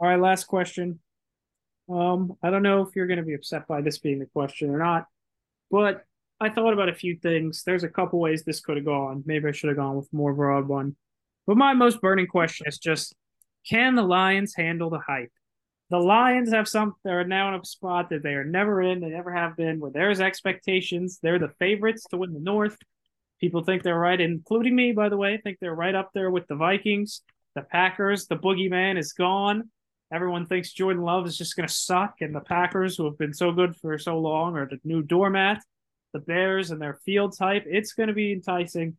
All 0.00 0.08
right, 0.08 0.18
last 0.18 0.44
question. 0.44 1.00
Um, 1.90 2.34
I 2.42 2.50
don't 2.50 2.62
know 2.62 2.82
if 2.82 2.94
you're 2.94 3.06
going 3.06 3.18
to 3.18 3.24
be 3.24 3.34
upset 3.34 3.66
by 3.66 3.82
this 3.82 3.98
being 3.98 4.18
the 4.18 4.26
question 4.26 4.70
or 4.70 4.78
not, 4.78 5.06
but 5.70 6.04
I 6.40 6.50
thought 6.50 6.72
about 6.72 6.88
a 6.88 6.94
few 6.94 7.16
things. 7.16 7.62
There's 7.64 7.84
a 7.84 7.88
couple 7.88 8.20
ways 8.20 8.44
this 8.44 8.60
could 8.60 8.76
have 8.76 8.86
gone. 8.86 9.22
Maybe 9.26 9.48
I 9.48 9.52
should 9.52 9.68
have 9.68 9.76
gone 9.76 9.96
with 9.96 10.12
more 10.12 10.32
broad 10.32 10.68
one. 10.68 10.96
But 11.46 11.56
my 11.56 11.74
most 11.74 12.00
burning 12.00 12.26
question 12.26 12.66
is 12.68 12.78
just 12.78 13.14
can 13.66 13.94
the 13.94 14.02
Lions 14.02 14.54
handle 14.54 14.90
the 14.90 14.98
hype? 14.98 15.32
The 15.90 15.98
Lions 15.98 16.52
have 16.52 16.68
some 16.68 16.94
they're 17.02 17.24
now 17.24 17.54
in 17.54 17.60
a 17.60 17.64
spot 17.64 18.10
that 18.10 18.22
they 18.22 18.34
are 18.34 18.44
never 18.44 18.82
in, 18.82 19.00
they 19.00 19.08
never 19.08 19.32
have 19.32 19.56
been, 19.56 19.80
where 19.80 19.90
there's 19.90 20.20
expectations. 20.20 21.18
They're 21.22 21.38
the 21.38 21.54
favorites 21.58 22.04
to 22.10 22.18
win 22.18 22.34
the 22.34 22.40
North. 22.40 22.76
People 23.40 23.64
think 23.64 23.82
they're 23.82 23.98
right, 23.98 24.20
including 24.20 24.76
me, 24.76 24.92
by 24.92 25.08
the 25.08 25.16
way, 25.16 25.38
think 25.38 25.58
they're 25.60 25.74
right 25.74 25.94
up 25.94 26.10
there 26.12 26.30
with 26.30 26.46
the 26.48 26.56
Vikings, 26.56 27.22
the 27.54 27.62
Packers. 27.62 28.26
The 28.26 28.36
boogeyman 28.36 28.98
is 28.98 29.12
gone. 29.12 29.70
Everyone 30.12 30.46
thinks 30.46 30.72
Jordan 30.72 31.02
Love 31.02 31.26
is 31.26 31.38
just 31.38 31.56
going 31.56 31.68
to 31.68 31.72
suck, 31.72 32.16
and 32.20 32.34
the 32.34 32.40
Packers, 32.40 32.96
who 32.96 33.04
have 33.04 33.18
been 33.18 33.34
so 33.34 33.52
good 33.52 33.76
for 33.76 33.96
so 33.98 34.18
long, 34.18 34.56
are 34.56 34.66
the 34.66 34.80
new 34.84 35.02
doormat. 35.02 35.62
The 36.12 36.20
Bears 36.20 36.70
and 36.70 36.80
their 36.80 36.98
field 37.04 37.36
type. 37.36 37.64
It's 37.66 37.92
going 37.92 38.08
to 38.08 38.14
be 38.14 38.32
enticing. 38.32 38.96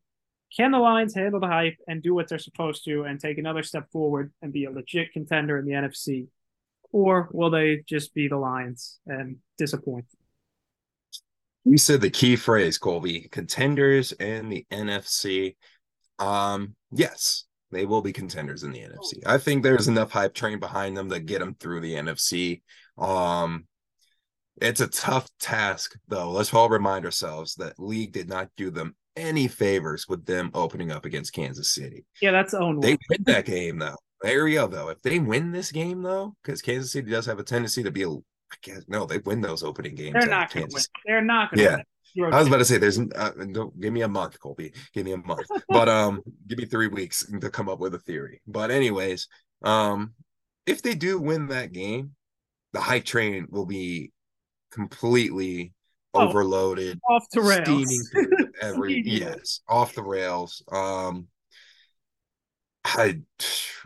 Can 0.55 0.71
the 0.71 0.79
Lions 0.79 1.13
handle 1.13 1.39
the 1.39 1.47
hype 1.47 1.77
and 1.87 2.01
do 2.01 2.13
what 2.13 2.27
they're 2.27 2.39
supposed 2.39 2.83
to 2.85 3.03
and 3.03 3.19
take 3.19 3.37
another 3.37 3.63
step 3.63 3.91
forward 3.91 4.31
and 4.41 4.51
be 4.51 4.65
a 4.65 4.71
legit 4.71 5.13
contender 5.13 5.57
in 5.57 5.65
the 5.65 5.73
NFC? 5.73 6.27
Or 6.91 7.29
will 7.31 7.51
they 7.51 7.83
just 7.87 8.13
be 8.15 8.27
the 8.27 8.37
Lions 8.37 8.99
and 9.05 9.37
disappoint? 9.57 10.05
You 11.65 11.77
said 11.77 12.01
the 12.01 12.09
key 12.09 12.35
phrase, 12.35 12.79
Colby 12.79 13.27
contenders 13.31 14.11
in 14.13 14.49
the 14.49 14.65
NFC. 14.71 15.55
Um, 16.17 16.75
yes, 16.91 17.45
they 17.71 17.85
will 17.85 18.01
be 18.01 18.11
contenders 18.11 18.63
in 18.63 18.71
the 18.71 18.79
NFC. 18.79 19.19
I 19.25 19.37
think 19.37 19.61
there's 19.61 19.87
enough 19.87 20.11
hype 20.11 20.33
train 20.33 20.59
behind 20.59 20.97
them 20.97 21.09
to 21.09 21.19
get 21.19 21.39
them 21.39 21.55
through 21.59 21.81
the 21.81 21.93
NFC. 21.93 22.61
Um, 22.97 23.65
it's 24.59 24.81
a 24.81 24.87
tough 24.87 25.29
task, 25.39 25.95
though. 26.07 26.31
Let's 26.31 26.53
all 26.53 26.69
remind 26.69 27.05
ourselves 27.05 27.55
that 27.55 27.79
league 27.79 28.13
did 28.13 28.27
not 28.27 28.49
do 28.57 28.71
them 28.71 28.95
any 29.19 29.47
favors 29.47 30.07
with 30.07 30.25
them 30.25 30.49
opening 30.53 30.91
up 30.91 31.05
against 31.05 31.33
Kansas 31.33 31.71
City. 31.71 32.05
Yeah, 32.21 32.31
that's 32.31 32.53
own. 32.53 32.79
They 32.79 32.97
win 33.09 33.23
that 33.25 33.45
game 33.45 33.79
though. 33.79 33.97
Area 34.23 34.67
though, 34.67 34.89
if 34.89 35.01
they 35.01 35.19
win 35.19 35.51
this 35.51 35.71
game 35.71 36.01
though, 36.01 36.35
because 36.43 36.61
Kansas 36.61 36.91
City 36.91 37.11
does 37.11 37.25
have 37.25 37.39
a 37.39 37.43
tendency 37.43 37.83
to 37.83 37.91
be 37.91 38.03
a, 38.03 38.09
I 38.09 38.55
guess 38.61 38.83
no, 38.87 39.05
they 39.05 39.19
win 39.19 39.41
those 39.41 39.63
opening 39.63 39.95
games. 39.95 40.15
They're 40.19 40.29
not 40.29 40.51
going 40.51 40.67
to 40.67 40.73
win. 40.73 40.83
They're 41.05 41.21
not 41.21 41.51
going 41.51 41.57
to. 41.59 41.63
Yeah. 41.63 41.75
Win. 41.75 41.85
I 42.33 42.39
was 42.39 42.47
about 42.47 42.57
to 42.57 42.65
say, 42.65 42.77
there's 42.77 42.99
uh, 42.99 43.31
don't 43.51 43.79
give 43.79 43.93
me 43.93 44.01
a 44.01 44.07
month, 44.07 44.39
Colby. 44.39 44.73
Give 44.93 45.05
me 45.05 45.13
a 45.13 45.17
month, 45.17 45.45
but 45.69 45.87
um, 45.87 46.21
give 46.47 46.57
me 46.57 46.65
three 46.65 46.87
weeks 46.87 47.25
to 47.39 47.49
come 47.49 47.69
up 47.69 47.79
with 47.79 47.93
a 47.93 47.99
theory. 47.99 48.41
But 48.47 48.71
anyways, 48.71 49.27
um, 49.61 50.13
if 50.65 50.81
they 50.81 50.95
do 50.95 51.19
win 51.19 51.47
that 51.47 51.71
game, 51.71 52.15
the 52.73 52.81
hype 52.81 53.05
train 53.05 53.47
will 53.49 53.65
be 53.65 54.11
completely 54.71 55.73
oh, 56.13 56.27
overloaded, 56.27 56.99
off 57.09 57.25
the 57.31 57.41
rails, 57.41 57.63
steaming 57.63 58.51
every 58.61 59.01
yes, 59.05 59.61
off 59.67 59.93
the 59.93 60.03
rails. 60.03 60.63
Um, 60.71 61.27
I 62.85 63.19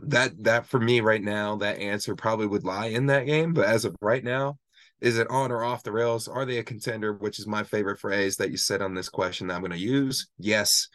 that 0.03 0.43
that 0.43 0.65
for 0.67 0.79
me 0.79 1.01
right 1.01 1.21
now, 1.21 1.57
that 1.57 1.79
answer 1.79 2.15
probably 2.15 2.47
would 2.47 2.63
lie 2.63 2.87
in 2.87 3.07
that 3.07 3.25
game. 3.25 3.53
But 3.53 3.67
as 3.67 3.85
of 3.85 3.95
right 4.01 4.23
now, 4.23 4.57
is 5.01 5.17
it 5.17 5.29
on 5.29 5.51
or 5.51 5.63
off 5.63 5.83
the 5.83 5.91
rails? 5.91 6.27
Are 6.27 6.45
they 6.45 6.59
a 6.59 6.63
contender? 6.63 7.13
Which 7.13 7.39
is 7.39 7.47
my 7.47 7.63
favorite 7.63 7.99
phrase 7.99 8.37
that 8.37 8.51
you 8.51 8.57
said 8.57 8.81
on 8.81 8.93
this 8.93 9.09
question 9.09 9.47
that 9.47 9.55
I'm 9.55 9.61
going 9.61 9.71
to 9.71 9.77
use. 9.77 10.27
Yes, 10.37 10.87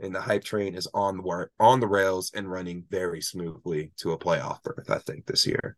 and 0.00 0.14
the 0.14 0.20
hype 0.20 0.44
train 0.44 0.74
is 0.74 0.88
on 0.92 1.16
the 1.16 1.48
on 1.58 1.80
the 1.80 1.88
rails 1.88 2.30
and 2.34 2.50
running 2.50 2.84
very 2.90 3.20
smoothly 3.20 3.92
to 3.98 4.12
a 4.12 4.18
playoff 4.18 4.62
berth. 4.62 4.90
I 4.90 4.98
think 4.98 5.26
this 5.26 5.46
year. 5.46 5.76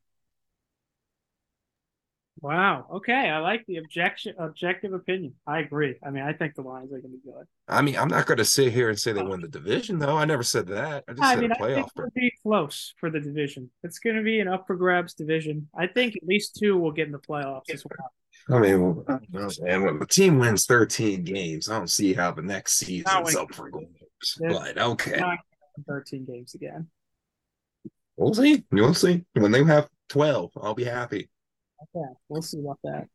Wow. 2.40 2.86
Okay. 2.94 3.28
I 3.28 3.38
like 3.38 3.64
the 3.66 3.78
objection 3.78 4.34
objective 4.38 4.92
opinion. 4.92 5.34
I 5.46 5.60
agree. 5.60 5.96
I 6.04 6.10
mean, 6.10 6.22
I 6.22 6.32
think 6.32 6.54
the 6.54 6.62
Lions 6.62 6.92
are 6.92 7.00
going 7.00 7.12
to 7.12 7.18
be 7.18 7.24
good. 7.24 7.46
I 7.66 7.82
mean, 7.82 7.96
I'm 7.96 8.08
not 8.08 8.26
going 8.26 8.38
to 8.38 8.44
sit 8.44 8.72
here 8.72 8.88
and 8.88 8.98
say 8.98 9.12
they 9.12 9.22
win 9.22 9.40
the 9.40 9.48
division, 9.48 9.98
though. 9.98 10.16
I 10.16 10.24
never 10.24 10.42
said 10.42 10.66
that. 10.68 11.04
I 11.08 11.12
just 11.12 11.22
I 11.22 11.34
said 11.34 11.40
mean, 11.40 11.52
a 11.52 11.54
playoff. 11.56 11.70
I 11.70 11.74
think 11.74 11.90
it'll 11.96 12.10
be 12.14 12.32
close 12.42 12.94
for 12.98 13.10
the 13.10 13.20
division. 13.20 13.70
It's 13.82 13.98
going 13.98 14.16
to 14.16 14.22
be 14.22 14.40
an 14.40 14.48
up 14.48 14.66
for 14.66 14.76
grabs 14.76 15.14
division. 15.14 15.68
I 15.76 15.86
think 15.86 16.16
at 16.16 16.26
least 16.26 16.56
two 16.58 16.76
will 16.76 16.92
get 16.92 17.06
in 17.06 17.12
the 17.12 17.18
playoffs 17.18 17.70
as 17.72 17.84
well. 17.84 18.12
I 18.50 18.60
mean, 18.60 19.04
well, 19.04 19.20
man, 19.60 19.82
when 19.82 19.98
the 19.98 20.06
team 20.06 20.38
wins 20.38 20.64
13 20.66 21.24
games, 21.24 21.68
I 21.68 21.76
don't 21.76 21.90
see 21.90 22.14
how 22.14 22.30
the 22.30 22.42
next 22.42 22.78
season's 22.78 23.34
up 23.36 23.52
for 23.54 23.68
grabs. 23.68 24.38
But 24.40 24.78
okay. 24.78 25.20
13 25.86 26.24
games 26.24 26.54
again. 26.54 26.88
We'll 28.16 28.34
see. 28.34 28.64
We'll 28.72 28.94
see. 28.94 29.24
When 29.34 29.52
they 29.52 29.64
have 29.64 29.88
12, 30.08 30.52
I'll 30.60 30.74
be 30.74 30.84
happy. 30.84 31.28
Okay, 31.82 32.12
we'll 32.28 32.42
see 32.42 32.58
about 32.58 32.78
that. 32.84 33.08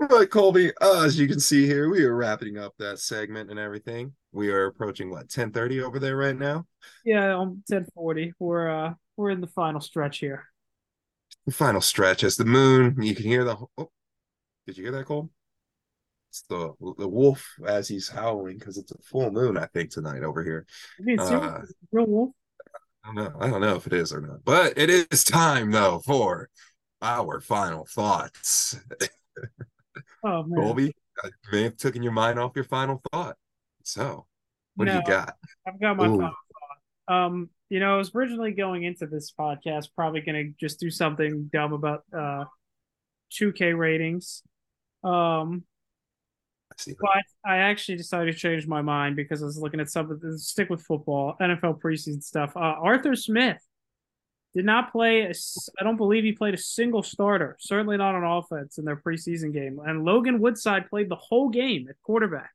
All 0.00 0.18
right, 0.18 0.30
Colby. 0.30 0.72
Uh, 0.80 1.04
as 1.04 1.18
you 1.18 1.28
can 1.28 1.40
see 1.40 1.66
here, 1.66 1.90
we 1.90 2.04
are 2.04 2.16
wrapping 2.16 2.56
up 2.56 2.74
that 2.78 2.98
segment 3.00 3.50
and 3.50 3.58
everything. 3.58 4.14
We 4.32 4.50
are 4.50 4.66
approaching 4.66 5.10
what 5.10 5.28
ten 5.28 5.52
thirty 5.52 5.82
over 5.82 5.98
there 5.98 6.16
right 6.16 6.36
now. 6.36 6.66
Yeah, 7.04 7.36
um, 7.36 7.62
ten 7.68 7.86
forty. 7.94 8.32
We're 8.38 8.70
uh, 8.70 8.94
we're 9.16 9.30
in 9.30 9.42
the 9.42 9.46
final 9.46 9.80
stretch 9.80 10.18
here. 10.18 10.44
The 11.44 11.52
final 11.52 11.82
stretch 11.82 12.24
as 12.24 12.36
the 12.36 12.46
moon. 12.46 13.02
You 13.02 13.14
can 13.14 13.26
hear 13.26 13.44
the. 13.44 13.56
Oh, 13.76 13.90
did 14.66 14.78
you 14.78 14.84
hear 14.84 14.92
that, 14.92 15.04
Cole? 15.04 15.28
It's 16.30 16.42
the 16.48 16.72
the 16.96 17.08
wolf 17.08 17.46
as 17.66 17.88
he's 17.88 18.08
howling 18.08 18.56
because 18.56 18.78
it's 18.78 18.92
a 18.92 18.98
full 19.02 19.30
moon. 19.30 19.58
I 19.58 19.66
think 19.66 19.90
tonight 19.90 20.22
over 20.22 20.42
here. 20.42 20.64
Uh, 21.18 21.60
real 21.92 22.06
wolf. 22.06 22.30
I 23.04 23.08
don't 23.08 23.16
know. 23.16 23.38
I 23.38 23.50
don't 23.50 23.60
know 23.60 23.76
if 23.76 23.86
it 23.86 23.92
is 23.92 24.12
or 24.12 24.20
not, 24.22 24.44
but 24.44 24.78
it 24.78 24.88
is 24.88 25.24
time 25.24 25.72
though 25.72 26.00
for 26.06 26.48
our 27.02 27.40
final 27.40 27.86
thoughts. 27.86 28.78
oh 30.24 30.42
man, 30.46 30.60
Colby, 30.60 30.94
I 31.22 31.30
may 31.52 31.62
have 31.64 31.76
taken 31.76 32.02
your 32.02 32.12
mind 32.12 32.38
off 32.38 32.52
your 32.54 32.64
final 32.64 33.00
thought. 33.12 33.36
So, 33.84 34.26
what 34.76 34.86
no, 34.86 34.92
do 34.92 34.98
you 34.98 35.04
got? 35.04 35.34
I've 35.66 35.80
got 35.80 35.96
my 35.96 36.06
Ooh. 36.06 36.18
final 36.18 36.30
thought. 37.08 37.14
Um, 37.14 37.50
you 37.68 37.80
know, 37.80 37.94
I 37.94 37.98
was 37.98 38.14
originally 38.14 38.52
going 38.52 38.84
into 38.84 39.06
this 39.06 39.32
podcast 39.38 39.88
probably 39.94 40.20
going 40.20 40.46
to 40.46 40.54
just 40.58 40.80
do 40.80 40.90
something 40.90 41.50
dumb 41.52 41.72
about 41.72 42.04
uh 42.16 42.44
2K 43.32 43.76
ratings. 43.76 44.42
Um, 45.02 45.64
I 46.72 46.92
but 47.00 47.24
I 47.44 47.56
actually 47.58 47.96
decided 47.96 48.32
to 48.32 48.38
change 48.38 48.66
my 48.66 48.82
mind 48.82 49.16
because 49.16 49.42
I 49.42 49.46
was 49.46 49.58
looking 49.58 49.80
at 49.80 49.90
something. 49.90 50.18
Stick 50.38 50.70
with 50.70 50.82
football, 50.82 51.36
NFL 51.40 51.80
preseason 51.80 52.22
stuff. 52.22 52.56
Uh, 52.56 52.76
Arthur 52.80 53.14
Smith 53.14 53.58
did 54.54 54.64
not 54.64 54.90
play. 54.90 55.26
I 55.28 55.84
don't 55.84 55.96
believe 55.96 56.24
he 56.24 56.32
played 56.32 56.54
a 56.54 56.58
single 56.58 57.02
starter. 57.02 57.56
Certainly 57.60 57.98
not 57.98 58.14
on 58.14 58.24
offense 58.24 58.78
in 58.78 58.84
their 58.84 58.96
preseason 58.96 59.52
game. 59.52 59.80
And 59.84 60.04
Logan 60.04 60.40
Woodside 60.40 60.90
played 60.90 61.08
the 61.08 61.16
whole 61.16 61.48
game 61.48 61.86
at 61.88 61.96
quarterback. 62.02 62.50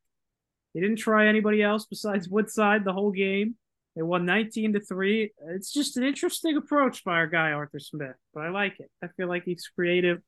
He 0.74 0.80
didn't 0.80 0.98
try 0.98 1.26
anybody 1.26 1.62
else 1.62 1.86
besides 1.86 2.28
Woodside 2.28 2.84
the 2.84 2.92
whole 2.92 3.12
game. 3.12 3.56
They 3.94 4.02
won 4.02 4.26
19 4.26 4.74
to 4.74 4.80
3. 4.80 5.32
It's 5.48 5.72
just 5.72 5.96
an 5.96 6.04
interesting 6.04 6.58
approach 6.58 7.02
by 7.02 7.12
our 7.12 7.26
guy 7.26 7.52
Arthur 7.52 7.80
Smith, 7.80 8.16
but 8.34 8.40
I 8.40 8.50
like 8.50 8.78
it. 8.78 8.90
I 9.02 9.08
feel 9.16 9.26
like 9.26 9.44
he's 9.44 9.70
creative. 9.74 10.20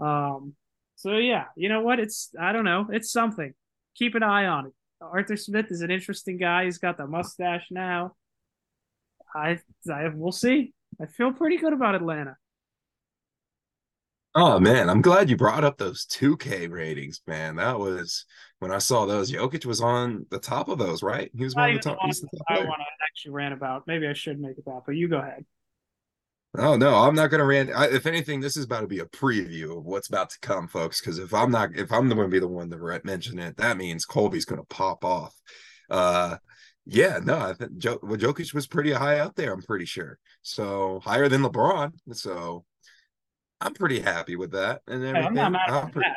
Um 0.00 0.56
so 0.96 1.16
yeah, 1.16 1.44
you 1.56 1.68
know 1.68 1.80
what? 1.80 2.00
It's 2.00 2.30
I 2.38 2.52
don't 2.52 2.64
know. 2.64 2.88
It's 2.90 3.12
something. 3.12 3.54
Keep 3.94 4.16
an 4.16 4.24
eye 4.24 4.46
on 4.46 4.66
it. 4.66 4.72
Arthur 5.00 5.36
Smith 5.36 5.66
is 5.70 5.80
an 5.80 5.92
interesting 5.92 6.38
guy. 6.38 6.64
He's 6.64 6.78
got 6.78 6.96
the 6.96 7.06
mustache 7.06 7.66
now. 7.70 8.16
I, 9.34 9.60
I 9.92 10.08
we'll 10.14 10.32
see. 10.32 10.72
I 11.00 11.06
feel 11.06 11.32
pretty 11.32 11.56
good 11.56 11.72
about 11.72 11.94
Atlanta. 11.94 12.36
Oh 14.34 14.58
man, 14.58 14.88
I'm 14.88 15.02
glad 15.02 15.28
you 15.28 15.36
brought 15.36 15.64
up 15.64 15.76
those 15.76 16.06
2K 16.06 16.70
ratings, 16.70 17.20
man. 17.26 17.56
That 17.56 17.78
was 17.78 18.24
when 18.60 18.72
I 18.72 18.78
saw 18.78 19.04
those. 19.04 19.30
Jokic 19.30 19.66
was 19.66 19.82
on 19.82 20.26
the 20.30 20.38
top 20.38 20.68
of 20.68 20.78
those, 20.78 21.02
right? 21.02 21.30
He 21.36 21.44
was 21.44 21.54
one 21.54 21.70
of 21.70 21.74
the 21.76 21.80
top. 21.82 21.98
The 22.02 22.28
top 22.38 22.46
I 22.48 22.58
want 22.64 22.80
to 22.80 23.04
actually 23.04 23.32
rant 23.32 23.52
about. 23.52 23.86
Maybe 23.86 24.06
I 24.06 24.14
should 24.14 24.40
make 24.40 24.56
it 24.56 24.64
that, 24.64 24.82
but 24.86 24.96
you 24.96 25.08
go 25.08 25.18
ahead. 25.18 25.44
Oh 26.56 26.76
no, 26.76 26.94
I'm 26.94 27.14
not 27.14 27.28
going 27.28 27.40
to 27.40 27.46
rant. 27.46 27.70
I, 27.74 27.86
if 27.86 28.06
anything, 28.06 28.40
this 28.40 28.56
is 28.56 28.64
about 28.64 28.80
to 28.80 28.86
be 28.86 29.00
a 29.00 29.06
preview 29.06 29.76
of 29.76 29.84
what's 29.84 30.08
about 30.08 30.30
to 30.30 30.38
come, 30.40 30.66
folks. 30.66 31.00
Because 31.00 31.18
if 31.18 31.34
I'm 31.34 31.50
not, 31.50 31.76
if 31.76 31.92
I'm 31.92 32.08
going 32.08 32.20
to 32.20 32.28
be 32.28 32.40
the 32.40 32.48
one 32.48 32.70
to 32.70 33.00
mention 33.04 33.38
it, 33.38 33.58
that 33.58 33.76
means 33.76 34.06
Colby's 34.06 34.44
going 34.46 34.60
to 34.60 34.66
pop 34.66 35.04
off. 35.04 35.34
Uh, 35.90 36.36
Yeah, 36.84 37.20
no, 37.22 37.38
I 37.38 37.52
think 37.54 37.78
jo- 37.78 38.00
well, 38.02 38.18
Jokic 38.18 38.52
was 38.52 38.66
pretty 38.66 38.92
high 38.92 39.20
out 39.20 39.36
there. 39.36 39.52
I'm 39.52 39.62
pretty 39.62 39.84
sure, 39.84 40.18
so 40.42 41.00
higher 41.04 41.28
than 41.28 41.42
LeBron. 41.42 41.92
So 42.12 42.64
I'm 43.60 43.74
pretty 43.74 44.00
happy 44.00 44.34
with 44.34 44.52
that 44.52 44.82
and 44.88 45.04
everything. 45.04 45.28
I'm 45.28 45.34
not 45.34 45.52
mad 45.52 45.92
pretty, 45.92 46.08
that. 46.08 46.16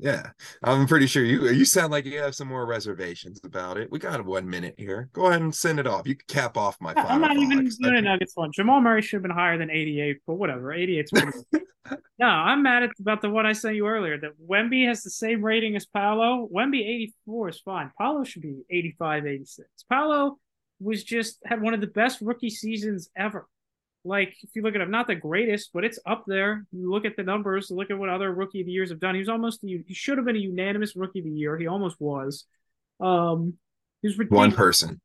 Yeah, 0.00 0.30
I'm 0.62 0.86
pretty 0.86 1.06
sure 1.06 1.24
you 1.24 1.48
you 1.50 1.64
sound 1.64 1.92
like 1.92 2.04
you 2.04 2.18
have 2.18 2.34
some 2.34 2.48
more 2.48 2.66
reservations 2.66 3.40
about 3.44 3.76
it. 3.76 3.90
We 3.90 3.98
got 3.98 4.24
one 4.24 4.48
minute 4.48 4.74
here. 4.76 5.08
Go 5.12 5.26
ahead 5.26 5.40
and 5.40 5.54
send 5.54 5.78
it 5.78 5.86
off. 5.86 6.06
You 6.06 6.14
can 6.14 6.24
cap 6.28 6.56
off 6.56 6.76
my. 6.80 6.92
I'm 6.96 7.20
not 7.20 7.36
even 7.36 7.68
doing 7.80 7.96
a 7.96 8.02
Nuggets 8.02 8.36
one. 8.36 8.50
Jamal 8.52 8.80
Murray 8.80 9.02
should 9.02 9.16
have 9.16 9.22
been 9.22 9.30
higher 9.30 9.58
than 9.58 9.70
88, 9.70 10.18
but 10.26 10.34
whatever. 10.34 10.72
88. 10.72 11.10
no, 12.18 12.26
I'm 12.26 12.62
mad 12.62 12.84
at 12.84 12.90
about 13.00 13.22
the 13.22 13.30
one 13.30 13.46
I 13.46 13.52
sent 13.52 13.76
you 13.76 13.86
earlier. 13.86 14.18
That 14.18 14.32
Wemby 14.48 14.86
has 14.86 15.02
the 15.02 15.10
same 15.10 15.44
rating 15.44 15.76
as 15.76 15.86
Paolo. 15.86 16.48
Wemby 16.54 16.80
84 16.80 17.48
is 17.48 17.60
fine. 17.60 17.90
Paolo 17.98 18.24
should 18.24 18.42
be 18.42 18.62
85, 18.70 19.26
86. 19.26 19.68
Paolo 19.90 20.38
was 20.80 21.04
just 21.04 21.38
had 21.44 21.62
one 21.62 21.74
of 21.74 21.80
the 21.80 21.86
best 21.86 22.20
rookie 22.20 22.50
seasons 22.50 23.08
ever 23.16 23.46
like 24.04 24.34
if 24.42 24.50
you 24.54 24.62
look 24.62 24.74
at 24.74 24.80
him, 24.80 24.90
not 24.90 25.06
the 25.06 25.14
greatest, 25.14 25.70
but 25.72 25.84
it's 25.84 25.98
up 26.06 26.24
there. 26.26 26.66
You 26.72 26.90
look 26.90 27.04
at 27.04 27.16
the 27.16 27.22
numbers, 27.22 27.70
look 27.70 27.90
at 27.90 27.98
what 27.98 28.08
other 28.08 28.32
rookie 28.32 28.60
of 28.60 28.66
the 28.66 28.72
years 28.72 28.90
have 28.90 29.00
done. 29.00 29.14
He 29.14 29.20
was 29.20 29.28
almost 29.28 29.60
he 29.62 29.84
should 29.92 30.18
have 30.18 30.26
been 30.26 30.36
a 30.36 30.40
unanimous 30.40 30.96
rookie 30.96 31.20
of 31.20 31.24
the 31.24 31.30
year. 31.30 31.56
He 31.56 31.66
almost 31.66 31.96
was. 32.00 32.46
Um, 33.00 33.54
he 34.00 34.08
was 34.08 34.18
ridiculous. 34.18 34.38
one 34.38 34.52
person. 34.52 35.00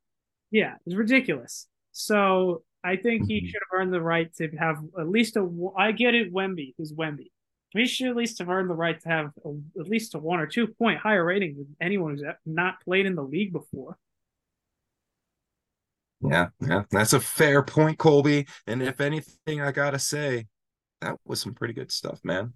Yeah, 0.52 0.76
it's 0.86 0.95
ridiculous. 0.95 1.68
So 1.91 2.64
I 2.84 2.95
think 2.95 3.28
he 3.28 3.38
mm-hmm. 3.38 3.48
should 3.48 3.61
have 3.72 3.82
earned 3.82 3.94
the 3.94 4.02
right 4.02 4.34
to 4.36 4.49
have 4.57 4.78
at 4.99 5.10
least 5.10 5.38
a. 5.38 5.48
I 5.78 5.91
get 5.91 6.15
it, 6.15 6.34
Wemby 6.34 6.74
is 6.80 6.94
Wemby. 6.94 7.28
He 7.72 7.86
should 7.86 8.07
at 8.07 8.15
least 8.15 8.40
have 8.40 8.49
earned 8.49 8.69
the 8.69 8.76
right 8.76 8.99
to 9.02 9.10
have 9.10 9.32
a, 9.45 9.80
at 9.80 9.88
least 9.88 10.15
a 10.15 10.19
one 10.19 10.40
or 10.40 10.48
two 10.48 10.68
point 10.68 10.99
higher 10.99 11.24
rating 11.24 11.57
than 11.57 11.76
anyone 11.82 12.18
who's 12.18 12.24
not 12.45 12.82
played 12.84 13.06
in 13.06 13.15
the 13.15 13.24
league 13.24 13.53
before. 13.53 13.98
Yeah, 16.22 16.48
yeah, 16.60 16.84
that's 16.89 17.14
a 17.14 17.19
fair 17.19 17.61
point, 17.64 17.99
Colby. 17.99 18.48
And 18.65 18.81
if 18.81 18.99
anything, 18.99 19.61
I 19.61 19.72
gotta 19.72 19.99
say, 19.99 20.48
that 21.02 21.18
was 21.26 21.41
some 21.41 21.53
pretty 21.53 21.73
good 21.73 21.91
stuff, 21.91 22.19
man. 22.23 22.53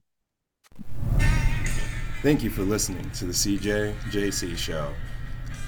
Thank 2.23 2.43
you 2.43 2.49
for 2.49 2.63
listening 2.63 3.09
to 3.11 3.25
the 3.25 3.33
CJ 3.33 3.95
JC 4.11 4.57
Show. 4.57 4.93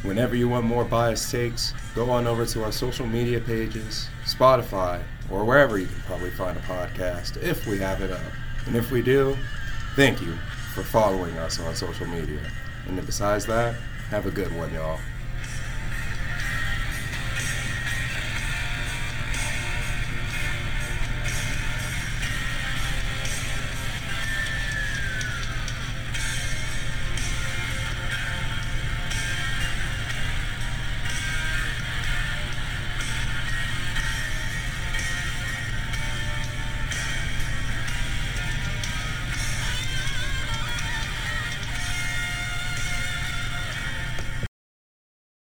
Whenever 0.03 0.35
you 0.35 0.49
want 0.49 0.65
more 0.65 0.83
biased 0.83 1.31
takes, 1.31 1.73
go 1.95 2.09
on 2.09 2.27
over 2.27 2.45
to 2.45 2.63
our 2.63 2.71
social 2.71 3.07
media 3.07 3.39
pages, 3.39 4.09
Spotify, 4.25 5.01
or 5.31 5.45
wherever 5.45 5.77
you 5.77 5.87
can 5.87 6.01
probably 6.01 6.29
find 6.31 6.57
a 6.57 6.61
podcast 6.61 7.41
if 7.41 7.65
we 7.65 7.77
have 7.77 8.01
it 8.01 8.11
up. 8.11 8.21
And 8.65 8.75
if 8.75 8.91
we 8.91 9.01
do, 9.01 9.37
thank 9.95 10.21
you 10.21 10.35
for 10.73 10.83
following 10.83 11.37
us 11.37 11.59
on 11.59 11.73
social 11.73 12.07
media. 12.07 12.41
And 12.87 13.03
besides 13.05 13.45
that, 13.45 13.75
have 14.09 14.25
a 14.25 14.31
good 14.31 14.53
one, 14.55 14.73
y'all. 14.73 14.99